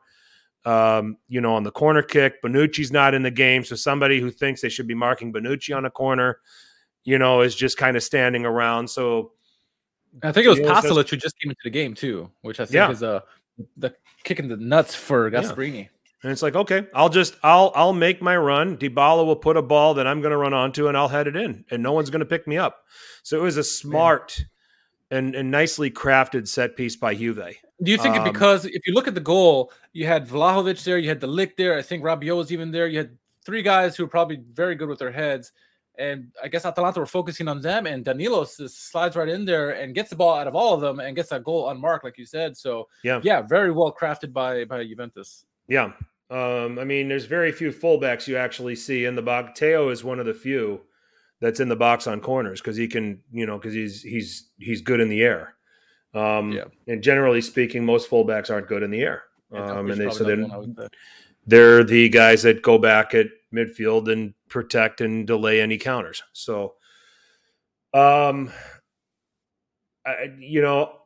um, 0.66 1.18
you 1.28 1.42
know, 1.42 1.56
on 1.56 1.64
the 1.64 1.72
corner 1.72 2.02
kick, 2.02 2.42
Bonucci's 2.42 2.92
not 2.92 3.14
in 3.14 3.24
the 3.24 3.32
game. 3.32 3.64
So 3.64 3.76
somebody 3.76 4.20
who 4.20 4.30
thinks 4.32 4.62
they 4.62 4.70
should 4.70 4.88
be 4.88 4.96
marking 4.96 5.34
Bonucci 5.34 5.76
on 5.76 5.86
a 5.86 5.92
corner, 5.92 6.40
you 7.04 7.18
know, 7.18 7.42
is 7.42 7.56
just 7.56 7.78
kind 7.78 7.98
of 7.98 8.04
standing 8.04 8.46
around. 8.46 8.90
So 8.90 9.32
I 10.24 10.32
think 10.32 10.46
it 10.46 10.50
was 10.50 10.60
Pasalic 10.60 11.10
who 11.10 11.18
just 11.18 11.40
came 11.40 11.50
into 11.50 11.62
the 11.64 11.70
game 11.70 11.94
too, 11.94 12.30
which 12.42 12.60
I 12.60 12.66
think 12.66 12.76
yeah. 12.76 12.92
is 12.92 13.02
a 13.02 13.24
the 13.78 13.94
kicking 14.24 14.48
the 14.48 14.58
nuts 14.58 14.96
for 14.96 15.30
Gasperini. 15.32 15.84
Yeah. 15.84 15.88
And 16.24 16.32
it's 16.32 16.44
like, 16.44 16.56
okay, 16.56 16.88
I'll 16.94 17.10
just 17.10 17.36
I'll 17.42 17.72
I'll 17.74 17.94
make 17.94 18.22
my 18.22 18.38
run. 18.38 18.78
Dybala 18.78 19.26
will 19.26 19.36
put 19.36 19.58
a 19.58 19.62
ball 19.62 19.96
that 19.96 20.06
I'm 20.06 20.22
going 20.22 20.32
to 20.32 20.38
run 20.38 20.54
onto, 20.54 20.88
and 20.88 20.96
I'll 20.96 21.08
head 21.08 21.28
it 21.28 21.36
in, 21.36 21.66
and 21.72 21.82
no 21.82 21.94
one's 21.94 22.12
going 22.12 22.20
to 22.20 22.26
pick 22.26 22.48
me 22.48 22.58
up. 22.58 22.86
So 23.24 23.38
it 23.38 23.42
was 23.42 23.58
a 23.58 23.64
smart 23.64 24.40
and, 25.10 25.34
and 25.34 25.50
nicely 25.50 25.90
crafted 25.90 26.48
set 26.48 26.76
piece 26.76 26.96
by 26.96 27.16
Juve. 27.16 27.56
Do 27.84 27.92
you 27.92 27.98
think 27.98 28.16
um, 28.16 28.24
because 28.24 28.66
if 28.66 28.86
you 28.86 28.94
look 28.94 29.08
at 29.08 29.16
the 29.16 29.22
goal, 29.22 29.72
you 29.94 30.06
had 30.06 30.28
Vlahovic 30.28 30.84
there, 30.84 30.98
you 30.98 31.10
had 31.10 31.20
de 31.20 31.28
Ligt 31.28 31.56
there, 31.58 31.78
I 31.78 31.82
think 31.82 32.04
Rabiot 32.04 32.36
was 32.36 32.52
even 32.52 32.72
there. 32.72 32.88
You 32.88 33.00
had 33.00 33.18
three 33.44 33.64
guys 33.64 33.96
who 33.96 34.04
were 34.04 34.10
probably 34.10 34.44
very 34.54 34.76
good 34.76 34.90
with 34.90 35.00
their 35.00 35.12
heads. 35.12 35.52
And 35.98 36.32
I 36.42 36.48
guess 36.48 36.66
Atalanta 36.66 37.00
were 37.00 37.06
focusing 37.06 37.48
on 37.48 37.62
them, 37.62 37.86
and 37.86 38.06
Danilo 38.06 38.46
slides 38.46 39.16
right 39.16 39.28
in 39.28 39.46
there 39.46 39.72
and 39.72 39.94
gets 39.94 40.10
the 40.10 40.16
ball 40.16 40.36
out 40.36 40.48
of 40.48 40.56
all 40.56 40.74
of 40.74 40.82
them 40.82 41.00
and 41.00 41.16
gets 41.16 41.30
that 41.30 41.44
goal 41.44 41.70
unmarked, 41.70 42.06
like 42.06 42.18
you 42.18 42.26
said. 42.26 42.56
So 42.56 42.88
yeah, 43.04 43.20
yeah, 43.24 43.42
very 43.42 43.72
well 43.72 43.94
crafted 43.94 44.32
by 44.32 44.64
by 44.66 44.84
Juventus. 44.86 45.46
Yeah, 45.68 45.92
um, 46.32 46.80
I 46.80 46.86
mean, 46.86 47.10
there's 47.10 47.26
very 47.26 47.52
few 47.52 47.72
fullbacks 47.72 48.26
you 48.26 48.38
actually 48.38 48.78
see 48.78 49.04
in 49.04 49.16
the 49.16 49.22
box. 49.22 49.60
Theo 49.60 49.90
is 49.90 50.02
one 50.04 50.20
of 50.20 50.26
the 50.26 50.34
few 50.34 50.80
that's 51.42 51.60
in 51.60 51.68
the 51.68 51.76
box 51.76 52.08
on 52.08 52.22
corners 52.22 52.62
because 52.62 52.78
he 52.78 52.88
can, 52.88 53.20
you 53.32 53.46
know, 53.46 53.58
because 53.58 53.74
he's 53.74 54.02
he's 54.02 54.50
he's 54.60 54.82
good 54.82 55.02
in 55.02 55.10
the 55.10 55.22
air. 55.22 55.56
Um, 56.14 56.52
yeah. 56.52 56.66
And 56.88 57.02
generally 57.02 57.42
speaking, 57.42 57.86
most 57.86 58.10
fullbacks 58.10 58.50
aren't 58.50 58.68
good 58.68 58.84
in 58.84 58.92
the 58.92 59.02
air. 59.02 59.24
Um, 59.54 59.92
and 59.92 60.00
they 60.00 60.10
so 60.12 60.24
they're, 60.24 60.46
they're 61.46 61.84
the 61.84 62.10
guys 62.10 62.44
that 62.44 62.62
go 62.62 62.78
back 62.78 63.14
at 63.14 63.28
midfield 63.54 64.12
and 64.12 64.34
protect 64.48 65.02
and 65.02 65.28
delay 65.28 65.62
any 65.62 65.78
counters. 65.78 66.24
So, 66.34 66.76
um, 67.94 68.52
I, 70.06 70.32
you 70.40 70.62
know, 70.62 71.00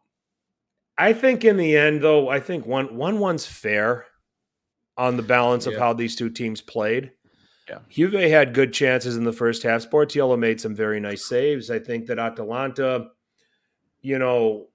I 0.97 1.13
think 1.13 1.43
in 1.43 1.57
the 1.57 1.75
end, 1.75 2.01
though, 2.01 2.29
I 2.29 2.39
think 2.39 2.65
one 2.65 2.95
one 2.95 3.19
one's 3.19 3.45
fair 3.45 4.05
on 4.97 5.17
the 5.17 5.23
balance 5.23 5.65
yeah. 5.65 5.73
of 5.73 5.79
how 5.79 5.93
these 5.93 6.15
two 6.15 6.29
teams 6.29 6.61
played. 6.61 7.11
Yeah. 7.67 7.79
Juve 7.89 8.13
had 8.13 8.53
good 8.53 8.73
chances 8.73 9.17
in 9.17 9.23
the 9.23 9.33
first 9.33 9.63
half. 9.63 9.83
Sportiello 9.83 10.37
made 10.37 10.61
some 10.61 10.75
very 10.75 10.99
nice 10.99 11.25
saves. 11.25 11.71
I 11.71 11.79
think 11.79 12.05
that 12.05 12.19
Atalanta, 12.19 13.07
you 14.01 14.19
know, 14.19 14.67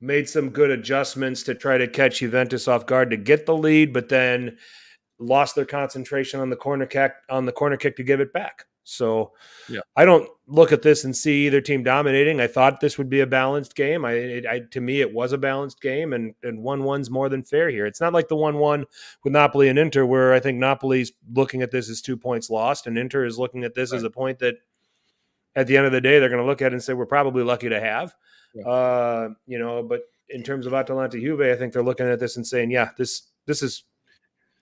made 0.00 0.28
some 0.28 0.50
good 0.50 0.70
adjustments 0.70 1.42
to 1.44 1.54
try 1.54 1.78
to 1.78 1.88
catch 1.88 2.18
Juventus 2.18 2.68
off 2.68 2.86
guard 2.86 3.10
to 3.10 3.16
get 3.16 3.46
the 3.46 3.56
lead, 3.56 3.92
but 3.92 4.08
then 4.08 4.56
lost 5.18 5.54
their 5.54 5.64
concentration 5.64 6.40
on 6.40 6.50
the 6.50 6.56
corner 6.56 6.86
kick 6.86 7.12
on 7.30 7.46
the 7.46 7.52
corner 7.52 7.76
kick 7.76 7.96
to 7.96 8.02
give 8.02 8.20
it 8.20 8.32
back. 8.32 8.66
So 8.88 9.32
yeah. 9.68 9.80
I 9.96 10.04
don't 10.04 10.28
look 10.46 10.70
at 10.70 10.82
this 10.82 11.02
and 11.02 11.16
see 11.16 11.46
either 11.46 11.60
team 11.60 11.82
dominating. 11.82 12.40
I 12.40 12.46
thought 12.46 12.78
this 12.78 12.98
would 12.98 13.10
be 13.10 13.18
a 13.18 13.26
balanced 13.26 13.74
game. 13.74 14.04
I, 14.04 14.12
it, 14.12 14.46
I 14.46 14.60
to 14.70 14.80
me 14.80 15.00
it 15.00 15.12
was 15.12 15.32
a 15.32 15.38
balanced 15.38 15.80
game, 15.80 16.12
and 16.12 16.34
and 16.44 16.62
one 16.62 16.84
one's 16.84 17.10
more 17.10 17.28
than 17.28 17.42
fair 17.42 17.68
here. 17.68 17.84
It's 17.84 18.00
not 18.00 18.12
like 18.12 18.28
the 18.28 18.36
one 18.36 18.58
one 18.58 18.84
with 19.24 19.32
Napoli 19.32 19.68
and 19.68 19.78
Inter, 19.78 20.06
where 20.06 20.32
I 20.32 20.38
think 20.38 20.58
Napoli's 20.58 21.12
looking 21.34 21.62
at 21.62 21.72
this 21.72 21.90
as 21.90 22.00
two 22.00 22.16
points 22.16 22.48
lost, 22.48 22.86
and 22.86 22.96
Inter 22.96 23.24
is 23.24 23.38
looking 23.38 23.64
at 23.64 23.74
this 23.74 23.90
right. 23.90 23.96
as 23.96 24.04
a 24.04 24.10
point 24.10 24.38
that 24.38 24.54
at 25.56 25.66
the 25.66 25.76
end 25.76 25.86
of 25.86 25.92
the 25.92 26.00
day 26.00 26.20
they're 26.20 26.28
going 26.28 26.42
to 26.42 26.46
look 26.46 26.62
at 26.62 26.72
and 26.72 26.82
say 26.82 26.92
we're 26.92 27.06
probably 27.06 27.42
lucky 27.42 27.68
to 27.68 27.80
have. 27.80 28.14
Yeah. 28.56 28.66
Uh, 28.66 29.28
you 29.46 29.58
know, 29.58 29.82
but 29.82 30.02
in 30.28 30.42
terms 30.42 30.66
of 30.66 30.74
Atalanta 30.74 31.20
Juve, 31.20 31.40
I 31.42 31.56
think 31.56 31.72
they're 31.72 31.82
looking 31.82 32.06
at 32.06 32.18
this 32.18 32.36
and 32.36 32.46
saying, 32.46 32.70
yeah, 32.70 32.90
this 32.96 33.28
this 33.46 33.62
is 33.62 33.84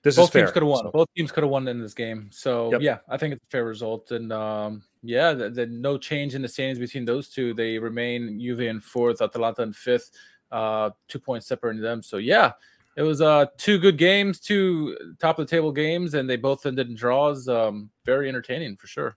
this 0.03 0.17
both 0.17 0.33
teams 0.33 0.53
could 0.53 0.63
have 0.63 0.69
won. 0.69 0.85
So. 0.85 0.91
Both 0.91 1.09
teams 1.17 1.33
could 1.33 1.45
have 1.45 1.51
won 1.51 1.67
in 1.67 1.81
this 1.81 1.95
game. 1.95 2.29
So 2.31 2.73
yep. 2.73 2.83
yeah, 2.83 2.99
I 3.09 3.17
think 3.17 3.35
it's 3.35 3.47
a 3.47 3.51
fair 3.51 3.65
result. 3.65 4.11
And 4.11 4.33
um, 4.33 4.83
yeah, 5.03 5.33
the, 5.33 5.49
the, 5.49 5.67
no 5.67 5.97
change 5.97 6.35
in 6.35 6.43
the 6.43 6.49
standings 6.49 6.79
between 6.79 7.07
those 7.07 7.31
two. 7.31 7.55
They 7.55 7.79
remain 7.79 8.39
Juve 8.39 8.61
in 8.61 8.81
fourth, 8.81 9.23
Atalanta 9.23 9.63
in 9.63 9.73
fifth, 9.73 10.11
uh, 10.53 10.91
two 11.09 11.19
points 11.19 11.47
separating 11.47 11.81
them. 11.81 12.03
So 12.03 12.19
yeah, 12.19 12.53
it 12.97 13.03
was 13.03 13.23
uh, 13.23 13.47
two 13.57 13.79
good 13.79 13.97
games, 13.97 14.39
two 14.41 14.97
top 15.19 15.39
of 15.39 15.47
the 15.47 15.51
table 15.51 15.73
games, 15.73 16.13
and 16.13 16.29
they 16.29 16.37
both 16.37 16.67
ended 16.67 16.89
in 16.89 16.95
draws. 16.95 17.49
Um, 17.49 17.91
very 18.05 18.29
entertaining 18.29 18.77
for 18.77 18.87
sure. 18.87 19.17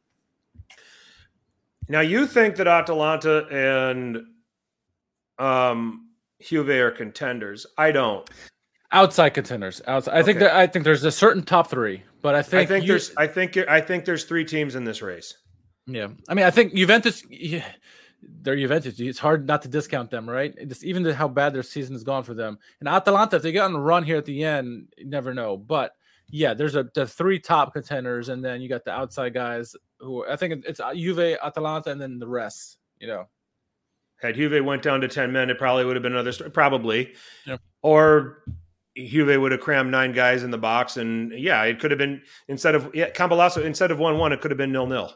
Now 1.90 2.02
you 2.02 2.28
think 2.28 2.56
that 2.58 2.68
Atalanta 2.68 3.46
and 3.48 4.26
um, 5.40 6.10
Juve 6.42 6.70
are 6.70 6.92
contenders. 6.92 7.66
I 7.78 7.92
don't. 7.92 8.30
Outside 8.92 9.30
contenders. 9.30 9.82
Outside. 9.88 10.14
I 10.14 10.20
okay. 10.20 10.26
think 10.26 10.40
that 10.40 10.56
I 10.56 10.68
think 10.68 10.86
there's 10.86 11.04
a 11.04 11.12
certain 11.12 11.44
top 11.44 11.70
three, 11.70 12.04
but 12.22 12.36
I 12.36 12.42
think 12.42 12.70
I 12.70 12.74
think 12.74 12.86
you, 12.86 12.94
there's 12.94 13.14
I 13.18 13.28
think 13.28 13.58
I 13.58 13.82
think 13.82 14.06
there's 14.06 14.24
three 14.24 14.46
teams 14.46 14.76
in 14.76 14.84
this 14.84 15.02
race. 15.02 15.36
Yeah, 15.88 16.08
I 16.30 16.34
mean, 16.34 16.46
I 16.46 16.52
think 16.52 16.74
Juventus. 16.74 17.24
Yeah, 17.30 17.66
they're 18.22 18.56
Juventus. 18.56 19.00
It's 19.00 19.20
hard 19.20 19.46
not 19.46 19.62
to 19.64 19.68
discount 19.68 20.10
them, 20.10 20.30
right? 20.30 20.56
Just 20.68 20.86
even 20.86 21.04
the, 21.04 21.14
how 21.14 21.28
bad 21.28 21.54
their 21.54 21.64
season 21.64 21.96
has 21.96 22.04
gone 22.04 22.24
for 22.24 22.34
them. 22.34 22.58
And 22.80 22.88
Atalanta, 22.88 23.38
if 23.38 23.42
they 23.42 23.52
get 23.52 23.64
on 23.64 23.74
the 23.74 23.80
run 23.80 24.04
here 24.04 24.18
at 24.18 24.26
the 24.26 24.44
end, 24.44 24.88
you 24.98 25.06
never 25.06 25.34
know. 25.34 25.58
But 25.58 25.94
yeah, 26.30 26.54
there's 26.54 26.76
a 26.76 26.88
the 26.94 27.06
three 27.06 27.40
top 27.40 27.74
contenders, 27.74 28.30
and 28.30 28.44
then 28.44 28.62
you 28.62 28.70
got 28.70 28.86
the 28.86 28.92
outside 28.92 29.34
guys 29.34 29.76
who 30.00 30.26
I 30.26 30.36
think 30.36 30.66
it's 30.66 30.82
Juve, 30.96 31.38
Atalanta, 31.44 31.92
and 31.92 32.02
then 32.02 32.20
the 32.20 32.28
rest. 32.28 32.78
You 33.00 33.08
know, 33.08 33.28
had 34.22 34.36
Juve 34.36 34.64
went 34.66 34.82
down 34.82 35.02
to 35.02 35.08
ten 35.08 35.32
men, 35.32 35.50
it 35.50 35.58
probably 35.58 35.86
would 35.86 35.96
have 35.96 36.04
been 36.04 36.14
another 36.14 36.32
story. 36.32 36.50
Probably, 36.50 37.14
or 37.82 38.44
Juve 38.98 39.40
would 39.40 39.52
have 39.52 39.62
crammed 39.62 39.92
nine 39.92 40.12
guys 40.12 40.44
in 40.44 40.52
the 40.52 40.58
box, 40.58 40.98
and 40.98 41.32
yeah, 41.32 41.64
it 41.64 41.80
could 41.80 41.92
have 41.92 41.98
been 41.98 42.22
instead 42.48 42.76
of 42.76 42.90
yeah, 42.94 43.10
Campolasso 43.10 43.64
instead 43.64 43.92
of 43.92 44.00
one 44.00 44.18
one, 44.18 44.32
it 44.32 44.42
could 44.42 44.52
have 44.52 44.58
been 44.58 44.72
nil 44.72 44.88
nil 44.88 45.14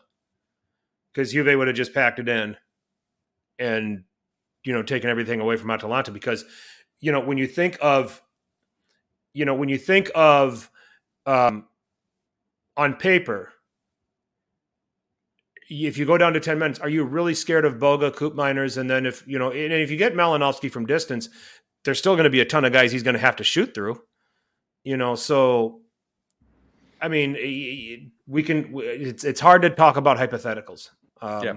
because 1.14 1.32
Juve 1.32 1.58
would 1.58 1.68
have 1.68 1.76
just 1.76 1.94
packed 1.94 2.20
it 2.20 2.30
in 2.30 2.58
and 3.60 4.04
you 4.64 4.74
know 4.74 4.84
taken 4.84 5.10
everything 5.10 5.40
away 5.40 5.58
from 5.58 5.72
Atalanta. 5.72 6.12
Because 6.12 6.46
you 7.00 7.12
know 7.12 7.20
when 7.20 7.38
you 7.38 7.48
think 7.48 7.78
of 7.82 8.22
you 9.34 9.46
know 9.46 9.56
when 9.56 9.70
you 9.70 9.78
think 9.78 10.12
of 10.14 10.70
um, 11.26 11.66
on 12.78 12.96
paper, 12.96 13.52
if 15.72 15.98
you 15.98 16.06
go 16.06 16.18
down 16.18 16.34
to 16.34 16.40
10 16.40 16.60
minutes, 16.60 16.80
are 16.80 16.90
you 16.90 17.04
really 17.04 17.34
scared 17.34 17.64
of 17.64 17.76
Boga, 17.76 18.14
Koopmeiners? 18.14 18.78
And 18.78 18.90
then 18.90 19.06
if, 19.06 19.26
you 19.26 19.40
know, 19.40 19.52
and 19.52 19.74
if 19.74 19.90
you 19.90 19.98
get 19.98 20.14
Malinovskyi 20.14 20.70
from 20.70 20.86
distance, 20.86 21.30
there's 21.86 21.98
still 21.98 22.16
going 22.16 22.26
to 22.26 22.30
be 22.30 22.42
a 22.42 22.46
ton 22.46 22.66
of 22.66 22.74
guys 22.74 22.92
he's 22.92 23.04
going 23.04 23.14
to 23.14 23.20
have 23.20 23.38
to 23.38 23.44
shoot 23.44 23.74
through. 23.74 24.02
You 24.84 24.98
know, 24.98 25.16
so 25.16 25.82
I 27.02 27.08
mean, 27.08 28.12
we 28.28 28.44
can. 28.44 28.72
It's 28.76 29.24
it's 29.24 29.40
hard 29.40 29.62
to 29.64 29.70
talk 29.70 29.98
about 29.98 30.18
hypotheticals. 30.18 30.90
Um, 31.22 31.44
yeah. 31.44 31.54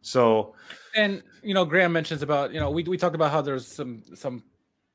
So, 0.00 0.54
and 0.96 1.22
you 1.42 1.54
know, 1.54 1.64
Graham 1.64 1.92
mentions 1.92 2.22
about 2.22 2.52
you 2.52 2.60
know 2.60 2.70
we 2.70 2.82
we 2.82 2.96
talked 2.96 3.14
about 3.14 3.30
how 3.30 3.42
there's 3.42 3.66
some 3.66 4.02
some 4.14 4.42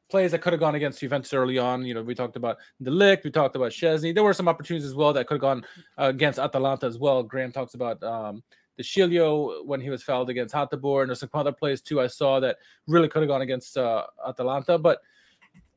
plays 0.10 0.32
that 0.32 0.40
could 0.40 0.54
have 0.54 0.60
gone 0.60 0.76
against 0.76 1.00
Juventus 1.00 1.34
early 1.34 1.58
on. 1.58 1.86
You 1.86 1.94
know, 1.94 2.04
we 2.04 2.16
talked 2.16 2.36
about 2.36 2.58
de 2.82 2.92
Ligt, 2.92 3.24
we 3.24 3.32
talked 3.32 3.56
about 3.56 3.72
Szczesny. 3.72 4.14
There 4.14 4.24
were 4.24 4.34
some 4.34 4.48
opportunities 4.48 4.88
as 4.88 4.96
well 4.96 5.14
that 5.14 5.28
could 5.28 5.36
have 5.36 5.42
gone 5.42 5.66
uh, 5.98 6.06
against 6.06 6.40
Atalanta 6.40 6.86
as 6.86 6.98
well. 6.98 7.24
Graham 7.24 7.52
talks 7.52 7.74
about 7.74 8.02
um, 8.04 8.44
De 8.78 8.84
Sciglio 8.84 9.66
when 9.66 9.82
he 9.82 9.90
was 9.90 10.04
fouled 10.04 10.30
against 10.30 10.54
Hateboer, 10.54 11.02
and 11.02 11.10
there's 11.10 11.20
some 11.20 11.30
other 11.34 11.52
plays 11.52 11.82
too 11.82 12.00
I 12.00 12.08
saw 12.08 12.40
that 12.40 12.58
really 12.88 13.10
could 13.10 13.22
have 13.22 13.30
gone 13.30 13.42
against 13.42 13.78
uh, 13.78 14.06
Atalanta. 14.26 14.78
But 14.78 15.00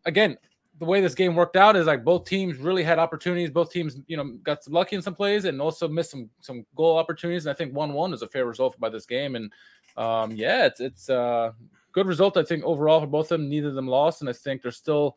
again, 0.04 0.36
the 0.78 0.86
way 0.86 1.00
this 1.00 1.14
game 1.14 1.34
worked 1.34 1.56
out 1.56 1.76
is 1.76 1.86
like 1.86 2.04
both 2.04 2.24
teams 2.24 2.56
really 2.56 2.82
had 2.82 2.98
opportunities. 2.98 3.50
Both 3.50 3.70
teams, 3.70 3.98
you 4.06 4.16
know, 4.16 4.38
got 4.42 4.66
lucky 4.66 4.96
in 4.96 5.02
some 5.02 5.14
plays 5.14 5.44
and 5.44 5.60
also 5.60 5.86
missed 5.86 6.10
some 6.10 6.30
some 6.40 6.64
goal 6.74 6.96
opportunities. 6.96 7.44
And 7.46 7.52
I 7.52 7.56
think 7.56 7.74
one 7.74 7.92
one 7.92 8.14
is 8.14 8.22
a 8.22 8.28
fair 8.28 8.46
result 8.46 8.78
by 8.80 8.88
this 8.88 9.04
game. 9.04 9.36
And 9.36 9.52
um, 9.96 10.32
yeah, 10.32 10.64
it's 10.64 10.80
it's 10.80 11.10
uh, 11.10 11.52
good 11.92 12.06
result 12.06 12.36
I 12.36 12.42
think 12.42 12.64
overall 12.64 13.00
for 13.00 13.06
both 13.06 13.30
of 13.30 13.40
them. 13.40 13.48
Neither 13.48 13.68
of 13.68 13.74
them 13.74 13.88
lost, 13.88 14.20
and 14.20 14.30
I 14.30 14.32
think 14.32 14.62
they're 14.62 14.72
still 14.72 15.16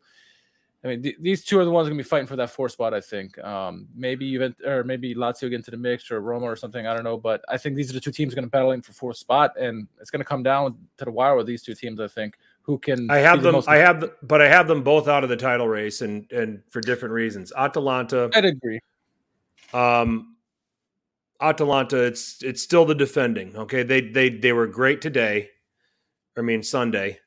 I 0.84 0.88
mean, 0.88 1.02
th- 1.02 1.16
these 1.18 1.42
two 1.42 1.58
are 1.58 1.64
the 1.64 1.70
ones 1.70 1.88
going 1.88 1.96
to 1.96 2.04
be 2.04 2.06
fighting 2.06 2.26
for 2.26 2.36
that 2.36 2.50
four 2.50 2.68
spot. 2.68 2.92
I 2.92 3.00
think 3.00 3.38
um, 3.42 3.88
maybe 3.94 4.26
even 4.26 4.54
or 4.66 4.84
maybe 4.84 5.14
Lazio 5.14 5.48
get 5.48 5.54
into 5.54 5.70
the 5.70 5.78
mix 5.78 6.10
or 6.10 6.20
Roma 6.20 6.44
or 6.44 6.56
something. 6.56 6.86
I 6.86 6.92
don't 6.92 7.04
know, 7.04 7.16
but 7.16 7.42
I 7.48 7.56
think 7.56 7.74
these 7.74 7.88
are 7.88 7.94
the 7.94 8.00
two 8.00 8.12
teams 8.12 8.34
going 8.34 8.44
to 8.44 8.50
battle 8.50 8.72
in 8.72 8.82
for 8.82 8.92
fourth 8.92 9.16
spot, 9.16 9.58
and 9.58 9.88
it's 9.98 10.10
going 10.10 10.20
to 10.20 10.26
come 10.26 10.42
down 10.42 10.76
to 10.98 11.06
the 11.06 11.10
wire 11.10 11.36
with 11.36 11.46
these 11.46 11.62
two 11.62 11.74
teams. 11.74 12.00
I 12.00 12.08
think 12.08 12.36
who 12.62 12.76
can. 12.76 13.10
I 13.10 13.18
have 13.18 13.42
them. 13.42 13.54
The 13.54 13.64
I 13.66 13.76
have, 13.76 14.10
but 14.22 14.42
I 14.42 14.48
have 14.48 14.68
them 14.68 14.82
both 14.82 15.08
out 15.08 15.24
of 15.24 15.30
the 15.30 15.36
title 15.36 15.68
race, 15.68 16.02
and 16.02 16.30
and 16.30 16.62
for 16.68 16.82
different 16.82 17.14
reasons. 17.14 17.50
Atalanta. 17.56 18.28
I'd 18.34 18.44
agree. 18.44 18.80
Um, 19.72 20.36
Atalanta, 21.40 22.02
it's 22.02 22.42
it's 22.42 22.62
still 22.62 22.84
the 22.84 22.94
defending. 22.94 23.56
Okay, 23.56 23.84
they 23.84 24.02
they 24.02 24.28
they 24.28 24.52
were 24.52 24.66
great 24.66 25.00
today. 25.00 25.48
I 26.36 26.42
mean 26.42 26.62
Sunday. 26.62 27.20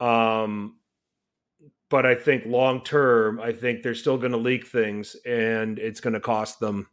Um, 0.00 0.76
but 1.88 2.04
I 2.04 2.14
think 2.14 2.44
long 2.46 2.82
term, 2.82 3.40
I 3.40 3.52
think 3.52 3.82
they're 3.82 3.94
still 3.94 4.18
going 4.18 4.32
to 4.32 4.38
leak 4.38 4.66
things, 4.66 5.16
and 5.24 5.78
it's 5.78 6.00
going 6.00 6.14
to 6.14 6.20
cost 6.20 6.58
them. 6.58 6.88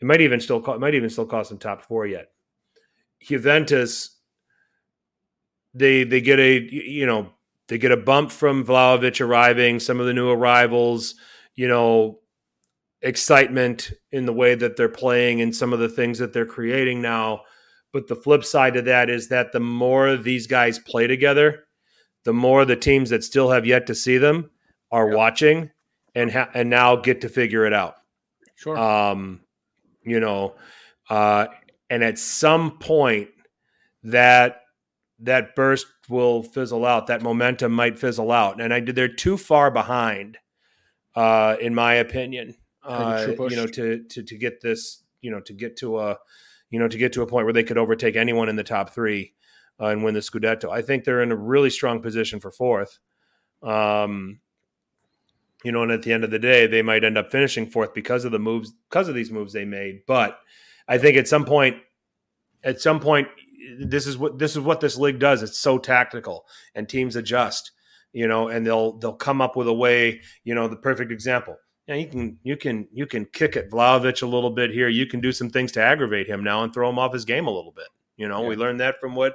It 0.00 0.04
might 0.04 0.20
even 0.20 0.40
still 0.40 0.64
it 0.72 0.80
might 0.80 0.94
even 0.94 1.10
still 1.10 1.26
cost 1.26 1.50
them 1.50 1.58
top 1.58 1.82
four 1.82 2.06
yet. 2.06 2.28
Juventus, 3.20 4.18
they 5.72 6.04
they 6.04 6.20
get 6.20 6.38
a 6.38 6.60
you 6.72 7.06
know 7.06 7.30
they 7.68 7.78
get 7.78 7.92
a 7.92 7.96
bump 7.96 8.30
from 8.30 8.64
Vlahovic 8.64 9.20
arriving. 9.20 9.80
Some 9.80 10.00
of 10.00 10.06
the 10.06 10.12
new 10.12 10.30
arrivals, 10.30 11.14
you 11.56 11.66
know, 11.66 12.20
excitement 13.02 13.92
in 14.12 14.26
the 14.26 14.32
way 14.32 14.54
that 14.54 14.76
they're 14.76 14.88
playing 14.88 15.40
and 15.40 15.54
some 15.54 15.72
of 15.72 15.78
the 15.78 15.88
things 15.88 16.18
that 16.18 16.32
they're 16.32 16.46
creating 16.46 17.00
now. 17.02 17.42
But 17.94 18.08
the 18.08 18.16
flip 18.16 18.44
side 18.44 18.74
of 18.76 18.84
that 18.86 19.08
is 19.08 19.28
that 19.28 19.52
the 19.52 19.60
more 19.60 20.16
these 20.16 20.48
guys 20.48 20.80
play 20.80 21.06
together, 21.06 21.64
the 22.24 22.32
more 22.32 22.64
the 22.64 22.74
teams 22.74 23.08
that 23.10 23.22
still 23.22 23.52
have 23.52 23.64
yet 23.64 23.86
to 23.86 23.94
see 23.94 24.18
them 24.18 24.50
are 24.90 25.08
yeah. 25.08 25.16
watching 25.16 25.70
and 26.14 26.32
ha- 26.32 26.50
and 26.52 26.68
now 26.68 26.96
get 26.96 27.20
to 27.20 27.28
figure 27.28 27.64
it 27.64 27.72
out. 27.72 27.94
Sure. 28.56 28.76
Um, 28.76 29.42
you 30.02 30.18
know, 30.18 30.56
uh, 31.08 31.46
and 31.88 32.02
at 32.04 32.18
some 32.18 32.78
point 32.78 33.28
that 34.02 34.62
that 35.20 35.54
burst 35.54 35.86
will 36.08 36.42
fizzle 36.42 36.84
out. 36.84 37.06
That 37.06 37.22
momentum 37.22 37.72
might 37.72 37.98
fizzle 37.98 38.32
out, 38.32 38.60
and 38.60 38.74
I 38.74 38.80
they're 38.80 39.08
too 39.08 39.38
far 39.38 39.70
behind, 39.70 40.36
uh, 41.14 41.56
in 41.60 41.74
my 41.74 41.94
opinion 41.94 42.56
uh, 42.84 43.26
you 43.38 43.56
know, 43.56 43.66
to, 43.66 44.02
to 44.04 44.22
to 44.22 44.36
get 44.36 44.60
this, 44.60 45.02
you 45.20 45.30
know, 45.30 45.40
to 45.40 45.52
get 45.52 45.76
to 45.78 45.98
a, 46.00 46.18
you 46.74 46.80
know, 46.80 46.88
to 46.88 46.98
get 46.98 47.12
to 47.12 47.22
a 47.22 47.26
point 47.28 47.46
where 47.46 47.52
they 47.52 47.62
could 47.62 47.78
overtake 47.78 48.16
anyone 48.16 48.48
in 48.48 48.56
the 48.56 48.64
top 48.64 48.90
three 48.90 49.32
uh, 49.80 49.86
and 49.86 50.02
win 50.02 50.12
the 50.12 50.18
Scudetto. 50.18 50.70
I 50.70 50.82
think 50.82 51.04
they're 51.04 51.22
in 51.22 51.30
a 51.30 51.36
really 51.36 51.70
strong 51.70 52.02
position 52.02 52.40
for 52.40 52.50
fourth. 52.50 52.98
Um, 53.62 54.40
you 55.62 55.70
know, 55.70 55.84
and 55.84 55.92
at 55.92 56.02
the 56.02 56.12
end 56.12 56.24
of 56.24 56.32
the 56.32 56.40
day, 56.40 56.66
they 56.66 56.82
might 56.82 57.04
end 57.04 57.16
up 57.16 57.30
finishing 57.30 57.70
fourth 57.70 57.94
because 57.94 58.24
of 58.24 58.32
the 58.32 58.40
moves, 58.40 58.72
because 58.90 59.06
of 59.08 59.14
these 59.14 59.30
moves 59.30 59.52
they 59.52 59.64
made. 59.64 60.00
But 60.04 60.40
I 60.88 60.98
think 60.98 61.16
at 61.16 61.28
some 61.28 61.44
point, 61.44 61.76
at 62.64 62.80
some 62.80 62.98
point, 62.98 63.28
this 63.78 64.08
is 64.08 64.18
what 64.18 64.40
this 64.40 64.56
is 64.56 64.58
what 64.58 64.80
this 64.80 64.98
league 64.98 65.20
does. 65.20 65.44
It's 65.44 65.60
so 65.60 65.78
tactical, 65.78 66.44
and 66.74 66.88
teams 66.88 67.14
adjust. 67.14 67.70
You 68.12 68.26
know, 68.26 68.48
and 68.48 68.66
they'll 68.66 68.98
they'll 68.98 69.12
come 69.12 69.40
up 69.40 69.54
with 69.54 69.68
a 69.68 69.72
way. 69.72 70.22
You 70.42 70.56
know, 70.56 70.66
the 70.66 70.74
perfect 70.74 71.12
example 71.12 71.56
yeah, 71.86 71.96
you 71.96 72.06
can 72.06 72.38
you 72.42 72.56
can 72.56 72.88
you 72.92 73.06
can 73.06 73.26
kick 73.26 73.56
at 73.56 73.70
Vlahovic 73.70 74.22
a 74.22 74.26
little 74.26 74.50
bit 74.50 74.70
here. 74.70 74.88
You 74.88 75.06
can 75.06 75.20
do 75.20 75.32
some 75.32 75.50
things 75.50 75.70
to 75.72 75.82
aggravate 75.82 76.26
him 76.26 76.42
now 76.42 76.62
and 76.62 76.72
throw 76.72 76.88
him 76.88 76.98
off 76.98 77.12
his 77.12 77.24
game 77.24 77.46
a 77.46 77.50
little 77.50 77.72
bit. 77.72 77.88
You 78.16 78.28
know, 78.28 78.42
yeah. 78.42 78.48
we 78.48 78.56
learned 78.56 78.80
that 78.80 78.98
from 79.00 79.14
what 79.14 79.34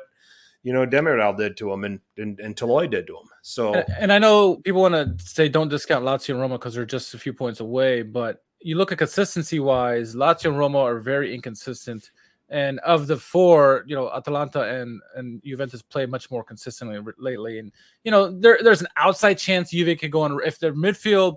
you 0.63 0.73
know 0.73 0.85
Demiral 0.85 1.37
did 1.37 1.57
to 1.57 1.71
him 1.71 1.83
and 1.83 1.99
and, 2.17 2.39
and 2.39 2.55
Toloi 2.55 2.89
did 2.89 3.05
to 3.07 3.13
him. 3.13 3.29
So, 3.43 3.75
and, 3.75 3.85
and 3.99 4.13
I 4.13 4.17
know 4.17 4.57
people 4.57 4.81
want 4.81 4.95
to 4.95 5.23
say 5.23 5.47
don't 5.47 5.69
discount 5.69 6.03
Lazio 6.03 6.31
and 6.31 6.39
Roma 6.39 6.57
because 6.57 6.73
they're 6.73 6.85
just 6.85 7.13
a 7.13 7.19
few 7.19 7.33
points 7.33 7.59
away, 7.59 8.01
but 8.01 8.43
you 8.61 8.75
look 8.75 8.91
at 8.91 8.97
consistency 8.97 9.59
wise, 9.59 10.15
Lazio 10.15 10.49
and 10.49 10.57
Roma 10.57 10.79
are 10.79 10.99
very 10.99 11.33
inconsistent. 11.33 12.09
And 12.51 12.79
of 12.79 13.05
the 13.05 13.15
four, 13.15 13.83
you 13.85 13.95
know, 13.95 14.09
Atalanta 14.11 14.63
and 14.63 14.99
and 15.15 15.39
Juventus 15.45 15.83
play 15.83 16.07
much 16.07 16.31
more 16.31 16.43
consistently 16.43 16.99
lately. 17.19 17.59
And 17.59 17.71
you 18.03 18.09
know, 18.09 18.31
there 18.31 18.57
there's 18.63 18.81
an 18.81 18.87
outside 18.97 19.35
chance 19.35 19.69
Juve 19.69 19.99
could 19.99 20.11
go 20.11 20.21
on 20.21 20.39
if 20.43 20.57
their 20.57 20.73
midfield 20.73 21.35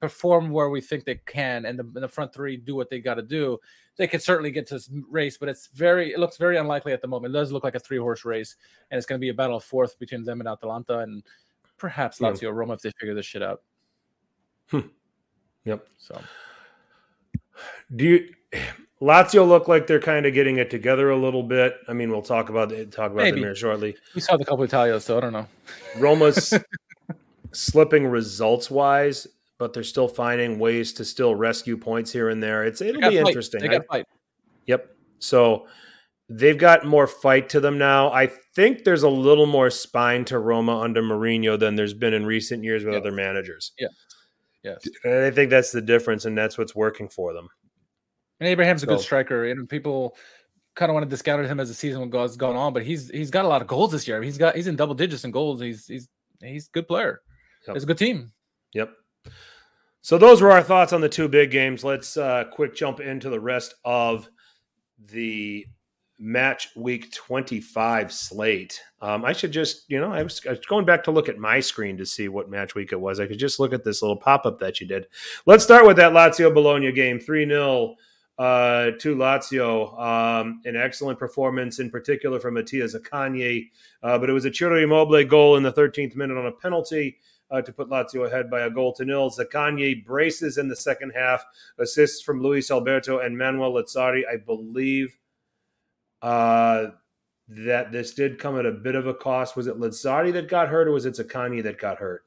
perform 0.00 0.50
where 0.50 0.70
we 0.70 0.80
think 0.80 1.04
they 1.04 1.16
can, 1.26 1.64
and 1.64 1.78
the, 1.78 1.82
and 1.82 2.02
the 2.02 2.08
front 2.08 2.32
three 2.32 2.56
do 2.56 2.74
what 2.74 2.90
they 2.90 3.00
got 3.00 3.14
to 3.14 3.22
do, 3.22 3.58
they 3.96 4.06
could 4.06 4.22
certainly 4.22 4.50
get 4.50 4.66
to 4.68 4.74
this 4.74 4.90
race. 5.10 5.36
But 5.36 5.48
it's 5.48 5.68
very, 5.68 6.12
it 6.12 6.18
looks 6.18 6.36
very 6.36 6.56
unlikely 6.56 6.92
at 6.92 7.02
the 7.02 7.08
moment. 7.08 7.34
It 7.34 7.38
does 7.38 7.52
look 7.52 7.64
like 7.64 7.74
a 7.74 7.80
three 7.80 7.98
horse 7.98 8.24
race, 8.24 8.56
and 8.90 8.98
it's 8.98 9.06
going 9.06 9.18
to 9.18 9.20
be 9.20 9.30
a 9.30 9.34
battle 9.34 9.56
of 9.56 9.64
fourth 9.64 9.98
between 9.98 10.24
them 10.24 10.40
and 10.40 10.48
Atalanta, 10.48 11.00
and 11.00 11.22
perhaps 11.76 12.18
Lazio 12.18 12.42
yeah. 12.42 12.48
Roma 12.50 12.74
if 12.74 12.82
they 12.82 12.90
figure 12.98 13.14
this 13.14 13.26
shit 13.26 13.42
out. 13.42 13.62
Hmm. 14.70 14.80
Yep. 15.64 15.86
So, 15.98 16.20
do 17.94 18.04
you? 18.04 18.34
Lazio 19.00 19.46
look 19.46 19.68
like 19.68 19.86
they're 19.86 20.00
kind 20.00 20.26
of 20.26 20.34
getting 20.34 20.58
it 20.58 20.70
together 20.70 21.10
a 21.10 21.16
little 21.16 21.42
bit. 21.42 21.76
I 21.86 21.92
mean, 21.92 22.10
we'll 22.10 22.22
talk 22.22 22.48
about 22.48 22.70
talk 22.90 23.12
about 23.12 23.16
Maybe. 23.16 23.32
them 23.32 23.44
here 23.44 23.54
shortly. 23.54 23.96
We 24.14 24.20
saw 24.20 24.36
the 24.36 24.44
Coppa 24.44 24.64
Italia, 24.64 25.00
so 25.00 25.16
I 25.16 25.20
don't 25.20 25.32
know. 25.32 25.46
Roma's 25.98 26.52
slipping 27.52 28.06
results 28.06 28.70
wise 28.70 29.26
but 29.58 29.72
they're 29.72 29.82
still 29.82 30.08
finding 30.08 30.58
ways 30.58 30.92
to 30.94 31.04
still 31.04 31.34
rescue 31.34 31.76
points 31.76 32.12
here 32.12 32.28
and 32.28 32.42
there. 32.42 32.64
It's 32.64 32.80
it'll 32.80 33.00
be 33.00 33.16
fight. 33.16 33.26
interesting. 33.26 33.60
They 33.60 33.68
got 33.68 33.86
fight. 33.86 34.06
Yep. 34.66 34.94
So 35.18 35.66
they've 36.28 36.58
got 36.58 36.86
more 36.86 37.06
fight 37.06 37.48
to 37.50 37.60
them 37.60 37.78
now. 37.78 38.12
I 38.12 38.26
think 38.54 38.84
there's 38.84 39.02
a 39.02 39.08
little 39.08 39.46
more 39.46 39.70
spine 39.70 40.24
to 40.26 40.38
Roma 40.38 40.78
under 40.78 41.02
Mourinho 41.02 41.58
than 41.58 41.74
there's 41.74 41.94
been 41.94 42.14
in 42.14 42.24
recent 42.24 42.62
years 42.64 42.84
with 42.84 42.94
other 42.94 43.12
managers. 43.12 43.72
Yeah. 43.78 43.88
Yes. 44.62 44.86
And 45.04 45.14
I 45.14 45.30
think 45.30 45.50
that's 45.50 45.72
the 45.72 45.80
difference, 45.80 46.24
and 46.24 46.36
that's 46.36 46.58
what's 46.58 46.74
working 46.74 47.08
for 47.08 47.32
them. 47.32 47.48
And 48.40 48.48
Abraham's 48.48 48.82
a 48.82 48.86
so, 48.86 48.94
good 48.94 49.02
striker, 49.02 49.46
and 49.46 49.68
people 49.68 50.16
kind 50.74 50.90
of 50.90 50.94
want 50.94 51.04
to 51.04 51.10
discount 51.10 51.44
him 51.44 51.58
as 51.58 51.68
the 51.68 51.74
season 51.74 52.08
goes 52.10 52.36
gone 52.36 52.56
on, 52.56 52.72
but 52.72 52.84
he's 52.84 53.08
he's 53.10 53.30
got 53.30 53.44
a 53.44 53.48
lot 53.48 53.62
of 53.62 53.68
goals 53.68 53.92
this 53.92 54.06
year. 54.06 54.22
He's 54.22 54.38
got 54.38 54.54
he's 54.54 54.66
in 54.66 54.76
double 54.76 54.94
digits 54.94 55.24
in 55.24 55.30
goals. 55.30 55.60
He's 55.60 55.86
he's 55.86 56.08
he's 56.40 56.68
a 56.68 56.70
good 56.70 56.86
player. 56.86 57.20
Yep. 57.66 57.76
It's 57.76 57.84
a 57.84 57.86
good 57.86 57.98
team. 57.98 58.32
Yep. 58.74 58.92
So 60.00 60.16
those 60.16 60.40
were 60.40 60.52
our 60.52 60.62
thoughts 60.62 60.92
on 60.92 61.00
the 61.00 61.08
two 61.08 61.28
big 61.28 61.50
games. 61.50 61.84
Let's 61.84 62.16
uh, 62.16 62.44
quick 62.52 62.74
jump 62.74 63.00
into 63.00 63.28
the 63.28 63.40
rest 63.40 63.74
of 63.84 64.28
the 64.98 65.66
match 66.18 66.68
week 66.74 67.12
25 67.12 68.12
slate. 68.12 68.80
Um, 69.00 69.24
I 69.24 69.32
should 69.32 69.52
just, 69.52 69.84
you 69.88 70.00
know, 70.00 70.12
I 70.12 70.22
was, 70.22 70.40
I 70.46 70.50
was, 70.50 70.60
going 70.60 70.84
back 70.84 71.04
to 71.04 71.10
look 71.10 71.28
at 71.28 71.38
my 71.38 71.60
screen 71.60 71.96
to 71.98 72.06
see 72.06 72.28
what 72.28 72.50
match 72.50 72.74
week 72.74 72.92
it 72.92 73.00
was. 73.00 73.20
I 73.20 73.26
could 73.26 73.38
just 73.38 73.60
look 73.60 73.72
at 73.72 73.84
this 73.84 74.02
little 74.02 74.16
pop 74.16 74.44
up 74.44 74.58
that 74.60 74.80
you 74.80 74.86
did. 74.86 75.06
Let's 75.46 75.64
start 75.64 75.86
with 75.86 75.96
that 75.98 76.12
Lazio 76.12 76.52
Bologna 76.52 76.90
game 76.90 77.20
3 77.20 77.46
0 77.46 77.94
uh, 78.38 78.90
to 78.98 79.16
Lazio. 79.16 79.98
Um, 80.00 80.60
an 80.64 80.76
excellent 80.76 81.18
performance, 81.18 81.78
in 81.78 81.90
particular 81.90 82.40
from 82.40 82.54
Mattia 82.54 82.84
Zaccagni, 82.84 83.70
uh, 84.02 84.18
but 84.18 84.30
it 84.30 84.32
was 84.32 84.44
a 84.44 84.52
Ciro 84.52 84.82
Immobile 84.82 85.24
goal 85.24 85.56
in 85.56 85.62
the 85.62 85.72
13th 85.72 86.16
minute 86.16 86.36
on 86.36 86.46
a 86.46 86.52
penalty 86.52 87.18
uh, 87.50 87.62
to 87.62 87.72
put 87.72 87.88
Lazio 87.88 88.26
ahead 88.26 88.50
by 88.50 88.60
a 88.60 88.70
goal 88.70 88.92
to 88.94 89.04
nil. 89.04 89.30
Zaccagni 89.30 90.04
braces 90.04 90.58
in 90.58 90.68
the 90.68 90.76
second 90.76 91.12
half, 91.14 91.44
assists 91.78 92.22
from 92.22 92.42
Luis 92.42 92.70
Alberto 92.70 93.18
and 93.18 93.36
Manuel 93.36 93.72
Lazzari. 93.72 94.22
I 94.30 94.36
believe 94.36 95.16
uh, 96.22 96.88
that 97.48 97.92
this 97.92 98.12
did 98.14 98.38
come 98.38 98.58
at 98.58 98.66
a 98.66 98.72
bit 98.72 98.94
of 98.94 99.06
a 99.06 99.14
cost. 99.14 99.56
Was 99.56 99.66
it 99.66 99.78
Lazzari 99.78 100.32
that 100.32 100.48
got 100.48 100.68
hurt, 100.68 100.88
or 100.88 100.92
was 100.92 101.06
it 101.06 101.14
Zaccagni 101.14 101.62
that 101.62 101.78
got 101.78 101.98
hurt? 101.98 102.24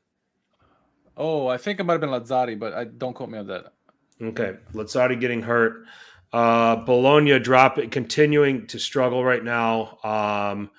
Oh, 1.18 1.48
I 1.48 1.58
think 1.58 1.80
it 1.80 1.84
might 1.84 1.94
have 1.94 2.02
been 2.02 2.10
Lazzari, 2.10 2.58
but 2.58 2.74
I 2.74 2.86
don't 2.86 3.14
quote 3.14 3.30
me 3.30 3.38
on 3.38 3.48
that. 3.48 3.74
Okay, 4.22 4.56
Lazzari 4.74 5.20
getting 5.20 5.42
hurt. 5.42 5.86
Uh, 6.34 6.78
Bologna 6.78 7.38
drop 7.40 7.78
continuing 7.92 8.66
to 8.68 8.80
struggle 8.80 9.24
right 9.24 9.44
now. 9.44 9.98
Um, 10.04 10.72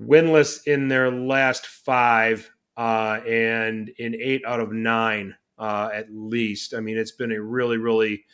winless 0.00 0.66
in 0.66 0.88
their 0.88 1.10
last 1.10 1.66
five 1.66 2.50
uh, 2.76 3.20
and 3.26 3.88
in 3.98 4.14
eight 4.14 4.44
out 4.46 4.60
of 4.60 4.72
nine 4.72 5.34
uh, 5.58 5.90
at 5.92 6.12
least. 6.12 6.74
I 6.74 6.80
mean, 6.80 6.96
it's 6.96 7.12
been 7.12 7.32
a 7.32 7.40
really, 7.40 7.78
really 7.78 8.24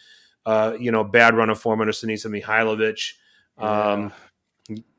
uh, 0.46 0.76
you 0.78 0.90
know 0.90 1.04
bad 1.04 1.34
run 1.34 1.50
of 1.50 1.60
form 1.60 1.80
under 1.80 1.92
Sinisa 1.92 2.26
Mihajlovic. 2.26 3.12
Um, 3.58 4.12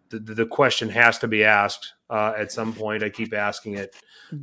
the, 0.09 0.19
the, 0.19 0.45
question 0.45 0.89
has 0.89 1.17
to 1.19 1.27
be 1.27 1.43
asked 1.43 1.93
uh, 2.09 2.33
at 2.37 2.51
some 2.51 2.73
point. 2.73 3.03
I 3.03 3.09
keep 3.09 3.33
asking 3.33 3.77
it. 3.77 3.95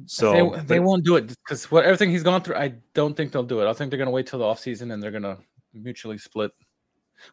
So 0.06 0.32
they, 0.32 0.60
they 0.62 0.78
but, 0.78 0.84
won't 0.84 1.04
do 1.04 1.16
it 1.16 1.28
because 1.28 1.70
what 1.70 1.84
everything 1.84 2.10
he's 2.10 2.24
gone 2.24 2.42
through, 2.42 2.56
I 2.56 2.74
don't 2.92 3.16
think 3.16 3.32
they'll 3.32 3.42
do 3.44 3.60
it. 3.60 3.68
I 3.68 3.72
think 3.72 3.90
they're 3.90 3.98
going 3.98 4.08
to 4.08 4.12
wait 4.12 4.26
till 4.26 4.40
the 4.40 4.44
offseason 4.44 4.92
and 4.92 5.02
they're 5.02 5.12
going 5.12 5.22
to 5.22 5.38
mutually 5.72 6.18
split. 6.18 6.50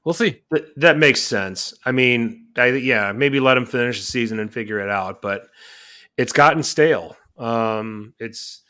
We'll 0.03 0.13
see. 0.13 0.43
That, 0.51 0.79
that 0.79 0.97
makes 0.97 1.21
sense. 1.21 1.73
I 1.85 1.91
mean, 1.91 2.47
I, 2.57 2.67
yeah, 2.67 3.11
maybe 3.11 3.39
let 3.39 3.57
him 3.57 3.65
finish 3.65 3.99
the 3.99 4.05
season 4.05 4.39
and 4.39 4.51
figure 4.51 4.79
it 4.79 4.89
out, 4.89 5.21
but 5.21 5.47
it's 6.17 6.33
gotten 6.33 6.61
stale. 6.61 7.15
Um, 7.37 8.13
it's 8.19 8.61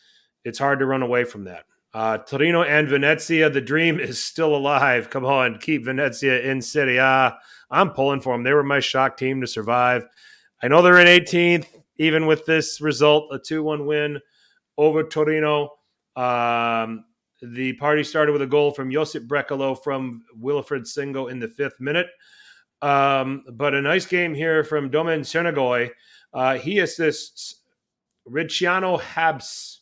it's 0.43 0.59
hard 0.59 0.79
to 0.79 0.85
run 0.85 1.01
away 1.01 1.23
from 1.23 1.45
that. 1.45 1.65
Uh, 1.93 2.17
Torino 2.17 2.63
and 2.63 2.87
Venezia, 2.87 3.49
the 3.49 3.61
dream 3.61 3.99
is 3.99 4.21
still 4.21 4.55
alive. 4.55 5.09
Come 5.09 5.25
on, 5.25 5.57
keep 5.59 5.85
Venezia 5.85 6.41
in 6.41 6.61
Serie. 6.61 6.99
I'm 6.99 7.91
pulling 7.91 8.21
for 8.21 8.33
them. 8.33 8.43
They 8.43 8.53
were 8.53 8.63
my 8.63 8.79
shock 8.79 9.17
team 9.17 9.41
to 9.41 9.47
survive. 9.47 10.05
I 10.61 10.67
know 10.67 10.81
they're 10.81 10.99
in 10.99 11.07
18th, 11.07 11.67
even 11.97 12.25
with 12.25 12.45
this 12.45 12.81
result, 12.81 13.33
a 13.33 13.39
2 13.39 13.63
1 13.63 13.85
win 13.85 14.19
over 14.77 15.03
Torino. 15.03 15.73
Um, 16.15 17.05
the 17.41 17.73
party 17.73 18.03
started 18.03 18.31
with 18.31 18.41
a 18.41 18.47
goal 18.47 18.71
from 18.71 18.91
Josip 18.91 19.27
Brekalo 19.27 19.81
from 19.83 20.23
Wilfried 20.41 20.85
Singo 20.85 21.29
in 21.29 21.39
the 21.39 21.47
fifth 21.47 21.79
minute. 21.79 22.07
Um, 22.81 23.43
but 23.53 23.73
a 23.73 23.81
nice 23.81 24.05
game 24.05 24.33
here 24.33 24.63
from 24.63 24.89
Domen 24.89 25.21
Crnigoj. 25.21 25.91
Uh, 26.33 26.57
he 26.57 26.79
assists 26.79 27.61
Ricciano 28.29 28.99
Habs 28.99 29.77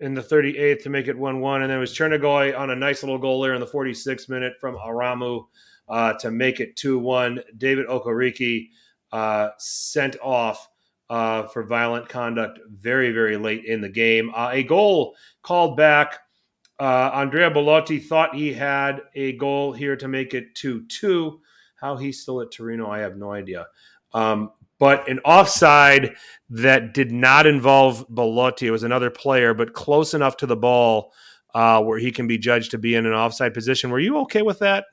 in 0.00 0.14
the 0.14 0.22
38th 0.22 0.82
to 0.82 0.90
make 0.90 1.08
it 1.08 1.18
1 1.18 1.40
1. 1.40 1.62
And 1.62 1.70
then 1.70 1.78
it 1.78 1.80
was 1.80 1.96
Crnigoj 1.96 2.58
on 2.58 2.70
a 2.70 2.76
nice 2.76 3.02
little 3.02 3.18
goal 3.18 3.40
there 3.40 3.54
in 3.54 3.60
the 3.60 3.66
46th 3.66 4.28
minute 4.28 4.54
from 4.60 4.76
Aramu 4.76 5.46
uh, 5.88 6.14
to 6.14 6.30
make 6.30 6.60
it 6.60 6.76
2 6.76 6.98
1. 6.98 7.40
David 7.56 7.86
Okereke 7.86 8.70
uh, 9.12 9.50
sent 9.58 10.16
off 10.22 10.68
uh, 11.08 11.46
for 11.48 11.62
violent 11.62 12.08
conduct 12.08 12.58
very, 12.68 13.12
very 13.12 13.36
late 13.36 13.64
in 13.64 13.80
the 13.80 13.88
game. 13.88 14.30
Uh, 14.34 14.50
a 14.52 14.62
goal 14.62 15.14
called 15.42 15.76
back. 15.76 16.20
Uh, 16.78 17.10
Andrea 17.14 17.50
Belotti 17.50 17.98
thought 17.98 18.34
he 18.34 18.52
had 18.52 19.00
a 19.14 19.32
goal 19.32 19.72
here 19.72 19.96
to 19.96 20.08
make 20.08 20.34
it 20.34 20.54
2 20.54 20.86
2. 20.86 21.40
How 21.76 21.96
he's 21.96 22.20
still 22.22 22.40
at 22.40 22.50
Torino, 22.50 22.90
I 22.90 22.98
have 22.98 23.16
no 23.16 23.32
idea. 23.32 23.66
Um, 24.12 24.50
but 24.78 25.08
an 25.08 25.20
offside 25.20 26.14
that 26.50 26.94
did 26.94 27.10
not 27.12 27.46
involve 27.46 28.04
Belotti. 28.12 28.66
It 28.66 28.70
was 28.70 28.82
another 28.82 29.10
player, 29.10 29.54
but 29.54 29.72
close 29.72 30.14
enough 30.14 30.36
to 30.38 30.46
the 30.46 30.56
ball 30.56 31.12
uh, 31.54 31.82
where 31.82 31.98
he 31.98 32.12
can 32.12 32.26
be 32.26 32.38
judged 32.38 32.70
to 32.72 32.78
be 32.78 32.94
in 32.94 33.06
an 33.06 33.12
offside 33.12 33.54
position. 33.54 33.90
Were 33.90 33.98
you 33.98 34.18
okay 34.18 34.42
with 34.42 34.58
that? 34.60 34.84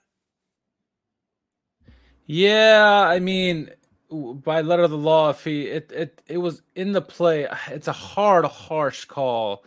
Yeah, 2.25 3.05
I 3.05 3.19
mean, 3.19 3.69
by 4.09 4.61
letter 4.61 4.83
of 4.83 4.91
the 4.91 4.97
law, 4.97 5.29
if 5.29 5.43
he 5.43 5.67
it 5.67 5.91
it 5.91 6.21
it 6.27 6.37
was 6.37 6.61
in 6.75 6.91
the 6.91 7.01
play, 7.01 7.47
it's 7.67 7.87
a 7.87 7.93
hard, 7.93 8.45
harsh 8.45 9.05
call. 9.05 9.65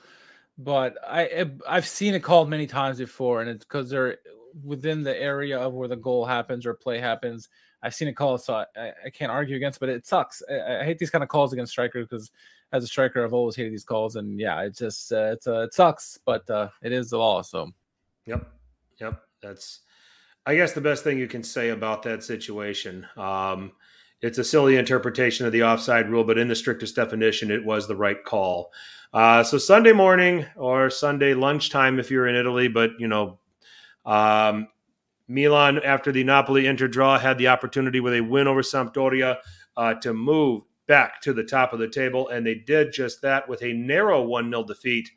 But 0.58 0.96
I 1.06 1.50
I've 1.68 1.86
seen 1.86 2.14
it 2.14 2.20
called 2.20 2.48
many 2.48 2.66
times 2.66 2.98
before, 2.98 3.42
and 3.42 3.50
it's 3.50 3.64
because 3.64 3.90
they're 3.90 4.18
within 4.64 5.02
the 5.02 5.20
area 5.20 5.58
of 5.58 5.74
where 5.74 5.88
the 5.88 5.96
goal 5.96 6.24
happens 6.24 6.64
or 6.64 6.72
play 6.72 6.98
happens. 6.98 7.50
I've 7.86 7.94
seen 7.94 8.08
it 8.08 8.14
called, 8.14 8.42
so 8.42 8.54
I, 8.76 8.92
I 9.06 9.10
can't 9.10 9.30
argue 9.30 9.54
against. 9.54 9.78
But 9.78 9.88
it 9.88 10.06
sucks. 10.06 10.42
I, 10.50 10.80
I 10.80 10.84
hate 10.84 10.98
these 10.98 11.10
kind 11.10 11.22
of 11.22 11.30
calls 11.30 11.52
against 11.52 11.70
strikers 11.70 12.08
because 12.08 12.32
as 12.72 12.82
a 12.82 12.88
striker, 12.88 13.24
I've 13.24 13.32
always 13.32 13.54
hated 13.54 13.72
these 13.72 13.84
calls, 13.84 14.16
and 14.16 14.40
yeah, 14.40 14.60
it 14.62 14.76
just 14.76 15.12
uh, 15.12 15.30
it's 15.32 15.46
uh, 15.46 15.60
it 15.60 15.72
sucks, 15.72 16.18
but 16.24 16.48
uh, 16.50 16.68
it 16.82 16.90
is 16.90 17.10
the 17.10 17.18
law. 17.18 17.42
So, 17.42 17.70
yep, 18.26 18.50
yep, 19.00 19.22
that's 19.40 19.82
I 20.46 20.56
guess 20.56 20.72
the 20.72 20.80
best 20.80 21.04
thing 21.04 21.16
you 21.16 21.28
can 21.28 21.44
say 21.44 21.68
about 21.68 22.02
that 22.02 22.24
situation. 22.24 23.06
Um, 23.16 23.70
it's 24.20 24.38
a 24.38 24.44
silly 24.44 24.76
interpretation 24.76 25.46
of 25.46 25.52
the 25.52 25.62
offside 25.62 26.10
rule, 26.10 26.24
but 26.24 26.38
in 26.38 26.48
the 26.48 26.56
strictest 26.56 26.96
definition, 26.96 27.52
it 27.52 27.64
was 27.64 27.86
the 27.86 27.96
right 27.96 28.22
call. 28.24 28.72
Uh, 29.12 29.44
so 29.44 29.58
Sunday 29.58 29.92
morning 29.92 30.44
or 30.56 30.90
Sunday 30.90 31.34
lunchtime 31.34 32.00
if 32.00 32.10
you're 32.10 32.26
in 32.26 32.34
Italy, 32.34 32.66
but 32.66 32.90
you 32.98 33.06
know, 33.06 33.38
um, 34.04 34.66
Milan 35.28 35.80
after 35.82 36.12
the 36.12 36.24
Napoli 36.24 36.66
Inter 36.66 36.88
draw 36.88 37.18
had 37.18 37.38
the 37.38 37.48
opportunity 37.48 38.00
with 38.00 38.14
a 38.14 38.20
win 38.20 38.46
over 38.46 38.62
Sampdoria 38.62 39.38
uh, 39.76 39.94
to 39.94 40.12
move 40.12 40.62
back 40.86 41.20
to 41.22 41.32
the 41.32 41.44
top 41.44 41.72
of 41.72 41.78
the 41.78 41.88
table, 41.88 42.28
and 42.28 42.46
they 42.46 42.54
did 42.54 42.92
just 42.92 43.22
that 43.22 43.48
with 43.48 43.62
a 43.62 43.72
narrow 43.72 44.22
1 44.22 44.50
0 44.50 44.64
defeat 44.64 45.10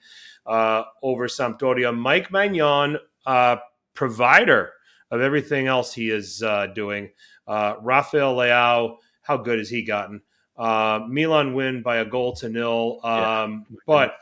uh, 0.45 0.83
over 1.03 1.27
Sampdoria. 1.27 1.95
Mike 1.95 2.29
Maignan, 2.31 2.97
uh, 3.25 3.57
provider 3.93 4.71
of 5.11 5.21
everything 5.21 5.67
else 5.67 5.93
he 5.93 6.09
is 6.09 6.41
uh, 6.41 6.67
doing. 6.67 7.09
Uh, 7.47 7.75
Rafael 7.81 8.35
Leao, 8.35 8.95
how 9.21 9.37
good 9.37 9.59
has 9.59 9.69
he 9.69 9.83
gotten? 9.83 10.21
Uh, 10.57 11.01
Milan 11.07 11.53
win 11.53 11.81
by 11.81 11.97
a 11.97 12.05
goal 12.05 12.33
to 12.37 12.49
nil. 12.49 12.99
Um, 13.03 13.65
yeah. 13.69 13.77
But 13.85 14.15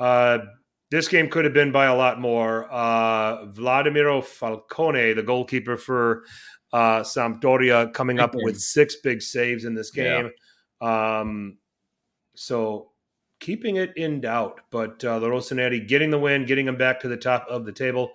uh, 0.00 0.38
this 0.94 1.08
game 1.08 1.28
could 1.28 1.44
have 1.44 1.52
been 1.52 1.72
by 1.72 1.86
a 1.86 1.94
lot 1.94 2.20
more. 2.20 2.72
Uh, 2.72 3.46
Vladimiro 3.46 4.22
Falcone, 4.22 5.12
the 5.12 5.24
goalkeeper 5.24 5.76
for 5.76 6.22
uh, 6.72 7.00
Sampdoria, 7.00 7.92
coming 7.92 8.20
up 8.20 8.32
with 8.34 8.60
six 8.60 8.96
big 9.02 9.20
saves 9.20 9.64
in 9.64 9.74
this 9.74 9.90
game. 9.90 10.30
Yeah. 10.80 11.20
Um, 11.20 11.58
so 12.36 12.92
keeping 13.40 13.76
it 13.76 13.96
in 13.96 14.20
doubt, 14.20 14.60
but 14.70 15.04
uh, 15.04 15.18
the 15.18 15.26
Rossoneri 15.26 15.86
getting 15.88 16.10
the 16.10 16.18
win, 16.18 16.46
getting 16.46 16.66
them 16.66 16.76
back 16.76 17.00
to 17.00 17.08
the 17.08 17.16
top 17.16 17.44
of 17.48 17.64
the 17.64 17.72
table. 17.72 18.12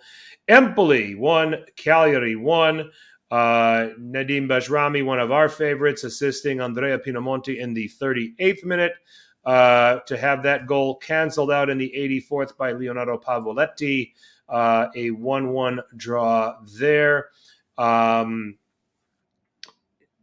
Empoli 0.47 1.15
won, 1.15 1.65
Cagliari 1.76 2.38
won. 2.38 2.91
Uh, 3.30 3.89
Nedim 3.99 4.47
Bajrami, 4.47 5.06
one 5.06 5.19
of 5.19 5.34
our 5.34 5.49
favorites, 5.49 6.06
assisting 6.06 6.61
Andrea 6.61 6.97
Pinamonti 6.97 7.57
in 7.57 7.73
the 7.73 7.91
38th 8.01 8.64
minute 8.64 8.93
uh, 9.49 9.99
to 10.01 10.15
have 10.15 10.43
that 10.43 10.67
goal 10.67 10.97
canceled 10.97 11.51
out 11.51 11.71
in 11.71 11.80
the 11.80 11.91
84th 11.97 12.55
by 12.55 12.71
Leonardo 12.71 13.17
Pavoletti. 13.17 14.11
Uh, 14.47 14.89
a 14.95 15.09
1 15.09 15.49
1 15.49 15.80
draw 15.97 16.55
there. 16.77 17.30
Um, 17.76 18.59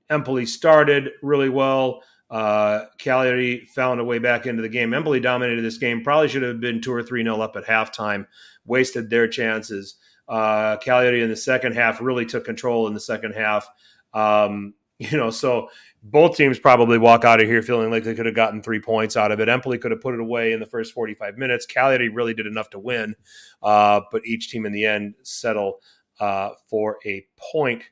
Empoli 0.09 0.47
started 0.47 1.11
really 1.23 1.49
well. 1.49 2.05
Uh, 2.31 2.85
Cagliari 2.99 3.67
found 3.67 3.99
a 3.99 4.05
way 4.05 4.21
back 4.21 4.47
into 4.47 4.63
the 4.63 4.69
game. 4.69 4.95
Empoli 4.95 5.19
dominated 5.19 5.63
this 5.63 5.79
game. 5.79 6.05
Probably 6.05 6.29
should 6.29 6.43
have 6.43 6.61
been 6.61 6.81
two 6.81 6.93
or 6.93 7.03
three 7.03 7.25
nil 7.25 7.43
up 7.43 7.57
at 7.57 7.65
halftime. 7.65 8.29
Wasted 8.65 9.11
their 9.11 9.27
chances. 9.27 9.97
Uh, 10.29 10.77
Cagliari 10.77 11.21
in 11.21 11.31
the 11.31 11.37
second 11.37 11.75
half 11.75 12.01
really 12.01 12.27
took 12.27 12.45
control 12.45 12.87
in 12.87 12.95
the 12.95 13.01
second 13.01 13.33
half. 13.33 13.69
Um, 14.15 14.75
you 14.99 15.17
know, 15.17 15.31
so 15.31 15.69
both 16.03 16.37
teams 16.37 16.59
probably 16.59 16.99
walk 16.99 17.25
out 17.25 17.41
of 17.41 17.47
here 17.47 17.63
feeling 17.63 17.91
like 17.91 18.05
they 18.05 18.15
could 18.15 18.27
have 18.27 18.35
gotten 18.35 18.63
three 18.63 18.81
points 18.81 19.17
out 19.17 19.33
of 19.33 19.41
it. 19.41 19.49
Empoli 19.49 19.79
could 19.79 19.91
have 19.91 20.01
put 20.01 20.15
it 20.15 20.21
away 20.21 20.53
in 20.53 20.61
the 20.61 20.67
first 20.67 20.95
45 20.95 21.37
minutes. 21.37 21.67
Cagliari 21.67 22.09
really 22.09 22.33
did 22.33 22.47
enough 22.47 22.71
to 22.71 22.79
win, 22.79 23.15
uh, 23.63 24.01
but 24.11 24.25
each 24.25 24.51
team 24.51 24.65
in 24.65 24.73
the 24.73 24.87
end 24.87 25.15
settle 25.23 25.81
uh, 26.21 26.51
for 26.69 26.99
a 27.05 27.27
point. 27.37 27.83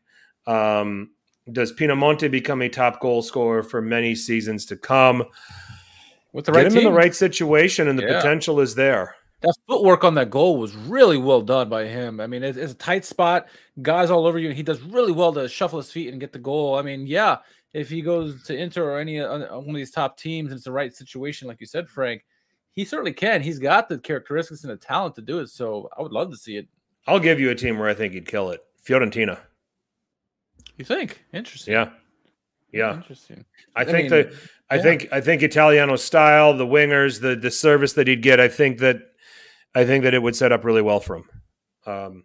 Um, 0.47 1.11
does 1.53 1.75
Pinamonti 1.75 2.31
become 2.31 2.63
a 2.63 2.69
top 2.71 3.01
goal 3.01 3.21
scorer 3.21 3.63
for 3.63 3.83
many 3.83 4.15
seasons 4.15 4.65
to 4.67 4.77
come? 4.77 5.25
With 6.33 6.47
the 6.47 6.53
right 6.53 6.63
Get 6.63 6.73
him 6.73 6.79
team. 6.79 6.87
in 6.87 6.93
the 6.93 6.99
right 6.99 7.15
situation, 7.15 7.87
and 7.87 7.99
the 7.99 8.05
yeah. 8.05 8.17
potential 8.17 8.61
is 8.61 8.75
there 8.75 9.15
that 9.45 9.57
footwork 9.69 10.05
on 10.05 10.15
that 10.15 10.31
goal 10.31 10.57
was 10.57 10.75
really 10.75 11.19
well 11.19 11.43
done 11.43 11.69
by 11.69 11.87
him. 11.87 12.21
I 12.21 12.27
mean, 12.27 12.43
it's, 12.43 12.59
it's, 12.59 12.73
a 12.73 12.77
tight 12.77 13.05
spot, 13.05 13.47
guys 13.83 14.11
all 14.11 14.27
over 14.27 14.39
you, 14.39 14.49
and 14.49 14.57
he 14.57 14.62
does 14.62 14.81
really 14.83 15.12
well 15.12 15.33
to 15.35 15.49
shuffle 15.49 15.79
his 15.79 15.93
feet 15.93 16.09
and 16.11 16.21
get 16.21 16.33
the 16.33 16.39
goal. 16.39 16.77
I 16.77 16.83
mean, 16.83 17.07
yeah, 17.07 17.39
if 17.73 17.91
he 17.91 18.03
goes 18.03 18.43
to 18.45 18.57
Inter 18.57 18.91
or 18.91 18.99
any 18.99 19.21
uh, 19.21 19.59
one 19.59 19.71
of 19.71 19.75
these 19.75 19.91
top 19.91 20.16
teams, 20.16 20.51
and 20.51 20.57
it's 20.57 20.65
the 20.65 20.73
right 20.73 20.95
situation, 20.95 21.49
like 21.49 21.61
you 21.61 21.66
said, 21.66 21.89
Frank, 21.89 22.25
he 22.73 22.85
certainly 22.85 23.12
can. 23.12 23.43
He's 23.43 23.59
got 23.59 23.89
the 23.89 23.99
characteristics 23.99 24.65
and 24.65 24.73
the 24.73 24.77
talent 24.77 25.15
to 25.16 25.23
do 25.23 25.41
it. 25.41 25.49
So 25.49 25.89
I 25.97 26.03
would 26.03 26.12
love 26.12 26.31
to 26.31 26.37
see 26.37 26.57
it. 26.57 26.69
I'll 27.07 27.21
give 27.21 27.39
you 27.39 27.51
a 27.51 27.55
team 27.55 27.79
where 27.79 27.89
I 27.89 27.95
think 27.95 28.15
he'd 28.15 28.27
kill 28.27 28.51
it. 28.51 28.61
Fiorentina. 28.85 29.39
You 30.77 30.85
think? 30.85 31.25
Interesting. 31.33 31.75
Yeah. 31.75 31.91
Yeah. 32.73 32.97
Interesting. 32.97 33.45
I, 33.77 33.83
I 33.83 33.85
think 33.85 34.11
mean, 34.11 34.23
that 34.23 34.33
I 34.71 34.77
yeah. 34.77 34.83
think 34.83 35.09
I 35.12 35.21
think 35.21 35.43
Italiano 35.43 35.97
style, 35.97 36.57
the 36.57 36.66
wingers, 36.66 37.21
the 37.21 37.37
the 37.37 37.51
service 37.51 37.93
that 37.93 38.09
he'd 38.09 38.23
get, 38.23 38.41
I 38.41 38.49
think 38.49 38.79
that 38.79 39.14
I 39.75 39.85
think 39.85 40.05
that 40.05 40.15
it 40.15 40.23
would 40.23 40.37
set 40.37 40.53
up 40.53 40.65
really 40.65 40.83
well 40.83 41.01
for 41.01 41.17
him. 41.17 41.25
Um, 41.87 42.25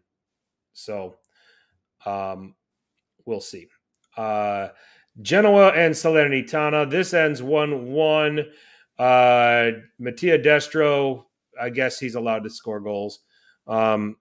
so 0.73 1.15
um, 2.05 2.55
we'll 3.25 3.41
see. 3.41 3.67
Uh, 4.15 4.69
Genoa 5.21 5.69
and 5.69 5.93
Salernitana. 5.93 6.89
This 6.89 7.13
ends 7.13 7.41
1 7.41 7.91
1. 7.91 8.39
Uh, 8.97 9.71
Mattia 9.97 10.37
Destro, 10.37 11.25
I 11.59 11.69
guess 11.69 11.99
he's 11.99 12.15
allowed 12.15 12.43
to 12.43 12.49
score 12.49 12.79
goals. 12.79 13.19
Um, 13.67 14.17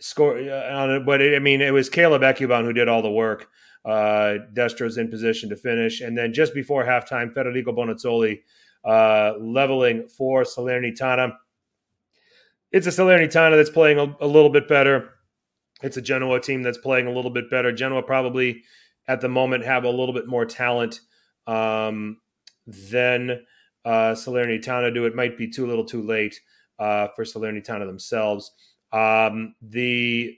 score 0.00 0.38
uh, 0.38 1.00
but 1.00 1.20
it, 1.20 1.36
I 1.36 1.38
mean, 1.38 1.60
it 1.60 1.72
was 1.72 1.88
Caleb 1.88 2.22
Ekuban 2.22 2.64
who 2.64 2.72
did 2.72 2.88
all 2.88 3.02
the 3.02 3.10
work. 3.10 3.48
Uh, 3.84 4.38
Destro's 4.52 4.96
in 4.96 5.10
position 5.10 5.48
to 5.50 5.56
finish. 5.56 6.00
And 6.00 6.16
then 6.16 6.32
just 6.32 6.54
before 6.54 6.84
halftime, 6.84 7.32
Federico 7.32 7.72
Bonazzoli 7.72 8.42
uh, 8.84 9.34
leveling 9.38 10.08
for 10.08 10.44
Salernitana. 10.44 11.32
It's 12.74 12.88
a 12.88 12.90
Salernitana 12.90 13.54
that's 13.54 13.70
playing 13.70 14.00
a, 14.00 14.16
a 14.20 14.26
little 14.26 14.50
bit 14.50 14.66
better. 14.66 15.10
It's 15.84 15.96
a 15.96 16.02
Genoa 16.02 16.40
team 16.40 16.64
that's 16.64 16.76
playing 16.76 17.06
a 17.06 17.12
little 17.12 17.30
bit 17.30 17.48
better. 17.48 17.70
Genoa 17.70 18.02
probably 18.02 18.64
at 19.06 19.20
the 19.20 19.28
moment 19.28 19.64
have 19.64 19.84
a 19.84 19.90
little 19.90 20.12
bit 20.12 20.26
more 20.26 20.44
talent 20.44 20.98
um, 21.46 22.20
than 22.66 23.44
uh, 23.84 24.14
Salernitana 24.14 24.92
do. 24.92 25.04
It 25.06 25.14
might 25.14 25.38
be 25.38 25.48
too 25.48 25.68
little, 25.68 25.84
too 25.84 26.02
late 26.02 26.40
uh, 26.80 27.08
for 27.14 27.22
Salernitana 27.22 27.86
themselves. 27.86 28.50
Um, 28.90 29.54
the 29.62 30.36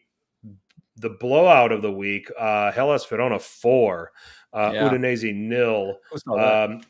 the 0.96 1.16
blowout 1.18 1.72
of 1.72 1.80
the 1.80 1.92
week: 1.92 2.30
uh, 2.38 2.70
Hellas 2.70 3.06
Verona 3.06 3.38
four, 3.38 4.12
uh, 4.52 4.72
yeah. 4.74 4.90
Udinese 4.90 5.34
nil. 5.34 6.00
Um, 6.30 6.82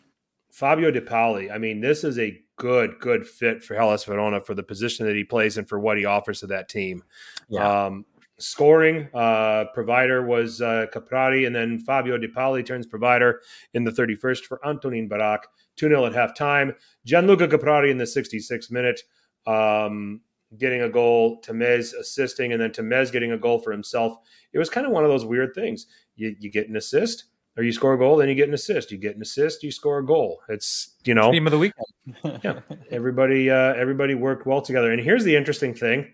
Fabio 0.50 0.90
Depaoli. 0.90 1.52
I 1.52 1.58
mean, 1.58 1.80
this 1.80 2.02
is 2.02 2.18
a 2.18 2.36
good, 2.56 2.98
good 3.00 3.26
fit 3.26 3.62
for 3.62 3.74
Hellas 3.74 4.04
Verona 4.04 4.40
for 4.40 4.54
the 4.54 4.62
position 4.62 5.06
that 5.06 5.14
he 5.14 5.24
plays 5.24 5.58
and 5.58 5.68
for 5.68 5.78
what 5.78 5.98
he 5.98 6.04
offers 6.04 6.40
to 6.40 6.46
that 6.48 6.68
team. 6.68 7.02
Yeah. 7.48 7.86
Um, 7.86 8.04
scoring 8.38 9.08
uh, 9.14 9.64
provider 9.72 10.26
was 10.26 10.60
uh, 10.60 10.86
Caprari, 10.92 11.46
and 11.46 11.54
then 11.54 11.78
Fabio 11.78 12.18
Depaoli 12.18 12.64
turns 12.64 12.86
provider 12.86 13.42
in 13.74 13.84
the 13.84 13.90
31st 13.90 14.44
for 14.44 14.66
Antonin 14.66 15.08
Barak. 15.08 15.46
2 15.76 15.88
0 15.88 16.06
at 16.06 16.12
halftime. 16.12 16.74
Gianluca 17.04 17.46
Caprari 17.48 17.90
in 17.90 17.98
the 17.98 18.04
66th 18.04 18.70
minute, 18.70 19.02
um, 19.46 20.20
getting 20.58 20.82
a 20.82 20.88
goal. 20.88 21.40
Tameze 21.42 21.92
assisting, 21.98 22.52
and 22.52 22.60
then 22.60 22.70
Tameze 22.70 23.12
getting 23.12 23.32
a 23.32 23.38
goal 23.38 23.58
for 23.58 23.72
himself. 23.72 24.16
It 24.52 24.58
was 24.58 24.70
kind 24.70 24.86
of 24.86 24.92
one 24.92 25.04
of 25.04 25.10
those 25.10 25.24
weird 25.24 25.54
things. 25.54 25.86
You, 26.16 26.34
you 26.38 26.50
get 26.50 26.68
an 26.68 26.76
assist, 26.76 27.24
or 27.56 27.62
you 27.62 27.72
score 27.72 27.94
a 27.94 27.98
goal, 27.98 28.16
then 28.16 28.28
you 28.28 28.34
get 28.34 28.48
an 28.48 28.54
assist. 28.54 28.90
You 28.90 28.98
get 28.98 29.16
an 29.16 29.22
assist, 29.22 29.62
you 29.62 29.70
score 29.70 29.98
a 29.98 30.04
goal. 30.04 30.40
It's 30.48 30.94
you 31.04 31.14
know 31.14 31.32
team 31.32 31.46
of 31.46 31.52
the 31.52 31.58
weekend. 31.58 31.86
yeah, 32.44 32.60
everybody 32.90 33.50
uh, 33.50 33.74
everybody 33.74 34.14
worked 34.14 34.46
well 34.46 34.60
together. 34.60 34.92
And 34.92 35.00
here's 35.00 35.24
the 35.24 35.34
interesting 35.34 35.74
thing: 35.74 36.12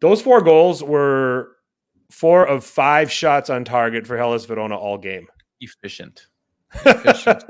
those 0.00 0.22
four 0.22 0.40
goals 0.40 0.82
were 0.82 1.56
four 2.10 2.46
of 2.46 2.64
five 2.64 3.10
shots 3.10 3.50
on 3.50 3.64
target 3.64 4.06
for 4.06 4.16
Hellas 4.16 4.44
Verona 4.44 4.76
all 4.76 4.98
game. 4.98 5.26
Efficient. 5.60 6.26
Efficient. 6.86 7.44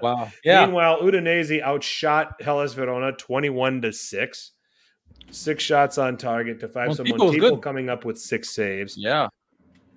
wow. 0.00 0.30
Yeah. 0.44 0.64
Meanwhile, 0.64 1.02
Udinese 1.02 1.62
outshot 1.62 2.40
Hellas 2.40 2.72
Verona 2.72 3.12
21 3.12 3.82
to 3.82 3.92
6. 3.92 4.50
Six 5.30 5.62
shots 5.62 5.98
on 5.98 6.16
target 6.16 6.60
to 6.60 6.68
five. 6.68 6.88
Well, 6.88 6.96
Someone 6.96 7.32
people 7.32 7.58
coming 7.58 7.88
up 7.88 8.04
with 8.04 8.18
six 8.18 8.50
saves. 8.50 8.96
Yeah. 8.98 9.28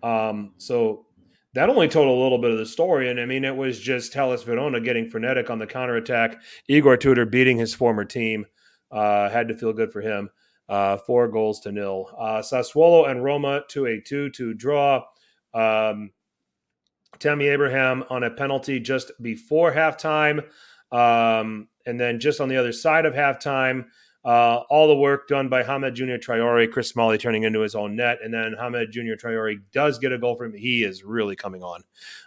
Um, 0.04 0.54
so 0.58 1.06
that 1.56 1.70
only 1.70 1.88
told 1.88 2.08
a 2.08 2.22
little 2.22 2.38
bit 2.38 2.52
of 2.52 2.58
the 2.58 2.66
story. 2.66 3.10
And 3.10 3.20
I 3.20 3.26
mean, 3.26 3.46
it 3.46 3.56
was 3.56 3.80
just 3.80 4.14
Hellas 4.14 4.44
Verona 4.44 4.82
getting 4.82 5.10
frenetic 5.10 5.50
on 5.50 5.58
the 5.58 5.66
counterattack. 5.66 6.42
Igor 6.68 6.98
Tudor 6.98 7.26
beating 7.26 7.58
his 7.58 7.74
former 7.74 8.04
team. 8.04 8.46
Uh, 8.92 9.30
had 9.30 9.48
to 9.48 9.54
feel 9.56 9.74
good 9.74 9.92
for 9.92 10.02
him. 10.02 10.30
Uh, 10.68 10.98
four 10.98 11.30
goals 11.30 11.62
to 11.62 11.72
nil. 11.72 12.10
Uh, 12.18 12.40
Sassuolo 12.40 13.10
and 13.10 13.24
Roma 13.24 13.62
to 13.70 13.86
a 13.86 14.02
2 14.02 14.32
2 14.32 14.54
draw. 14.54 15.04
Um, 15.54 16.12
Tammy 17.20 17.48
Abraham 17.48 18.04
on 18.10 18.24
a 18.24 18.30
penalty 18.30 18.82
just 18.82 19.12
before 19.22 19.72
halftime. 19.74 20.44
Um, 20.92 21.70
and 21.86 22.00
then 22.00 22.20
just 22.20 22.42
on 22.42 22.50
the 22.50 22.58
other 22.58 22.74
side 22.74 23.06
of 23.06 23.14
halftime, 23.14 23.86
uh, 24.26 24.64
all 24.70 24.88
the 24.88 24.96
work 24.96 25.28
done 25.28 25.50
by 25.50 25.62
Hamed 25.62 25.94
Junior 25.96 26.18
Traore, 26.18 26.72
Chris 26.72 26.90
Smalling 26.90 27.20
turning 27.20 27.44
into 27.44 27.60
his 27.60 27.76
own 27.76 27.96
net, 27.96 28.18
and 28.24 28.34
then 28.34 28.56
Hamed 28.60 28.92
Junior 28.92 29.16
Traore 29.16 29.62
does 29.72 30.00
get 30.00 30.12
a 30.12 30.18
goal 30.18 30.36
from 30.36 30.52
him. 30.52 30.58
He 30.58 30.84
is 30.84 31.04
really 31.04 31.36
coming 31.36 31.62
on. 31.62 31.84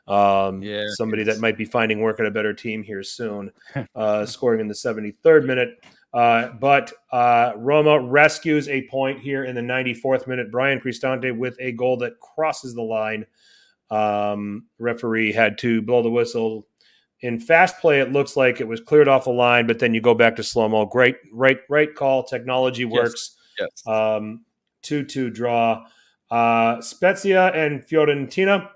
Um, 0.07 0.63
Yeah, 0.63 0.85
somebody 0.91 1.25
that 1.25 1.41
might 1.41 1.59
be 1.59 1.65
finding 1.65 2.01
work 2.01 2.21
at 2.21 2.27
a 2.27 2.31
better 2.31 2.55
team 2.55 2.85
here 2.85 3.03
soon, 3.03 3.51
uh, 3.97 4.25
scoring 4.27 4.61
in 4.61 4.69
the 4.69 4.75
73rd 4.75 5.45
minute. 5.45 5.85
Uh, 6.15 6.49
but 6.61 6.93
uh, 7.13 7.53
Roma 7.57 8.01
rescues 8.01 8.69
a 8.69 8.87
point 8.89 9.19
here 9.19 9.45
in 9.45 9.55
the 9.55 9.61
94th 9.61 10.27
minute. 10.27 10.51
Bryan 10.53 10.81
Cristante 10.81 11.37
with 11.37 11.57
a 11.61 11.73
goal 11.73 11.97
that 11.99 12.19
crosses 12.21 12.75
the 12.75 12.83
line. 12.83 13.27
Um, 13.91 14.67
referee 14.79 15.33
had 15.33 15.59
to 15.59 15.83
blow 15.83 16.03
the 16.03 16.11
whistle. 16.11 16.67
In 17.21 17.41
fast 17.41 17.79
play, 17.81 18.01
it 18.01 18.13
looks 18.13 18.37
like 18.37 18.61
it 18.61 18.69
was 18.69 18.81
cleared 18.81 19.09
off 19.09 19.25
the 19.25 19.31
line, 19.31 19.67
but 19.67 19.79
then 19.81 19.93
you 19.93 20.01
go 20.01 20.15
back 20.15 20.37
to 20.37 20.43
slow 20.43 20.69
mo. 20.69 20.87
Great, 20.87 21.17
right, 21.33 21.59
right 21.69 21.93
call. 21.95 22.23
Technology 22.23 22.85
works. 22.85 23.37
Yes. 23.59 23.87
Um, 23.87 24.45
two-two 24.83 25.31
draw. 25.31 25.85
Uh, 26.31 26.81
Spezia 26.81 27.47
and 27.49 27.85
Fiorentina 27.85 28.69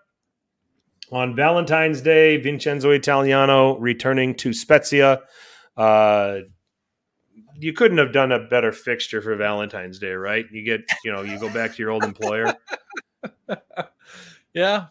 on 1.13 1.37
Valentine's 1.37 2.01
Day. 2.01 2.37
Vincenzo 2.39 2.91
Italiano 2.91 3.79
returning 3.79 4.35
to 4.37 4.53
Spezia. 4.53 5.21
Uh, 5.77 6.39
you 7.55 7.73
couldn't 7.73 7.99
have 7.99 8.13
done 8.13 8.33
a 8.33 8.41
better 8.41 8.73
fixture 8.73 9.23
for 9.23 9.37
Valentine's 9.37 10.01
Day, 10.01 10.13
right? 10.13 10.47
You 10.51 10.65
get, 10.65 10.81
you 11.05 11.13
know, 11.13 11.23
you 11.23 11.39
go 11.39 11.53
back 11.53 11.73
to 11.75 11.79
your 11.79 11.91
old 11.91 12.03
employer. 12.03 12.55
Yeah. 14.55 14.87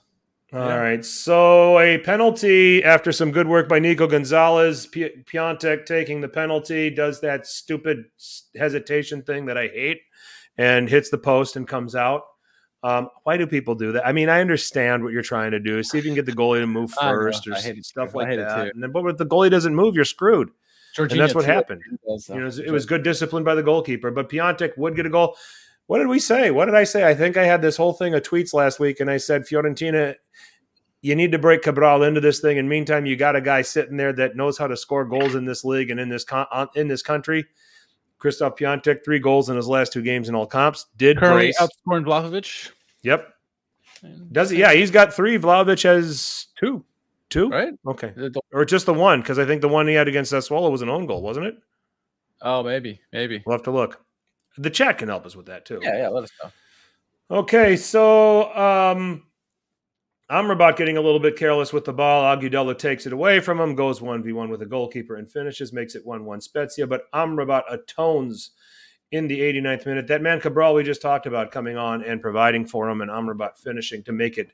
All 0.54 0.60
Yeah. 0.68 0.76
right. 0.76 1.06
So 1.06 1.80
a 1.80 1.98
penalty 2.00 2.84
after 2.84 3.12
some 3.12 3.32
good 3.32 3.48
work 3.48 3.70
by 3.70 3.80
Nico 3.80 4.06
Gonzalez. 4.08 4.86
P- 4.88 5.24
Piątek 5.26 5.86
taking 5.86 6.20
the 6.22 6.28
penalty 6.28 6.90
does 6.90 7.22
that 7.22 7.48
stupid 7.48 8.06
hesitation 8.58 9.22
thing 9.22 9.46
that 9.46 9.58
I 9.58 9.68
hate 9.68 10.02
and 10.58 10.90
hits 10.90 11.10
the 11.10 11.18
post 11.18 11.56
and 11.56 11.68
comes 11.68 11.96
out. 11.96 12.24
Um, 12.84 13.10
why 13.24 13.38
do 13.38 13.46
people 13.48 13.76
do 13.76 13.92
that? 13.94 14.06
I 14.06 14.12
mean, 14.12 14.28
I 14.28 14.42
understand 14.42 15.04
what 15.04 15.14
you're 15.14 15.22
trying 15.22 15.52
to 15.52 15.60
do. 15.60 15.84
See 15.84 16.00
if 16.00 16.04
you 16.04 16.10
can 16.10 16.16
get 16.16 16.26
the 16.26 16.32
goalie 16.34 16.60
to 16.62 16.68
move 16.68 16.92
know. 17.02 17.10
first 17.12 17.48
or 17.48 17.54
it 17.54 17.86
stuff 17.86 18.12
too. 18.12 18.18
Like 18.18 18.36
that. 18.38 18.72
And 18.74 18.84
then, 18.84 18.92
but 18.92 19.06
if 19.06 19.18
the 19.18 19.26
goalie 19.26 19.52
doesn't 19.52 19.76
move, 19.76 19.96
you're 19.96 20.04
screwed. 20.06 20.50
And 20.98 21.10
that's 21.22 21.34
what 21.36 21.46
happened. 21.46 21.82
uh, 22.10 22.18
You 22.28 22.36
know, 22.36 22.42
it 22.42 22.44
was, 22.44 22.60
it 22.60 22.72
was 22.72 22.86
good 22.86 23.04
discipline 23.04 23.46
by 23.46 23.56
the 23.56 23.64
goalkeeper, 23.64 24.12
but 24.12 24.30
Piątek 24.30 24.78
would 24.78 24.96
get 24.98 25.06
a 25.06 25.10
goal. 25.10 25.38
What 25.92 25.98
did 25.98 26.08
we 26.08 26.20
say? 26.20 26.52
What 26.52 26.68
did 26.68 26.76
I 26.76 26.86
say? 26.86 27.06
I 27.06 27.14
think 27.14 27.36
I 27.36 27.44
had 27.44 27.62
this 27.62 27.76
whole 27.76 27.92
thing 27.92 28.14
of 28.14 28.22
tweets 28.22 28.54
last 28.54 28.80
week, 28.80 29.02
and 29.02 29.12
I 29.12 29.18
said 29.18 29.42
Fiorentina, 29.42 30.16
you 31.02 31.16
need 31.18 31.34
to 31.34 31.38
break 31.38 31.64
Cabral 31.64 32.04
into 32.04 32.22
this 32.22 32.40
thing. 32.40 32.58
And 32.58 32.70
meantime, 32.70 33.06
you 33.06 33.18
got 33.18 33.36
a 33.36 33.42
guy 33.42 33.62
sitting 33.62 33.98
there 33.98 34.14
that 34.14 34.38
knows 34.38 34.58
how 34.58 34.68
to 34.68 34.78
score 34.78 35.04
goals 35.04 35.36
in 35.36 35.44
this 35.44 35.66
league 35.66 35.92
and 35.92 36.00
in 36.00 36.08
this 36.08 36.24
con- 36.24 36.48
uh, 36.50 36.68
in 36.76 36.88
this 36.88 37.02
country. 37.02 37.46
Krzysztof 38.22 38.58
Piątek, 38.58 39.04
three 39.04 39.20
goals 39.20 39.50
in 39.50 39.58
his 39.58 39.68
last 39.68 39.92
two 39.92 40.02
games 40.02 40.30
in 40.30 40.34
all 40.34 40.48
comps. 40.48 40.86
Did 40.96 41.20
brace. 41.20 41.60
outscoring 41.60 42.06
Vlahovic. 42.06 42.72
Yep. 43.02 43.28
Does 44.32 44.50
he? 44.50 44.60
Yeah, 44.60 44.72
he's 44.72 44.92
got 44.92 45.14
three. 45.14 45.38
Vlahovic 45.38 45.84
has 45.84 46.48
Two, 46.58 46.86
two. 47.30 47.50
right? 47.50 47.74
Okay. 47.86 48.14
Or 48.54 48.64
just 48.64 48.86
the 48.86 48.94
one, 48.94 49.20
because 49.20 49.40
I 49.40 49.46
think 49.46 49.60
the 49.60 49.68
one 49.68 49.90
he 49.90 49.96
had 49.96 50.08
against 50.08 50.32
Sassuolo 50.32 50.72
was 50.72 50.84
an 50.84 50.88
own 50.88 51.06
goal, 51.06 51.22
wasn't 51.22 51.48
it? 51.48 51.56
Oh, 52.42 52.64
maybe, 52.64 53.02
maybe. 53.12 53.44
We'll 53.46 53.58
have 53.58 53.64
to 53.64 53.72
look. 53.72 54.06
The 54.58 54.70
chat 54.70 54.98
can 54.98 55.10
help 55.10 55.26
us 55.26 55.36
with 55.36 55.46
that 55.48 55.66
too. 55.66 55.80
Yeah, 55.82 55.98
yeah. 55.98 56.08
Let 56.10 56.26
us 56.26 56.32
know. 56.44 57.38
Okay, 57.38 57.78
so 57.78 58.54
um 58.56 59.24
Amrabat 60.30 60.78
getting 60.78 60.96
a 60.96 61.02
little 61.02 61.20
bit 61.20 61.36
careless 61.36 61.74
with 61.74 61.84
the 61.84 61.92
ball. 61.92 62.24
Agudelo 62.24 62.78
takes 62.78 63.06
it 63.06 63.12
away 63.12 63.42
from 63.42 63.60
him, 63.60 63.76
goes 63.76 64.00
1v1 64.00 64.50
with 64.50 64.62
a 64.62 64.66
goalkeeper 64.66 65.18
and 65.18 65.30
finishes, 65.30 65.74
makes 65.74 65.94
it 65.94 66.06
1 66.06 66.24
1 66.24 66.42
Spezia. 66.42 66.88
But 66.88 67.12
Amrabat 67.12 67.64
atones 67.70 68.52
in 69.12 69.28
the 69.28 69.40
89th 69.40 69.86
minute. 69.86 70.08
That 70.08 70.22
man 70.22 70.40
Cabral 70.40 70.74
we 70.74 70.84
just 70.84 71.02
talked 71.02 71.26
about 71.26 71.52
coming 71.52 71.78
on 71.78 72.04
and 72.04 72.22
providing 72.22 72.66
for 72.66 72.90
him, 72.90 73.02
and 73.02 73.12
Amrabat 73.12 73.58
finishing 73.58 74.04
to 74.04 74.14
make 74.14 74.38
it 74.38 74.52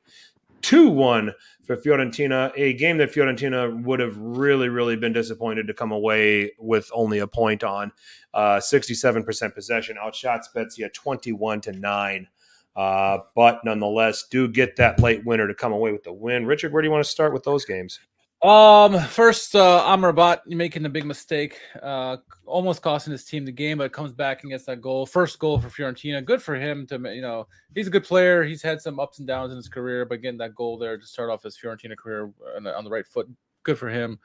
2 0.62 0.90
1 0.90 1.34
for 1.66 1.78
Fiorentina. 1.78 2.52
A 2.56 2.74
game 2.74 2.98
that 2.98 3.12
Fiorentina 3.12 3.84
would 3.84 4.00
have 4.00 4.18
really, 4.18 4.70
really 4.70 4.96
been 4.96 5.14
disappointed 5.14 5.68
to 5.68 5.74
come 5.74 5.92
away 5.92 6.52
with 6.58 6.90
only 6.94 7.20
a 7.20 7.28
point 7.28 7.64
on. 7.64 7.92
Uh, 8.34 8.58
67% 8.58 9.54
possession, 9.54 9.98
outshot 10.02 10.46
Spezia 10.46 10.90
21 10.90 11.62
to 11.62 11.72
9. 11.72 12.28
Uh, 12.76 13.18
but 13.36 13.60
nonetheless, 13.66 14.28
do 14.30 14.48
get 14.48 14.76
that 14.76 15.00
late 15.02 15.26
winner 15.26 15.48
to 15.48 15.56
come 15.56 15.74
away 15.74 15.92
with 15.92 16.04
the 16.04 16.14
win. 16.14 16.46
Richard, 16.46 16.72
where 16.72 16.82
do 16.82 16.88
you 16.88 16.92
want 16.92 17.04
to 17.04 17.10
start 17.10 17.34
with 17.34 17.44
those 17.44 17.66
games? 17.66 18.00
Um, 18.41 18.99
first, 18.99 19.55
uh, 19.55 19.84
Amrabat 19.88 20.45
making 20.45 20.85
a 20.85 20.89
big 20.89 21.05
mistake, 21.05 21.59
uh, 21.81 22.18
almost 22.45 22.84
costing 22.84 23.11
his 23.11 23.26
team 23.26 23.45
the 23.45 23.51
game, 23.51 23.80
but 23.80 23.91
comes 23.91 24.14
back 24.14 24.43
and 24.43 24.51
gets 24.51 24.65
that 24.65 24.80
goal. 24.80 25.07
First 25.07 25.39
goal 25.39 25.59
for 25.59 25.69
Fiorentina. 25.69 26.23
Good 26.23 26.41
for 26.41 26.55
him 26.55 26.85
to, 26.88 26.99
you 27.14 27.22
know, 27.22 27.47
he's 27.73 27.88
a 27.88 27.89
good 27.89 28.03
player. 28.03 28.43
He's 28.43 28.61
had 28.61 28.80
some 28.80 28.99
ups 28.99 29.18
and 29.18 29.27
downs 29.27 29.51
in 29.51 29.57
his 29.57 29.68
career, 29.68 30.05
but 30.05 30.22
getting 30.22 30.38
that 30.38 30.53
goal 30.53 30.77
there 30.77 30.97
to 30.97 31.05
start 31.05 31.31
off 31.31 31.43
his 31.43 31.57
Fiorentina 31.57 31.97
career 31.97 32.31
on 32.55 32.64
the, 32.64 32.77
on 32.77 32.84
the 32.84 32.91
right 32.91 33.07
foot, 33.07 33.27
good 33.64 33.80
for 33.80 33.89
him. 33.89 34.19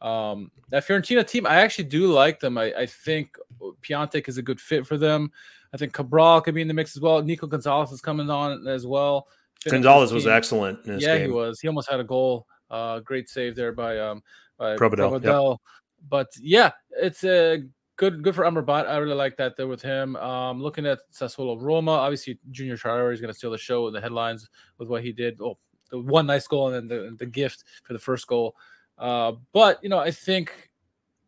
Um, 0.00 0.50
that 0.70 0.86
Fiorentina 0.86 1.26
team, 1.26 1.46
I 1.46 1.56
actually 1.56 1.84
do 1.84 2.10
like 2.10 2.40
them. 2.40 2.56
I, 2.56 2.72
I 2.72 2.86
think 2.86 3.36
Piątek 3.82 4.28
is 4.28 4.38
a 4.38 4.42
good 4.42 4.60
fit 4.60 4.86
for 4.86 4.96
them. 4.96 5.30
I 5.74 5.76
think 5.76 5.92
Cabral 5.92 6.40
could 6.40 6.54
be 6.54 6.62
in 6.62 6.68
the 6.68 6.74
mix 6.74 6.96
as 6.96 7.02
well. 7.02 7.22
Nico 7.22 7.46
Gonzalez 7.46 7.92
is 7.92 8.00
coming 8.00 8.30
on 8.30 8.66
as 8.66 8.86
well. 8.86 9.28
Gonzalez 9.68 10.12
was 10.12 10.26
excellent 10.26 10.78
yeah, 10.86 11.18
game. 11.18 11.26
he 11.26 11.28
was. 11.28 11.60
He 11.60 11.68
almost 11.68 11.90
had 11.90 12.00
a 12.00 12.04
goal. 12.04 12.46
Uh, 12.70 13.00
great 13.00 13.28
save 13.28 13.56
there 13.56 13.72
by 13.72 13.98
um 13.98 14.22
by 14.58 14.76
Provedel, 14.76 15.22
yep. 15.22 15.60
But 16.08 16.28
yeah, 16.40 16.70
it's 16.90 17.24
a 17.24 17.62
good 17.96 18.22
good 18.22 18.34
for 18.34 18.44
Amrabat. 18.44 18.88
I 18.88 18.96
really 18.98 19.14
like 19.14 19.36
that 19.36 19.56
there 19.56 19.66
with 19.66 19.82
him. 19.82 20.16
Um, 20.16 20.62
looking 20.62 20.86
at 20.86 21.00
Sassuolo 21.12 21.60
Roma, 21.60 21.92
obviously 21.92 22.38
Junior 22.50 22.76
Traore 22.76 23.12
is 23.12 23.20
going 23.20 23.32
to 23.32 23.36
steal 23.36 23.50
the 23.50 23.58
show 23.58 23.84
with 23.84 23.94
the 23.94 24.00
headlines 24.00 24.48
with 24.78 24.88
what 24.88 25.02
he 25.02 25.12
did. 25.12 25.40
Oh, 25.40 25.58
the 25.90 25.98
one 25.98 26.26
nice 26.26 26.46
goal 26.46 26.72
and 26.72 26.88
then 26.90 26.98
the, 26.98 27.16
the 27.16 27.26
gift 27.26 27.64
for 27.82 27.92
the 27.92 27.98
first 27.98 28.26
goal. 28.26 28.54
Uh, 28.96 29.32
but 29.52 29.82
you 29.82 29.88
know, 29.88 29.98
I 29.98 30.10
think 30.10 30.70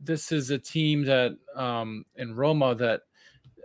this 0.01 0.33
is 0.33 0.51
a 0.51 0.59
team 0.59 1.05
that 1.05 1.37
um 1.55 2.05
in 2.17 2.35
Roma 2.35 2.75
that 2.77 3.03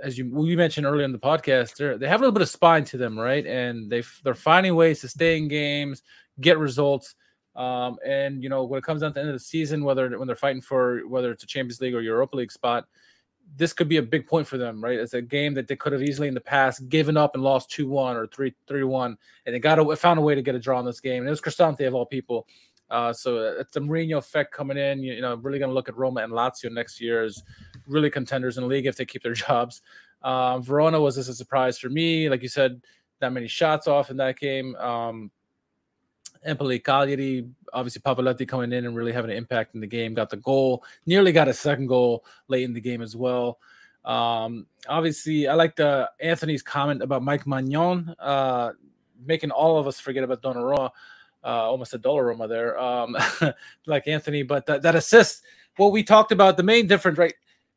as 0.03 0.17
you 0.17 0.29
we 0.33 0.55
mentioned 0.55 0.85
earlier 0.85 1.05
in 1.05 1.11
the 1.11 1.19
podcast, 1.19 1.75
they 1.77 1.97
they 1.97 2.07
have 2.07 2.19
a 2.19 2.23
little 2.23 2.33
bit 2.33 2.41
of 2.41 2.49
spine 2.49 2.83
to 2.85 2.97
them, 2.97 3.17
right? 3.17 3.45
And 3.45 3.89
they 3.89 4.03
they're 4.23 4.33
finding 4.33 4.75
ways 4.75 5.01
to 5.01 5.07
stay 5.07 5.37
in 5.37 5.47
games, 5.47 6.01
get 6.41 6.57
results. 6.57 7.15
Um, 7.55 7.97
and 8.05 8.43
you 8.43 8.49
know 8.49 8.63
when 8.63 8.77
it 8.77 8.83
comes 8.83 9.01
down 9.01 9.11
to 9.11 9.13
the 9.13 9.19
end 9.21 9.29
of 9.29 9.35
the 9.35 9.39
season, 9.39 9.83
whether 9.83 10.17
when 10.17 10.27
they're 10.27 10.35
fighting 10.35 10.61
for 10.61 11.07
whether 11.07 11.31
it's 11.31 11.43
a 11.43 11.47
Champions 11.47 11.79
League 11.81 11.95
or 11.95 12.01
Europa 12.01 12.35
League 12.35 12.51
spot, 12.51 12.85
this 13.55 13.73
could 13.73 13.87
be 13.87 13.97
a 13.97 14.01
big 14.01 14.27
point 14.27 14.45
for 14.47 14.57
them, 14.57 14.83
right? 14.83 14.99
It's 14.99 15.13
a 15.13 15.21
game 15.21 15.53
that 15.53 15.67
they 15.67 15.75
could 15.75 15.93
have 15.93 16.01
easily 16.01 16.27
in 16.27 16.33
the 16.33 16.41
past 16.41 16.89
given 16.89 17.15
up 17.15 17.35
and 17.35 17.43
lost 17.43 17.69
two 17.69 17.87
one 17.87 18.17
or 18.17 18.27
three 18.27 18.53
three 18.67 18.83
one, 18.83 19.17
and 19.45 19.55
they 19.55 19.59
got 19.59 19.79
a, 19.79 19.95
found 19.95 20.19
a 20.19 20.21
way 20.21 20.35
to 20.35 20.41
get 20.41 20.55
a 20.55 20.59
draw 20.59 20.79
in 20.79 20.85
this 20.85 20.99
game. 20.99 21.19
And 21.19 21.27
it 21.27 21.31
was 21.31 21.41
Cristante 21.41 21.87
of 21.87 21.93
all 21.93 22.05
people. 22.05 22.47
Uh, 22.89 23.11
so 23.11 23.37
it's 23.59 23.73
the 23.73 23.79
Mourinho 23.79 24.17
effect 24.17 24.53
coming 24.53 24.77
in. 24.77 25.01
You, 25.01 25.13
you 25.13 25.21
know, 25.21 25.35
really 25.35 25.59
going 25.59 25.69
to 25.69 25.75
look 25.75 25.89
at 25.89 25.97
Roma 25.97 26.21
and 26.21 26.31
Lazio 26.31 26.71
next 26.71 27.01
year 27.01 27.23
as 27.23 27.41
really 27.87 28.09
contenders 28.09 28.57
in 28.57 28.63
the 28.63 28.69
league 28.69 28.85
if 28.85 28.95
they 28.95 29.05
keep 29.05 29.23
their 29.23 29.33
jobs. 29.33 29.81
Um, 30.21 30.61
Verona 30.61 30.99
was 30.99 31.15
just 31.15 31.29
a 31.29 31.33
surprise 31.33 31.77
for 31.77 31.89
me. 31.89 32.29
Like 32.29 32.41
you 32.41 32.47
said, 32.47 32.81
that 33.19 33.31
many 33.31 33.47
shots 33.47 33.87
off 33.87 34.09
in 34.11 34.17
that 34.17 34.37
game. 34.37 34.75
Um, 34.75 35.31
Empoli, 36.45 36.79
Cagliari, 36.79 37.47
obviously 37.73 38.01
Pavoletti 38.01 38.47
coming 38.47 38.71
in 38.71 38.85
and 38.85 38.95
really 38.95 39.11
having 39.11 39.31
an 39.31 39.37
impact 39.37 39.75
in 39.75 39.81
the 39.81 39.87
game. 39.87 40.13
Got 40.13 40.29
the 40.29 40.37
goal, 40.37 40.83
nearly 41.05 41.31
got 41.31 41.47
a 41.47 41.53
second 41.53 41.87
goal 41.87 42.23
late 42.47 42.63
in 42.63 42.73
the 42.73 42.81
game 42.81 43.01
as 43.01 43.15
well. 43.15 43.59
Um, 44.03 44.67
obviously, 44.87 45.47
I 45.47 45.55
like 45.55 45.75
the 45.75 46.09
Anthony's 46.19 46.61
comment 46.61 47.01
about 47.01 47.23
Mike 47.23 47.45
Maignan, 47.45 48.15
uh, 48.19 48.71
making 49.25 49.51
all 49.51 49.77
of 49.77 49.87
us 49.87 49.99
forget 49.99 50.23
about 50.23 50.41
Donnarumma. 50.41 50.91
Uh, 51.43 51.69
almost 51.69 51.93
a 51.93 51.99
Dollaroma 51.99 52.49
there, 52.49 52.75
um, 52.79 53.15
like 53.85 54.07
Anthony, 54.07 54.41
but 54.41 54.65
that, 54.65 54.81
that 54.81 54.95
assist, 54.95 55.43
what 55.77 55.91
we 55.91 56.01
talked 56.01 56.31
about, 56.31 56.57
the 56.57 56.63
main 56.63 56.87
difference, 56.87 57.19
right? 57.19 57.35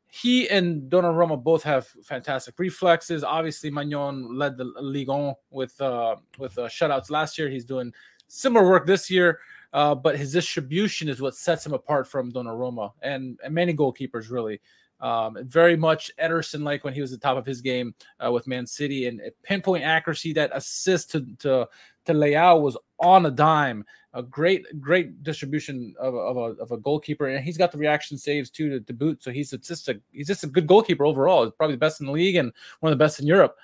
he 0.09 0.49
and 0.49 0.89
Donnarumma 0.91 1.41
both 1.41 1.63
have 1.63 1.87
fantastic 2.03 2.57
reflexes. 2.57 3.23
Obviously, 3.23 3.69
Maignan 3.69 4.37
led 4.37 4.57
the 4.57 4.63
Ligue 4.63 5.07
1 5.07 5.35
with 5.51 5.79
uh, 5.79 6.15
with 6.37 6.57
uh, 6.57 6.67
shutouts 6.67 7.11
last 7.11 7.37
year. 7.37 7.49
He's 7.49 7.65
doing 7.65 7.93
similar 8.29 8.65
work 8.65 8.87
this 8.87 9.09
year, 9.11 9.39
uh, 9.73 9.93
but 9.93 10.17
his 10.17 10.31
distribution 10.31 11.09
is 11.09 11.21
what 11.21 11.35
sets 11.35 11.65
him 11.65 11.73
apart 11.73 12.07
from 12.07 12.31
Donnarumma 12.31 12.93
and, 13.01 13.37
and 13.43 13.53
many 13.53 13.73
goalkeepers 13.73 14.31
really. 14.31 14.61
Um, 15.01 15.37
very 15.43 15.77
much 15.77 16.11
Ederson 16.21 16.63
like 16.63 16.83
when 16.83 16.93
he 16.93 16.99
was 16.99 17.13
at 17.13 17.21
the 17.21 17.27
top 17.27 17.37
of 17.37 17.45
his 17.45 17.61
game 17.61 17.95
uh, 18.23 18.31
with 18.31 18.47
Man 18.47 18.67
City 18.67 19.07
and 19.07 19.21
pinpoint 19.43 19.83
accuracy. 19.83 20.33
That 20.33 20.51
assist 20.53 21.11
to 21.11 21.25
to 21.39 21.69
to 22.05 22.13
Leao 22.13 22.61
was 22.61 22.77
on 22.99 23.25
a 23.25 23.31
dime. 23.31 23.85
A 24.13 24.23
great 24.23 24.65
great 24.81 25.23
distribution 25.23 25.93
of, 25.99 26.15
of, 26.15 26.35
a, 26.35 26.61
of 26.61 26.71
a 26.71 26.77
goalkeeper, 26.77 27.27
and 27.27 27.45
he's 27.45 27.57
got 27.57 27.71
the 27.71 27.77
reaction 27.77 28.17
saves 28.17 28.49
too 28.49 28.69
to, 28.69 28.79
to 28.81 28.93
boot. 28.93 29.23
So 29.23 29.31
he's 29.31 29.51
just 29.51 29.87
a 29.87 30.01
he's 30.11 30.27
just 30.27 30.43
a 30.43 30.47
good 30.47 30.67
goalkeeper 30.67 31.05
overall. 31.05 31.45
He's 31.45 31.53
probably 31.53 31.75
the 31.75 31.79
best 31.79 32.01
in 32.01 32.07
the 32.07 32.11
league 32.11 32.35
and 32.35 32.51
one 32.81 32.91
of 32.91 32.97
the 32.97 33.03
best 33.03 33.21
in 33.21 33.27
Europe. 33.27 33.55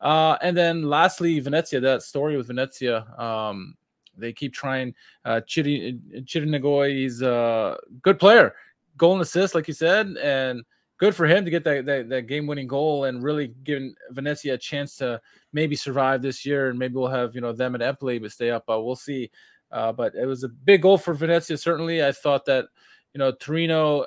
Uh, 0.00 0.38
and 0.42 0.56
then 0.56 0.88
lastly, 0.88 1.38
Venezia. 1.38 1.78
That 1.78 2.02
story 2.02 2.36
with 2.36 2.48
Venezia. 2.48 3.06
Um, 3.16 3.76
they 4.20 4.32
keep 4.32 4.52
trying. 4.52 4.94
Uh, 5.24 5.40
Chiri 5.46 5.98
Chiri 6.24 6.90
he's 6.90 7.22
a 7.22 7.78
good 8.02 8.18
player, 8.18 8.54
goal 8.96 9.14
and 9.14 9.22
assist, 9.22 9.54
like 9.54 9.66
you 9.66 9.74
said, 9.74 10.16
and 10.22 10.62
good 11.00 11.16
for 11.16 11.26
him 11.26 11.44
to 11.44 11.50
get 11.50 11.64
that, 11.64 11.86
that, 11.86 12.08
that 12.10 12.26
game 12.26 12.46
winning 12.46 12.68
goal 12.68 13.04
and 13.04 13.22
really 13.22 13.54
giving 13.64 13.94
Venezia 14.10 14.54
a 14.54 14.58
chance 14.58 14.96
to 14.96 15.20
maybe 15.52 15.74
survive 15.74 16.20
this 16.20 16.44
year. 16.44 16.68
And 16.68 16.78
maybe 16.78 16.94
we'll 16.94 17.08
have, 17.08 17.34
you 17.34 17.40
know, 17.40 17.54
them 17.54 17.74
and 17.74 17.82
Empoli 17.82 18.18
but 18.18 18.32
stay 18.32 18.50
up. 18.50 18.64
Uh, 18.70 18.78
we'll 18.78 18.94
see. 18.94 19.30
Uh, 19.72 19.92
but 19.92 20.14
it 20.14 20.26
was 20.26 20.44
a 20.44 20.48
big 20.48 20.82
goal 20.82 20.98
for 20.98 21.14
Venezia. 21.14 21.56
Certainly, 21.56 22.04
I 22.04 22.12
thought 22.12 22.44
that, 22.44 22.66
you 23.14 23.18
know, 23.18 23.32
Torino, 23.32 24.04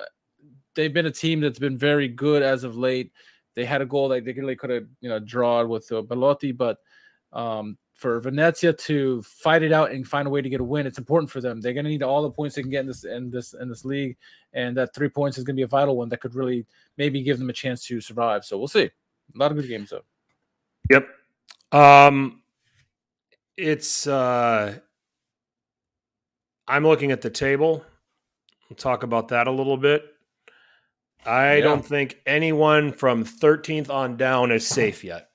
they've 0.74 0.92
been 0.94 1.06
a 1.06 1.10
team 1.10 1.40
that's 1.40 1.58
been 1.58 1.76
very 1.76 2.06
good 2.06 2.42
as 2.42 2.62
of 2.62 2.76
late. 2.76 3.12
They 3.54 3.64
had 3.64 3.82
a 3.82 3.86
goal 3.86 4.08
that 4.08 4.24
they 4.24 4.32
really 4.32 4.56
could 4.56 4.70
have, 4.70 4.86
you 5.00 5.08
know, 5.08 5.18
drawn 5.18 5.68
with 5.68 5.90
uh, 5.90 6.02
Belotti, 6.02 6.52
but 6.52 6.78
um, 7.32 7.76
for 7.94 8.18
Venezia 8.20 8.72
to 8.72 9.22
fight 9.22 9.62
it 9.62 9.72
out 9.72 9.92
and 9.92 10.06
find 10.06 10.26
a 10.26 10.30
way 10.30 10.42
to 10.42 10.48
get 10.48 10.60
a 10.60 10.64
win. 10.64 10.86
It's 10.86 10.98
important 10.98 11.30
for 11.30 11.40
them. 11.40 11.60
They're 11.60 11.72
going 11.72 11.84
to 11.84 11.90
need 11.90 12.02
all 12.02 12.22
the 12.22 12.30
points 12.30 12.56
they 12.56 12.62
can 12.62 12.70
get 12.70 12.80
in 12.80 12.86
this 12.88 13.04
in 13.04 13.30
this 13.30 13.54
in 13.54 13.68
this 13.68 13.84
league, 13.84 14.16
and 14.52 14.76
that 14.76 14.94
three 14.94 15.08
points 15.08 15.38
is 15.38 15.44
going 15.44 15.54
to 15.54 15.60
be 15.60 15.64
a 15.64 15.68
vital 15.68 15.96
one 15.96 16.08
that 16.10 16.20
could 16.20 16.34
really 16.34 16.66
maybe 16.98 17.22
give 17.22 17.38
them 17.38 17.50
a 17.50 17.52
chance 17.54 17.86
to 17.86 18.00
survive. 18.00 18.44
So 18.44 18.58
we'll 18.58 18.68
see. 18.68 18.84
A 18.84 19.38
lot 19.38 19.50
of 19.50 19.56
good 19.56 19.68
games 19.68 19.90
though. 19.90 20.04
Yep. 20.90 21.08
Um, 21.72 22.42
it's 23.56 24.06
uh, 24.06 24.78
I'm 26.66 26.84
looking 26.84 27.12
at 27.12 27.20
the 27.20 27.30
table. 27.30 27.84
We'll 28.68 28.76
talk 28.76 29.02
about 29.02 29.28
that 29.28 29.46
a 29.46 29.50
little 29.50 29.76
bit. 29.76 30.04
I 31.26 31.56
yeah. 31.56 31.64
don't 31.64 31.84
think 31.84 32.20
anyone 32.26 32.92
from 32.92 33.24
13th 33.24 33.88
on 33.88 34.16
down 34.16 34.50
is 34.50 34.66
safe 34.66 35.02
yet. 35.04 35.30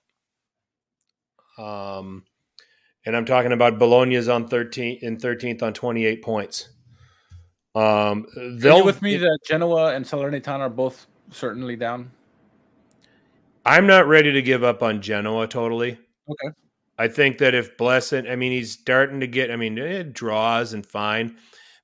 Um, 1.57 2.23
and 3.05 3.15
I'm 3.15 3.26
talking 3.26 3.51
about 3.51 3.80
Bologna's 3.80 4.27
on 4.27 4.47
13 4.47 4.99
in 5.01 5.17
13th 5.17 5.63
on 5.63 5.73
28 5.73 6.21
points. 6.21 6.69
Um, 7.76 8.26
they'll 8.57 8.84
with 8.84 9.01
me 9.01 9.17
that 9.17 9.39
Genoa 9.45 9.93
and 9.93 10.03
Salernitana 10.03 10.59
are 10.59 10.69
both 10.69 11.07
certainly 11.31 11.76
down. 11.76 12.11
I'm 13.65 13.88
not 13.88 14.07
ready 14.07 14.31
to 14.34 14.41
give 14.41 14.63
up 14.63 14.81
on 14.81 15.01
Genoa 15.01 15.47
totally. 15.47 15.97
Okay. 16.30 16.55
I 16.97 17.07
think 17.07 17.38
that 17.38 17.53
if 17.53 17.77
Blessin, 17.77 18.30
I 18.30 18.35
mean, 18.35 18.51
he's 18.51 18.73
starting 18.73 19.21
to 19.21 19.27
get, 19.27 19.51
I 19.51 19.55
mean, 19.55 19.77
it 19.77 20.13
draws 20.13 20.73
and 20.73 20.85
fine, 20.85 21.38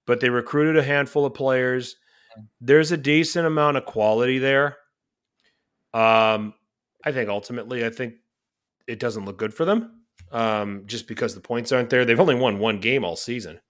but 0.05 0.19
they 0.19 0.29
recruited 0.29 0.77
a 0.77 0.83
handful 0.83 1.25
of 1.25 1.33
players. 1.33 1.95
There's 2.59 2.91
a 2.91 2.97
decent 2.97 3.47
amount 3.47 3.77
of 3.77 3.85
quality 3.85 4.39
there. 4.39 4.77
Um, 5.93 6.53
I 7.05 7.13
think 7.13 7.29
ultimately, 7.29 7.85
I 7.85 7.89
think 7.89 8.15
it 8.87 8.99
doesn't 8.99 9.23
look 9.23 9.37
good 9.37 9.53
for 9.53 9.63
them 9.63 9.94
um, 10.35 10.83
just 10.85 11.07
because 11.07 11.33
the 11.33 11.39
points 11.39 11.71
aren't 11.71 11.89
there. 11.89 12.03
They've 12.03 12.19
only 12.19 12.35
won 12.35 12.59
one 12.59 12.81
game 12.81 13.05
all 13.05 13.15
season. 13.15 13.61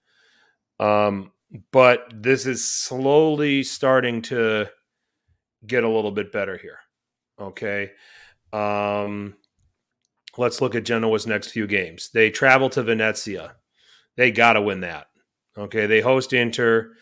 Um, 0.79 1.31
but 1.71 2.11
this 2.11 2.47
is 2.47 2.67
slowly 2.67 3.61
starting 3.61 4.23
to 4.23 4.71
get 5.65 5.83
a 5.83 5.89
little 5.89 6.11
bit 6.11 6.31
better 6.31 6.57
here. 6.57 6.79
Okay. 7.39 7.91
Um, 8.51 9.35
let's 10.39 10.59
look 10.59 10.73
at 10.73 10.85
Genoa's 10.85 11.27
next 11.27 11.49
few 11.49 11.67
games. 11.67 12.09
They 12.11 12.31
travel 12.31 12.71
to 12.71 12.81
Venezia. 12.81 13.57
They 14.17 14.31
got 14.31 14.53
to 14.53 14.61
win 14.61 14.81
that. 14.81 15.05
Okay. 15.55 15.85
They 15.85 16.01
host 16.01 16.33
Inter. 16.33 16.93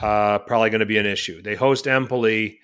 Uh, 0.00 0.40
probably 0.40 0.70
going 0.70 0.80
to 0.80 0.86
be 0.86 0.98
an 0.98 1.06
issue. 1.06 1.40
They 1.42 1.54
host 1.54 1.86
Empoli. 1.86 2.58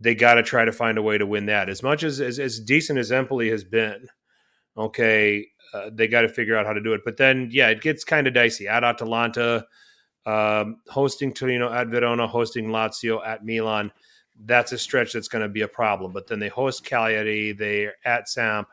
They 0.00 0.14
got 0.14 0.34
to 0.34 0.42
try 0.42 0.64
to 0.64 0.72
find 0.72 0.96
a 0.96 1.02
way 1.02 1.18
to 1.18 1.26
win 1.26 1.46
that. 1.46 1.68
As 1.68 1.82
much 1.82 2.02
as, 2.02 2.18
as, 2.18 2.38
as 2.38 2.58
decent 2.58 2.98
as 2.98 3.12
Empoli 3.12 3.50
has 3.50 3.62
been, 3.62 4.06
okay, 4.76 5.46
uh, 5.72 5.90
they 5.92 6.08
got 6.08 6.22
to 6.22 6.28
figure 6.28 6.56
out 6.56 6.66
how 6.66 6.72
to 6.72 6.80
do 6.80 6.92
it. 6.92 7.02
But 7.04 7.16
then, 7.16 7.48
yeah, 7.52 7.68
it 7.68 7.80
gets 7.80 8.04
kind 8.04 8.26
of 8.26 8.34
dicey. 8.34 8.68
At 8.68 8.84
Atalanta, 8.84 9.66
um, 10.26 10.76
hosting 10.88 11.32
Torino 11.32 11.72
at 11.72 11.88
Verona, 11.88 12.26
hosting 12.26 12.68
Lazio 12.68 13.26
at 13.26 13.44
Milan. 13.44 13.92
That's 14.44 14.72
a 14.72 14.78
stretch 14.78 15.12
that's 15.12 15.28
going 15.28 15.42
to 15.42 15.48
be 15.48 15.62
a 15.62 15.68
problem. 15.68 16.12
But 16.12 16.26
then 16.26 16.38
they 16.38 16.48
host 16.48 16.84
Cagliari, 16.84 17.52
they're 17.52 17.94
at 18.04 18.28
Samp. 18.28 18.68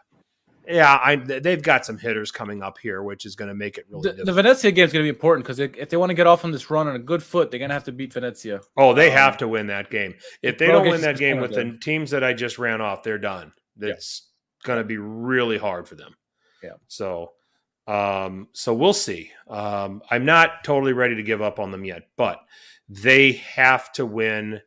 Yeah, 0.68 1.00
I, 1.02 1.16
they've 1.16 1.62
got 1.62 1.84
some 1.84 1.98
hitters 1.98 2.32
coming 2.32 2.62
up 2.62 2.78
here, 2.78 3.02
which 3.02 3.26
is 3.26 3.36
going 3.36 3.48
to 3.48 3.56
make 3.56 3.80
it 3.80 3.88
really. 3.90 4.12
The, 4.12 4.26
the 4.26 4.34
Venezia 4.34 4.72
game 4.72 4.86
is 4.86 4.94
going 4.94 5.04
to 5.04 5.12
be 5.12 5.16
important 5.16 5.44
because 5.44 5.58
if 5.58 5.90
they 5.90 5.98
want 5.98 6.12
to 6.12 6.14
get 6.14 6.28
off 6.28 6.46
on 6.46 6.52
this 6.52 6.70
run 6.70 6.88
on 6.88 6.96
a 6.96 7.00
good 7.00 7.24
foot, 7.24 7.50
they're 7.50 7.58
going 7.58 7.70
to 7.70 7.74
have 7.74 7.86
to 7.86 7.92
beat 7.92 8.14
Venezia. 8.14 8.62
Oh, 8.78 8.94
they 8.94 9.10
um, 9.10 9.18
have 9.18 9.38
to 9.38 9.48
win 9.48 9.66
that 9.68 9.90
game. 9.90 10.14
If 10.44 10.60
they 10.60 10.68
don't 10.68 10.88
win 10.88 11.02
that 11.02 11.18
game 11.18 11.40
with 11.40 11.56
the 11.56 11.76
teams 11.82 12.12
that 12.12 12.24
I 12.24 12.34
just 12.34 12.60
ran 12.60 12.82
off, 12.82 13.02
they're 13.02 13.18
done. 13.18 13.52
That's 13.78 14.28
yeah. 14.62 14.68
going 14.68 14.78
to 14.80 14.84
be 14.84 14.98
really 14.98 15.58
hard 15.58 15.88
for 15.88 15.96
them. 15.96 16.14
Yeah. 16.64 16.74
So, 16.88 17.34
um, 17.88 18.48
so 18.54 18.74
we'll 18.74 18.94
see. 18.94 19.32
Um, 19.50 20.02
I'm 20.10 20.26
not 20.26 20.64
totally 20.64 20.94
ready 20.94 21.16
to 21.16 21.24
give 21.24 21.42
up 21.42 21.60
on 21.60 21.72
them 21.72 21.86
yet, 21.86 22.10
but 22.18 22.40
they 22.88 23.34
have 23.34 23.92
to 23.94 24.06
win 24.06 24.62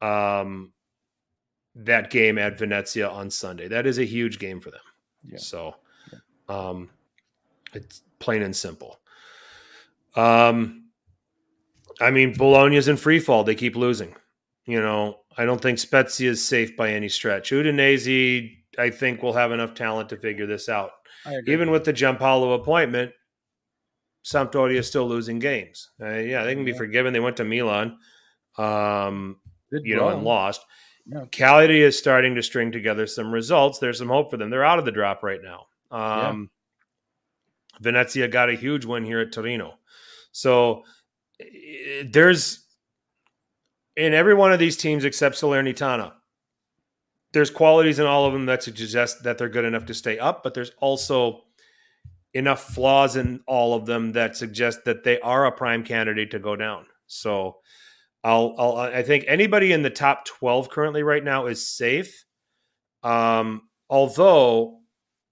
um, 0.00 0.72
that 1.74 2.10
game 2.10 2.38
at 2.38 2.58
Venezia 2.58 3.08
on 3.08 3.30
Sunday. 3.30 3.68
That 3.68 3.86
is 3.86 3.98
a 3.98 4.04
huge 4.04 4.38
game 4.38 4.60
for 4.60 4.70
them. 4.70 4.80
Yeah. 5.26 5.38
So, 5.38 5.76
um, 6.48 6.90
it's 7.72 8.02
plain 8.18 8.42
and 8.42 8.54
simple. 8.54 9.00
Um, 10.16 10.84
I 12.00 12.10
mean, 12.10 12.34
Bologna's 12.34 12.88
in 12.88 12.96
free 12.96 13.20
fall. 13.20 13.44
They 13.44 13.54
keep 13.54 13.76
losing. 13.76 14.14
You 14.66 14.80
know, 14.80 15.20
I 15.36 15.44
don't 15.44 15.60
think 15.60 15.78
Spezia 15.78 16.30
is 16.30 16.44
safe 16.44 16.76
by 16.76 16.90
any 16.90 17.08
stretch. 17.08 17.50
Udinese 17.50 18.56
I 18.78 18.90
think 18.90 19.22
we'll 19.22 19.32
have 19.32 19.52
enough 19.52 19.74
talent 19.74 20.08
to 20.10 20.16
figure 20.16 20.46
this 20.46 20.68
out. 20.68 20.90
Even 21.46 21.70
with 21.70 21.84
the 21.84 21.92
Giampaolo 21.92 22.54
appointment, 22.54 23.12
Sampdoria 24.24 24.78
is 24.78 24.86
still 24.86 25.06
losing 25.06 25.38
games. 25.38 25.90
Uh, 26.00 26.10
yeah, 26.10 26.44
they 26.44 26.54
can 26.54 26.64
be 26.64 26.72
yeah. 26.72 26.76
forgiven. 26.76 27.12
They 27.12 27.20
went 27.20 27.36
to 27.38 27.44
Milan, 27.44 27.98
um, 28.58 29.36
you 29.70 29.96
know, 29.96 30.08
and 30.08 30.22
lost. 30.22 30.64
Yeah. 31.06 31.24
Cagliari 31.30 31.82
is 31.82 31.98
starting 31.98 32.34
to 32.34 32.42
string 32.42 32.72
together 32.72 33.06
some 33.06 33.32
results. 33.32 33.78
There's 33.78 33.98
some 33.98 34.08
hope 34.08 34.30
for 34.30 34.38
them. 34.38 34.50
They're 34.50 34.64
out 34.64 34.78
of 34.78 34.84
the 34.84 34.92
drop 34.92 35.22
right 35.22 35.40
now. 35.42 35.66
Um, 35.90 36.50
yeah. 36.50 37.80
Venezia 37.80 38.28
got 38.28 38.48
a 38.48 38.54
huge 38.54 38.84
win 38.84 39.04
here 39.04 39.20
at 39.20 39.32
Torino. 39.32 39.74
So 40.32 40.84
there's 42.04 42.64
in 43.96 44.14
every 44.14 44.34
one 44.34 44.52
of 44.52 44.58
these 44.58 44.76
teams 44.76 45.04
except 45.04 45.36
Salernitana, 45.36 46.12
there's 47.34 47.50
qualities 47.50 47.98
in 47.98 48.06
all 48.06 48.26
of 48.26 48.32
them 48.32 48.46
that 48.46 48.62
suggest 48.62 49.24
that 49.24 49.36
they're 49.36 49.48
good 49.48 49.64
enough 49.64 49.84
to 49.86 49.94
stay 49.94 50.18
up, 50.18 50.44
but 50.44 50.54
there's 50.54 50.70
also 50.80 51.42
enough 52.32 52.72
flaws 52.72 53.16
in 53.16 53.40
all 53.46 53.74
of 53.74 53.86
them 53.86 54.12
that 54.12 54.36
suggest 54.36 54.84
that 54.84 55.02
they 55.02 55.20
are 55.20 55.46
a 55.46 55.52
prime 55.52 55.82
candidate 55.82 56.30
to 56.30 56.38
go 56.38 56.54
down. 56.54 56.86
So 57.08 57.56
I'll, 58.22 58.54
I'll 58.56 58.76
I 58.76 59.02
think 59.02 59.24
anybody 59.26 59.72
in 59.72 59.82
the 59.82 59.90
top 59.90 60.24
12 60.26 60.70
currently 60.70 61.02
right 61.02 61.22
now 61.22 61.46
is 61.46 61.68
safe. 61.68 62.24
Um, 63.02 63.62
although 63.90 64.78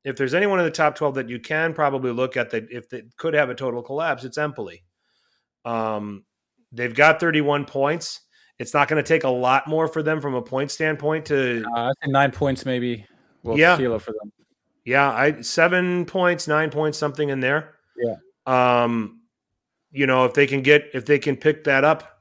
if 0.04 0.16
there's 0.16 0.34
anyone 0.34 0.58
in 0.58 0.64
the 0.64 0.72
top 0.72 0.96
12 0.96 1.14
that 1.14 1.28
you 1.28 1.38
can 1.38 1.72
probably 1.72 2.10
look 2.10 2.36
at 2.36 2.50
that 2.50 2.66
if 2.70 2.88
they 2.88 3.04
could 3.16 3.34
have 3.34 3.48
a 3.48 3.54
total 3.54 3.80
collapse, 3.80 4.24
it's 4.24 4.38
Empoli. 4.38 4.82
Um, 5.64 6.24
they've 6.72 6.94
got 6.94 7.20
31 7.20 7.64
points. 7.64 8.20
It's 8.62 8.72
not 8.72 8.86
going 8.86 9.02
to 9.02 9.06
take 9.06 9.24
a 9.24 9.28
lot 9.28 9.66
more 9.66 9.88
for 9.88 10.04
them 10.04 10.20
from 10.20 10.34
a 10.34 10.40
point 10.40 10.70
standpoint 10.70 11.26
to 11.26 11.64
uh, 11.74 11.90
I 11.90 11.92
think 12.00 12.12
nine 12.12 12.30
points 12.30 12.64
maybe. 12.64 13.04
Will 13.42 13.58
yeah, 13.58 13.76
for 13.76 14.12
them. 14.12 14.32
Yeah, 14.84 15.10
I 15.10 15.40
seven 15.40 16.06
points, 16.06 16.46
nine 16.46 16.70
points, 16.70 16.96
something 16.96 17.28
in 17.28 17.40
there. 17.40 17.74
Yeah. 17.96 18.14
Um, 18.46 19.22
you 19.90 20.06
know, 20.06 20.26
if 20.26 20.34
they 20.34 20.46
can 20.46 20.62
get 20.62 20.90
if 20.94 21.06
they 21.06 21.18
can 21.18 21.36
pick 21.36 21.64
that 21.64 21.82
up 21.82 22.20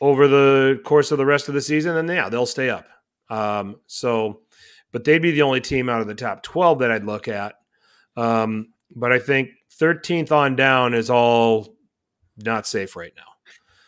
over 0.00 0.28
the 0.28 0.80
course 0.84 1.10
of 1.10 1.18
the 1.18 1.26
rest 1.26 1.48
of 1.48 1.54
the 1.54 1.60
season, 1.60 1.94
then 2.06 2.16
yeah, 2.16 2.28
they'll 2.28 2.46
stay 2.46 2.70
up. 2.70 2.86
Um, 3.28 3.80
so, 3.88 4.42
but 4.92 5.02
they'd 5.02 5.18
be 5.18 5.32
the 5.32 5.42
only 5.42 5.60
team 5.60 5.88
out 5.88 6.00
of 6.00 6.06
the 6.06 6.14
top 6.14 6.44
twelve 6.44 6.78
that 6.78 6.92
I'd 6.92 7.04
look 7.04 7.26
at. 7.26 7.56
Um, 8.16 8.68
but 8.94 9.10
I 9.10 9.18
think 9.18 9.48
13th 9.80 10.30
on 10.30 10.54
down 10.54 10.94
is 10.94 11.10
all 11.10 11.74
not 12.36 12.64
safe 12.64 12.94
right 12.94 13.12
now 13.16 13.33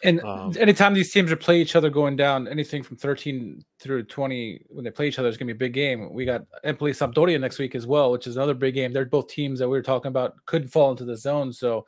And 0.07 0.23
um, 0.23 0.55
anytime 0.59 0.95
these 0.95 1.12
teams 1.12 1.33
are 1.33 1.37
play 1.37 1.61
each 1.61 1.74
other 1.74 1.91
going 1.91 2.15
down, 2.15 2.47
anything 2.47 2.83
from 2.83 2.97
13 2.97 3.65
through 3.81 4.05
20, 4.05 4.62
when 4.69 4.85
they 4.85 4.91
play 4.91 5.09
each 5.09 5.19
other, 5.19 5.28
it's 5.28 5.37
going 5.37 5.49
to 5.49 5.55
be 5.55 5.57
a 5.57 5.66
big 5.66 5.73
game. 5.73 6.12
We 6.12 6.24
got 6.24 6.43
Empoli 6.62 6.93
Sampdoria 6.93 7.41
next 7.41 7.59
week 7.59 7.74
as 7.74 7.87
well, 7.87 8.12
which 8.12 8.28
is 8.28 8.37
another 8.37 8.55
big 8.55 8.74
game. 8.74 8.93
They're 8.93 9.05
both 9.05 9.27
teams 9.27 9.59
that 9.59 9.69
we 9.69 9.77
were 9.77 9.83
talking 9.83 10.09
about 10.09 10.35
could 10.47 10.70
fall 10.70 10.93
into 10.93 11.05
the 11.05 11.16
zone. 11.16 11.53
So 11.53 11.87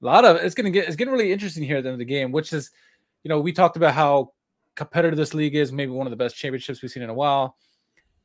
a 0.00 0.04
lot 0.04 0.24
of 0.24 0.36
it's 0.36 0.54
going 0.54 0.66
to 0.66 0.70
get 0.70 0.86
it's 0.86 0.96
getting 0.96 1.12
really 1.12 1.32
interesting 1.32 1.64
here 1.64 1.78
at 1.78 1.82
the 1.82 1.88
end 1.88 1.94
of 1.94 1.98
the 1.98 2.04
game, 2.04 2.30
which 2.30 2.52
is, 2.52 2.70
you 3.24 3.28
know, 3.28 3.40
we 3.40 3.52
talked 3.52 3.76
about 3.76 3.94
how 3.94 4.32
competitive 4.76 5.16
this 5.16 5.34
league 5.34 5.56
is, 5.56 5.72
maybe 5.72 5.90
one 5.90 6.06
of 6.06 6.12
the 6.12 6.16
best 6.16 6.36
championships 6.36 6.82
we've 6.82 6.90
seen 6.90 7.02
in 7.02 7.10
a 7.10 7.14
while, 7.14 7.56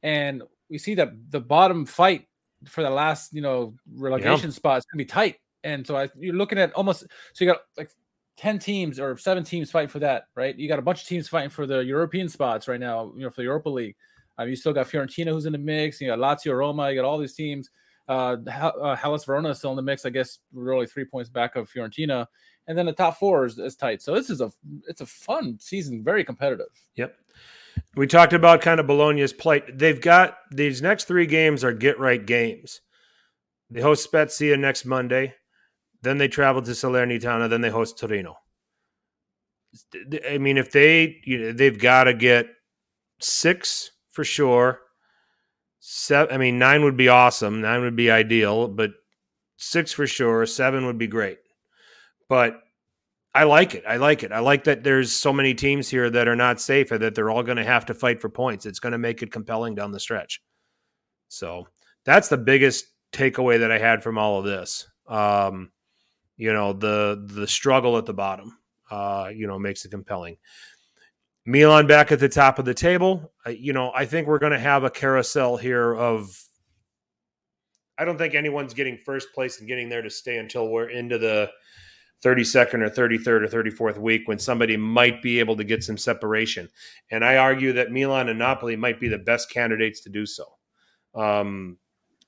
and 0.03 0.43
we 0.69 0.77
see 0.77 0.95
that 0.95 1.13
the 1.29 1.39
bottom 1.39 1.85
fight 1.85 2.27
for 2.67 2.83
the 2.83 2.89
last, 2.89 3.33
you 3.33 3.41
know, 3.41 3.73
relegation 3.95 4.49
yeah. 4.49 4.55
spot 4.55 4.77
is 4.77 4.85
going 4.85 4.99
to 4.99 5.03
be 5.03 5.05
tight. 5.05 5.37
And 5.63 5.85
so 5.85 5.95
I, 5.95 6.09
you're 6.17 6.35
looking 6.35 6.57
at 6.57 6.73
almost 6.73 7.01
so 7.33 7.45
you 7.45 7.51
got 7.51 7.61
like 7.77 7.89
10 8.41 8.57
teams 8.57 8.99
or 8.99 9.15
seven 9.17 9.43
teams 9.43 9.69
fighting 9.69 9.87
for 9.87 9.99
that, 9.99 10.23
right? 10.35 10.57
You 10.57 10.67
got 10.67 10.79
a 10.79 10.81
bunch 10.81 11.03
of 11.03 11.07
teams 11.07 11.29
fighting 11.29 11.51
for 11.51 11.67
the 11.67 11.79
European 11.79 12.27
spots 12.27 12.67
right 12.67 12.79
now, 12.79 13.13
you 13.15 13.21
know, 13.21 13.29
for 13.29 13.41
the 13.41 13.43
Europa 13.43 13.69
League. 13.69 13.95
Um, 14.39 14.49
you 14.49 14.55
still 14.55 14.73
got 14.73 14.87
Fiorentina 14.87 15.27
who's 15.27 15.45
in 15.45 15.51
the 15.51 15.59
mix. 15.59 16.01
You 16.01 16.07
got 16.07 16.17
Lazio, 16.17 16.57
Roma. 16.57 16.89
You 16.89 16.95
got 16.95 17.05
all 17.05 17.19
these 17.19 17.35
teams. 17.35 17.69
Uh, 18.09 18.37
uh, 18.47 18.95
Hellas 18.95 19.25
Verona 19.25 19.49
is 19.49 19.59
still 19.59 19.69
in 19.69 19.75
the 19.75 19.83
mix. 19.83 20.07
I 20.07 20.09
guess 20.09 20.39
we're 20.51 20.73
only 20.73 20.87
three 20.87 21.05
points 21.05 21.29
back 21.29 21.55
of 21.55 21.69
Fiorentina, 21.71 22.25
and 22.67 22.75
then 22.75 22.87
the 22.87 22.93
top 22.93 23.19
four 23.19 23.45
is, 23.45 23.59
is 23.59 23.75
tight. 23.75 24.01
So 24.01 24.15
this 24.15 24.31
is 24.31 24.41
a 24.41 24.51
it's 24.87 25.01
a 25.01 25.05
fun 25.05 25.59
season, 25.59 26.03
very 26.03 26.23
competitive. 26.23 26.71
Yep. 26.95 27.15
We 27.95 28.07
talked 28.07 28.33
about 28.33 28.61
kind 28.61 28.79
of 28.79 28.87
Bologna's 28.87 29.33
plight. 29.33 29.77
They've 29.77 30.01
got 30.01 30.37
these 30.49 30.81
next 30.81 31.05
three 31.05 31.27
games 31.27 31.63
are 31.63 31.73
get 31.73 31.99
right 31.99 32.25
games. 32.25 32.81
They 33.69 33.81
host 33.81 34.03
Spezia 34.03 34.57
next 34.57 34.83
Monday. 34.83 35.35
Then 36.01 36.17
they 36.17 36.27
travel 36.27 36.61
to 36.61 36.71
Salernitana. 36.71 37.49
Then 37.49 37.61
they 37.61 37.69
host 37.69 37.99
Torino. 37.99 38.37
I 40.29 40.37
mean, 40.37 40.57
if 40.57 40.71
they, 40.71 41.21
you 41.23 41.37
know, 41.37 41.51
they've 41.53 41.79
got 41.79 42.05
to 42.05 42.13
get 42.13 42.47
six 43.19 43.91
for 44.11 44.23
sure. 44.23 44.79
Seven, 45.79 46.33
I 46.33 46.37
mean, 46.37 46.59
nine 46.59 46.83
would 46.83 46.97
be 46.97 47.07
awesome. 47.07 47.61
Nine 47.61 47.81
would 47.81 47.95
be 47.95 48.11
ideal, 48.11 48.67
but 48.67 48.91
six 49.57 49.93
for 49.93 50.05
sure. 50.05 50.45
Seven 50.45 50.85
would 50.85 50.97
be 50.97 51.07
great. 51.07 51.39
But 52.27 52.61
I 53.33 53.43
like 53.45 53.75
it. 53.75 53.83
I 53.87 53.95
like 53.95 54.23
it. 54.23 54.31
I 54.31 54.39
like 54.39 54.65
that 54.65 54.83
there's 54.83 55.11
so 55.11 55.31
many 55.31 55.53
teams 55.53 55.87
here 55.89 56.09
that 56.09 56.27
are 56.27 56.35
not 56.35 56.59
safe 56.59 56.91
and 56.91 57.01
that 57.01 57.15
they're 57.15 57.29
all 57.29 57.43
going 57.43 57.57
to 57.57 57.63
have 57.63 57.85
to 57.85 57.93
fight 57.93 58.21
for 58.21 58.29
points. 58.29 58.65
It's 58.65 58.79
going 58.79 58.91
to 58.91 58.97
make 58.97 59.23
it 59.23 59.31
compelling 59.31 59.73
down 59.73 59.91
the 59.91 59.99
stretch. 59.99 60.41
So 61.29 61.67
that's 62.03 62.27
the 62.27 62.37
biggest 62.37 62.85
takeaway 63.13 63.59
that 63.59 63.71
I 63.71 63.77
had 63.77 64.03
from 64.03 64.17
all 64.17 64.37
of 64.37 64.45
this. 64.45 64.87
Um, 65.07 65.71
you 66.41 66.51
know 66.51 66.73
the 66.73 67.23
the 67.35 67.47
struggle 67.47 67.99
at 67.99 68.07
the 68.07 68.13
bottom 68.13 68.57
uh, 68.89 69.29
you 69.33 69.45
know 69.45 69.59
makes 69.59 69.85
it 69.85 69.91
compelling 69.91 70.35
milan 71.45 71.85
back 71.85 72.11
at 72.11 72.19
the 72.19 72.27
top 72.27 72.57
of 72.57 72.65
the 72.65 72.73
table 72.73 73.31
uh, 73.45 73.51
you 73.51 73.71
know 73.73 73.91
i 73.95 74.05
think 74.05 74.27
we're 74.27 74.39
going 74.39 74.51
to 74.51 74.59
have 74.59 74.83
a 74.83 74.89
carousel 74.89 75.55
here 75.55 75.93
of 75.93 76.35
i 77.99 78.03
don't 78.03 78.17
think 78.17 78.33
anyone's 78.33 78.73
getting 78.73 78.97
first 79.05 79.31
place 79.33 79.59
and 79.59 79.67
getting 79.67 79.87
there 79.87 80.01
to 80.01 80.09
stay 80.09 80.37
until 80.37 80.67
we're 80.67 80.89
into 80.89 81.19
the 81.19 81.47
32nd 82.23 82.81
or 82.81 82.89
33rd 82.89 83.27
or 83.27 83.63
34th 83.63 83.97
week 83.99 84.27
when 84.27 84.37
somebody 84.37 84.77
might 84.77 85.21
be 85.23 85.39
able 85.39 85.55
to 85.55 85.63
get 85.63 85.83
some 85.83 85.97
separation 85.97 86.67
and 87.11 87.23
i 87.23 87.37
argue 87.37 87.71
that 87.73 87.91
milan 87.91 88.29
and 88.29 88.39
napoli 88.39 88.75
might 88.75 88.99
be 88.99 89.07
the 89.07 89.17
best 89.17 89.51
candidates 89.51 90.01
to 90.01 90.09
do 90.09 90.25
so 90.25 90.45
um, 91.13 91.77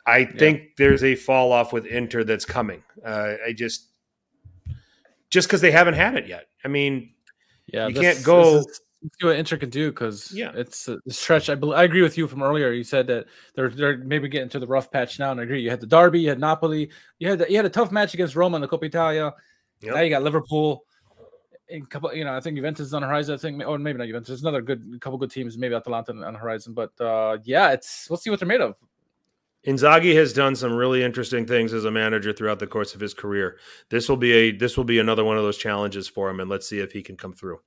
I 0.05 0.17
yeah. 0.17 0.31
think 0.37 0.61
there's 0.77 1.01
a 1.01 1.15
fall 1.15 1.53
off 1.53 1.71
with 1.71 1.85
Inter 1.85 2.25
that's 2.25 2.43
coming. 2.43 2.83
Uh, 3.05 3.35
I 3.47 3.53
just 3.53 3.92
just 5.33 5.47
because 5.47 5.61
they 5.61 5.71
haven't 5.71 5.95
had 5.95 6.15
it 6.15 6.27
yet. 6.27 6.45
I 6.63 6.67
mean, 6.67 7.09
yeah, 7.65 7.87
you 7.87 7.95
this, 7.95 8.03
can't 8.03 8.23
go. 8.25 8.57
Is, 8.59 8.81
see 9.19 9.25
what 9.25 9.35
Inter 9.35 9.57
can 9.57 9.71
do 9.71 9.89
because 9.89 10.31
yeah, 10.31 10.51
it's 10.53 10.87
a 10.87 10.99
stretch. 11.09 11.49
I, 11.49 11.53
I 11.53 11.83
agree 11.83 12.03
with 12.03 12.17
you 12.19 12.27
from 12.27 12.43
earlier. 12.43 12.71
You 12.71 12.83
said 12.83 13.07
that 13.07 13.25
they're 13.55 13.69
they're 13.69 13.97
maybe 13.97 14.29
getting 14.29 14.49
to 14.49 14.59
the 14.59 14.67
rough 14.67 14.91
patch 14.91 15.17
now, 15.17 15.31
and 15.31 15.39
I 15.39 15.43
agree. 15.43 15.61
You 15.61 15.71
had 15.71 15.81
the 15.81 15.87
Derby, 15.87 16.21
you 16.21 16.29
had 16.29 16.39
Napoli, 16.39 16.91
you 17.17 17.29
had 17.31 17.39
the, 17.39 17.49
you 17.49 17.57
had 17.57 17.65
a 17.65 17.69
tough 17.69 17.91
match 17.91 18.13
against 18.13 18.35
Roma 18.35 18.57
in 18.57 18.61
the 18.61 18.67
Coppa 18.67 18.85
Italia. 18.85 19.33
Yep. 19.81 19.95
Now 19.95 20.01
you 20.01 20.09
got 20.11 20.21
Liverpool. 20.23 20.85
In 21.69 21.85
couple, 21.87 22.13
you 22.13 22.25
know, 22.25 22.35
I 22.35 22.39
think 22.39 22.55
Juventus 22.55 22.87
is 22.87 22.93
on 22.93 23.01
the 23.01 23.07
horizon. 23.07 23.33
I 23.33 23.37
think, 23.37 23.63
or 23.65 23.79
maybe 23.79 23.97
not 23.97 24.05
Juventus. 24.05 24.27
There's 24.27 24.41
another 24.41 24.61
good 24.61 24.99
couple 25.01 25.17
good 25.17 25.31
teams, 25.31 25.57
maybe 25.57 25.73
Atalanta 25.73 26.11
on 26.11 26.33
the 26.33 26.39
horizon. 26.39 26.75
But 26.75 26.91
uh, 27.01 27.39
yeah, 27.43 27.71
it's 27.71 28.07
we'll 28.07 28.17
see 28.17 28.29
what 28.29 28.39
they're 28.39 28.47
made 28.47 28.61
of. 28.61 28.77
Inzaghi 29.65 30.13
has 30.15 30.33
done 30.33 30.55
some 30.55 30.73
really 30.73 31.03
interesting 31.03 31.45
things 31.45 31.71
as 31.71 31.85
a 31.85 31.91
manager 31.91 32.33
throughout 32.33 32.59
the 32.59 32.67
course 32.67 32.95
of 32.95 32.99
his 32.99 33.13
career. 33.13 33.57
This 33.89 34.09
will 34.09 34.17
be 34.17 34.31
a 34.33 34.51
this 34.51 34.75
will 34.75 34.83
be 34.83 34.99
another 34.99 35.23
one 35.23 35.37
of 35.37 35.43
those 35.43 35.57
challenges 35.57 36.07
for 36.07 36.29
him, 36.29 36.39
and 36.39 36.49
let's 36.49 36.67
see 36.67 36.79
if 36.79 36.91
he 36.91 37.01
can 37.01 37.15
come 37.15 37.33
through. 37.33 37.59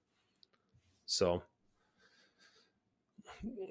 So, 1.06 1.42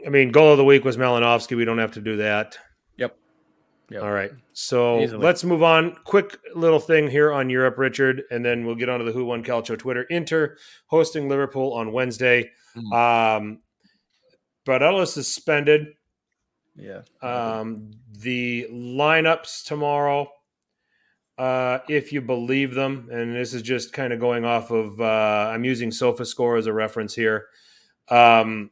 I 0.05 0.09
mean, 0.09 0.31
goal 0.31 0.51
of 0.51 0.57
the 0.57 0.65
week 0.65 0.83
was 0.83 0.97
Malinovskyi. 0.97 1.55
We 1.55 1.65
don't 1.65 1.77
have 1.77 1.91
to 1.93 2.01
do 2.01 2.17
that. 2.17 2.57
Yep. 2.97 3.15
yep. 3.91 4.01
All 4.01 4.11
right. 4.11 4.31
So 4.53 5.01
Easily. 5.01 5.23
let's 5.23 5.43
move 5.43 5.61
on. 5.61 5.95
Quick 6.05 6.39
little 6.55 6.79
thing 6.79 7.09
here 7.09 7.31
on 7.31 7.49
Europe, 7.49 7.77
Richard, 7.77 8.23
and 8.31 8.43
then 8.43 8.65
we'll 8.65 8.75
get 8.75 8.89
onto 8.89 9.05
the 9.05 9.11
Who 9.11 9.25
Won 9.25 9.43
Calcio 9.43 9.77
Twitter. 9.77 10.03
Inter 10.03 10.57
hosting 10.87 11.29
Liverpool 11.29 11.73
on 11.73 11.91
Wednesday. 11.91 12.49
Mm-hmm. 12.75 12.93
Um, 12.93 13.59
Barella 14.65 15.05
suspended. 15.05 15.89
Yeah. 16.75 17.01
Um, 17.21 17.91
the 18.11 18.67
lineups 18.71 19.65
tomorrow, 19.65 20.27
uh, 21.37 21.79
if 21.89 22.11
you 22.11 22.21
believe 22.21 22.73
them, 22.73 23.09
and 23.11 23.35
this 23.35 23.53
is 23.53 23.61
just 23.61 23.93
kind 23.93 24.13
of 24.13 24.19
going 24.19 24.45
off 24.45 24.71
of, 24.71 24.99
uh, 24.99 25.51
I'm 25.53 25.63
using 25.63 25.89
SofaScore 25.89 26.57
as 26.57 26.67
a 26.67 26.73
reference 26.73 27.13
here. 27.15 27.47
Um, 28.09 28.71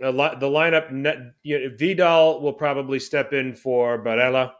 the 0.00 0.12
lineup, 0.12 0.92
net, 0.92 1.18
you 1.42 1.58
know, 1.58 1.76
Vidal 1.76 2.40
will 2.40 2.52
probably 2.52 3.00
step 3.00 3.32
in 3.32 3.54
for 3.54 4.02
Barella. 4.02 4.52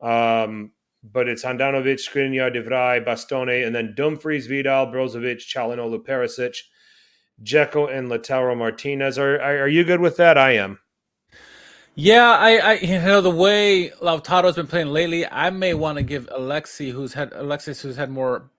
Um, 0.00 0.72
but 1.02 1.28
it's 1.28 1.44
Handanovic, 1.44 1.98
Skriniar, 1.98 2.52
De 2.52 2.62
Bastone, 2.62 3.66
and 3.66 3.74
then 3.74 3.94
Dumfries, 3.96 4.46
Vidal, 4.46 4.86
Brozovic, 4.86 5.38
Calhanoglu, 5.52 6.04
Perisic, 6.04 6.58
Dzeko, 7.42 7.92
and 7.92 8.08
Lautaro 8.08 8.56
Martinez. 8.56 9.18
Are, 9.18 9.40
are 9.40 9.68
you 9.68 9.82
good 9.82 10.00
with 10.00 10.16
that? 10.18 10.38
I 10.38 10.52
am. 10.52 10.78
Yeah, 11.94 12.30
I, 12.30 12.56
I, 12.56 12.72
you 12.74 12.98
know, 12.98 13.20
the 13.20 13.30
way 13.30 13.90
Lautaro's 14.00 14.56
been 14.56 14.66
playing 14.66 14.88
lately, 14.88 15.26
I 15.26 15.50
may 15.50 15.74
want 15.74 15.98
to 15.98 16.02
give 16.02 16.26
Alexi, 16.28 16.90
who's 16.90 17.12
had 17.12 17.32
Alexis, 17.34 17.82
who's 17.82 17.96
had 17.96 18.10
more 18.10 18.50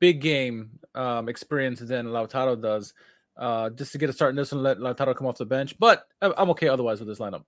big 0.00 0.20
game 0.20 0.80
um, 0.96 1.28
experience 1.28 1.78
than 1.78 2.06
Lautaro 2.06 2.60
does, 2.60 2.92
uh, 3.36 3.70
just 3.70 3.92
to 3.92 3.98
get 3.98 4.10
a 4.10 4.12
start 4.12 4.30
in 4.30 4.36
this 4.36 4.50
and 4.50 4.64
let 4.64 4.78
Lautaro 4.78 5.14
come 5.14 5.28
off 5.28 5.38
the 5.38 5.46
bench. 5.46 5.78
But 5.78 6.08
I'm 6.20 6.50
okay 6.50 6.68
otherwise 6.68 6.98
with 6.98 7.08
this 7.08 7.20
lineup. 7.20 7.44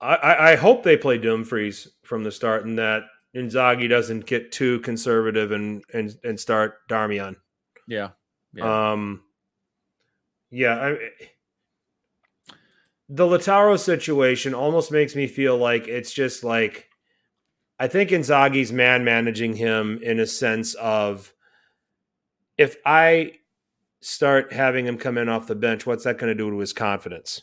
I, 0.00 0.52
I 0.52 0.56
hope 0.56 0.82
they 0.82 0.96
play 0.96 1.16
Dumfries 1.18 1.86
from 2.02 2.24
the 2.24 2.32
start, 2.32 2.64
and 2.64 2.76
that 2.80 3.04
Inzaghi 3.36 3.88
doesn't 3.88 4.26
get 4.26 4.50
too 4.50 4.80
conservative 4.80 5.52
and 5.52 5.84
and 5.94 6.16
and 6.24 6.40
start 6.40 6.88
Darmian. 6.88 7.36
Yeah. 7.86 8.10
yeah. 8.52 8.92
Um. 8.92 9.22
Yeah. 10.50 10.74
I, 10.74 10.98
the 13.08 13.24
Lautaro 13.24 13.78
situation 13.78 14.54
almost 14.54 14.90
makes 14.90 15.14
me 15.14 15.26
feel 15.26 15.56
like 15.56 15.88
it's 15.88 16.12
just 16.12 16.44
like 16.44 16.88
I 17.78 17.88
think 17.88 18.10
Inzaghi's 18.10 18.72
man 18.72 19.04
managing 19.04 19.54
him 19.54 19.98
in 20.02 20.20
a 20.20 20.26
sense 20.26 20.74
of 20.74 21.32
if 22.56 22.76
I 22.86 23.32
start 24.00 24.52
having 24.52 24.86
him 24.86 24.98
come 24.98 25.18
in 25.18 25.28
off 25.28 25.46
the 25.46 25.54
bench, 25.54 25.86
what's 25.86 26.04
that 26.04 26.18
going 26.18 26.30
to 26.30 26.34
do 26.34 26.50
to 26.50 26.58
his 26.58 26.72
confidence? 26.72 27.42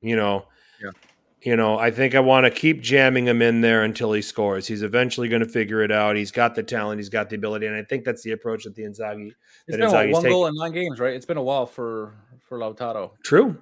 You 0.00 0.16
know, 0.16 0.46
yeah. 0.82 0.90
You 1.42 1.54
know, 1.54 1.78
I 1.78 1.92
think 1.92 2.16
I 2.16 2.20
want 2.20 2.46
to 2.46 2.50
keep 2.50 2.80
jamming 2.82 3.28
him 3.28 3.42
in 3.42 3.60
there 3.60 3.84
until 3.84 4.12
he 4.12 4.22
scores. 4.22 4.66
He's 4.66 4.82
eventually 4.82 5.28
going 5.28 5.42
to 5.42 5.48
figure 5.48 5.82
it 5.82 5.92
out. 5.92 6.16
He's 6.16 6.32
got 6.32 6.56
the 6.56 6.64
talent, 6.64 6.98
he's 6.98 7.08
got 7.08 7.30
the 7.30 7.36
ability, 7.36 7.66
and 7.66 7.76
I 7.76 7.84
think 7.84 8.04
that's 8.04 8.22
the 8.22 8.32
approach 8.32 8.64
that 8.64 8.74
the 8.74 8.82
Inzaghi. 8.82 9.30
It's 9.68 9.76
been 9.76 9.88
Inzaghi's 9.88 10.14
one 10.14 10.22
taking. 10.22 10.36
goal 10.36 10.46
in 10.48 10.56
nine 10.56 10.72
games, 10.72 10.98
right? 10.98 11.14
It's 11.14 11.26
been 11.26 11.36
a 11.36 11.42
while 11.42 11.66
for 11.66 12.16
for 12.48 12.58
Lautaro. 12.58 13.12
True, 13.22 13.56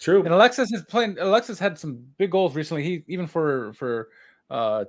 True. 0.00 0.22
And 0.22 0.32
Alexis 0.32 0.72
is 0.72 0.82
playing. 0.82 1.18
Alexis 1.18 1.58
had 1.58 1.78
some 1.78 2.04
big 2.18 2.30
goals 2.30 2.54
recently. 2.54 2.82
He 2.82 3.04
even 3.08 3.26
for 3.26 3.72
for 3.74 4.08
uh 4.50 4.84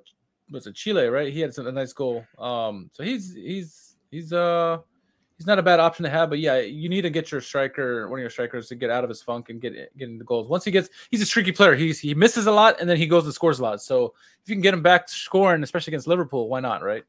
was 0.52 0.68
it 0.68 0.76
Chile, 0.76 1.08
right? 1.08 1.32
He 1.32 1.42
had 1.42 1.54
some, 1.54 1.68
a 1.68 1.72
nice 1.72 1.94
goal. 1.94 2.26
Um, 2.38 2.90
so 2.94 3.04
he's 3.04 3.34
he's 3.34 3.96
he's 4.12 4.32
uh 4.32 4.78
he's 5.38 5.48
not 5.48 5.60
a 5.60 5.64
bad 5.64 5.80
option 5.80 6.04
to 6.04 6.10
have. 6.10 6.30
But 6.30 6.40
yeah, 6.40 6.60
you 6.60 6.90
need 6.90 7.02
to 7.02 7.10
get 7.10 7.32
your 7.32 7.42
striker, 7.42 8.08
one 8.10 8.20
of 8.20 8.22
your 8.22 8.30
strikers, 8.30 8.68
to 8.70 8.76
get 8.76 8.90
out 8.90 9.04
of 9.04 9.10
his 9.10 9.22
funk 9.22 9.50
and 9.50 9.62
get 9.62 9.74
get 9.98 10.10
into 10.10 10.24
goals. 10.26 10.48
Once 10.48 10.64
he 10.64 10.72
gets, 10.72 10.90
he's 11.12 11.22
a 11.22 11.26
streaky 11.26 11.52
player. 11.52 11.76
He's 11.76 12.00
he 12.00 12.14
misses 12.14 12.48
a 12.48 12.52
lot 12.52 12.80
and 12.80 12.90
then 12.90 12.98
he 12.98 13.08
goes 13.08 13.26
and 13.26 13.34
scores 13.34 13.60
a 13.60 13.64
lot. 13.64 13.82
So 13.82 14.14
if 14.44 14.50
you 14.50 14.56
can 14.56 14.62
get 14.62 14.74
him 14.74 14.82
back 14.82 15.10
scoring, 15.10 15.64
especially 15.64 15.92
against 15.92 16.08
Liverpool, 16.08 16.48
why 16.48 16.60
not? 16.60 16.84
Right. 16.84 17.04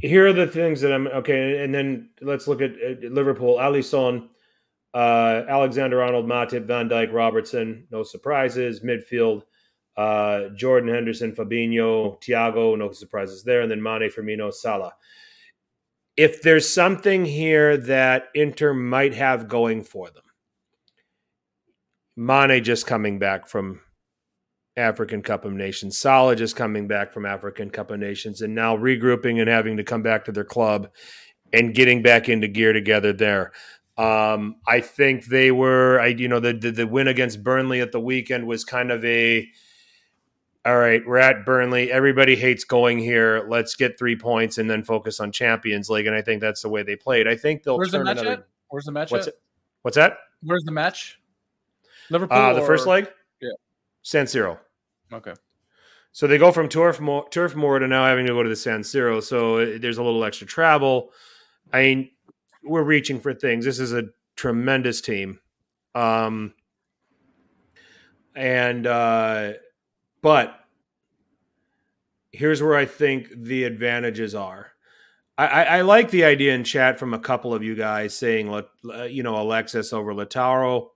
Here 0.00 0.26
are 0.26 0.32
the 0.32 0.46
things 0.46 0.80
that 0.80 0.94
I'm 0.94 1.06
okay, 1.08 1.62
and 1.62 1.74
then 1.74 2.08
let's 2.22 2.48
look 2.48 2.62
at, 2.62 2.80
at 2.80 3.02
Liverpool. 3.02 3.56
Alisson 3.56 4.28
uh, 4.94 5.42
Alexander 5.48 6.02
Arnold, 6.02 6.26
Matip, 6.26 6.66
Van 6.66 6.88
Dijk, 6.88 7.12
Robertson, 7.12 7.86
no 7.90 8.02
surprises. 8.04 8.80
Midfield, 8.80 9.42
uh, 9.96 10.50
Jordan 10.56 10.94
Henderson, 10.94 11.32
Fabinho, 11.32 12.22
Thiago, 12.22 12.78
no 12.78 12.92
surprises 12.92 13.44
there. 13.44 13.62
And 13.62 13.70
then 13.70 13.82
Mane, 13.82 14.10
Firmino, 14.10 14.52
Salah. 14.52 14.94
if 16.16 16.42
there's 16.42 16.68
something 16.68 17.24
here 17.24 17.76
that 17.76 18.26
Inter 18.34 18.74
might 18.74 19.14
have 19.14 19.48
going 19.48 19.82
for 19.84 20.10
them, 20.10 20.22
Mane 22.16 22.62
just 22.62 22.86
coming 22.86 23.18
back 23.18 23.48
from 23.48 23.80
African 24.76 25.22
Cup 25.22 25.44
of 25.44 25.52
Nations, 25.52 25.98
Salah 25.98 26.36
just 26.36 26.56
coming 26.56 26.86
back 26.88 27.12
from 27.12 27.26
African 27.26 27.70
Cup 27.70 27.90
of 27.90 28.00
Nations, 28.00 28.42
and 28.42 28.54
now 28.54 28.76
regrouping 28.76 29.40
and 29.40 29.48
having 29.48 29.76
to 29.78 29.84
come 29.84 30.02
back 30.02 30.24
to 30.26 30.32
their 30.32 30.44
club 30.44 30.88
and 31.52 31.74
getting 31.74 32.02
back 32.02 32.28
into 32.28 32.48
gear 32.48 32.72
together 32.72 33.12
there. 33.12 33.52
Um, 33.96 34.56
I 34.66 34.80
think 34.80 35.26
they 35.26 35.50
were, 35.52 36.00
I 36.00 36.06
you 36.06 36.28
know, 36.28 36.40
the, 36.40 36.52
the 36.52 36.70
the 36.70 36.86
win 36.86 37.08
against 37.08 37.44
Burnley 37.44 37.80
at 37.80 37.92
the 37.92 38.00
weekend 38.00 38.46
was 38.46 38.64
kind 38.64 38.90
of 38.90 39.04
a 39.04 39.48
all 40.66 40.78
right, 40.78 41.02
we're 41.06 41.18
at 41.18 41.44
Burnley. 41.44 41.92
Everybody 41.92 42.36
hates 42.36 42.64
going 42.64 42.98
here. 42.98 43.44
Let's 43.48 43.74
get 43.74 43.98
three 43.98 44.16
points 44.16 44.56
and 44.56 44.68
then 44.68 44.82
focus 44.82 45.20
on 45.20 45.30
Champions 45.30 45.90
League. 45.90 46.06
And 46.06 46.16
I 46.16 46.22
think 46.22 46.40
that's 46.40 46.62
the 46.62 46.70
way 46.70 46.82
they 46.82 46.96
played. 46.96 47.28
I 47.28 47.36
think 47.36 47.62
they'll 47.62 47.76
Where's 47.76 47.90
the 47.90 47.98
turn 47.98 48.06
match 48.06 48.18
another. 48.18 48.32
at? 48.32 48.46
Where's 48.68 48.84
the 48.84 48.92
match 48.92 49.10
What's 49.10 49.26
at? 49.26 49.34
it? 49.34 49.40
What's 49.82 49.96
that? 49.96 50.16
Where's 50.42 50.64
the 50.64 50.72
match? 50.72 51.20
Liverpool. 52.08 52.38
Uh, 52.38 52.54
the 52.54 52.62
first 52.62 52.86
leg. 52.86 53.10
Yeah. 53.42 53.50
San 54.02 54.24
Siro. 54.24 54.58
Okay. 55.12 55.34
So 56.12 56.26
they 56.26 56.38
go 56.38 56.50
from 56.50 56.68
Turf 56.68 56.98
Moor, 57.00 57.26
Turf 57.30 57.54
Moor 57.54 57.78
to 57.78 57.86
now 57.86 58.06
having 58.06 58.26
to 58.26 58.32
go 58.32 58.42
to 58.42 58.48
the 58.48 58.56
San 58.56 58.80
Siro. 58.80 59.22
So 59.22 59.58
uh, 59.58 59.78
there's 59.78 59.98
a 59.98 60.02
little 60.02 60.24
extra 60.24 60.46
travel. 60.46 61.10
I 61.72 61.82
mean, 61.82 62.10
we're 62.64 62.82
reaching 62.82 63.20
for 63.20 63.34
things. 63.34 63.64
This 63.64 63.78
is 63.78 63.92
a 63.92 64.04
tremendous 64.36 65.00
team. 65.00 65.40
Um, 65.94 66.54
and, 68.34 68.86
uh, 68.86 69.52
but 70.22 70.58
here's 72.32 72.62
where 72.62 72.76
I 72.76 72.86
think 72.86 73.28
the 73.34 73.64
advantages 73.64 74.34
are. 74.34 74.72
I, 75.36 75.64
I, 75.64 75.80
like 75.80 76.10
the 76.10 76.24
idea 76.24 76.54
in 76.54 76.62
chat 76.62 76.96
from 76.96 77.12
a 77.12 77.18
couple 77.18 77.52
of 77.52 77.62
you 77.64 77.74
guys 77.74 78.14
saying, 78.14 78.46
you 79.08 79.24
know, 79.24 79.40
Alexis 79.40 79.92
over 79.92 80.14
Lautaro 80.14 80.90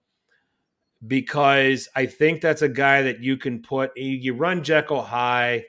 because 1.07 1.89
I 1.95 2.07
think 2.07 2.41
that's 2.41 2.63
a 2.63 2.69
guy 2.69 3.03
that 3.03 3.21
you 3.21 3.37
can 3.37 3.63
put. 3.63 3.97
You 3.97 4.35
run 4.35 4.63
Dzeko 4.63 5.05
high, 5.05 5.65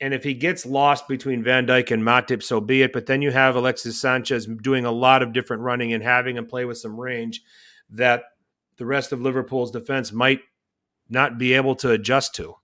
and 0.00 0.14
if 0.14 0.24
he 0.24 0.34
gets 0.34 0.64
lost 0.64 1.06
between 1.08 1.42
Van 1.42 1.66
Dijk 1.66 1.90
and 1.90 2.02
Matip, 2.02 2.42
so 2.42 2.60
be 2.60 2.82
it. 2.82 2.92
But 2.92 3.06
then 3.06 3.20
you 3.22 3.30
have 3.30 3.56
Alexis 3.56 4.00
Sanchez 4.00 4.46
doing 4.46 4.84
a 4.84 4.92
lot 4.92 5.22
of 5.22 5.32
different 5.32 5.62
running 5.62 5.92
and 5.92 6.02
having 6.02 6.36
him 6.36 6.46
play 6.46 6.64
with 6.64 6.78
some 6.78 6.98
range 6.98 7.42
that 7.90 8.22
the 8.78 8.86
rest 8.86 9.12
of 9.12 9.20
Liverpool's 9.20 9.70
defense 9.70 10.12
might 10.12 10.40
not 11.08 11.38
be 11.38 11.52
able 11.52 11.74
to 11.76 11.90
adjust 11.90 12.34
to. 12.36 12.54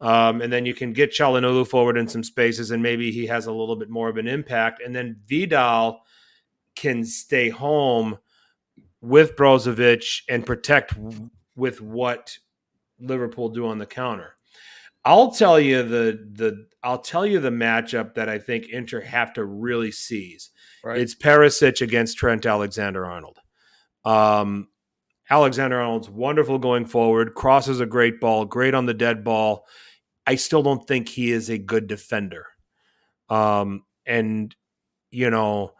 Um, 0.00 0.40
and 0.40 0.52
then 0.52 0.64
you 0.64 0.74
can 0.74 0.92
get 0.92 1.10
Çalhanoğlu 1.10 1.66
forward 1.66 1.96
in 1.96 2.06
some 2.06 2.22
spaces, 2.22 2.70
and 2.70 2.80
maybe 2.82 3.10
he 3.10 3.26
has 3.26 3.46
a 3.46 3.52
little 3.52 3.74
bit 3.74 3.90
more 3.90 4.08
of 4.08 4.16
an 4.16 4.28
impact. 4.28 4.80
And 4.80 4.94
then 4.94 5.16
Vidal 5.26 6.02
can 6.76 7.04
stay 7.04 7.48
home 7.48 8.18
with 9.00 9.34
Brozovic 9.34 10.22
and 10.28 10.46
protect 10.46 10.94
with 11.56 11.80
what 11.80 12.38
Liverpool 13.00 13.48
do 13.48 13.66
on 13.66 13.78
the 13.78 13.86
counter. 13.86 14.36
I'll 15.04 15.30
tell 15.32 15.58
you 15.58 15.82
the 15.82 16.28
the 16.34 16.66
I'll 16.82 17.00
tell 17.00 17.26
you 17.26 17.40
the 17.40 17.50
matchup 17.50 18.14
that 18.14 18.28
I 18.28 18.38
think 18.38 18.68
Inter 18.68 19.00
have 19.00 19.32
to 19.34 19.44
really 19.44 19.90
seize. 19.90 20.50
Right. 20.84 21.00
It's 21.00 21.14
Perisic 21.14 21.80
against 21.80 22.18
Trent 22.18 22.46
Alexander 22.46 23.04
Arnold. 23.04 23.38
Um, 24.04 24.68
Alexander 25.30 25.78
Arnold's 25.80 26.08
wonderful 26.08 26.58
going 26.58 26.86
forward, 26.86 27.34
crosses 27.34 27.80
a 27.80 27.86
great 27.86 28.20
ball, 28.20 28.44
great 28.44 28.74
on 28.74 28.86
the 28.86 28.94
dead 28.94 29.24
ball. 29.24 29.66
I 30.26 30.36
still 30.36 30.62
don't 30.62 30.86
think 30.86 31.08
he 31.08 31.32
is 31.32 31.48
a 31.48 31.58
good 31.58 31.86
defender. 31.86 32.46
Um, 33.28 33.84
and 34.06 34.54
you 35.10 35.30
know, 35.30 35.72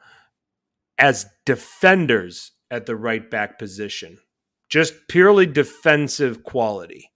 as 0.98 1.26
defenders 1.46 2.52
at 2.70 2.86
the 2.86 2.96
right 2.96 3.30
back 3.30 3.58
position, 3.58 4.18
just 4.68 4.94
purely 5.08 5.46
defensive 5.46 6.42
quality 6.42 7.10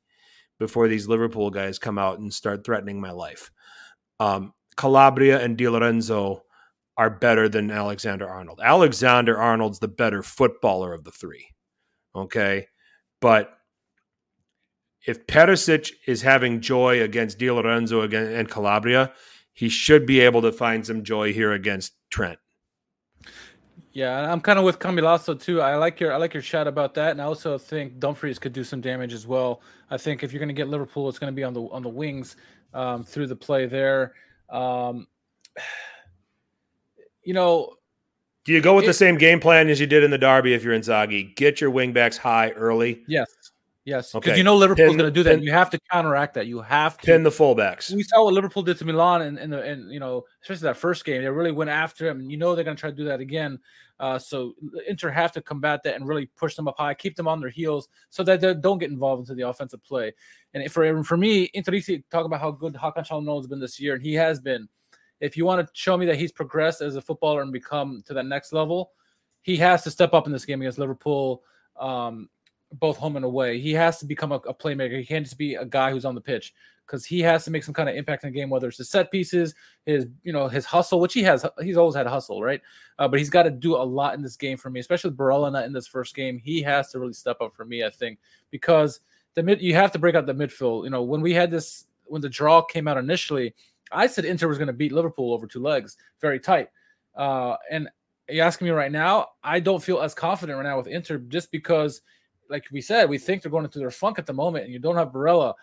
before 0.59 0.89
these 0.89 1.09
Liverpool 1.09 1.51
guys 1.51 1.79
come 1.79 1.99
out 1.99 2.19
and 2.19 2.33
start 2.33 2.65
threatening 2.65 3.01
my 3.01 3.11
life. 3.11 3.51
Um, 4.23 4.55
Calabria 4.77 5.43
and 5.43 5.57
Di 5.59 5.69
Lorenzo 5.69 6.44
are 6.97 7.11
better 7.11 7.49
than 7.49 7.73
Alexander 7.73 8.28
Arnold. 8.28 8.61
Alexander 8.62 9.36
Arnold's 9.36 9.81
the 9.81 9.89
better 9.89 10.23
footballer 10.23 10.93
of 10.93 11.03
the 11.03 11.11
three. 11.11 11.49
Okay. 12.15 12.69
But 13.20 13.53
if 15.07 15.27
Perisic 15.27 15.90
is 16.07 16.23
having 16.23 16.61
joy 16.61 17.03
against 17.03 17.39
Di 17.39 17.51
Lorenzo 17.51 18.03
and 18.03 18.49
Calabria, 18.49 19.12
he 19.55 19.69
should 19.69 20.07
be 20.07 20.20
able 20.20 20.43
to 20.43 20.53
find 20.53 20.86
some 20.86 21.03
joy 21.03 21.32
here 21.32 21.53
against 21.53 21.93
Trent. 22.11 22.39
Yeah, 23.93 24.32
I'm 24.32 24.40
kind 24.40 24.59
of 24.59 24.65
with 24.65 24.78
Camilasso 24.78 25.39
too. 25.39 25.61
I 25.61 25.77
like 25.77 26.01
your 26.01 26.15
I 26.15 26.16
like 26.16 26.32
your 26.32 26.43
chat 26.43 26.66
about 26.66 26.94
that, 26.94 27.11
and 27.11 27.20
I 27.20 27.24
also 27.24 27.59
think 27.59 27.99
Dumfries 27.99 28.39
could 28.39 28.55
do 28.55 28.65
some 28.65 28.81
damage 28.81 29.12
as 29.12 29.27
well. 29.27 29.61
I 29.90 29.99
think 29.99 30.23
if 30.23 30.32
you're 30.32 30.39
going 30.39 30.49
to 30.49 30.55
get 30.55 30.69
Liverpool, 30.69 31.11
it's 31.11 31.19
going 31.19 31.31
to 31.31 31.36
be 31.36 31.44
on 31.44 31.53
the 31.53 31.62
on 31.65 31.82
the 31.82 31.90
wings 31.90 32.36
um, 32.74 33.05
through 33.05 33.27
the 33.27 33.36
play 33.36 33.66
there. 33.66 34.15
Um, 34.51 35.07
you 37.24 37.35
know, 37.35 37.74
Do 38.44 38.53
you 38.53 38.61
go 38.61 38.74
with 38.74 38.86
the 38.86 38.93
same 38.94 39.16
game 39.16 39.39
plan 39.39 39.69
as 39.69 39.78
you 39.78 39.86
did 39.86 40.03
in 40.03 40.11
the 40.11 40.19
derby 40.19 40.55
if 40.55 40.65
you're 40.65 40.74
in 40.74 40.82
Inzaghi? 40.82 41.36
Get 41.36 41.61
your 41.61 41.70
wingbacks 41.70 42.16
high 42.16 42.51
early, 42.51 43.05
yes, 43.07 43.28
yes, 43.85 44.13
because 44.13 44.31
Okay. 44.31 44.39
you 44.39 44.45
know 44.45 44.57
Liverpool's 44.57 44.97
going 44.97 45.09
to 45.09 45.11
do 45.11 45.23
that. 45.23 45.37
pin- 45.37 45.43
you 45.43 45.53
have 45.53 45.71
to 45.71 45.79
counteract 45.91 46.35
that. 46.35 46.47
You 46.47 46.61
have 46.61 46.99
to 46.99 47.07
pin 47.07 47.23
the 47.23 47.31
fullbacks. 47.31 47.93
we 47.95 48.03
saw 48.03 48.25
what 48.25 48.35
Liverpool 48.35 48.63
did 48.63 48.79
to 48.79 48.85
Milan 48.85 49.23
and 49.23 49.39
and, 49.55 49.91
you 49.93 50.01
know 50.01 50.25
especially 50.43 50.65
that 50.67 50.77
first 50.77 51.05
game 51.05 51.23
they 51.23 51.29
really 51.29 51.53
went 51.53 51.71
after 51.71 52.07
him 52.09 52.21
and 52.21 52.31
you 52.31 52.37
know 52.37 52.55
they're 52.55 52.65
going 52.65 52.77
to 52.77 52.81
try 52.81 52.91
to 52.91 52.97
do 52.97 53.05
that 53.05 53.21
again 53.21 53.59
uh, 54.01 54.19
so 54.19 54.55
Inter 54.89 55.11
have 55.11 55.31
to 55.33 55.41
combat 55.41 55.83
that 55.85 55.95
and 55.95 56.09
really 56.09 56.27
push 56.37 56.55
them 56.57 56.67
up 56.69 56.77
high 56.79 56.95
keep 56.95 57.15
them 57.17 57.29
on 57.29 57.41
their 57.41 57.51
heels 57.51 57.89
so 58.11 58.23
that 58.25 58.41
they 58.41 58.55
don't 58.55 58.79
get 58.79 58.91
involved 58.91 59.21
into 59.21 59.35
the 59.35 59.49
offensive 59.49 59.83
play 59.85 60.13
and 60.55 60.71
for 60.73 61.03
for 61.05 61.17
me 61.17 61.51
Inter 61.55 61.73
talk 62.11 62.25
about 62.25 62.41
how 62.41 62.51
good 62.51 62.75
Hakan 62.75 63.07
Çalhanoğlu 63.07 63.39
has 63.39 63.47
been 63.47 63.61
this 63.61 63.79
year 63.81 63.95
and 63.95 64.03
he 64.03 64.15
has 64.15 64.41
been 64.41 64.69
if 65.21 65.37
you 65.37 65.45
want 65.45 65.65
to 65.65 65.71
show 65.75 65.97
me 65.97 66.07
that 66.07 66.17
he's 66.17 66.33
progressed 66.33 66.81
as 66.81 66.97
a 66.97 67.01
footballer 67.03 67.43
and 67.43 67.53
become 67.53 68.03
to 68.07 68.15
that 68.15 68.27
next 68.27 68.53
level 68.53 68.93
he 69.43 69.57
has 69.57 69.83
to 69.85 69.91
step 69.91 70.15
up 70.15 70.27
in 70.27 70.33
this 70.33 70.45
game 70.45 70.61
against 70.63 70.79
Liverpool 70.79 71.43
um, 71.79 72.29
both 72.73 72.97
home 72.97 73.16
and 73.16 73.24
away. 73.24 73.59
He 73.59 73.73
has 73.73 73.99
to 73.99 74.07
become 74.07 74.32
a, 74.32 74.36
a 74.36 74.55
playmaker. 74.55 74.99
He 74.99 75.05
can't 75.05 75.24
just 75.24 75.39
be 75.39 75.55
a 75.55 75.65
guy 75.65 75.90
who's 75.90 76.05
on 76.05 76.15
the 76.15 76.20
pitch 76.20 76.55
because 76.86 77.05
he 77.05 77.20
has 77.20 77.44
to 77.44 77.51
make 77.51 77.65
some 77.65 77.74
kind 77.74 77.89
of 77.89 77.94
impact 77.94 78.24
in 78.24 78.32
the 78.32 78.39
game, 78.39 78.51
whether 78.51 78.69
it's 78.69 78.77
the 78.77 78.85
set 78.85 79.11
pieces, 79.11 79.55
his 79.86 80.07
you 80.23 80.32
know 80.32 80.49
his 80.49 80.65
hustle, 80.65 81.01
which 81.01 81.15
he 81.15 81.23
has. 81.23 81.44
He's 81.61 81.77
always 81.77 81.94
had 81.94 82.07
hustle, 82.07 82.43
right? 82.43 82.61
Uh, 82.99 83.09
but 83.09 83.19
he's 83.19 83.31
got 83.31 83.44
to 83.44 83.51
do 83.51 83.77
a 83.77 83.82
lot 83.82 84.15
in 84.15 84.23
this 84.23 84.36
game 84.36 84.57
for 84.57 84.70
me, 84.70 84.81
especially 84.81 85.11
with 85.11 85.19
Barella 85.19 85.53
not 85.53 85.65
in 85.65 85.73
this 85.73 85.86
first 85.86 86.15
game. 86.15 86.39
He 86.39 86.62
has 86.62 86.90
to 86.90 86.99
really 86.99 87.12
step 87.12 87.40
up 87.40 87.55
for 87.55 87.65
me, 87.65 87.85
I 87.85 87.90
think, 87.90 88.19
because 88.51 89.01
the 89.35 89.43
mid 89.43 89.62
you 89.62 89.74
have 89.74 89.93
to 89.93 89.99
break 89.99 90.15
out 90.15 90.27
the 90.27 90.35
midfield. 90.35 90.85
You 90.85 90.90
know, 90.90 91.03
when 91.03 91.20
we 91.20 91.32
had 91.32 91.51
this 91.51 91.86
when 92.05 92.20
the 92.20 92.28
draw 92.28 92.62
came 92.62 92.89
out 92.89 92.99
initially, 92.99 93.55
I 93.90 94.07
said 94.07 94.24
Inter 94.24 94.49
was 94.49 94.59
going 94.59 94.66
to 94.66 94.73
beat 94.73 94.93
Liverpool 94.93 95.32
over 95.32 95.47
two 95.47 95.61
legs, 95.61 95.97
very 96.20 96.40
tight. 96.40 96.69
Uh, 97.15 97.57
and 97.70 97.89
you're 98.28 98.44
asking 98.44 98.66
me 98.66 98.70
right 98.70 98.93
now, 98.93 99.28
I 99.43 99.61
don't 99.61 99.82
feel 99.82 100.01
as 100.01 100.15
confident 100.15 100.57
right 100.57 100.65
now 100.65 100.78
with 100.78 100.86
Inter 100.86 101.19
just 101.19 101.51
because 101.51 102.01
like 102.48 102.64
we 102.70 102.81
said, 102.81 103.09
we 103.09 103.19
think 103.19 103.43
they're 103.43 103.51
going 103.51 103.64
into 103.64 103.78
their 103.78 103.90
funk 103.90 104.19
at 104.19 104.27
the 104.27 104.32
moment, 104.32 104.64
and 104.64 104.73
you 104.73 104.78
don't 104.78 104.97
have 104.97 105.09
Barella 105.09 105.55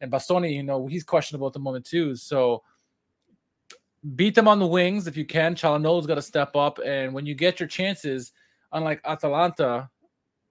and 0.00 0.10
Bastoni. 0.10 0.54
You 0.54 0.62
know 0.62 0.86
he's 0.86 1.04
questionable 1.04 1.46
at 1.46 1.52
the 1.52 1.60
moment 1.60 1.86
too. 1.86 2.16
So 2.16 2.62
beat 4.16 4.34
them 4.34 4.48
on 4.48 4.58
the 4.58 4.66
wings 4.66 5.06
if 5.06 5.16
you 5.16 5.24
can. 5.24 5.54
Chalano's 5.54 6.06
got 6.06 6.16
to 6.16 6.22
step 6.22 6.56
up, 6.56 6.78
and 6.84 7.14
when 7.14 7.26
you 7.26 7.34
get 7.34 7.60
your 7.60 7.68
chances, 7.68 8.32
unlike 8.72 9.00
Atalanta, 9.04 9.90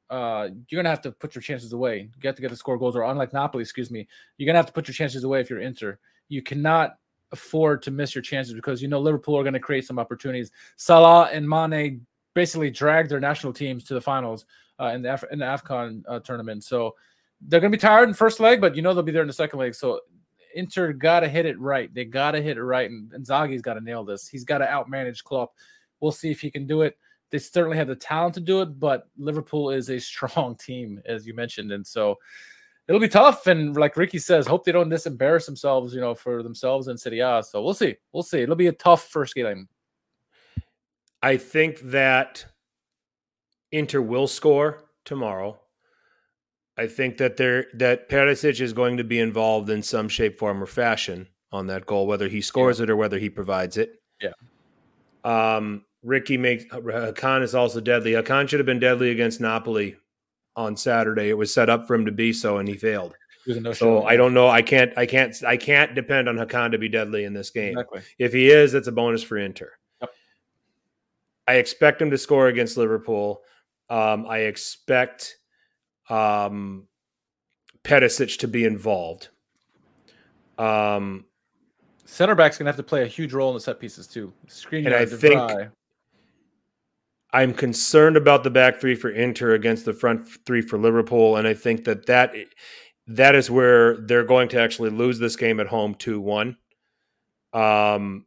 uh, 0.09 0.49
you're 0.67 0.81
gonna 0.81 0.89
have 0.89 1.01
to 1.01 1.11
put 1.11 1.35
your 1.35 1.41
chances 1.41 1.73
away. 1.73 2.09
You 2.21 2.27
have 2.27 2.35
to 2.35 2.41
get 2.41 2.49
to 2.49 2.55
score 2.55 2.77
goals, 2.77 2.95
or 2.95 3.03
unlike 3.03 3.33
Napoli, 3.33 3.61
excuse 3.61 3.89
me, 3.89 4.07
you're 4.37 4.45
gonna 4.45 4.59
have 4.59 4.65
to 4.67 4.73
put 4.73 4.87
your 4.87 4.93
chances 4.93 5.23
away 5.23 5.39
if 5.39 5.49
you're 5.49 5.59
Inter. 5.59 5.99
You 6.27 6.41
cannot 6.41 6.97
afford 7.31 7.81
to 7.83 7.91
miss 7.91 8.13
your 8.13 8.21
chances 8.21 8.53
because 8.53 8.81
you 8.81 8.87
know 8.87 8.99
Liverpool 8.99 9.37
are 9.37 9.49
to 9.49 9.59
create 9.59 9.85
some 9.85 9.99
opportunities. 9.99 10.51
Salah 10.75 11.29
and 11.31 11.47
Mane 11.47 12.05
basically 12.33 12.69
dragged 12.69 13.09
their 13.09 13.19
national 13.19 13.53
teams 13.53 13.83
to 13.85 13.93
the 13.93 14.01
finals 14.01 14.45
uh, 14.81 14.91
in 14.93 15.01
the 15.01 15.13
Af- 15.13 15.25
in 15.31 15.39
the 15.39 15.45
Afcon 15.45 16.03
uh, 16.07 16.19
tournament. 16.19 16.63
So 16.63 16.95
they're 17.41 17.59
going 17.59 17.71
to 17.71 17.77
be 17.77 17.81
tired 17.81 18.09
in 18.09 18.15
first 18.15 18.39
leg, 18.39 18.61
but 18.61 18.75
you 18.75 18.81
know 18.81 18.93
they'll 18.93 19.03
be 19.03 19.11
there 19.11 19.21
in 19.21 19.27
the 19.27 19.33
second 19.33 19.59
leg. 19.59 19.75
So 19.75 20.01
Inter 20.55 20.93
got 20.93 21.21
to 21.21 21.29
hit 21.29 21.45
it 21.45 21.59
right. 21.59 21.93
They 21.93 22.05
got 22.05 22.31
to 22.31 22.41
hit 22.41 22.57
it 22.57 22.63
right, 22.63 22.89
and, 22.89 23.11
and 23.13 23.25
Zaghi's 23.25 23.61
got 23.61 23.75
to 23.75 23.81
nail 23.81 24.03
this. 24.03 24.27
He's 24.27 24.43
got 24.43 24.59
to 24.59 24.65
outmanage 24.65 25.23
Klopp. 25.23 25.53
We'll 25.99 26.11
see 26.11 26.31
if 26.31 26.41
he 26.41 26.51
can 26.51 26.67
do 26.67 26.81
it. 26.81 26.97
They 27.29 27.39
certainly 27.39 27.77
have 27.77 27.87
the 27.87 27.95
talent 27.95 28.33
to 28.35 28.41
do 28.41 28.61
it, 28.61 28.79
but 28.79 29.07
Liverpool 29.17 29.69
is 29.69 29.89
a 29.89 29.99
strong 29.99 30.55
team, 30.55 31.01
as 31.05 31.25
you 31.25 31.33
mentioned, 31.33 31.71
and 31.71 31.85
so 31.85 32.17
it'll 32.87 33.01
be 33.01 33.07
tough. 33.07 33.47
And 33.47 33.75
like 33.75 33.97
Ricky 33.97 34.19
says, 34.19 34.45
hope 34.45 34.65
they 34.65 34.71
don't 34.71 34.89
just 34.89 35.07
embarrass 35.07 35.45
themselves, 35.45 35.93
you 35.93 36.01
know, 36.01 36.13
for 36.13 36.43
themselves 36.43 36.87
in 36.87 36.97
Serie 36.97 37.19
A. 37.19 37.41
So 37.43 37.63
we'll 37.63 37.73
see. 37.73 37.95
We'll 38.11 38.23
see. 38.23 38.41
It'll 38.41 38.55
be 38.55 38.67
a 38.67 38.73
tough 38.73 39.07
first 39.07 39.35
game. 39.35 39.69
I 41.23 41.37
think 41.37 41.79
that 41.81 42.45
Inter 43.71 44.01
will 44.01 44.27
score 44.27 44.83
tomorrow. 45.05 45.59
I 46.77 46.87
think 46.87 47.17
that 47.17 47.37
there 47.37 47.67
that 47.75 48.09
Perisic 48.09 48.59
is 48.59 48.73
going 48.73 48.97
to 48.97 49.03
be 49.03 49.19
involved 49.19 49.69
in 49.69 49.83
some 49.83 50.09
shape, 50.09 50.39
form, 50.39 50.63
or 50.63 50.65
fashion 50.65 51.27
on 51.51 51.67
that 51.67 51.85
goal, 51.85 52.07
whether 52.07 52.27
he 52.27 52.41
scores 52.41 52.79
it 52.79 52.89
or 52.89 52.95
whether 52.95 53.19
he 53.19 53.29
provides 53.29 53.77
it. 53.77 54.01
Yeah. 54.21 54.31
Um, 55.23 55.85
Ricky 56.03 56.37
makes 56.37 56.65
Hakan 56.65 57.43
is 57.43 57.53
also 57.53 57.81
deadly. 57.81 58.13
Hakan 58.13 58.47
should 58.47 58.59
have 58.59 58.65
been 58.65 58.79
deadly 58.79 59.11
against 59.11 59.41
Napoli 59.41 59.97
on 60.55 60.75
Saturday. 60.75 61.29
It 61.29 61.37
was 61.37 61.53
set 61.53 61.69
up 61.69 61.87
for 61.87 61.95
him 61.95 62.05
to 62.05 62.11
be 62.11 62.33
so, 62.33 62.57
and 62.57 62.67
he 62.67 62.75
failed. 62.75 63.15
No 63.47 63.73
so 63.73 64.03
I 64.05 64.17
don't 64.17 64.33
know. 64.33 64.47
I 64.47 64.61
can't. 64.61 64.95
I 64.97 65.05
can't. 65.05 65.35
I 65.43 65.57
can't 65.57 65.95
depend 65.95 66.29
on 66.29 66.37
Hakan 66.37 66.71
to 66.71 66.77
be 66.77 66.89
deadly 66.89 67.25
in 67.25 67.33
this 67.33 67.49
game. 67.49 67.77
Exactly. 67.77 68.01
If 68.19 68.33
he 68.33 68.49
is, 68.49 68.73
it's 68.73 68.87
a 68.87 68.91
bonus 68.91 69.23
for 69.23 69.37
Inter. 69.37 69.71
Yep. 69.99 70.11
I 71.47 71.53
expect 71.55 72.01
him 72.01 72.11
to 72.11 72.17
score 72.17 72.47
against 72.47 72.77
Liverpool. 72.77 73.41
Um, 73.91 74.25
I 74.25 74.39
expect 74.39 75.37
um, 76.09 76.87
to 77.83 78.47
be 78.47 78.63
involved. 78.63 79.27
Um, 80.57 81.25
Center 82.05 82.35
back's 82.35 82.57
gonna 82.57 82.69
have 82.69 82.77
to 82.77 82.83
play 82.83 83.03
a 83.03 83.07
huge 83.07 83.33
role 83.33 83.49
in 83.49 83.55
the 83.55 83.59
set 83.59 83.79
pieces 83.81 84.07
too. 84.07 84.31
Screen 84.47 84.85
And 84.85 84.95
I 84.95 85.05
think- 85.05 85.71
I'm 87.33 87.53
concerned 87.53 88.17
about 88.17 88.43
the 88.43 88.49
back 88.49 88.79
three 88.79 88.95
for 88.95 89.09
Inter 89.09 89.53
against 89.53 89.85
the 89.85 89.93
front 89.93 90.27
three 90.45 90.61
for 90.61 90.77
Liverpool, 90.77 91.37
and 91.37 91.47
I 91.47 91.53
think 91.53 91.83
that 91.85 92.05
that 92.05 92.33
that 93.07 93.35
is 93.35 93.51
where 93.51 93.97
they're 93.97 94.23
going 94.23 94.47
to 94.49 94.59
actually 94.59 94.89
lose 94.89 95.19
this 95.19 95.35
game 95.35 95.59
at 95.59 95.67
home 95.67 95.95
two 95.95 96.19
one. 96.19 96.57
Um, 97.53 98.25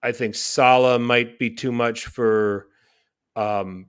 I 0.00 0.12
think 0.12 0.36
Salah 0.36 0.98
might 1.00 1.38
be 1.40 1.50
too 1.50 1.72
much 1.72 2.06
for 2.06 2.68
um, 3.36 3.86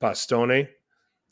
Bastoni. 0.00 0.68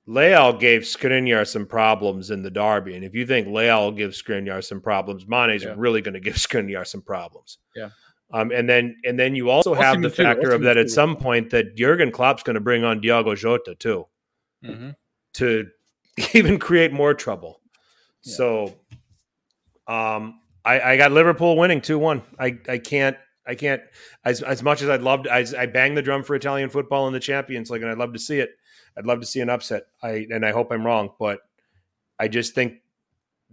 Leão 0.08 0.58
gave 0.60 0.82
Skriniar 0.82 1.44
some 1.46 1.66
problems 1.66 2.30
in 2.30 2.42
the 2.42 2.50
derby, 2.50 2.94
and 2.94 3.04
if 3.04 3.12
you 3.14 3.26
think 3.26 3.48
Leão 3.48 3.96
gives 3.96 4.22
Skriniar 4.22 4.62
some 4.62 4.80
problems, 4.80 5.26
Mane's 5.26 5.64
Yeah. 5.64 5.74
really 5.76 6.00
going 6.00 6.14
to 6.14 6.20
give 6.20 6.34
Skriniar 6.36 6.86
some 6.86 7.02
problems. 7.02 7.58
Yeah. 7.74 7.90
Um, 8.32 8.50
and 8.52 8.68
then 8.68 8.96
and 9.04 9.18
then 9.18 9.34
you 9.36 9.50
also 9.50 9.74
have 9.74 10.00
the 10.02 10.10
factor 10.10 10.50
of 10.50 10.62
that 10.62 10.76
at 10.76 10.90
some 10.90 11.16
point 11.16 11.50
that 11.50 11.76
Jurgen 11.76 12.10
Klopp's 12.12 12.42
going 12.42 12.54
to 12.54 12.60
bring 12.60 12.82
on 12.84 13.00
Diogo 13.00 13.34
Jota 13.36 13.74
too 13.76 14.06
hmm 14.64 14.90
to 15.34 15.66
even 16.34 16.58
create 16.58 16.92
more 16.92 17.12
trouble. 17.14 17.60
Yeah. 18.24 18.34
So, 18.34 18.74
um, 19.86 20.40
I, 20.64 20.80
I 20.80 20.96
got 20.96 21.12
Liverpool 21.12 21.56
winning 21.56 21.80
two 21.80 21.98
one. 21.98 22.22
I 22.38 22.58
I 22.68 22.78
can't 22.78 23.16
I 23.46 23.54
can't 23.54 23.82
as 24.24 24.42
as 24.42 24.62
much 24.62 24.82
as 24.82 24.88
I'd 24.88 25.02
love 25.02 25.24
to, 25.24 25.32
I, 25.32 25.44
I 25.58 25.66
bang 25.66 25.94
the 25.94 26.02
drum 26.02 26.22
for 26.22 26.34
Italian 26.34 26.70
football 26.70 27.06
in 27.06 27.12
the 27.12 27.20
Champions 27.20 27.70
League, 27.70 27.82
and 27.82 27.90
I'd 27.90 27.98
love 27.98 28.12
to 28.12 28.18
see 28.18 28.40
it. 28.40 28.50
I'd 28.96 29.06
love 29.06 29.20
to 29.20 29.26
see 29.26 29.40
an 29.40 29.50
upset. 29.50 29.84
I 30.02 30.26
and 30.30 30.44
I 30.44 30.52
hope 30.52 30.72
I'm 30.72 30.84
wrong, 30.84 31.10
but 31.18 31.40
I 32.18 32.28
just 32.28 32.54
think 32.54 32.82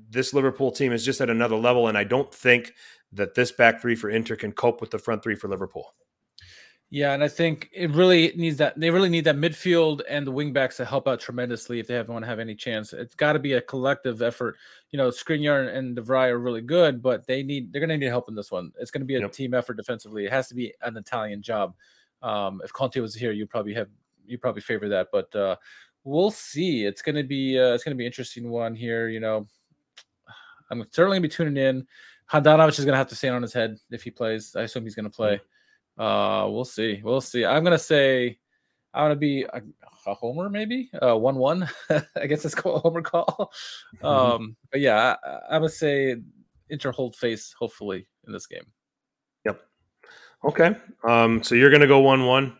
this 0.09 0.33
Liverpool 0.33 0.71
team 0.71 0.91
is 0.91 1.05
just 1.05 1.21
at 1.21 1.29
another 1.29 1.55
level, 1.55 1.87
and 1.87 1.97
I 1.97 2.03
don't 2.03 2.33
think 2.33 2.73
that 3.11 3.35
this 3.35 3.51
back 3.51 3.81
three 3.81 3.95
for 3.95 4.09
Inter 4.09 4.35
can 4.35 4.51
cope 4.51 4.81
with 4.81 4.91
the 4.91 4.97
front 4.97 5.23
three 5.23 5.35
for 5.35 5.47
Liverpool. 5.47 5.93
Yeah, 6.93 7.13
and 7.13 7.23
I 7.23 7.27
think 7.27 7.71
it 7.73 7.89
really 7.89 8.33
needs 8.35 8.57
that. 8.57 8.79
They 8.79 8.91
really 8.91 9.09
need 9.09 9.23
that 9.23 9.35
midfield 9.35 10.01
and 10.07 10.27
the 10.27 10.31
wingbacks 10.31 10.75
to 10.75 10.85
help 10.85 11.07
out 11.07 11.19
tremendously 11.19 11.79
if 11.79 11.87
they 11.87 11.95
have, 11.95 12.07
want 12.07 12.21
to 12.21 12.29
have 12.29 12.37
any 12.37 12.53
chance. 12.53 12.93
It's 12.93 13.15
got 13.15 13.33
to 13.33 13.39
be 13.39 13.53
a 13.53 13.61
collective 13.61 14.21
effort. 14.21 14.57
You 14.91 14.97
know, 14.97 15.09
Skriniar 15.09 15.75
and 15.75 15.95
De 15.95 16.03
Vrij 16.03 16.29
are 16.29 16.37
really 16.37 16.61
good, 16.61 17.01
but 17.01 17.25
they 17.25 17.41
need 17.41 17.73
they're 17.73 17.79
going 17.79 17.89
to 17.89 17.97
need 17.97 18.05
help 18.05 18.29
in 18.29 18.35
this 18.35 18.51
one. 18.51 18.71
It's 18.79 18.91
going 18.91 19.01
to 19.01 19.07
be 19.07 19.15
a 19.15 19.21
Yep. 19.21 19.31
team 19.31 19.55
effort 19.55 19.73
defensively. 19.73 20.25
It 20.25 20.31
has 20.31 20.47
to 20.49 20.53
be 20.53 20.71
an 20.83 20.95
Italian 20.95 21.41
job. 21.41 21.73
Um, 22.21 22.61
if 22.63 22.71
Conte 22.71 22.99
was 22.99 23.15
here, 23.15 23.31
you 23.31 23.47
probably 23.47 23.73
have 23.73 23.89
you 24.27 24.37
probably 24.37 24.61
favor 24.61 24.87
that, 24.89 25.07
but 25.11 25.35
uh, 25.35 25.55
we'll 26.03 26.29
see. 26.29 26.85
It's 26.85 27.01
going 27.01 27.15
to 27.15 27.23
be 27.23 27.57
uh, 27.59 27.73
it's 27.73 27.83
going 27.83 27.95
to 27.95 27.97
be 27.97 28.03
an 28.05 28.11
interesting 28.11 28.51
one 28.51 28.75
here. 28.75 29.09
You 29.09 29.19
know, 29.19 29.47
I'm 30.69 30.85
certainly 30.91 31.15
going 31.17 31.23
to 31.23 31.27
be 31.27 31.33
tuning 31.33 31.57
in. 31.57 31.87
Handanovic 32.31 32.77
is 32.77 32.85
going 32.85 32.93
to 32.93 32.97
have 32.97 33.09
to 33.09 33.15
stand 33.15 33.33
on 33.33 33.41
his 33.41 33.51
head 33.51 33.79
if 33.89 34.03
he 34.03 34.11
plays. 34.11 34.55
I 34.55 34.61
assume 34.61 34.83
he's 34.83 34.93
going 34.93 35.09
to 35.09 35.09
play. 35.09 35.41
Uh, 35.97 36.47
we'll 36.49 36.65
see. 36.65 37.01
We'll 37.03 37.21
see. 37.21 37.45
I'm 37.45 37.63
gonna 37.63 37.77
say 37.77 38.39
I'm 38.93 39.05
gonna 39.05 39.15
be 39.15 39.43
a, 39.43 39.61
a 40.07 40.13
homer, 40.13 40.49
maybe 40.49 40.89
uh, 41.01 41.17
one 41.17 41.35
one. 41.35 41.69
I 41.89 42.27
guess 42.27 42.45
it's 42.45 42.55
called 42.55 42.77
a 42.77 42.79
homer 42.79 43.01
call. 43.01 43.51
Um, 44.01 44.55
but 44.71 44.81
yeah, 44.81 45.15
I, 45.23 45.39
I'm 45.49 45.61
gonna 45.61 45.69
say 45.69 46.15
Inter 46.69 46.91
hold 46.91 47.15
face 47.15 47.53
hopefully 47.57 48.07
in 48.27 48.33
this 48.33 48.47
game. 48.47 48.65
Yep. 49.45 49.61
Okay. 50.45 50.75
Um, 51.07 51.43
so 51.43 51.55
you're 51.55 51.69
to 51.81 51.87
go 51.87 51.99
one 51.99 52.25
one. 52.25 52.57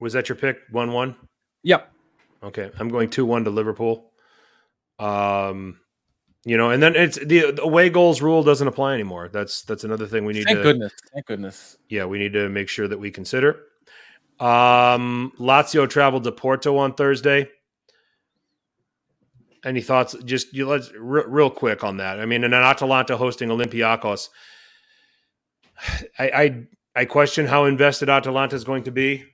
Was 0.00 0.12
that 0.12 0.28
your 0.28 0.36
pick? 0.36 0.58
One 0.70 0.92
one. 0.92 1.16
Yep. 1.62 1.90
Okay, 2.42 2.70
I'm 2.78 2.88
going 2.88 3.08
two 3.08 3.24
one 3.24 3.44
to 3.44 3.50
Liverpool. 3.50 4.12
Um, 4.98 5.80
you 6.46 6.56
know, 6.56 6.70
and 6.70 6.80
then 6.80 6.94
it's 6.94 7.18
the, 7.18 7.50
the 7.50 7.62
away 7.62 7.90
goals 7.90 8.22
rule 8.22 8.44
doesn't 8.44 8.68
apply 8.68 8.94
anymore. 8.94 9.28
That's 9.28 9.62
that's 9.62 9.82
another 9.82 10.06
thing 10.06 10.24
we 10.24 10.32
need 10.32 10.44
Thank 10.44 10.58
to. 10.58 10.62
goodness. 10.62 10.92
Thank 11.12 11.26
goodness. 11.26 11.76
Yeah, 11.88 12.04
we 12.04 12.18
need 12.18 12.32
to 12.34 12.48
make 12.48 12.68
sure 12.68 12.86
that 12.86 12.98
we 12.98 13.10
consider. 13.10 13.62
Um, 14.38 15.32
Lazio 15.40 15.90
traveled 15.90 16.22
to 16.24 16.30
Porto 16.32 16.76
on 16.78 16.94
Thursday. 16.94 17.48
Any 19.64 19.80
thoughts? 19.80 20.14
Just 20.24 20.54
you 20.54 20.68
let's 20.68 20.92
re- 20.92 21.24
real 21.26 21.50
quick 21.50 21.82
on 21.82 21.96
that. 21.96 22.20
I 22.20 22.26
mean, 22.26 22.44
and 22.44 22.52
then 22.52 22.62
Atalanta 22.62 23.16
hosting 23.16 23.48
Olympiacos. 23.48 24.28
I, 26.18 26.30
I 26.30 26.66
I 26.94 27.04
question 27.06 27.46
how 27.46 27.64
invested 27.64 28.08
Atalanta 28.08 28.54
is 28.54 28.62
going 28.64 28.84
to 28.84 28.92
be 28.92 29.24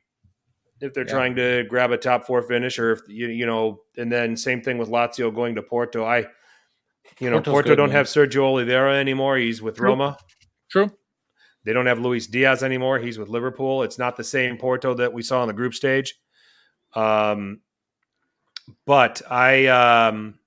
if 0.80 0.94
they're 0.94 1.04
Yeah. 1.06 1.12
trying 1.12 1.36
to 1.36 1.64
grab 1.68 1.90
a 1.90 1.98
top 1.98 2.24
four 2.26 2.40
finish, 2.42 2.78
or 2.78 2.92
if 2.92 3.00
you 3.06 3.28
you 3.28 3.44
know, 3.44 3.82
and 3.98 4.10
then 4.10 4.34
same 4.36 4.62
thing 4.62 4.78
with 4.78 4.88
Lazio 4.88 5.34
going 5.34 5.54
to 5.56 5.62
Porto. 5.62 6.04
I, 6.06 6.26
you 7.20 7.30
know, 7.30 7.36
Porto's 7.36 7.52
Porto 7.52 7.68
good, 7.70 7.76
don't 7.76 7.88
man. 7.88 7.96
have 7.96 8.06
Sergio 8.06 8.42
Oliveira 8.42 8.96
anymore. 8.96 9.36
He's 9.36 9.60
with 9.62 9.76
True. 9.76 9.88
Roma. 9.88 10.16
True. 10.70 10.90
They 11.64 11.72
don't 11.72 11.86
have 11.86 12.00
Luis 12.00 12.26
Diaz 12.26 12.62
anymore. 12.62 12.98
He's 12.98 13.18
with 13.18 13.28
Liverpool. 13.28 13.82
It's 13.82 13.98
not 13.98 14.16
the 14.16 14.24
same 14.24 14.56
Porto 14.56 14.94
that 14.94 15.12
we 15.12 15.22
saw 15.22 15.42
in 15.42 15.46
the 15.46 15.52
group 15.54 15.74
stage. 15.74 16.14
Um, 16.94 17.60
but 18.86 19.22
I, 19.30 19.66
um, 19.66 20.38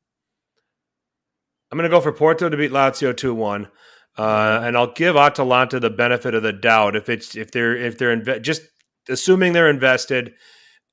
I'm 1.71 1.77
going 1.77 1.89
to 1.89 1.95
go 1.95 2.01
for 2.01 2.11
Porto 2.11 2.49
to 2.49 2.57
beat 2.57 2.71
Lazio 2.71 3.15
two 3.15 3.33
one, 3.33 3.69
uh, 4.17 4.61
and 4.63 4.77
I'll 4.77 4.93
give 4.93 5.15
Atalanta 5.15 5.79
the 5.79 5.89
benefit 5.89 6.33
of 6.35 6.43
the 6.43 6.53
doubt 6.53 6.95
if 6.95 7.09
it's 7.09 7.35
if 7.35 7.51
they're 7.51 7.75
if 7.75 7.97
they're 7.97 8.15
inve- 8.15 8.41
just 8.41 8.61
assuming 9.09 9.53
they're 9.53 9.69
invested. 9.69 10.33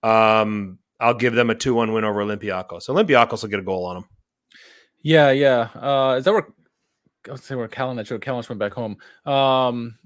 Um, 0.03 0.79
I'll 0.99 1.15
give 1.15 1.35
them 1.35 1.51
a 1.51 1.55
two 1.55 1.75
one 1.75 1.93
win 1.93 2.05
over 2.05 2.25
Olympiacos. 2.25 2.89
Olympiacos 2.89 3.43
will 3.43 3.51
get 3.51 3.61
a 3.61 3.65
goal 3.65 3.87
on 3.87 3.97
them. 3.97 4.05
Yeah, 5.03 5.31
yeah. 5.31 5.69
Uh, 5.75 6.17
is 6.19 6.25
that 6.25 6.33
where 6.33 6.47
I 7.29 7.33
was 7.33 7.43
say 7.43 7.55
where 7.55 7.69
Kalinic 7.69 8.11
or 8.11 8.19
Kalinic 8.19 8.49
went 8.49 8.59
back 8.59 8.73
home? 8.73 8.97
Um, 9.25 9.99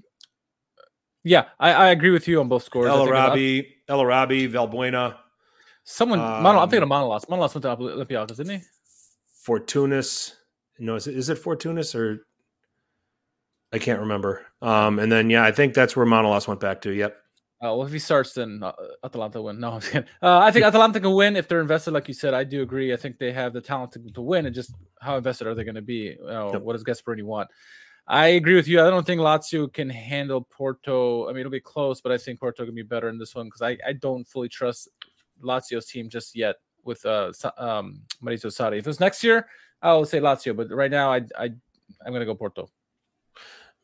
yeah, 1.23 1.45
I, 1.59 1.73
I 1.73 1.87
agree 1.89 2.11
with 2.11 2.27
you 2.27 2.39
on 2.39 2.47
both 2.47 2.63
scores. 2.63 2.87
El 2.87 2.97
think 3.05 3.09
a 3.09 3.13
lot- 3.13 3.25
Arabi, 3.29 3.75
El 3.87 3.99
Arabi, 4.01 4.47
Valbuena, 4.47 5.17
Someone, 5.83 6.19
Mano, 6.19 6.59
I'm 6.59 6.69
thinking 6.69 6.83
of 6.83 6.91
Um, 6.91 7.03
Manolas. 7.09 7.25
Manolas 7.27 7.53
went 7.55 7.63
to 7.63 7.75
Olympiacos, 7.77 8.35
didn't 8.37 8.59
he? 8.59 8.65
Fortounis. 9.45 10.33
No, 10.79 10.95
is 10.95 11.07
it, 11.07 11.15
is 11.15 11.29
it 11.29 11.37
Fortunas 11.41 11.95
or 11.95 12.25
I 13.73 13.79
can't 13.79 13.99
remember. 14.01 14.45
Um, 14.61 14.99
and 14.99 15.11
then 15.11 15.29
yeah, 15.29 15.43
I 15.43 15.51
think 15.51 15.73
that's 15.73 15.95
where 15.95 16.05
Manolas 16.05 16.47
went 16.47 16.59
back 16.59 16.81
to. 16.81 16.91
Yep. 16.91 17.17
Uh, 17.59 17.73
well, 17.73 17.83
if 17.83 17.91
he 17.91 17.97
starts, 17.97 18.33
then 18.33 18.61
uh, 18.61 18.71
Atalanta 19.03 19.41
win. 19.41 19.59
No, 19.59 19.71
I'm 19.73 19.81
kidding. 19.81 20.07
Uh, 20.21 20.37
I 20.39 20.51
think 20.51 20.65
Atalanta 20.71 20.99
can 20.99 21.13
win 21.13 21.35
if 21.35 21.47
they're 21.47 21.61
invested. 21.61 21.91
Like 21.91 22.07
you 22.07 22.13
said, 22.13 22.35
I 22.35 22.43
do 22.43 22.61
agree. 22.61 22.93
I 22.93 22.97
think 22.97 23.17
they 23.17 23.31
have 23.31 23.53
the 23.53 23.61
talent 23.61 23.93
to, 23.93 23.99
to 23.99 24.21
win, 24.21 24.45
and 24.45 24.53
just 24.53 24.75
how 25.01 25.17
invested 25.17 25.47
are 25.47 25.55
they 25.55 25.63
going 25.63 25.75
to 25.75 25.81
be? 25.81 26.15
Uh, 26.23 26.51
Yep. 26.53 26.61
What 26.61 26.73
does 26.73 26.83
Gasperini 26.83 27.23
want? 27.23 27.49
I 28.07 28.27
agree 28.27 28.55
with 28.55 28.67
you. 28.67 28.79
I 28.79 28.89
don't 28.89 29.05
think 29.05 29.19
Lazio 29.19 29.71
can 29.73 29.89
handle 29.89 30.41
Porto. 30.41 31.27
I 31.27 31.31
mean, 31.31 31.41
it'll 31.41 31.51
be 31.51 31.59
close, 31.59 31.99
but 31.99 32.11
I 32.11 32.17
think 32.17 32.39
Porto 32.39 32.63
can 32.63 32.75
be 32.75 32.83
better 32.83 33.09
in 33.09 33.17
this 33.17 33.35
one 33.35 33.47
because 33.47 33.61
I, 33.61 33.77
I 33.85 33.93
don't 33.93 34.25
fully 34.25 34.47
trust 34.49 34.87
Lazio's 35.43 35.87
team 35.87 36.09
just 36.09 36.35
yet 36.35 36.55
with 36.83 37.05
uh 37.05 37.33
um 37.57 38.01
Maurizio 38.23 38.45
Sarri. 38.45 38.79
If 38.79 38.87
it's 38.87 39.01
next 39.01 39.23
year, 39.23 39.47
I'll 39.81 40.05
say 40.05 40.19
Lazio, 40.19 40.55
but 40.55 40.71
right 40.71 40.91
now, 40.91 41.11
I 41.11 41.17
I 41.37 41.45
I'm 42.05 42.11
going 42.13 42.21
to 42.21 42.25
go 42.25 42.35
Porto. 42.35 42.69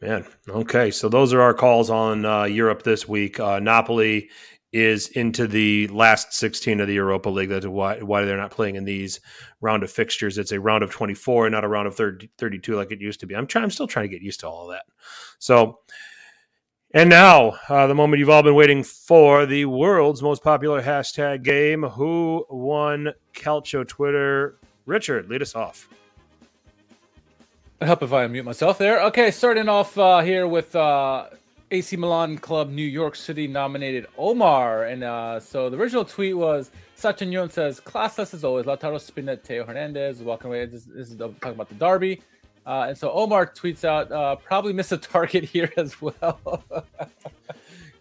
Man. 0.03 0.25
Okay. 0.49 0.91
So 0.91 1.09
those 1.09 1.33
are 1.33 1.41
our 1.41 1.53
calls 1.53 1.89
on 1.89 2.25
uh, 2.25 2.43
Europe 2.43 2.83
this 2.83 3.07
week. 3.07 3.39
Uh, 3.39 3.59
Napoli 3.59 4.29
is 4.73 5.07
into 5.09 5.47
the 5.47 5.87
last 5.89 6.33
16 6.33 6.81
of 6.81 6.87
the 6.87 6.95
Europa 6.95 7.29
League. 7.29 7.49
That's 7.49 7.67
why, 7.67 7.99
why 7.99 8.25
they're 8.25 8.37
not 8.37 8.51
playing 8.51 8.75
in 8.75 8.85
these 8.85 9.21
round 9.61 9.83
of 9.83 9.91
fixtures. 9.91 10.37
It's 10.37 10.51
a 10.51 10.59
round 10.59 10.83
of 10.83 10.89
24 10.89 11.49
not 11.51 11.63
a 11.63 11.67
round 11.67 11.87
of 11.87 11.95
30, 11.95 12.29
32 12.37 12.75
like 12.75 12.91
it 12.91 12.99
used 12.99 13.19
to 13.21 13.27
be. 13.27 13.35
I'm 13.35 13.47
trying. 13.47 13.63
I'm 13.63 13.71
still 13.71 13.87
trying 13.87 14.09
to 14.09 14.13
get 14.13 14.23
used 14.23 14.41
to 14.41 14.47
all 14.47 14.69
of 14.69 14.75
that. 14.75 14.85
So, 15.39 15.79
and 16.93 17.09
now 17.09 17.53
uh, 17.69 17.87
the 17.87 17.95
moment 17.95 18.19
you've 18.19 18.29
all 18.29 18.43
been 18.43 18.55
waiting 18.55 18.83
for: 18.83 19.45
the 19.45 19.65
world's 19.65 20.21
most 20.21 20.43
popular 20.43 20.81
hashtag 20.81 21.43
game. 21.43 21.83
Who 21.83 22.45
won 22.49 23.13
Calcio 23.33 23.87
Twitter? 23.87 24.59
Richard, 24.85 25.29
lead 25.29 25.41
us 25.41 25.55
off. 25.55 25.87
Help 27.81 28.01
if 28.03 28.13
I 28.13 28.25
unmute 28.25 28.45
myself 28.45 28.77
there. 28.77 29.01
Okay, 29.03 29.29
starting 29.31 29.67
off 29.67 29.97
uh, 29.97 30.21
here 30.21 30.47
with 30.47 30.73
uh, 30.75 31.25
AC 31.71 31.97
Milan 31.97 32.37
Club 32.37 32.69
New 32.69 32.85
York 32.85 33.15
City 33.15 33.47
nominated 33.47 34.07
Omar. 34.17 34.85
And 34.85 35.03
uh, 35.03 35.39
so 35.39 35.69
the 35.69 35.77
original 35.77 36.05
tweet 36.05 36.37
was 36.37 36.71
Sachin 36.97 37.31
Yun 37.31 37.49
says, 37.49 37.81
Classless 37.81 38.33
as 38.33 38.43
always, 38.45 38.65
Lautaro 38.65 39.01
Spinett, 39.01 39.43
Theo 39.43 39.65
Hernandez, 39.65 40.21
walking 40.21 40.47
away. 40.47 40.65
This, 40.65 40.85
this 40.85 41.11
is 41.11 41.17
talking 41.17 41.37
about 41.43 41.67
the 41.67 41.75
derby. 41.75 42.21
Uh, 42.65 42.85
and 42.89 42.97
so 42.97 43.11
Omar 43.11 43.47
tweets 43.47 43.83
out, 43.83 44.09
uh, 44.11 44.37
probably 44.37 44.71
miss 44.71 44.91
a 44.93 44.97
target 45.13 45.43
here 45.43 45.71
as 45.75 46.01
well. 46.01 46.63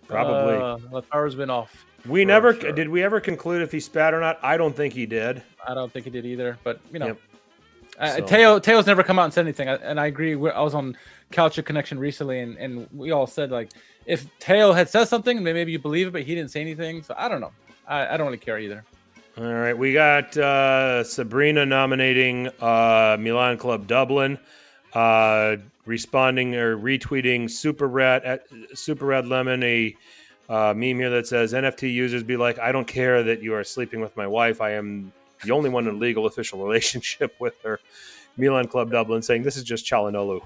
Probably. 0.06 0.54
Uh, 0.54 0.76
Lautaro's 0.92 1.34
been 1.34 1.50
off. 1.50 1.86
we 2.06 2.24
never 2.24 2.54
sure. 2.54 2.70
did. 2.72 2.88
We 2.88 3.02
ever 3.02 3.18
conclude 3.20 3.62
if 3.62 3.72
he 3.72 3.80
spat 3.80 4.12
or 4.12 4.20
not? 4.20 4.38
I 4.42 4.56
don't 4.56 4.76
think 4.76 4.92
he 4.94 5.06
did. 5.06 5.42
I 5.66 5.74
don't 5.74 5.90
think 5.90 6.04
he 6.04 6.10
did 6.10 6.26
either, 6.26 6.58
but 6.62 6.80
you 6.92 6.98
know, 6.98 7.06
Yep. 7.06 7.18
Uh, 7.98 8.16
So- 8.16 8.26
Theo 8.26 8.58
Theo's 8.58 8.86
never 8.86 9.02
come 9.02 9.18
out 9.18 9.24
and 9.24 9.34
said 9.34 9.44
anything, 9.44 9.68
and 9.68 10.00
I 10.00 10.06
agree. 10.06 10.34
we 10.34 10.50
I 10.50 10.60
was 10.62 10.74
on 10.74 10.96
Culture 11.30 11.62
Connection 11.62 11.98
recently, 11.98 12.40
and, 12.40 12.56
and 12.58 12.88
we 12.92 13.10
all 13.10 13.26
said 13.26 13.50
like, 13.50 13.70
if 14.06 14.26
Theo 14.40 14.72
had 14.72 14.88
said 14.88 15.04
something, 15.06 15.42
then 15.44 15.54
maybe 15.54 15.72
you 15.72 15.78
believe 15.78 16.08
it, 16.08 16.12
but 16.12 16.22
he 16.22 16.34
didn't 16.34 16.50
say 16.50 16.60
anything, 16.60 17.02
so 17.02 17.14
I 17.16 17.28
don't 17.28 17.40
know. 17.40 17.52
I, 17.86 18.14
I 18.14 18.16
don't 18.16 18.26
really 18.26 18.38
care 18.38 18.58
either. 18.58 18.84
All 19.38 19.44
right, 19.44 19.76
we 19.76 19.92
got 19.94 20.36
uh, 20.36 21.04
Sabrina 21.04 21.64
nominating 21.64 22.48
uh, 22.60 23.16
Milan 23.18 23.56
Club 23.56 23.86
Dublin, 23.86 24.38
uh, 24.92 25.56
responding 25.86 26.54
or 26.54 26.76
retweeting 26.76 27.50
Super 27.50 27.88
Red 27.88 28.24
at 28.24 28.46
Super 28.74 29.06
Red 29.06 29.26
Lemon 29.26 29.62
a 29.62 29.96
uh, 30.50 30.74
meme 30.76 30.98
here 30.98 31.10
that 31.10 31.26
says 31.26 31.54
NFT 31.54 31.90
users 31.92 32.22
be 32.22 32.36
like, 32.36 32.58
I 32.58 32.72
don't 32.72 32.86
care 32.86 33.22
that 33.22 33.42
you 33.42 33.54
are 33.54 33.64
sleeping 33.64 34.00
with 34.00 34.14
my 34.18 34.26
wife. 34.26 34.60
I 34.60 34.72
am 34.72 35.12
the 35.44 35.50
only 35.52 35.70
one 35.70 35.86
in 35.88 35.98
legal 35.98 36.26
official 36.26 36.58
relationship 36.64 37.34
with 37.38 37.60
her. 37.62 37.80
Milan 38.36 38.66
Club 38.68 38.90
Dublin 38.90 39.20
saying 39.22 39.42
this 39.42 39.56
is 39.56 39.62
just 39.64 39.84
Çalhanoğlu. 39.86 40.40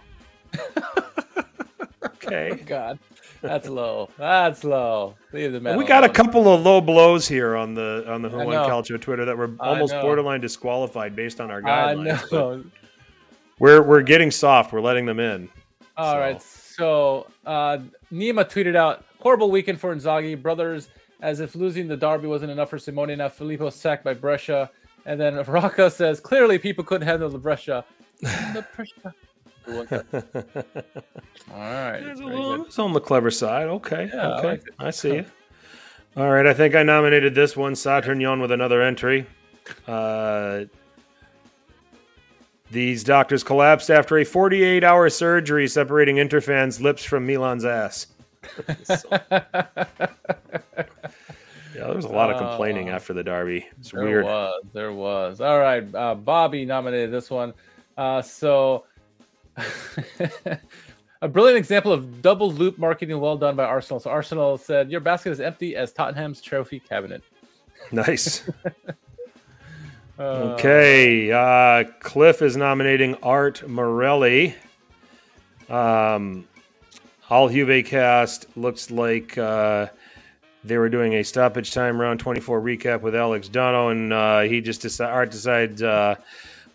okay. 2.05 2.55
God, 2.67 2.99
that's 3.43 3.69
low. 3.69 4.11
That's 4.19 4.65
low. 4.65 5.15
Leave 5.33 5.53
the 5.53 5.61
man. 5.61 5.77
We 5.79 5.85
got 5.85 6.05
a 6.05 6.09
couple 6.09 6.53
of 6.53 6.63
low 6.63 6.81
blows 6.81 7.29
here 7.29 7.57
on 7.57 7.75
the 7.75 8.05
on 8.09 8.23
the 8.23 8.29
Who 8.29 8.41
I 8.41 8.45
Won 8.45 8.55
know. 8.55 8.67
Calcio 8.69 9.01
Twitter 9.01 9.25
that 9.25 9.37
were 9.37 9.53
almost 9.61 9.93
borderline 9.95 10.41
disqualified 10.41 11.15
based 11.15 11.41
on 11.41 11.51
our 11.51 11.63
guidelines. 11.63 12.71
We're 13.59 13.83
we're 13.83 14.03
getting 14.03 14.31
soft. 14.31 14.73
We're 14.73 14.81
letting 14.81 15.07
them 15.07 15.21
in. 15.21 15.49
All 15.97 16.13
So- 16.15 16.19
right. 16.19 16.43
So 16.43 17.27
uh, 17.47 17.79
Nima 18.13 18.45
tweeted 18.45 18.77
out 18.77 19.05
horrible 19.21 19.51
weekend 19.51 19.81
for 19.81 19.95
Inzaghi 19.97 20.41
brothers, 20.41 20.91
as 21.23 21.41
if 21.41 21.55
losing 21.55 21.89
the 21.89 21.97
derby 21.97 22.29
wasn't 22.29 22.51
enough 22.51 22.69
for 22.69 22.79
Simone. 22.79 23.17
Now 23.17 23.31
Filippo 23.31 23.71
sacked 23.71 24.05
by 24.05 24.13
Brescia, 24.13 24.71
and 25.07 25.19
then 25.21 25.37
Rocca 25.45 25.91
says 25.91 26.21
clearly 26.21 26.59
people 26.59 26.85
couldn't 26.85 27.07
handle 27.07 27.31
the 27.31 27.39
Brescia. 27.39 27.85
the 28.21 28.65
Brescia. 28.75 29.15
All 31.53 31.59
right. 31.61 32.03
It's, 32.03 32.21
a 32.21 32.25
little- 32.25 32.65
it's 32.67 32.79
on 32.79 32.93
the 32.93 33.01
clever 33.01 33.31
side. 33.31 33.67
Okay. 33.69 34.11
Yeah, 34.13 34.29
I 34.29 34.39
okay. 34.39 34.49
like. 34.49 34.63
I 34.79 34.91
see 34.91 35.15
you. 35.15 35.25
All 36.17 36.31
right. 36.31 36.47
I 36.47 36.55
think 36.55 36.75
I 36.75 36.83
nominated 36.83 37.35
this 37.35 37.57
one, 37.57 37.75
Saturnion, 37.75 38.41
with 38.41 38.53
another 38.53 38.81
entry. 38.83 39.27
Uh, 39.87 40.65
these 42.71 43.03
doctors 43.05 43.43
collapsed 43.43 43.91
after 43.91 44.19
a 44.19 44.25
48 44.25 44.85
hour 44.85 45.09
surgery 45.11 45.67
separating 45.69 46.17
Interfan's 46.17 46.81
lips 46.81 47.03
from 47.05 47.27
Milan's 47.27 47.65
ass. 47.65 48.07
So- 48.85 49.01
yeah, 51.87 51.93
there 51.93 51.97
was 51.97 52.05
a 52.05 52.09
lot 52.09 52.31
of 52.31 52.39
complaining 52.39 52.91
Uh, 52.91 52.95
after 52.95 53.13
the 53.13 53.23
derby. 53.23 53.67
It's 53.79 53.91
There 53.93 54.03
weird. 54.05 54.25
was, 54.25 54.65
there 54.73 54.93
was. 54.93 55.41
All 55.41 55.59
right, 55.61 55.85
uh, 55.95 56.15
Bobby 56.15 56.65
nominated 56.65 57.11
this 57.13 57.31
one. 57.31 57.55
Uh, 57.97 58.21
so, 58.23 58.85
a 61.23 61.29
brilliant 61.29 61.57
example 61.59 61.93
of 61.93 62.21
double 62.23 62.51
loop 62.53 62.79
marketing, 62.79 63.19
well 63.21 63.37
done 63.37 63.57
by 63.57 63.65
Arsenal. 63.65 64.01
So 64.01 64.11
Arsenal 64.11 64.59
said, 64.59 64.91
"Your 64.91 65.01
basket 65.01 65.31
is 65.31 65.41
empty 65.41 65.77
as 65.77 65.93
Tottenham's 65.93 66.41
trophy 66.41 66.81
cabinet." 66.81 67.23
Nice. 67.93 68.49
Uh, 70.19 70.55
Okay, 70.55 71.31
uh, 71.31 71.85
Cliff 72.01 72.41
is 72.43 72.57
nominating 72.57 73.15
Art 73.23 73.69
Morelli. 73.69 74.55
Um, 75.69 76.49
All 77.31 77.49
Juve 77.49 77.85
cast 77.85 78.47
looks 78.57 78.91
like 78.91 79.37
uh, 79.39 79.89
they 80.67 80.79
were 80.79 80.89
doing 80.89 81.15
a 81.15 81.23
stoppage 81.23 81.73
time 81.73 82.01
round 82.01 82.21
24 82.21 82.61
recap 82.61 83.01
with 83.01 83.15
Alex 83.15 83.49
Dono, 83.49 83.89
and 83.89 84.13
uh, 84.13 84.41
he 84.41 84.61
just 84.61 84.83
decided, 84.83 85.13
Art 85.13 85.31
decides 85.31 85.83
uh, 85.83 86.17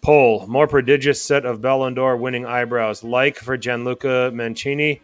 poll 0.02 0.46
more 0.48 0.68
prodigious 0.68 1.22
set 1.22 1.46
of 1.46 1.62
Ballon 1.62 1.94
d'Or 1.94 2.18
winning 2.18 2.46
eyebrows. 2.46 3.04
Like 3.04 3.38
for 3.38 3.58
Gianluca 3.58 4.32
Mancini, 4.34 5.02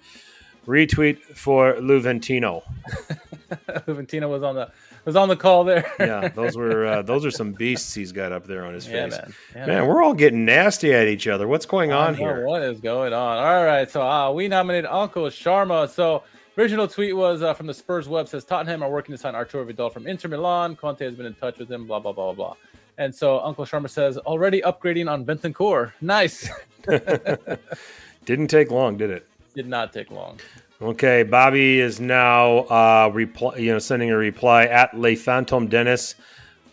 retweet 0.65 1.22
for 1.22 1.73
Luventino. 1.76 2.64
Luventino 3.88 4.30
was 4.30 4.43
on 4.43 4.55
the 4.55 4.72
was 5.05 5.15
on 5.15 5.30
the 5.30 5.38
call 5.38 5.64
there. 5.64 5.89
Yeah, 5.99 6.27
those 6.27 6.55
were 6.57 6.85
uh, 6.85 7.01
those 7.03 7.26
are 7.26 7.31
some 7.31 7.53
beasts 7.53 7.93
he's 7.93 8.11
got 8.11 8.31
up 8.31 8.45
there 8.45 8.65
on 8.65 8.73
his 8.73 8.88
yeah, 8.88 9.03
face. 9.03 9.11
man. 9.11 9.34
Yeah, 9.55 9.65
Man, 9.65 9.88
we're 9.88 10.03
all 10.03 10.14
getting 10.14 10.45
nasty 10.45 10.93
at 10.93 11.07
each 11.07 11.27
other. 11.27 11.47
What's 11.47 11.65
going 11.65 11.91
on 11.91 12.15
here? 12.15 12.45
What 12.45 12.61
is 12.61 12.80
going 12.80 13.14
on? 13.14 13.38
All 13.38 13.65
right, 13.65 13.89
so 13.89 14.01
uh, 14.01 14.31
we 14.31 14.47
nominated 14.47 14.89
Uncle 14.91 15.26
Sharma. 15.26 15.89
So 15.89 16.23
original 16.57 16.88
tweet 16.88 17.15
was 17.15 17.41
uh, 17.41 17.53
from 17.53 17.67
the 17.67 17.73
Spurs 17.73 18.07
web 18.09 18.27
says 18.27 18.43
Tottenham 18.43 18.84
are 18.84 18.89
working 18.89 19.13
to 19.13 19.17
sign 19.17 19.35
Arturo 19.35 19.65
Vidal 19.65 19.89
from 19.89 20.07
Inter 20.07 20.29
Milan. 20.29 20.75
Conte 20.75 21.03
has 21.03 21.15
been 21.15 21.25
in 21.25 21.35
touch 21.35 21.57
with 21.59 21.71
him. 21.71 21.85
Blah 21.85 21.99
blah 21.99 22.11
blah 22.11 22.34
blah. 22.34 22.55
And 22.97 23.13
so 23.13 23.39
Uncle 23.41 23.65
Sharma 23.65 23.89
says 23.89 24.17
already 24.17 24.61
upgrading 24.61 25.09
on 25.11 25.25
Bentancur. 25.25 25.93
Nice. 26.01 26.49
Didn't 28.25 28.47
take 28.47 28.71
long, 28.71 28.97
did 28.97 29.11
it? 29.11 29.27
Did 29.53 29.67
not 29.67 29.93
take 29.93 30.09
long. 30.09 30.39
Okay, 30.81 31.23
Bobby 31.23 31.79
is 31.79 31.99
now 31.99 32.59
uh, 32.65 33.09
reply, 33.13 33.57
you 33.57 33.71
know, 33.71 33.79
sending 33.79 34.11
a 34.11 34.17
reply 34.17 34.65
at 34.65 34.95
Le 34.95 35.15
Phantom 35.15 35.67
Dennis. 35.67 36.15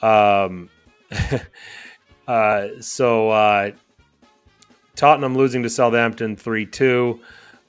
Um, 0.02 0.68
uh, 2.28 2.68
so 2.80 3.30
uh, 3.30 3.70
Tottenham 4.96 5.36
losing 5.36 5.62
to 5.62 5.70
Southampton 5.70 6.36
three 6.36 6.66
two, 6.66 7.20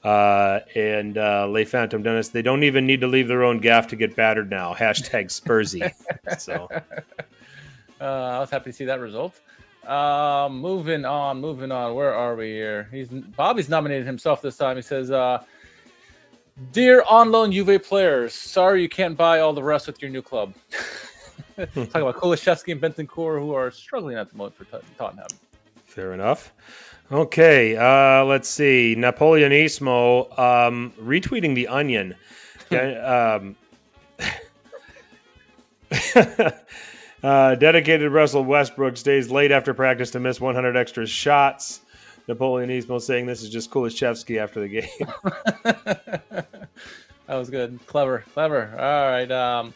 uh, 0.06 0.60
and 0.76 1.18
uh, 1.18 1.46
Le 1.46 1.64
Phantom 1.64 2.00
Dennis. 2.00 2.28
They 2.28 2.42
don't 2.42 2.62
even 2.62 2.86
need 2.86 3.00
to 3.00 3.08
leave 3.08 3.26
their 3.26 3.42
own 3.42 3.58
gaff 3.58 3.88
to 3.88 3.96
get 3.96 4.14
battered 4.14 4.48
now. 4.48 4.72
Hashtag 4.78 5.26
Spursy. 5.26 5.92
so 6.38 6.68
Uh, 7.98 8.04
I 8.04 8.38
was 8.40 8.50
happy 8.50 8.72
to 8.72 8.76
see 8.76 8.84
that 8.84 9.00
result. 9.00 9.40
Um, 9.86 10.60
moving 10.60 11.06
on, 11.06 11.40
moving 11.40 11.72
on. 11.72 11.94
Where 11.94 12.12
are 12.12 12.36
we 12.36 12.48
here? 12.50 12.90
He's 12.92 13.08
Bobby's 13.08 13.70
nominated 13.70 14.06
himself 14.06 14.42
this 14.42 14.58
time. 14.58 14.76
He 14.76 14.82
says, 14.82 15.10
uh, 15.10 15.42
"Dear 16.72 17.04
on 17.08 17.30
loan 17.30 17.52
Juve 17.52 17.82
players, 17.82 18.34
sorry 18.34 18.82
you 18.82 18.90
can't 18.90 19.16
buy 19.16 19.40
all 19.40 19.54
the 19.54 19.62
rest 19.62 19.86
with 19.86 20.02
your 20.02 20.10
new 20.10 20.20
club." 20.20 20.52
Talking 21.56 21.88
about 21.94 22.16
Kulusevski 22.16 22.72
and 22.72 22.82
Bentancur, 22.82 23.40
who 23.40 23.54
are 23.54 23.70
struggling 23.70 24.18
at 24.18 24.30
the 24.30 24.36
moment 24.36 24.56
for 24.56 24.66
Tottenham. 24.98 25.28
Fair 25.86 26.12
enough. 26.12 26.52
Okay, 27.10 27.76
uh, 27.76 28.24
let's 28.24 28.48
see. 28.48 28.96
Napoleonismo 28.98 30.36
um, 30.38 30.92
retweeting 31.00 31.54
the 31.54 31.68
Onion. 31.68 32.14
Um, 32.68 33.54
uh, 37.22 37.54
dedicated 37.54 38.10
Russell 38.10 38.44
Westbrook 38.44 38.96
stays 38.96 39.30
late 39.30 39.52
after 39.52 39.72
practice 39.72 40.10
to 40.10 40.18
miss 40.18 40.40
100 40.40 40.76
extra 40.76 41.06
shots. 41.06 41.82
Napoleonismo 42.28 43.00
saying 43.00 43.26
this 43.26 43.42
is 43.42 43.50
just 43.50 43.70
Kulusevski 43.70 44.40
after 44.40 44.60
the 44.60 44.68
game. 44.68 44.88
that 47.26 47.36
was 47.36 47.50
good. 47.50 47.78
Clever, 47.86 48.24
clever. 48.32 48.72
All 48.72 49.10
right. 49.10 49.30
Um, 49.30 49.74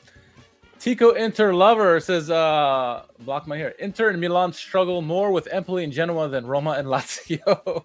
Tico 0.81 1.11
Inter 1.11 1.53
lover 1.53 2.01
says, 2.01 2.31
uh, 2.31 3.03
block 3.21 3.47
my 3.47 3.57
hair. 3.59 3.69
Inter 3.79 4.09
and 4.09 4.19
Milan 4.21 4.51
struggle 4.53 5.03
more 5.03 5.31
with 5.31 5.47
Empoli 5.53 5.85
and 5.85 5.93
Genoa 5.93 6.27
than 6.29 6.47
Roma 6.47 6.71
and 6.73 6.89
Lazio. 6.95 7.85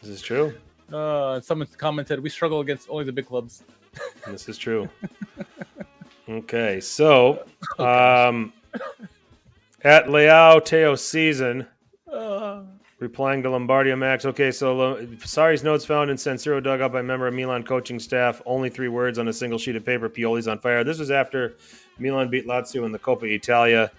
this 0.00 0.08
is 0.10 0.22
true. 0.22 0.54
uh, 0.92 1.40
someone 1.40 1.68
commented, 1.76 2.20
we 2.22 2.30
struggle 2.30 2.60
against 2.60 2.88
only 2.88 3.04
the 3.04 3.12
big 3.12 3.26
clubs. 3.26 3.62
This 4.26 4.48
is 4.48 4.56
true. 4.56 4.88
Okay, 6.26 6.80
so 6.80 7.44
um, 7.78 8.54
at 9.84 10.06
Leao 10.06 10.64
Teo 10.64 10.94
season. 10.94 11.66
Uh, 12.10 12.62
Replying 13.02 13.42
to 13.42 13.48
Lombardia 13.48 13.98
Max. 13.98 14.24
Okay, 14.24 14.52
so 14.52 14.76
Lo- 14.76 15.04
Sarri's 15.24 15.64
notes 15.64 15.84
found 15.84 16.08
in 16.08 16.16
San 16.16 16.36
Siro 16.36 16.62
dug 16.62 16.80
up 16.80 16.92
by 16.92 17.02
member 17.02 17.26
of 17.26 17.34
Milan 17.34 17.64
coaching 17.64 17.98
staff. 17.98 18.40
Only 18.46 18.70
three 18.70 18.86
words 18.86 19.18
on 19.18 19.26
a 19.26 19.32
single 19.32 19.58
sheet 19.58 19.74
of 19.74 19.84
paper. 19.84 20.08
Pioli's 20.08 20.46
on 20.46 20.60
fire. 20.60 20.84
This 20.84 21.00
was 21.00 21.10
after 21.10 21.54
Milan 21.98 22.30
beat 22.30 22.46
Lazio 22.46 22.86
in 22.86 22.92
the 22.92 23.00
Coppa 23.00 23.24
Italia, 23.24 23.90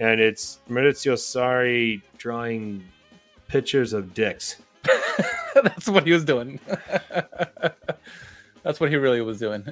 and 0.00 0.20
it's 0.20 0.58
Maurizio 0.68 1.14
Sarri 1.14 2.02
drawing 2.18 2.84
pictures 3.48 3.94
of 3.94 4.12
dicks. 4.12 4.56
that's 5.54 5.88
what 5.88 6.04
he 6.06 6.12
was 6.12 6.26
doing. 6.26 6.60
that's 8.62 8.80
what 8.80 8.90
he 8.90 8.96
really 8.96 9.22
was 9.22 9.38
doing. 9.38 9.64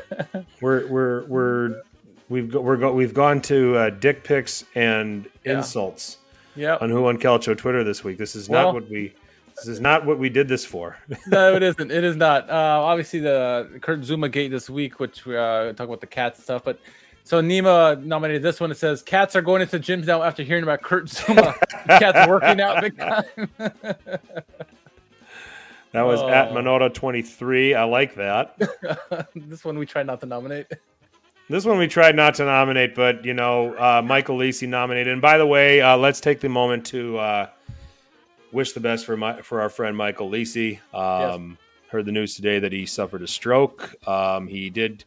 We're 0.60 0.86
we're 0.86 1.24
we're 1.26 1.82
we've 2.28 2.52
go, 2.52 2.60
we're 2.60 2.76
go, 2.76 2.92
we've 2.92 3.14
gone 3.14 3.40
to 3.42 3.76
uh, 3.76 3.90
dick 3.90 4.22
pics 4.22 4.64
and 4.76 5.28
Yeah. 5.44 5.56
insults 5.56 6.18
yep. 6.56 6.82
on 6.82 6.90
Who 6.90 7.06
on 7.06 7.18
Calcio 7.18 7.56
Twitter 7.56 7.84
this 7.84 8.02
week. 8.04 8.18
This 8.18 8.34
is 8.36 8.48
Well- 8.48 8.66
not 8.66 8.74
what 8.74 8.88
we. 8.90 9.14
This 9.56 9.68
is 9.68 9.80
not 9.80 10.06
what 10.06 10.18
we 10.18 10.30
did 10.30 10.48
this 10.48 10.64
for. 10.64 10.96
no, 11.26 11.54
it 11.54 11.62
isn't. 11.62 11.90
It 11.92 12.04
is 12.04 12.16
not. 12.16 12.48
Uh, 12.48 12.80
obviously, 12.82 13.20
the 13.20 13.78
Kurt 13.82 14.00
Zouma 14.00 14.32
gate 14.32 14.50
this 14.50 14.70
week, 14.70 14.98
which 14.98 15.26
we 15.26 15.36
uh, 15.36 15.74
talk 15.74 15.80
about 15.88 16.00
the 16.00 16.06
cats 16.06 16.38
and 16.38 16.44
stuff. 16.44 16.64
But 16.64 16.78
so 17.22 17.40
Nima 17.42 18.02
nominated 18.02 18.42
this 18.42 18.60
one. 18.60 18.70
It 18.70 18.78
says 18.78 19.02
cats 19.02 19.36
are 19.36 19.42
going 19.42 19.60
into 19.60 19.78
gyms 19.78 20.06
now 20.06 20.22
after 20.22 20.42
hearing 20.42 20.62
about 20.62 20.80
Kurt 20.82 21.04
Zouma. 21.04 21.54
cats 21.86 22.26
working 22.28 22.60
out 22.62 22.80
big 22.80 22.96
time. 22.96 23.24
That 25.92 26.02
was 26.02 26.22
at 26.22 26.48
Oh. 26.48 26.54
Monota 26.54 26.92
twenty 26.92 27.20
three. 27.20 27.74
I 27.74 27.84
like 27.84 28.14
that. 28.14 28.56
this 29.36 29.62
one 29.64 29.78
we 29.78 29.84
try 29.84 30.02
not 30.02 30.20
to 30.20 30.26
nominate. 30.26 30.66
This 31.52 31.66
one 31.66 31.76
we 31.76 31.86
tried 31.86 32.16
not 32.16 32.36
to 32.36 32.46
nominate, 32.46 32.94
but 32.94 33.26
you 33.26 33.34
know, 33.34 33.74
uh, 33.76 34.00
Michael 34.00 34.38
Lisi 34.38 34.66
nominated. 34.66 35.12
And 35.12 35.20
by 35.20 35.36
the 35.36 35.44
way, 35.44 35.82
uh, 35.82 35.98
let's 35.98 36.18
take 36.18 36.40
the 36.40 36.48
moment 36.48 36.86
to 36.86 37.18
uh, 37.18 37.46
wish 38.52 38.72
the 38.72 38.80
best 38.80 39.04
for 39.04 39.18
my 39.18 39.42
for 39.42 39.60
our 39.60 39.68
friend 39.68 39.94
Michael 39.94 40.30
Lisi. 40.30 40.80
Um, 40.94 41.58
Heard 41.88 42.06
the 42.06 42.12
news 42.12 42.36
today 42.36 42.58
that 42.58 42.72
he 42.72 42.86
suffered 42.86 43.20
a 43.20 43.26
stroke. 43.26 43.94
Um, 44.08 44.46
he 44.46 44.70
did 44.70 45.04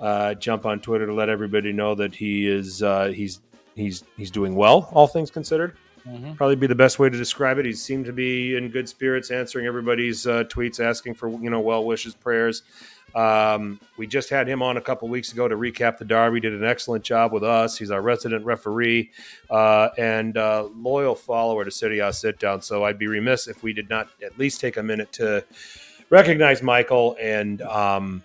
uh, 0.00 0.34
jump 0.34 0.66
on 0.66 0.80
Twitter 0.80 1.06
to 1.06 1.14
let 1.14 1.28
everybody 1.28 1.72
know 1.72 1.94
that 1.94 2.12
he 2.12 2.48
is 2.48 2.82
uh, 2.82 3.12
he's 3.14 3.40
he's 3.76 4.02
he's 4.16 4.32
doing 4.32 4.56
well, 4.56 4.88
all 4.94 5.06
things 5.06 5.30
considered. 5.30 5.76
Mhm. 6.04 6.36
Probably 6.36 6.56
be 6.56 6.66
the 6.66 6.74
best 6.74 6.98
way 6.98 7.08
to 7.08 7.16
describe 7.16 7.58
it. 7.58 7.66
He 7.66 7.72
seemed 7.72 8.04
to 8.06 8.12
be 8.12 8.56
in 8.56 8.68
good 8.68 8.88
spirits, 8.88 9.30
answering 9.30 9.66
everybody's 9.66 10.26
uh, 10.26 10.42
tweets, 10.44 10.84
asking 10.84 11.14
for 11.14 11.28
you 11.30 11.50
know 11.50 11.60
well 11.60 11.84
wishes, 11.84 12.16
prayers. 12.16 12.64
Um, 13.14 13.80
we 13.96 14.06
just 14.06 14.28
had 14.28 14.48
him 14.48 14.62
on 14.62 14.76
a 14.76 14.80
couple 14.80 15.08
weeks 15.08 15.32
ago 15.32 15.46
to 15.46 15.56
recap 15.56 15.98
the 15.98 16.04
Derby. 16.04 16.40
Did 16.40 16.52
an 16.52 16.64
excellent 16.64 17.04
job 17.04 17.32
with 17.32 17.44
us. 17.44 17.78
He's 17.78 17.90
our 17.90 18.02
resident 18.02 18.44
referee 18.44 19.10
uh, 19.50 19.90
and 19.96 20.36
uh, 20.36 20.68
loyal 20.74 21.14
follower 21.14 21.64
to 21.64 21.70
City 21.70 22.00
House 22.00 22.18
Sit 22.18 22.38
Down. 22.38 22.60
So 22.60 22.84
I'd 22.84 22.98
be 22.98 23.06
remiss 23.06 23.46
if 23.46 23.62
we 23.62 23.72
did 23.72 23.88
not 23.88 24.08
at 24.24 24.36
least 24.38 24.60
take 24.60 24.76
a 24.76 24.82
minute 24.82 25.12
to 25.12 25.44
recognize 26.10 26.62
Michael. 26.62 27.16
And 27.20 27.62
um, 27.62 28.24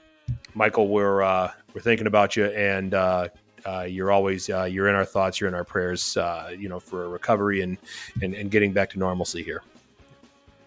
Michael, 0.55 0.87
we're 0.87 1.21
uh, 1.21 1.51
we're 1.73 1.81
thinking 1.81 2.07
about 2.07 2.35
you, 2.35 2.45
and 2.45 2.93
uh, 2.93 3.29
uh, 3.65 3.81
you're 3.81 4.11
always 4.11 4.49
uh, 4.49 4.63
you're 4.63 4.89
in 4.89 4.95
our 4.95 5.05
thoughts. 5.05 5.39
You're 5.39 5.49
in 5.49 5.55
our 5.55 5.63
prayers. 5.63 6.17
Uh, 6.17 6.53
you 6.57 6.69
know 6.69 6.79
for 6.79 7.05
a 7.05 7.07
recovery 7.07 7.61
and, 7.61 7.77
and 8.21 8.33
and 8.33 8.49
getting 8.49 8.73
back 8.73 8.89
to 8.91 8.99
normalcy 8.99 9.43
here. 9.43 9.61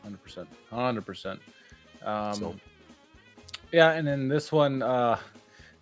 Hundred 0.03 0.23
percent. 0.23 0.49
Hundred 0.71 1.05
percent. 1.07 1.41
Yeah, 3.73 3.93
and 3.93 4.07
then 4.07 4.29
this 4.29 4.53
one, 4.53 4.83
uh, 4.83 5.19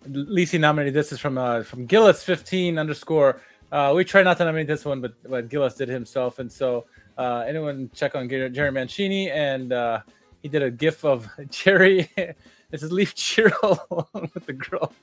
Lisi 0.07 0.59
nominated. 0.59 0.93
This 0.93 1.11
is 1.11 1.19
from 1.19 1.37
uh, 1.37 1.63
from 1.63 1.85
Gillis 1.85 2.23
fifteen 2.23 2.79
underscore. 2.79 3.41
Uh, 3.71 3.93
we 3.95 4.03
try 4.03 4.23
not 4.23 4.37
to 4.37 4.45
nominate 4.45 4.67
this 4.67 4.85
one, 4.85 5.01
but 5.01 5.13
but 5.29 5.49
Gillis 5.49 5.75
did 5.75 5.89
himself, 5.89 6.39
and 6.39 6.51
so 6.51 6.85
uh, 7.17 7.43
anyone 7.47 7.89
check 7.93 8.15
on 8.15 8.29
Jerry 8.29 8.71
Mancini, 8.71 9.29
and 9.29 9.73
uh, 9.73 10.01
he 10.41 10.47
did 10.47 10.63
a 10.63 10.71
GIF 10.71 11.03
of 11.05 11.27
Jerry. 11.49 12.09
This 12.71 12.83
is 12.83 12.91
Leaf 12.93 13.15
Chiro 13.15 13.81
along 13.91 14.31
with 14.33 14.45
the 14.45 14.53
girl. 14.53 14.93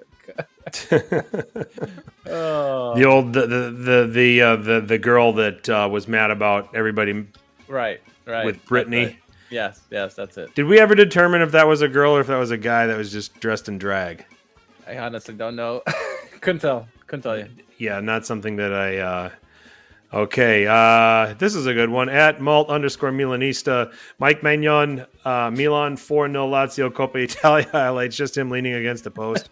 Oh, 2.27 2.94
the 2.97 3.05
old 3.05 3.35
the 3.35 3.47
the 3.47 3.70
the 3.70 4.06
the, 4.10 4.40
uh, 4.40 4.56
the, 4.56 4.81
the 4.81 4.98
girl 4.98 5.35
that 5.35 5.69
uh, 5.69 5.86
was 5.93 6.09
mad 6.09 6.31
about 6.31 6.74
everybody 6.74 7.27
right, 7.69 8.01
right. 8.24 8.47
with 8.47 8.65
Brittany. 8.65 9.05
right. 9.05 9.19
Yes, 9.50 9.80
yes, 9.90 10.14
that's 10.14 10.36
it. 10.36 10.54
Did 10.54 10.64
we 10.64 10.78
ever 10.78 10.94
determine 10.94 11.42
if 11.42 11.52
that 11.52 11.66
was 11.66 11.82
a 11.82 11.88
girl 11.88 12.16
or 12.16 12.20
if 12.20 12.26
that 12.26 12.36
was 12.36 12.50
a 12.50 12.58
guy 12.58 12.86
that 12.86 12.96
was 12.96 13.10
just 13.10 13.38
dressed 13.40 13.68
in 13.68 13.78
drag? 13.78 14.24
I 14.86 14.98
honestly 14.98 15.34
don't 15.34 15.56
know. 15.56 15.82
Couldn't 16.40 16.60
tell. 16.60 16.88
Couldn't 17.06 17.22
tell 17.22 17.38
you. 17.38 17.48
Yeah, 17.78 18.00
not 18.00 18.26
something 18.26 18.56
that 18.56 18.72
I. 18.72 18.98
Uh... 18.98 19.30
Okay, 20.10 20.66
uh, 20.66 21.34
this 21.34 21.54
is 21.54 21.66
a 21.66 21.74
good 21.74 21.90
one. 21.90 22.08
At 22.08 22.40
malt 22.40 22.70
underscore 22.70 23.10
Milanista, 23.10 23.92
Mike 24.18 24.40
Maignan, 24.40 25.06
uh, 25.22 25.50
Milan 25.50 25.98
4 25.98 26.28
0 26.30 26.48
Lazio 26.48 26.90
Coppa 26.90 27.16
Italia 27.22 27.68
highlights, 27.72 28.16
just 28.16 28.34
him 28.34 28.50
leaning 28.50 28.72
against 28.72 29.04
the 29.04 29.10
post. 29.10 29.50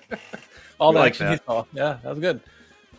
All 0.80 0.92
the 0.92 0.98
like 0.98 1.10
action 1.10 1.26
that. 1.26 1.40
he 1.40 1.46
saw. 1.46 1.64
Yeah, 1.74 1.98
that 2.02 2.08
was 2.08 2.18
good. 2.20 2.40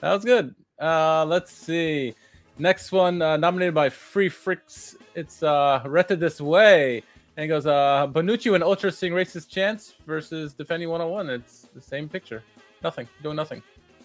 That 0.01 0.13
was 0.13 0.23
good. 0.23 0.53
Uh, 0.79 1.25
let's 1.25 1.51
see. 1.51 2.13
Next 2.59 2.91
one 2.91 3.23
uh, 3.23 3.37
nominated 3.37 3.73
by 3.73 3.89
Free 3.89 4.29
Freaks. 4.29 4.95
It's 5.17 5.41
uh, 5.41 5.81
Retta 5.83 6.15
This 6.15 6.39
Way. 6.39 7.01
And 7.35 7.43
it 7.45 7.47
goes, 7.47 7.65
uh, 7.65 8.07
Bonucci 8.07 8.53
and 8.53 8.63
Ultra 8.63 8.91
Sing 8.91 9.13
Racist 9.13 9.49
Chance 9.49 9.95
versus 10.05 10.53
Defending 10.53 10.89
101. 10.89 11.31
It's 11.31 11.67
the 11.73 11.81
same 11.81 12.07
picture. 12.07 12.43
Nothing. 12.83 13.07
Doing 13.23 13.35
nothing. 13.35 13.61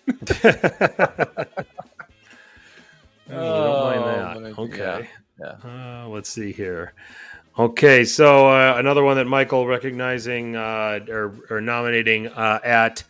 Oh, 3.31 3.95
don't 3.95 4.05
mind 4.05 4.05
Oh, 4.05 4.41
that. 4.43 4.59
Okay. 4.59 5.09
Yeah. 5.41 6.05
Uh, 6.05 6.09
let's 6.09 6.29
see 6.29 6.53
here. 6.53 6.93
Okay, 7.59 8.05
so 8.05 8.49
uh, 8.49 8.75
another 8.77 9.03
one 9.05 9.17
that 9.17 9.27
Michael 9.27 9.67
recognizing 9.67 10.55
uh, 10.57 11.01
or, 11.09 11.35
or 11.49 11.61
nominating 11.63 12.27
uh, 12.27 12.59
at 12.63 13.03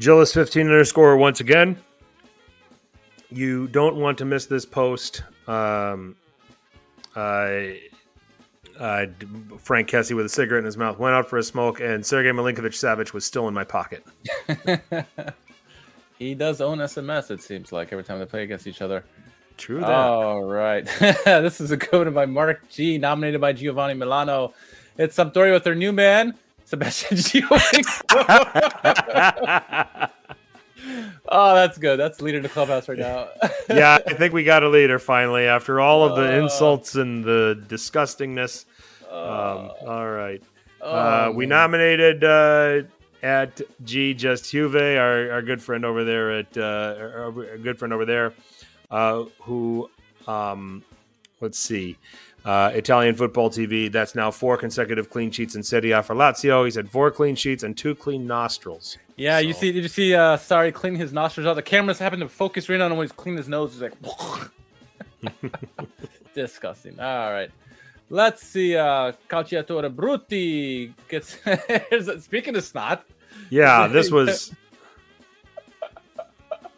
Gillis 0.00 0.32
fifteen 0.32 0.66
underscore 0.66 1.16
once 1.18 1.38
again. 1.40 1.78
You 3.30 3.68
don't 3.68 3.96
want 3.96 4.18
to 4.18 4.24
miss 4.24 4.46
this 4.46 4.64
post. 4.64 5.22
Um, 5.46 6.16
uh, 7.16 7.62
uh, 8.78 9.06
Franck 9.58 9.88
Kessié 9.88 10.14
with 10.14 10.26
a 10.26 10.28
cigarette 10.28 10.60
in 10.60 10.64
his 10.66 10.76
mouth 10.76 10.98
went 10.98 11.14
out 11.14 11.28
for 11.28 11.38
a 11.38 11.42
smoke, 11.42 11.80
and 11.80 12.04
Sergei 12.04 12.30
Milinkovic 12.30 12.74
Savic 12.74 13.12
was 13.12 13.24
still 13.24 13.48
in 13.48 13.54
my 13.54 13.64
pocket. 13.64 14.04
he 16.18 16.34
does 16.34 16.60
own 16.60 16.78
SMS, 16.78 17.30
it 17.30 17.42
seems 17.42 17.72
like, 17.72 17.92
every 17.92 18.04
time 18.04 18.18
they 18.18 18.26
play 18.26 18.42
against 18.42 18.66
each 18.66 18.82
other. 18.82 19.04
True 19.56 19.80
that. 19.80 19.90
All 19.90 20.44
right. 20.44 20.84
this 21.24 21.60
is 21.60 21.70
a 21.70 21.76
good 21.78 22.12
by 22.14 22.26
Mark 22.26 22.68
G, 22.68 22.98
nominated 22.98 23.40
by 23.40 23.54
Giovinco 23.54 23.96
Milano. 23.96 24.52
It's 24.98 25.16
Sampdoria 25.16 25.52
with 25.54 25.64
their 25.64 25.74
new 25.74 25.92
man, 25.92 26.34
Sebastian 26.64 27.16
Giovanni. 27.20 27.82
Oh, 31.28 31.54
that's 31.54 31.78
good. 31.78 31.98
That's 31.98 32.18
the 32.18 32.24
leader 32.24 32.36
in 32.38 32.42
the 32.42 32.48
clubhouse 32.48 32.88
right 32.88 32.98
now. 32.98 33.28
yeah, 33.70 33.98
I 34.06 34.14
think 34.14 34.32
we 34.32 34.44
got 34.44 34.62
a 34.62 34.68
leader 34.68 34.98
finally 34.98 35.46
after 35.46 35.80
all 35.80 36.04
of 36.04 36.16
the 36.16 36.22
Uh. 36.36 36.42
insults 36.42 36.94
and 36.94 37.24
the 37.24 37.62
disgustingness. 37.68 38.64
Um, 39.10 39.70
all 39.86 40.08
right. 40.10 40.42
uh, 40.82 41.26
Oh, 41.28 41.32
we 41.32 41.46
nominated 41.46 42.22
uh, 42.24 42.82
at 43.22 43.60
G 43.84 44.14
Just 44.14 44.50
Juve, 44.50 44.74
our, 44.76 45.32
our 45.32 45.42
good 45.42 45.62
friend 45.62 45.84
over 45.84 46.04
there 46.04 46.30
at 46.38 46.56
uh, 46.56 46.94
our, 46.98 47.32
our 47.50 47.58
good 47.58 47.78
friend 47.78 47.92
over 47.94 48.04
there, 48.04 48.34
uh, 48.90 49.24
who 49.40 49.90
um, 50.26 50.82
let's 51.40 51.58
see. 51.58 51.96
Uh, 52.44 52.70
Italian 52.74 53.14
football 53.16 53.50
TV. 53.50 53.90
That's 53.90 54.14
now 54.14 54.30
four 54.30 54.56
consecutive 54.56 55.10
clean 55.10 55.32
sheets 55.32 55.56
in 55.56 55.64
Serie 55.64 55.90
A 55.90 56.00
for 56.02 56.14
Lazio. 56.14 56.64
He's 56.64 56.76
had 56.76 56.88
four 56.88 57.10
clean 57.10 57.34
sheets 57.34 57.64
and 57.64 57.76
two 57.76 57.94
clean 57.96 58.24
nostrils. 58.26 58.98
Yeah, 59.16 59.38
you 59.38 59.54
see, 59.54 59.72
did 59.72 59.82
you 59.82 59.88
see? 59.88 60.14
Uh, 60.14 60.36
sorry, 60.36 60.70
cleaning 60.72 61.00
his 61.00 61.12
nostrils 61.12 61.46
out. 61.46 61.54
The 61.54 61.62
cameras 61.62 61.98
happened 61.98 62.20
to 62.20 62.28
focus 62.28 62.68
right 62.68 62.80
on 62.80 62.92
him 62.92 62.98
when 62.98 63.06
he's 63.06 63.12
cleaning 63.12 63.38
his 63.38 63.48
nose. 63.48 63.72
He's 63.72 63.82
like, 63.82 63.94
disgusting. 66.34 67.00
All 67.00 67.32
right, 67.32 67.50
let's 68.10 68.42
see. 68.42 68.76
Uh, 68.76 69.12
Calciatore 69.28 69.94
Brutti 69.94 70.92
gets. 71.08 71.38
Speaking 72.24 72.56
of 72.56 72.64
snot, 72.64 73.04
Yeah, 73.48 73.86
this 73.86 74.10
was 74.10 74.52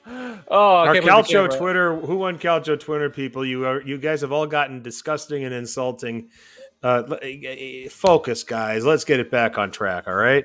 oh, 0.07 0.41
our 0.49 0.95
can't 0.95 1.05
believe 1.05 1.27
the 1.27 1.33
Calcio 1.35 1.59
Twitter. 1.59 1.97
Who 1.97 2.19
won 2.19 2.39
Calcio 2.39 2.79
Twitter? 2.79 3.11
People, 3.11 3.45
you 3.45 3.67
are 3.67 3.83
you 3.83 3.99
guys 3.99 4.21
have 4.21 4.33
all 4.33 4.47
gotten 4.47 4.83
disgusting 4.83 5.45
and 5.45 5.55
insulting. 5.55 6.29
Uh, 6.83 7.17
eh, 7.23 7.39
eh, 7.43 7.89
focus, 7.89 8.45
guys. 8.45 8.85
Let's 8.85 9.05
get 9.05 9.19
it 9.21 9.31
back 9.31 9.59
on 9.59 9.71
track. 9.71 10.07
All 10.07 10.15
right. 10.15 10.45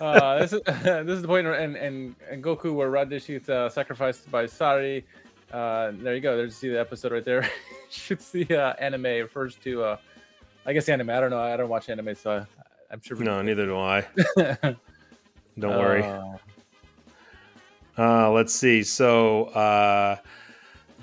Uh, 0.00 0.38
this 0.38 0.52
is 0.52 0.60
this 0.66 1.08
is 1.08 1.22
the 1.22 1.28
point 1.28 1.46
and 1.46 1.76
and, 1.76 2.14
and 2.30 2.42
Goku 2.42 2.74
where 2.74 2.90
Raditz 2.90 3.26
gets 3.26 3.48
uh, 3.48 3.68
sacrificed 3.68 4.30
by 4.30 4.44
Sarri. 4.44 5.04
Uh, 5.52 5.92
there 5.94 6.14
you 6.14 6.20
go. 6.20 6.36
There's 6.36 6.56
see 6.56 6.68
the 6.68 6.80
episode 6.80 7.12
right 7.12 7.24
there. 7.24 7.48
Shoots 7.90 8.30
the 8.30 8.50
uh, 8.54 8.74
anime 8.78 9.04
refers 9.04 9.54
to. 9.56 9.84
Uh, 9.84 9.96
I 10.66 10.72
guess 10.72 10.88
anime. 10.88 11.10
I 11.10 11.20
don't 11.20 11.30
know. 11.30 11.40
I 11.40 11.56
don't 11.56 11.68
watch 11.68 11.88
anime, 11.88 12.14
so 12.14 12.30
I, 12.30 12.46
I'm 12.90 13.00
sure. 13.02 13.16
No, 13.18 13.42
neither 13.42 13.66
do 13.66 13.78
I. 13.78 14.06
Don't 15.56 15.78
worry. 15.78 16.02
Let's 17.96 18.52
see. 18.52 18.82
So, 18.82 19.44
uh, 19.44 20.16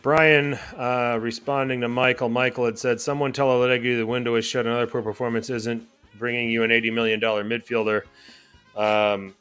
Brian 0.02 0.56
uh, 0.76 1.20
responding 1.22 1.80
to 1.82 1.88
Michael. 1.88 2.28
Michael 2.28 2.66
had 2.66 2.78
said, 2.78 3.00
"Someone 3.00 3.32
tell 3.32 3.50
Allegri 3.52 3.96
the 3.96 4.06
window 4.06 4.36
is 4.36 4.46
shut. 4.46 4.66
Another 4.66 4.88
poor 4.88 5.02
performance 5.02 5.50
isn't 5.50 5.88
bringing 6.18 6.50
you 6.50 6.64
an 6.64 6.72
eighty 6.72 6.92
million 6.92 7.20
dollar 7.20 7.46
midfielder." 7.46 8.02
Um, 8.76 9.36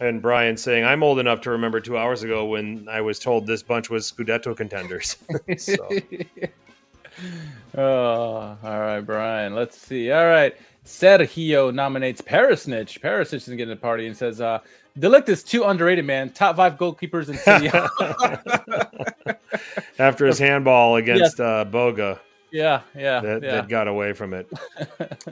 and 0.00 0.20
Brian 0.20 0.56
saying, 0.56 0.84
"I'm 0.84 1.02
old 1.02 1.18
enough 1.18 1.40
to 1.42 1.50
remember 1.50 1.80
two 1.80 1.96
hours 1.96 2.22
ago 2.22 2.44
when 2.44 2.88
I 2.90 3.00
was 3.00 3.18
told 3.18 3.46
this 3.46 3.62
bunch 3.62 3.90
was 3.90 4.10
Scudetto 4.10 4.56
contenders." 4.56 5.16
so, 5.58 5.88
oh, 7.78 8.56
all 8.62 8.80
right, 8.80 9.00
Brian. 9.00 9.54
Let's 9.54 9.78
see. 9.78 10.10
All 10.10 10.26
right. 10.26 10.56
Sergio 10.84 11.74
nominates 11.74 12.20
Perisnich. 12.20 13.00
Perisnich 13.00 13.34
isn't 13.34 13.56
getting 13.56 13.72
a 13.72 13.76
party 13.76 14.06
and 14.06 14.16
says, 14.16 14.40
uh, 14.40 14.60
de 14.98 15.08
Ligt 15.08 15.28
is 15.28 15.42
too 15.42 15.64
underrated, 15.64 16.04
man. 16.04 16.30
Top 16.30 16.56
five 16.56 16.76
goalkeepers 16.76 17.28
in 17.28 17.36
City. 17.36 17.68
after 19.98 20.26
his 20.26 20.38
handball 20.38 20.96
against 20.96 21.40
uh, 21.40 21.64
Boga, 21.68 22.20
yeah, 22.52 22.82
yeah, 22.94 23.20
that, 23.20 23.42
yeah. 23.42 23.50
that 23.52 23.68
got 23.68 23.88
away 23.88 24.12
from 24.12 24.32
it. 24.32 24.48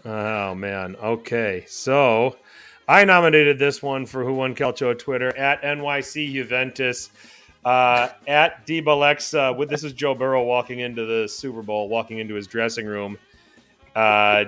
oh 0.05 0.55
man. 0.55 0.97
Okay. 0.97 1.65
So 1.69 2.37
I 2.86 3.05
nominated 3.05 3.59
this 3.59 3.82
one 3.82 4.05
for 4.05 4.24
Who 4.24 4.35
Won 4.35 4.55
Calcio 4.55 4.98
Twitter 4.98 5.35
at 5.36 5.62
NYC 5.62 6.32
Juventus. 6.32 7.11
Uh, 7.65 8.11
at 8.28 8.66
Debalexa, 8.66 9.56
with 9.56 9.70
this 9.70 9.85
is 9.85 9.94
Joe 9.94 10.15
Burrow 10.15 10.44
walking 10.44 10.81
into 10.81 11.06
the 11.06 11.27
Super 11.27 11.62
Bowl, 11.62 11.89
walking 11.89 12.19
into 12.19 12.35
his 12.35 12.47
dressing 12.47 12.85
room. 12.85 13.16
Uh, 13.97 14.44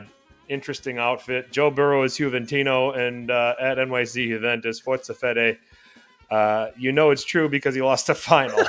interesting 0.50 0.98
outfit. 0.98 1.50
Joe 1.50 1.70
Burrow 1.70 2.02
is 2.02 2.18
Juventino, 2.18 2.94
and 2.94 3.30
uh, 3.30 3.54
at 3.58 3.78
NYC 3.78 4.28
Juventus, 4.28 4.78
Forza 4.80 5.14
Fede. 5.14 5.56
Uh, 6.30 6.68
you 6.76 6.92
know 6.92 7.10
it's 7.10 7.24
true 7.24 7.48
because 7.48 7.74
he 7.74 7.80
lost 7.80 8.10
a 8.10 8.14
final. 8.14 8.62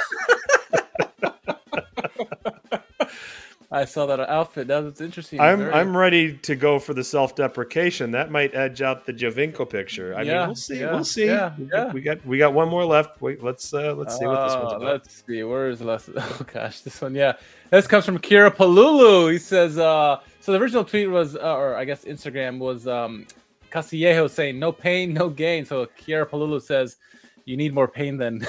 I 3.69 3.83
saw 3.83 4.05
that 4.05 4.21
outfit. 4.21 4.67
That 4.67 4.81
was 4.85 5.01
interesting. 5.01 5.41
I'm 5.41 5.59
Very- 5.59 5.73
I'm 5.73 5.95
ready 5.95 6.37
to 6.37 6.55
go 6.55 6.79
for 6.79 6.93
the 6.93 7.03
self 7.03 7.35
deprecation. 7.35 8.11
That 8.11 8.31
might 8.31 8.55
edge 8.55 8.81
out 8.81 9.05
the 9.05 9.11
Giovinco 9.13 9.69
picture. 9.69 10.15
I 10.15 10.23
mean, 10.23 10.31
we'll 10.47 10.55
see. 10.55 10.79
yeah, 10.79 10.91
we'll 10.93 11.03
see. 11.03 11.25
yeah, 11.25 11.53
we, 11.57 11.67
yeah. 11.73 11.91
we 11.91 12.01
got 12.01 12.25
we 12.25 12.37
got 12.37 12.53
one 12.53 12.69
more 12.69 12.85
left. 12.85 13.21
Wait, 13.21 13.43
let's 13.43 13.73
uh, 13.73 13.93
let's 13.93 14.17
see 14.17 14.25
what 14.25 14.47
this 14.47 14.55
one's 14.55 14.71
Uh, 14.73 14.75
about. 14.77 14.81
Let's 14.81 15.23
see. 15.27 15.43
Where 15.43 15.69
is 15.69 15.81
last? 15.81 16.09
Oh 16.15 16.45
gosh, 16.53 16.79
this 16.81 17.01
one. 17.01 17.13
Yeah, 17.13 17.33
this 17.69 17.87
comes 17.87 18.05
from 18.05 18.19
Kira 18.19 18.51
Palulu. 18.55 19.31
He 19.33 19.37
says, 19.37 19.77
uh, 19.77 20.21
so 20.39 20.53
the 20.53 20.59
original 20.59 20.85
tweet 20.85 21.09
was, 21.09 21.35
uh, 21.35 21.55
or 21.57 21.75
I 21.75 21.83
guess 21.83 22.05
Instagram 22.05 22.59
was 22.59 22.87
um, 22.87 23.25
Castillejo 23.69 24.27
saying, 24.27 24.57
"No 24.59 24.71
pain, 24.71 25.13
no 25.13 25.29
gain." 25.29 25.65
So 25.65 25.87
Kira 25.99 26.25
Palulu 26.25 26.61
says, 26.61 26.95
"You 27.43 27.57
need 27.57 27.73
more 27.73 27.89
pain 27.89 28.15
than 28.15 28.47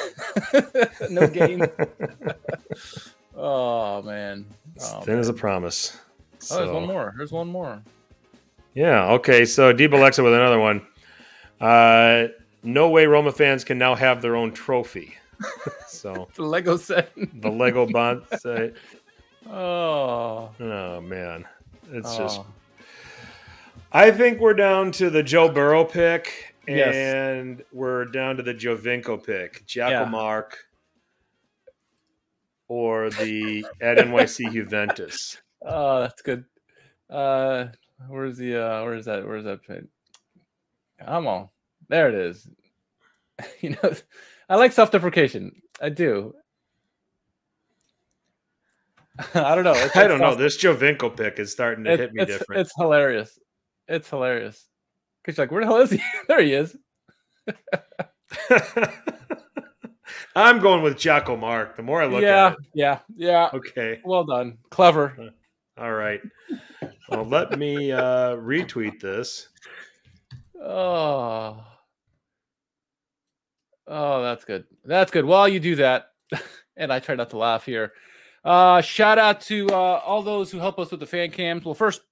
no 1.11 1.27
gain." 1.27 1.66
oh 3.39 4.02
man. 4.02 4.44
Oh, 4.81 5.01
Thin 5.01 5.19
as 5.19 5.28
a 5.28 5.32
promise. 5.32 5.97
Oh, 6.51 6.56
there's 6.59 6.70
one 6.70 6.86
more. 6.86 7.15
There's 7.16 7.32
one 7.32 7.48
more. 7.48 7.82
Yeah. 8.74 9.12
Okay. 9.12 9.44
So 9.44 9.73
Deep 9.73 9.93
Alexa 9.93 10.23
with 10.23 10.35
another 10.35 10.59
one. 10.60 10.86
Uh, 11.60 12.28
no 12.62 12.89
way 12.90 13.06
Roma 13.06 13.32
fans 13.32 13.65
can 13.65 13.78
now 13.78 13.94
have 13.94 14.23
their 14.23 14.36
own 14.36 14.52
trophy. 14.52 15.15
so 15.89 16.28
The 16.35 16.43
Lego 16.43 16.77
set. 16.77 17.10
the 17.16 17.51
Lego 17.51 17.86
Bond 17.86 18.23
set. 18.39 18.74
oh. 19.48 20.51
Oh 20.60 21.01
man, 21.01 21.44
it's 21.93 22.16
just. 22.16 22.40
oh. 22.40 22.47
I 23.90 24.10
think 24.10 24.39
we're 24.39 24.55
down 24.55 24.93
to 24.93 25.09
the 25.10 25.23
Joe 25.23 25.48
Burrow 25.48 25.85
pick, 25.85 26.55
Yes. 26.66 26.94
and 26.94 27.65
we're 27.73 28.05
down 28.05 28.36
to 28.36 28.43
the 28.43 28.52
Giovinco 28.52 29.24
pick, 29.24 29.65
Jaco 29.66 29.90
Yeah. 29.90 30.05
Mark, 30.05 30.66
or 32.69 33.11
the 33.11 33.66
at 33.81 33.99
NYC 33.99 34.53
Juventus. 34.53 35.39
Oh, 35.62 36.01
that's 36.01 36.23
good. 36.23 36.45
Uh, 37.11 37.66
where's 38.09 38.36
the 38.36 38.57
uh, 38.62 38.85
where's 38.85 39.07
that? 39.07 39.27
Where's 39.27 39.45
that 39.45 39.62
pin? 39.62 39.89
Come 41.05 41.27
on, 41.27 41.49
there 41.89 42.09
it 42.09 42.15
is. 42.15 42.49
you 43.61 43.70
know, 43.70 43.93
I 44.49 44.57
like 44.57 44.73
self-deprecation. 44.73 45.62
I 45.81 45.89
do. 45.89 46.35
I 49.35 49.55
don't 49.55 49.65
know. 49.65 49.73
It's, 49.74 49.97
I 49.97 50.07
don't 50.07 50.20
know. 50.20 50.35
This 50.35 50.62
Giovinco 50.62 51.16
pick 51.16 51.39
is 51.39 51.51
starting 51.51 51.85
to 51.85 51.93
It's, 51.93 52.01
hit 52.01 52.12
me 52.12 52.23
it's, 52.23 52.39
different. 52.39 52.61
it's 52.61 52.73
hilarious. 52.77 53.39
It's 53.89 54.09
hilarious. 54.09 54.69
Cause 55.24 55.36
you're 55.36 55.45
like, 55.45 55.51
where 55.51 55.62
the 55.62 55.66
hell 55.66 55.81
is 55.81 55.90
he? 55.90 56.03
there 56.28 56.43
he 56.43 56.55
is. 56.55 56.77
I'm 60.37 60.61
going 60.61 60.83
with 60.83 60.97
Jaco 60.97 61.39
Mark. 61.39 61.77
The 61.77 61.83
more 61.83 62.03
I 62.03 62.07
look 62.07 62.23
yeah, 62.23 62.49
at 62.49 62.53
it, 62.53 62.59
yeah, 62.75 62.99
yeah. 63.17 63.51
okay, 63.53 64.01
Well 64.05 64.25
done. 64.25 64.59
Clever. 64.71 65.33
all 65.79 65.93
right. 65.93 66.21
Well, 67.09 67.25
let 67.25 67.59
me 67.59 67.93
uh, 67.93 68.37
retweet 68.37 69.01
this. 69.01 69.49
Oh. 70.61 71.65
Oh, 73.87 74.23
that's 74.23 74.45
good. 74.45 74.65
That's 74.85 75.11
good. 75.11 75.25
While 75.25 75.49
you 75.49 75.61
do 75.61 75.77
that, 75.77 76.11
and 76.77 76.93
I 76.93 77.01
try 77.01 77.15
not 77.15 77.31
to 77.31 77.39
laugh 77.39 77.65
here. 77.65 77.93
Uh, 78.45 78.81
shout 78.81 79.19
out 79.19 79.41
to 79.43 79.67
uh, 79.71 80.01
all 80.05 80.23
those 80.23 80.51
who 80.51 80.59
help 80.59 80.79
us 80.79 80.91
with 80.91 81.01
the 81.01 81.07
fan 81.07 81.31
cams. 81.31 81.65
Well, 81.65 81.75
first, 81.75 82.03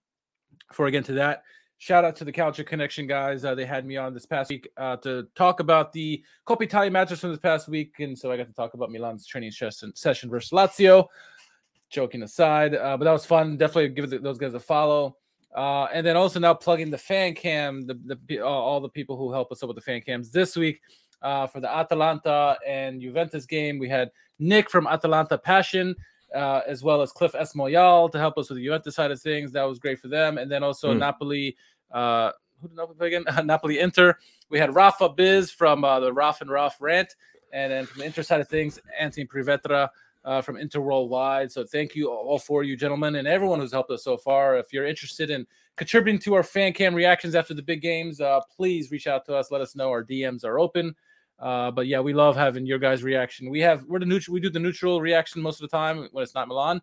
before 0.68 0.86
I 0.86 0.90
get 0.90 0.98
into 0.98 1.12
that, 1.14 1.42
shout 1.78 2.04
out 2.04 2.16
to 2.16 2.24
the 2.24 2.32
Culture 2.32 2.64
Connection 2.64 3.06
guys. 3.06 3.44
Uh, 3.44 3.54
they 3.54 3.66
had 3.66 3.86
me 3.86 3.96
on 3.96 4.14
this 4.14 4.26
past 4.26 4.50
week 4.50 4.68
uh, 4.76 4.96
to 4.98 5.26
talk 5.34 5.60
about 5.60 5.92
the 5.92 6.22
Coppa 6.46 6.62
Italia 6.62 6.90
matches 6.90 7.20
from 7.20 7.30
this 7.30 7.38
past 7.38 7.68
week, 7.68 7.94
and 8.00 8.18
so 8.18 8.30
I 8.32 8.36
got 8.36 8.46
to 8.46 8.54
talk 8.54 8.74
about 8.74 8.90
Milan's 8.90 9.26
training 9.26 9.50
session, 9.50 10.30
versus 10.30 10.50
Lazio. 10.50 11.06
Joking 11.88 12.24
aside, 12.24 12.74
uh, 12.74 12.96
but 12.96 13.04
that 13.04 13.12
was 13.12 13.24
fun. 13.24 13.56
Definitely 13.56 13.90
give 13.90 14.22
those 14.22 14.38
guys 14.38 14.54
a 14.54 14.60
follow. 14.60 15.16
Uh, 15.54 15.84
and 15.92 16.04
then 16.04 16.16
also 16.16 16.40
now 16.40 16.52
plugging 16.52 16.90
the 16.90 16.98
fan 16.98 17.32
cam, 17.32 17.86
the, 17.86 18.18
the 18.26 18.40
all- 18.40 18.80
the 18.80 18.88
people 18.88 19.16
who 19.16 19.32
help 19.32 19.52
us 19.52 19.62
with 19.62 19.76
the 19.76 19.80
fan 19.80 20.00
cams 20.00 20.30
this 20.30 20.56
week 20.56 20.80
uh, 21.22 21.46
for 21.46 21.60
the 21.60 21.74
Atalanta 21.74 22.58
and 22.66 23.00
Juventus 23.00 23.46
game. 23.46 23.78
We 23.78 23.88
had 23.88 24.10
Nick 24.38 24.68
from 24.68 24.86
Atalanta 24.86 25.38
Passion, 25.38 25.94
uh, 26.36 26.60
as 26.66 26.82
well 26.82 27.00
as 27.02 27.10
Cliff 27.12 27.32
Esmoyal 27.32 28.10
to 28.12 28.18
help 28.18 28.36
us 28.38 28.48
with 28.50 28.58
the 28.58 28.64
Juventus 28.64 28.94
side 28.94 29.10
of 29.10 29.20
things. 29.20 29.52
That 29.52 29.64
was 29.64 29.78
great 29.78 29.98
for 29.98 30.08
them. 30.08 30.38
And 30.38 30.50
then 30.50 30.62
also 30.62 30.92
Hmm. 30.92 30.98
Napoli. 31.00 31.56
Uh, 31.90 32.32
who 32.60 32.68
did 32.68 32.76
Napoli 32.76 32.94
play 32.96 33.06
again? 33.08 33.24
Napoli 33.46 33.78
Inter. 33.80 34.16
We 34.50 34.58
had 34.58 34.74
Rafa 34.74 35.08
Biz 35.08 35.50
from 35.50 35.84
uh, 35.84 36.00
the 36.00 36.12
Raf 36.12 36.40
and 36.40 36.50
Raf 36.50 36.76
rant. 36.80 37.16
And 37.52 37.72
then 37.72 37.86
from 37.86 38.00
the 38.00 38.06
Inter 38.06 38.22
side 38.22 38.40
of 38.40 38.48
things, 38.48 38.78
Anthony 38.98 39.26
Privetra 39.26 39.88
uh, 40.24 40.42
from 40.42 40.56
Inter 40.56 40.80
Worldwide. 40.80 41.50
So 41.52 41.64
thank 41.64 41.94
you 41.94 42.10
all 42.10 42.38
for 42.38 42.64
you, 42.64 42.76
gentlemen, 42.76 43.14
and 43.16 43.28
everyone 43.28 43.60
who's 43.60 43.72
helped 43.72 43.90
us 43.90 44.02
so 44.04 44.16
far. 44.16 44.56
If 44.58 44.72
you're 44.72 44.86
interested 44.86 45.30
in 45.30 45.46
contributing 45.76 46.18
to 46.22 46.34
our 46.34 46.42
fan 46.42 46.72
cam 46.72 46.94
reactions 46.94 47.34
after 47.34 47.54
the 47.54 47.62
big 47.62 47.80
games, 47.80 48.20
uh, 48.20 48.40
please 48.54 48.90
reach 48.90 49.06
out 49.06 49.24
to 49.26 49.34
us. 49.36 49.50
Let 49.50 49.60
us 49.60 49.76
know. 49.76 49.88
Our 49.90 50.04
DMs 50.04 50.44
are 50.44 50.58
open. 50.58 50.94
Uh, 51.38 51.70
but 51.70 51.86
yeah, 51.86 52.00
we 52.00 52.12
love 52.14 52.34
having 52.36 52.64
your 52.66 52.78
guys' 52.78 53.02
reaction. 53.02 53.50
We 53.50 53.60
have 53.60 53.84
we're 53.84 53.98
the 53.98 54.06
neutral. 54.06 54.32
We 54.34 54.40
do 54.40 54.50
the 54.50 54.58
neutral 54.58 55.00
reaction 55.00 55.42
most 55.42 55.62
of 55.62 55.68
the 55.70 55.76
time 55.76 56.08
when 56.12 56.22
it's 56.22 56.34
not 56.34 56.48
Milan. 56.48 56.80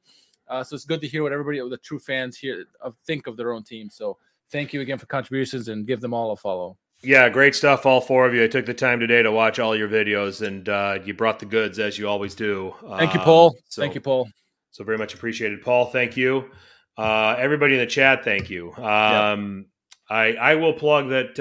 Uh, 0.47 0.63
so 0.63 0.75
it's 0.75 0.85
good 0.85 1.01
to 1.01 1.07
hear 1.07 1.23
what 1.23 1.31
everybody, 1.31 1.57
the 1.69 1.77
true 1.77 1.99
fans 1.99 2.37
here, 2.37 2.65
uh, 2.83 2.91
think 3.07 3.27
of 3.27 3.37
their 3.37 3.53
own 3.53 3.63
team. 3.63 3.89
So 3.89 4.17
thank 4.51 4.73
you 4.73 4.81
again 4.81 4.97
for 4.97 5.05
contributions 5.05 5.69
and 5.69 5.87
give 5.87 6.01
them 6.01 6.13
all 6.13 6.31
a 6.31 6.35
follow. 6.35 6.77
Yeah, 7.01 7.27
great 7.29 7.55
stuff, 7.55 7.85
all 7.85 7.99
four 8.01 8.25
of 8.25 8.33
you. 8.33 8.43
I 8.43 8.47
took 8.47 8.65
the 8.65 8.73
time 8.73 8.99
today 8.99 9.23
to 9.23 9.31
watch 9.31 9.59
all 9.59 9.75
your 9.75 9.89
videos, 9.89 10.45
and 10.45 10.67
uh, 10.69 10.99
you 11.03 11.13
brought 11.13 11.39
the 11.39 11.45
goods 11.45 11.79
as 11.79 11.97
you 11.97 12.07
always 12.07 12.35
do. 12.35 12.73
Thank 12.97 13.13
you, 13.13 13.19
Um, 13.19 13.25
Paul. 13.25 13.55
so- 13.67 13.81
thank 13.81 13.95
you, 13.95 14.01
Paul. 14.01 14.29
So 14.71 14.83
very 14.83 14.97
much 14.97 15.13
appreciated, 15.13 15.61
Paul. 15.61 15.87
Thank 15.87 16.17
you. 16.17 16.49
Uh, 16.97 17.35
everybody 17.37 17.73
in 17.73 17.79
the 17.79 17.85
chat, 17.85 18.23
thank 18.23 18.49
you. 18.49 18.73
Um, 18.75 19.65
I 20.09 20.33
I 20.33 20.55
will 20.55 20.73
plug 20.73 21.09
that. 21.09 21.39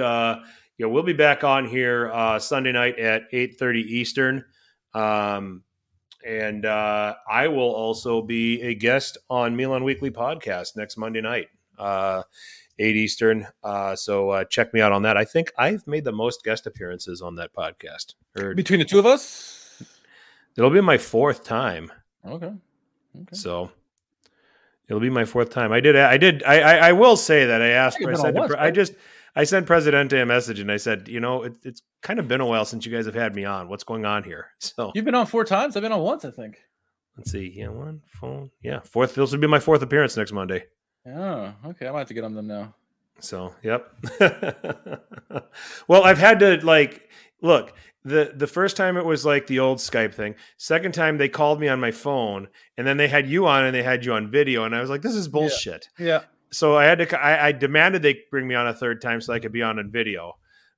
Know, 0.82 0.88
we'll 0.88 1.04
be 1.04 1.12
back 1.12 1.44
on 1.44 1.68
here 1.68 2.10
uh, 2.12 2.40
Sunday 2.40 2.72
night 2.72 2.98
at 2.98 3.28
eight 3.30 3.56
thirty 3.56 3.82
Eastern, 3.82 4.44
um, 4.94 5.62
and 6.26 6.66
uh, 6.66 7.14
I 7.30 7.46
will 7.46 7.70
also 7.70 8.20
be 8.20 8.60
a 8.62 8.74
guest 8.74 9.16
on 9.30 9.54
Milan 9.56 9.84
Weekly 9.84 10.10
podcast 10.10 10.76
next 10.76 10.96
Monday 10.96 11.20
night, 11.20 11.50
uh, 11.78 12.24
eight 12.80 12.96
Eastern. 12.96 13.46
Uh, 13.62 13.94
so 13.94 14.30
uh, 14.30 14.44
check 14.44 14.74
me 14.74 14.80
out 14.80 14.90
on 14.90 15.02
that. 15.02 15.16
I 15.16 15.24
think 15.24 15.52
I've 15.56 15.86
made 15.86 16.02
the 16.02 16.10
most 16.10 16.42
guest 16.42 16.66
appearances 16.66 17.22
on 17.22 17.36
that 17.36 17.54
podcast. 17.54 18.14
Or 18.36 18.52
Between 18.52 18.80
the 18.80 18.84
two 18.84 18.98
of 18.98 19.06
us. 19.06 19.80
it'll 20.56 20.70
be 20.70 20.80
my 20.80 20.98
fourth 20.98 21.44
time. 21.44 21.92
Okay. 22.26 22.46
Okay. 22.46 23.36
So 23.36 23.70
it'll 24.88 24.98
be 24.98 25.10
my 25.10 25.26
fourth 25.26 25.50
time. 25.50 25.70
I 25.70 25.78
did. 25.78 25.94
I 25.94 26.16
did. 26.16 26.42
I. 26.42 26.60
I, 26.60 26.88
I 26.88 26.92
will 26.92 27.16
say 27.16 27.46
that 27.46 27.62
I 27.62 27.68
asked. 27.68 27.98
I 28.04 28.14
said. 28.14 28.36
I 28.36 28.72
just. 28.72 28.94
I 29.34 29.44
sent 29.44 29.66
Presidente 29.66 30.20
a 30.20 30.26
message 30.26 30.60
and 30.60 30.70
I 30.70 30.76
said, 30.76 31.08
you 31.08 31.18
know, 31.20 31.44
it, 31.44 31.54
it's 31.64 31.82
kind 32.02 32.18
of 32.18 32.28
been 32.28 32.40
a 32.42 32.46
while 32.46 32.64
since 32.64 32.84
you 32.84 32.92
guys 32.92 33.06
have 33.06 33.14
had 33.14 33.34
me 33.34 33.44
on. 33.44 33.68
What's 33.68 33.84
going 33.84 34.04
on 34.04 34.24
here? 34.24 34.48
So 34.60 34.92
You've 34.94 35.04
been 35.04 35.14
on 35.14 35.26
four 35.26 35.44
times. 35.44 35.76
I've 35.76 35.82
been 35.82 35.92
on 35.92 36.00
once, 36.02 36.24
I 36.24 36.30
think. 36.30 36.58
let's 37.16 37.30
see. 37.32 37.52
Yeah, 37.56 37.68
one 37.68 38.02
phone. 38.06 38.50
Yeah, 38.62 38.80
fourth. 38.80 39.14
This 39.14 39.32
will 39.32 39.38
be 39.38 39.46
my 39.46 39.60
fourth 39.60 39.82
appearance 39.82 40.16
next 40.16 40.32
Monday. 40.32 40.64
Oh, 41.06 41.52
okay. 41.66 41.88
I 41.88 41.92
might 41.92 42.00
have 42.00 42.08
to 42.08 42.14
get 42.14 42.24
on 42.24 42.34
them 42.34 42.46
now. 42.46 42.74
So, 43.20 43.54
yep. 43.62 43.88
well, 45.88 46.04
I've 46.04 46.18
had 46.18 46.40
to 46.40 46.64
like 46.64 47.08
look. 47.40 47.72
the 48.04 48.32
The 48.34 48.46
first 48.46 48.76
time 48.76 48.96
it 48.96 49.04
was 49.04 49.24
like 49.24 49.46
the 49.46 49.58
old 49.60 49.78
Skype 49.78 50.14
thing. 50.14 50.34
Second 50.56 50.92
time 50.92 51.18
they 51.18 51.28
called 51.28 51.60
me 51.60 51.68
on 51.68 51.80
my 51.80 51.90
phone, 51.90 52.48
and 52.76 52.86
then 52.86 52.96
they 52.96 53.08
had 53.08 53.28
you 53.28 53.46
on, 53.46 53.64
and 53.64 53.74
they 53.74 53.82
had 53.82 54.04
you 54.04 54.12
on 54.12 54.30
video, 54.30 54.64
and 54.64 54.74
I 54.74 54.80
was 54.80 54.90
like, 54.90 55.02
"This 55.02 55.14
is 55.14 55.28
bullshit." 55.28 55.88
Yeah. 55.98 56.22
So 56.52 56.76
I 56.76 56.84
had 56.84 56.98
to. 56.98 57.20
I, 57.20 57.46
I 57.48 57.52
demanded 57.52 58.02
they 58.02 58.20
bring 58.30 58.46
me 58.46 58.54
on 58.54 58.68
a 58.68 58.74
third 58.74 59.00
time 59.02 59.20
so 59.20 59.32
I 59.32 59.38
could 59.40 59.52
be 59.52 59.62
on 59.62 59.78
in 59.78 59.90
video. 59.90 60.36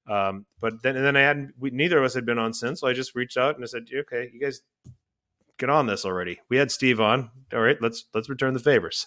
Um, 0.09 0.47
but 0.61 0.83
then 0.83 0.97
and 0.97 1.05
then 1.05 1.17
I 1.17 1.21
hadn't. 1.21 1.55
We, 1.59 1.71
neither 1.71 1.99
of 1.99 2.05
us 2.05 2.15
had 2.15 2.27
been 2.27 2.39
on 2.39 2.53
since, 2.55 2.81
so 2.81 2.87
I 2.89 2.93
just 2.93 3.15
reached 3.15 3.37
out 3.37 3.55
and 3.57 3.65
I 3.65 3.67
said, 3.67 3.85
"Okay, 3.93 4.31
you 4.33 4.41
guys 4.41 4.61
get 5.59 5.71
on 5.71 5.87
this 5.87 6.05
already." 6.05 6.41
We 6.49 6.57
had 6.59 6.71
Steve 6.71 7.01
on. 7.01 7.31
All 7.53 7.61
right, 7.61 7.81
let's 7.81 8.05
let's 8.15 8.29
return 8.29 8.55
the 8.55 8.61
favor. 8.61 8.91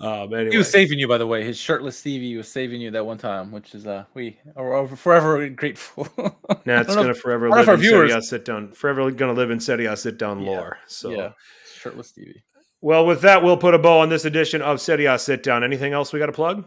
So, 0.00 0.06
um, 0.06 0.32
anyway, 0.32 0.52
He 0.52 0.56
was 0.58 0.70
saving 0.70 0.98
you, 1.00 1.08
by 1.08 1.18
the 1.18 1.26
way. 1.26 1.44
His 1.44 1.58
shirtless 1.58 1.98
Stevie 1.98 2.36
was 2.36 2.46
saving 2.48 2.80
you 2.80 2.92
that 2.92 3.04
one 3.04 3.18
time, 3.18 3.50
which 3.50 3.74
is 3.74 3.86
uh 3.86 4.04
we 4.14 4.38
are 4.56 4.86
forever 4.88 5.46
grateful. 5.50 6.08
Now 6.64 6.80
it's 6.80 6.90
I 6.90 6.94
don't 6.94 6.94
know 6.94 6.94
gonna 7.02 7.10
if- 7.10 7.18
forever 7.18 7.46
I 7.52 7.56
don't 7.56 7.66
know 7.66 7.72
live 7.72 7.80
in 7.80 7.86
Serie 7.90 8.06
viewers- 8.08 8.24
A 8.24 8.26
sit 8.28 8.44
down. 8.44 8.70
Forever 8.72 9.10
gonna 9.10 9.32
live 9.34 9.50
in 9.50 9.60
Serie 9.60 9.94
sit 9.96 10.16
down 10.18 10.40
Yeah. 10.40 10.50
lore. 10.50 10.78
So, 10.86 11.10
yeah, 11.10 11.32
shirtless 11.74 12.08
Stevie. 12.08 12.44
Well, 12.80 13.06
with 13.06 13.20
that, 13.22 13.42
we'll 13.42 13.56
put 13.56 13.74
a 13.74 13.78
bow 13.78 14.00
on 14.00 14.08
this 14.08 14.24
edition 14.24 14.62
of 14.62 14.80
Serie 14.80 15.06
A 15.06 15.18
sit 15.18 15.42
down. 15.42 15.64
Anything 15.64 15.92
else 15.92 16.12
we 16.12 16.18
got 16.18 16.26
to 16.26 16.32
plug? 16.32 16.64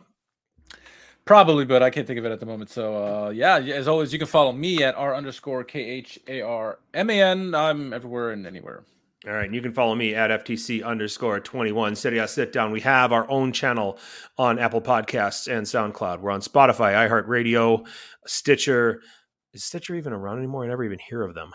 Probably, 1.26 1.64
but 1.64 1.81
I 1.81 1.90
can't 1.90 2.06
think 2.06 2.19
of 2.19 2.26
it 2.26 2.31
at 2.31 2.41
the 2.41 2.45
moment. 2.45 2.69
So 2.69 2.98
uh 2.98 3.30
yeah, 3.30 3.57
as 3.57 3.88
always, 3.88 4.11
you 4.11 4.19
can 4.19 4.27
follow 4.27 4.52
me 4.52 4.84
at 4.84 4.95
r 4.95 5.15
underscore 5.15 5.64
k 5.64 5.80
h 5.80 6.19
a 6.27 6.41
r 6.41 6.80
m 6.94 7.10
a 7.10 7.22
n. 7.22 7.56
I'm 7.56 7.94
everywhere 7.94 8.31
and 8.31 8.45
anywhere. 8.45 8.84
All 9.26 9.31
right, 9.31 9.45
and 9.45 9.56
you 9.56 9.61
can 9.61 9.72
follow 9.72 9.95
me 9.95 10.14
at 10.15 10.44
FTC 10.44 10.84
underscore 10.84 11.40
21. 11.40 11.95
Serie 11.95 12.18
A 12.18 12.27
Sit 12.27 12.52
Down. 12.52 12.73
We 12.73 12.81
have 12.81 13.14
our 13.14 13.30
own 13.30 13.53
channel 13.53 13.98
on 14.38 14.60
Apple 14.60 14.81
Podcasts 14.81 15.48
and 15.48 15.65
SoundCloud. 15.65 16.19
We're 16.19 16.31
on 16.31 16.41
Spotify, 16.41 17.07
iHeartRadio, 17.07 17.88
Stitcher. 18.26 19.02
Is 19.53 19.64
Stitcher 19.64 19.95
even 19.95 20.11
around 20.11 20.40
anymore? 20.40 20.65
I 20.65 20.68
never 20.68 20.84
even 20.84 20.99
hear 20.99 21.22
of 21.22 21.35
them. 21.35 21.52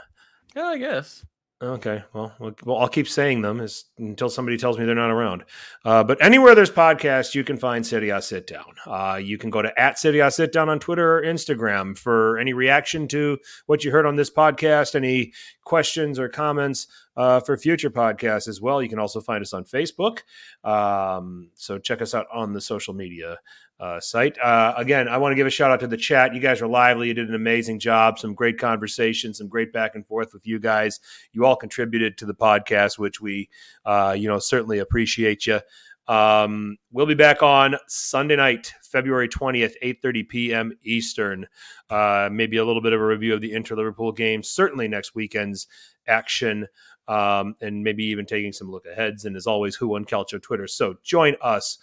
Yeah, 0.56 0.64
I 0.64 0.78
guess. 0.78 1.26
Okay, 1.60 2.04
well, 2.12 2.32
well, 2.64 2.78
I'll 2.78 2.88
keep 2.88 3.08
saying 3.08 3.42
them 3.42 3.60
as, 3.60 3.86
until 3.98 4.30
somebody 4.30 4.56
tells 4.56 4.78
me 4.78 4.84
they're 4.84 4.94
not 4.94 5.10
around. 5.10 5.42
Uh, 5.84 6.04
but 6.04 6.22
anywhere 6.22 6.54
there's 6.54 6.70
podcasts, 6.70 7.34
you 7.34 7.42
can 7.42 7.56
find 7.56 7.84
Serie 7.84 8.10
A 8.10 8.22
Sit 8.22 8.46
Down. 8.46 8.76
Uh, 8.86 9.18
you 9.20 9.38
can 9.38 9.50
go 9.50 9.60
to 9.60 9.80
at 9.80 9.98
Serie 9.98 10.20
A 10.20 10.30
Sit 10.30 10.52
Down 10.52 10.68
on 10.68 10.78
Twitter 10.78 11.18
or 11.18 11.22
Instagram 11.22 11.98
for 11.98 12.38
any 12.38 12.52
reaction 12.52 13.08
to 13.08 13.38
what 13.66 13.82
you 13.82 13.90
heard 13.90 14.06
on 14.06 14.14
this 14.14 14.30
podcast, 14.30 14.94
any 14.94 15.32
questions 15.64 16.20
or 16.20 16.28
comments 16.28 16.86
uh, 17.16 17.40
for 17.40 17.56
future 17.56 17.90
podcasts 17.90 18.46
as 18.46 18.60
well. 18.60 18.80
You 18.80 18.88
can 18.88 19.00
also 19.00 19.20
find 19.20 19.42
us 19.42 19.52
on 19.52 19.64
Facebook. 19.64 20.20
Um, 20.62 21.50
so 21.54 21.78
check 21.80 22.00
us 22.00 22.14
out 22.14 22.26
on 22.32 22.52
the 22.52 22.60
social 22.60 22.94
media 22.94 23.38
uh, 23.80 24.00
site. 24.00 24.38
Uh, 24.38 24.74
again, 24.76 25.08
I 25.08 25.18
want 25.18 25.32
to 25.32 25.36
give 25.36 25.46
a 25.46 25.50
shout 25.50 25.70
out 25.70 25.80
to 25.80 25.86
the 25.86 25.96
chat. 25.96 26.34
You 26.34 26.40
guys 26.40 26.60
are 26.60 26.66
lively. 26.66 27.08
You 27.08 27.14
did 27.14 27.28
an 27.28 27.34
amazing 27.34 27.78
job. 27.78 28.18
Some 28.18 28.34
great 28.34 28.58
conversation, 28.58 29.32
some 29.32 29.48
great 29.48 29.72
back 29.72 29.94
and 29.94 30.06
forth 30.06 30.32
with 30.32 30.46
you 30.46 30.58
guys. 30.58 31.00
You 31.32 31.44
all 31.44 31.56
contributed 31.56 32.18
to 32.18 32.26
the 32.26 32.34
podcast, 32.34 32.98
which 32.98 33.20
we, 33.20 33.48
uh, 33.84 34.16
you 34.18 34.28
know, 34.28 34.38
certainly 34.38 34.80
appreciate 34.80 35.46
you. 35.46 35.60
Um, 36.08 36.78
we'll 36.90 37.06
be 37.06 37.14
back 37.14 37.42
on 37.42 37.76
Sunday 37.86 38.36
night, 38.36 38.72
February 38.82 39.28
20th, 39.28 39.74
8.30 39.82 40.28
p.m. 40.28 40.72
Eastern. 40.82 41.46
Uh, 41.90 42.30
maybe 42.32 42.56
a 42.56 42.64
little 42.64 42.82
bit 42.82 42.94
of 42.94 43.00
a 43.00 43.06
review 43.06 43.34
of 43.34 43.42
the 43.42 43.52
Inter-Liverpool 43.52 44.12
game. 44.12 44.42
Certainly 44.42 44.88
next 44.88 45.14
weekend's 45.14 45.68
action. 46.06 46.66
Um, 47.06 47.54
and 47.62 47.82
maybe 47.82 48.04
even 48.04 48.26
taking 48.26 48.52
some 48.52 48.70
look 48.70 48.84
aheads. 48.86 49.24
And 49.24 49.34
as 49.34 49.46
always, 49.46 49.74
Who 49.76 49.94
on 49.96 50.04
Calcio 50.04 50.42
Twitter. 50.42 50.66
So 50.66 50.96
join 51.02 51.36
us 51.40 51.78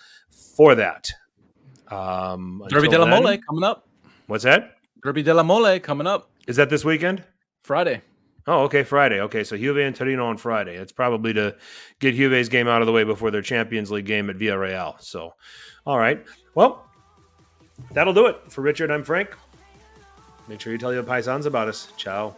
for 0.55 0.75
that. 0.75 1.11
Um, 1.91 2.63
Derby 2.69 2.87
until 2.87 3.05
della 3.05 3.09
then- 3.11 3.23
Mole 3.23 3.37
coming 3.47 3.63
up. 3.63 3.87
What's 4.27 4.43
that? 4.43 4.77
Derby 5.03 5.21
della 5.23 5.43
Mole 5.43 5.79
coming 5.79 6.07
up 6.07 6.31
Is 6.47 6.55
that 6.55 6.69
this 6.69 6.83
weekend? 6.83 7.23
Friday. 7.63 8.01
Oh, 8.47 8.61
okay, 8.63 8.83
Friday. 8.83 9.21
Okay, 9.21 9.43
so 9.43 9.57
Juve 9.57 9.77
and 9.77 9.95
Torino 9.95 10.27
on 10.27 10.37
Friday. 10.37 10.75
It's 10.75 10.91
probably 10.91 11.33
to 11.33 11.55
get 11.99 12.15
Juve's 12.15 12.47
game 12.49 12.67
out 12.67 12.81
of 12.81 12.85
the 12.85 12.91
way 12.91 13.03
before 13.03 13.31
their 13.31 13.41
Champions 13.41 13.89
League 13.91 14.05
game 14.05 14.29
at 14.29 14.37
Villarreal. 14.37 15.01
So, 15.01 15.33
all 15.85 15.97
right. 15.97 16.23
Well, 16.53 16.85
that'll 17.91 18.13
do 18.13 18.27
it 18.27 18.37
for 18.49 18.61
Richard. 18.61 18.91
I'm 18.91 19.03
Frank. 19.03 19.35
Make 20.47 20.61
sure 20.61 20.71
you 20.71 20.77
tell 20.77 20.93
your 20.93 21.01
paisans 21.03 21.45
about 21.47 21.67
us. 21.67 21.91
Ciao. 21.97 22.35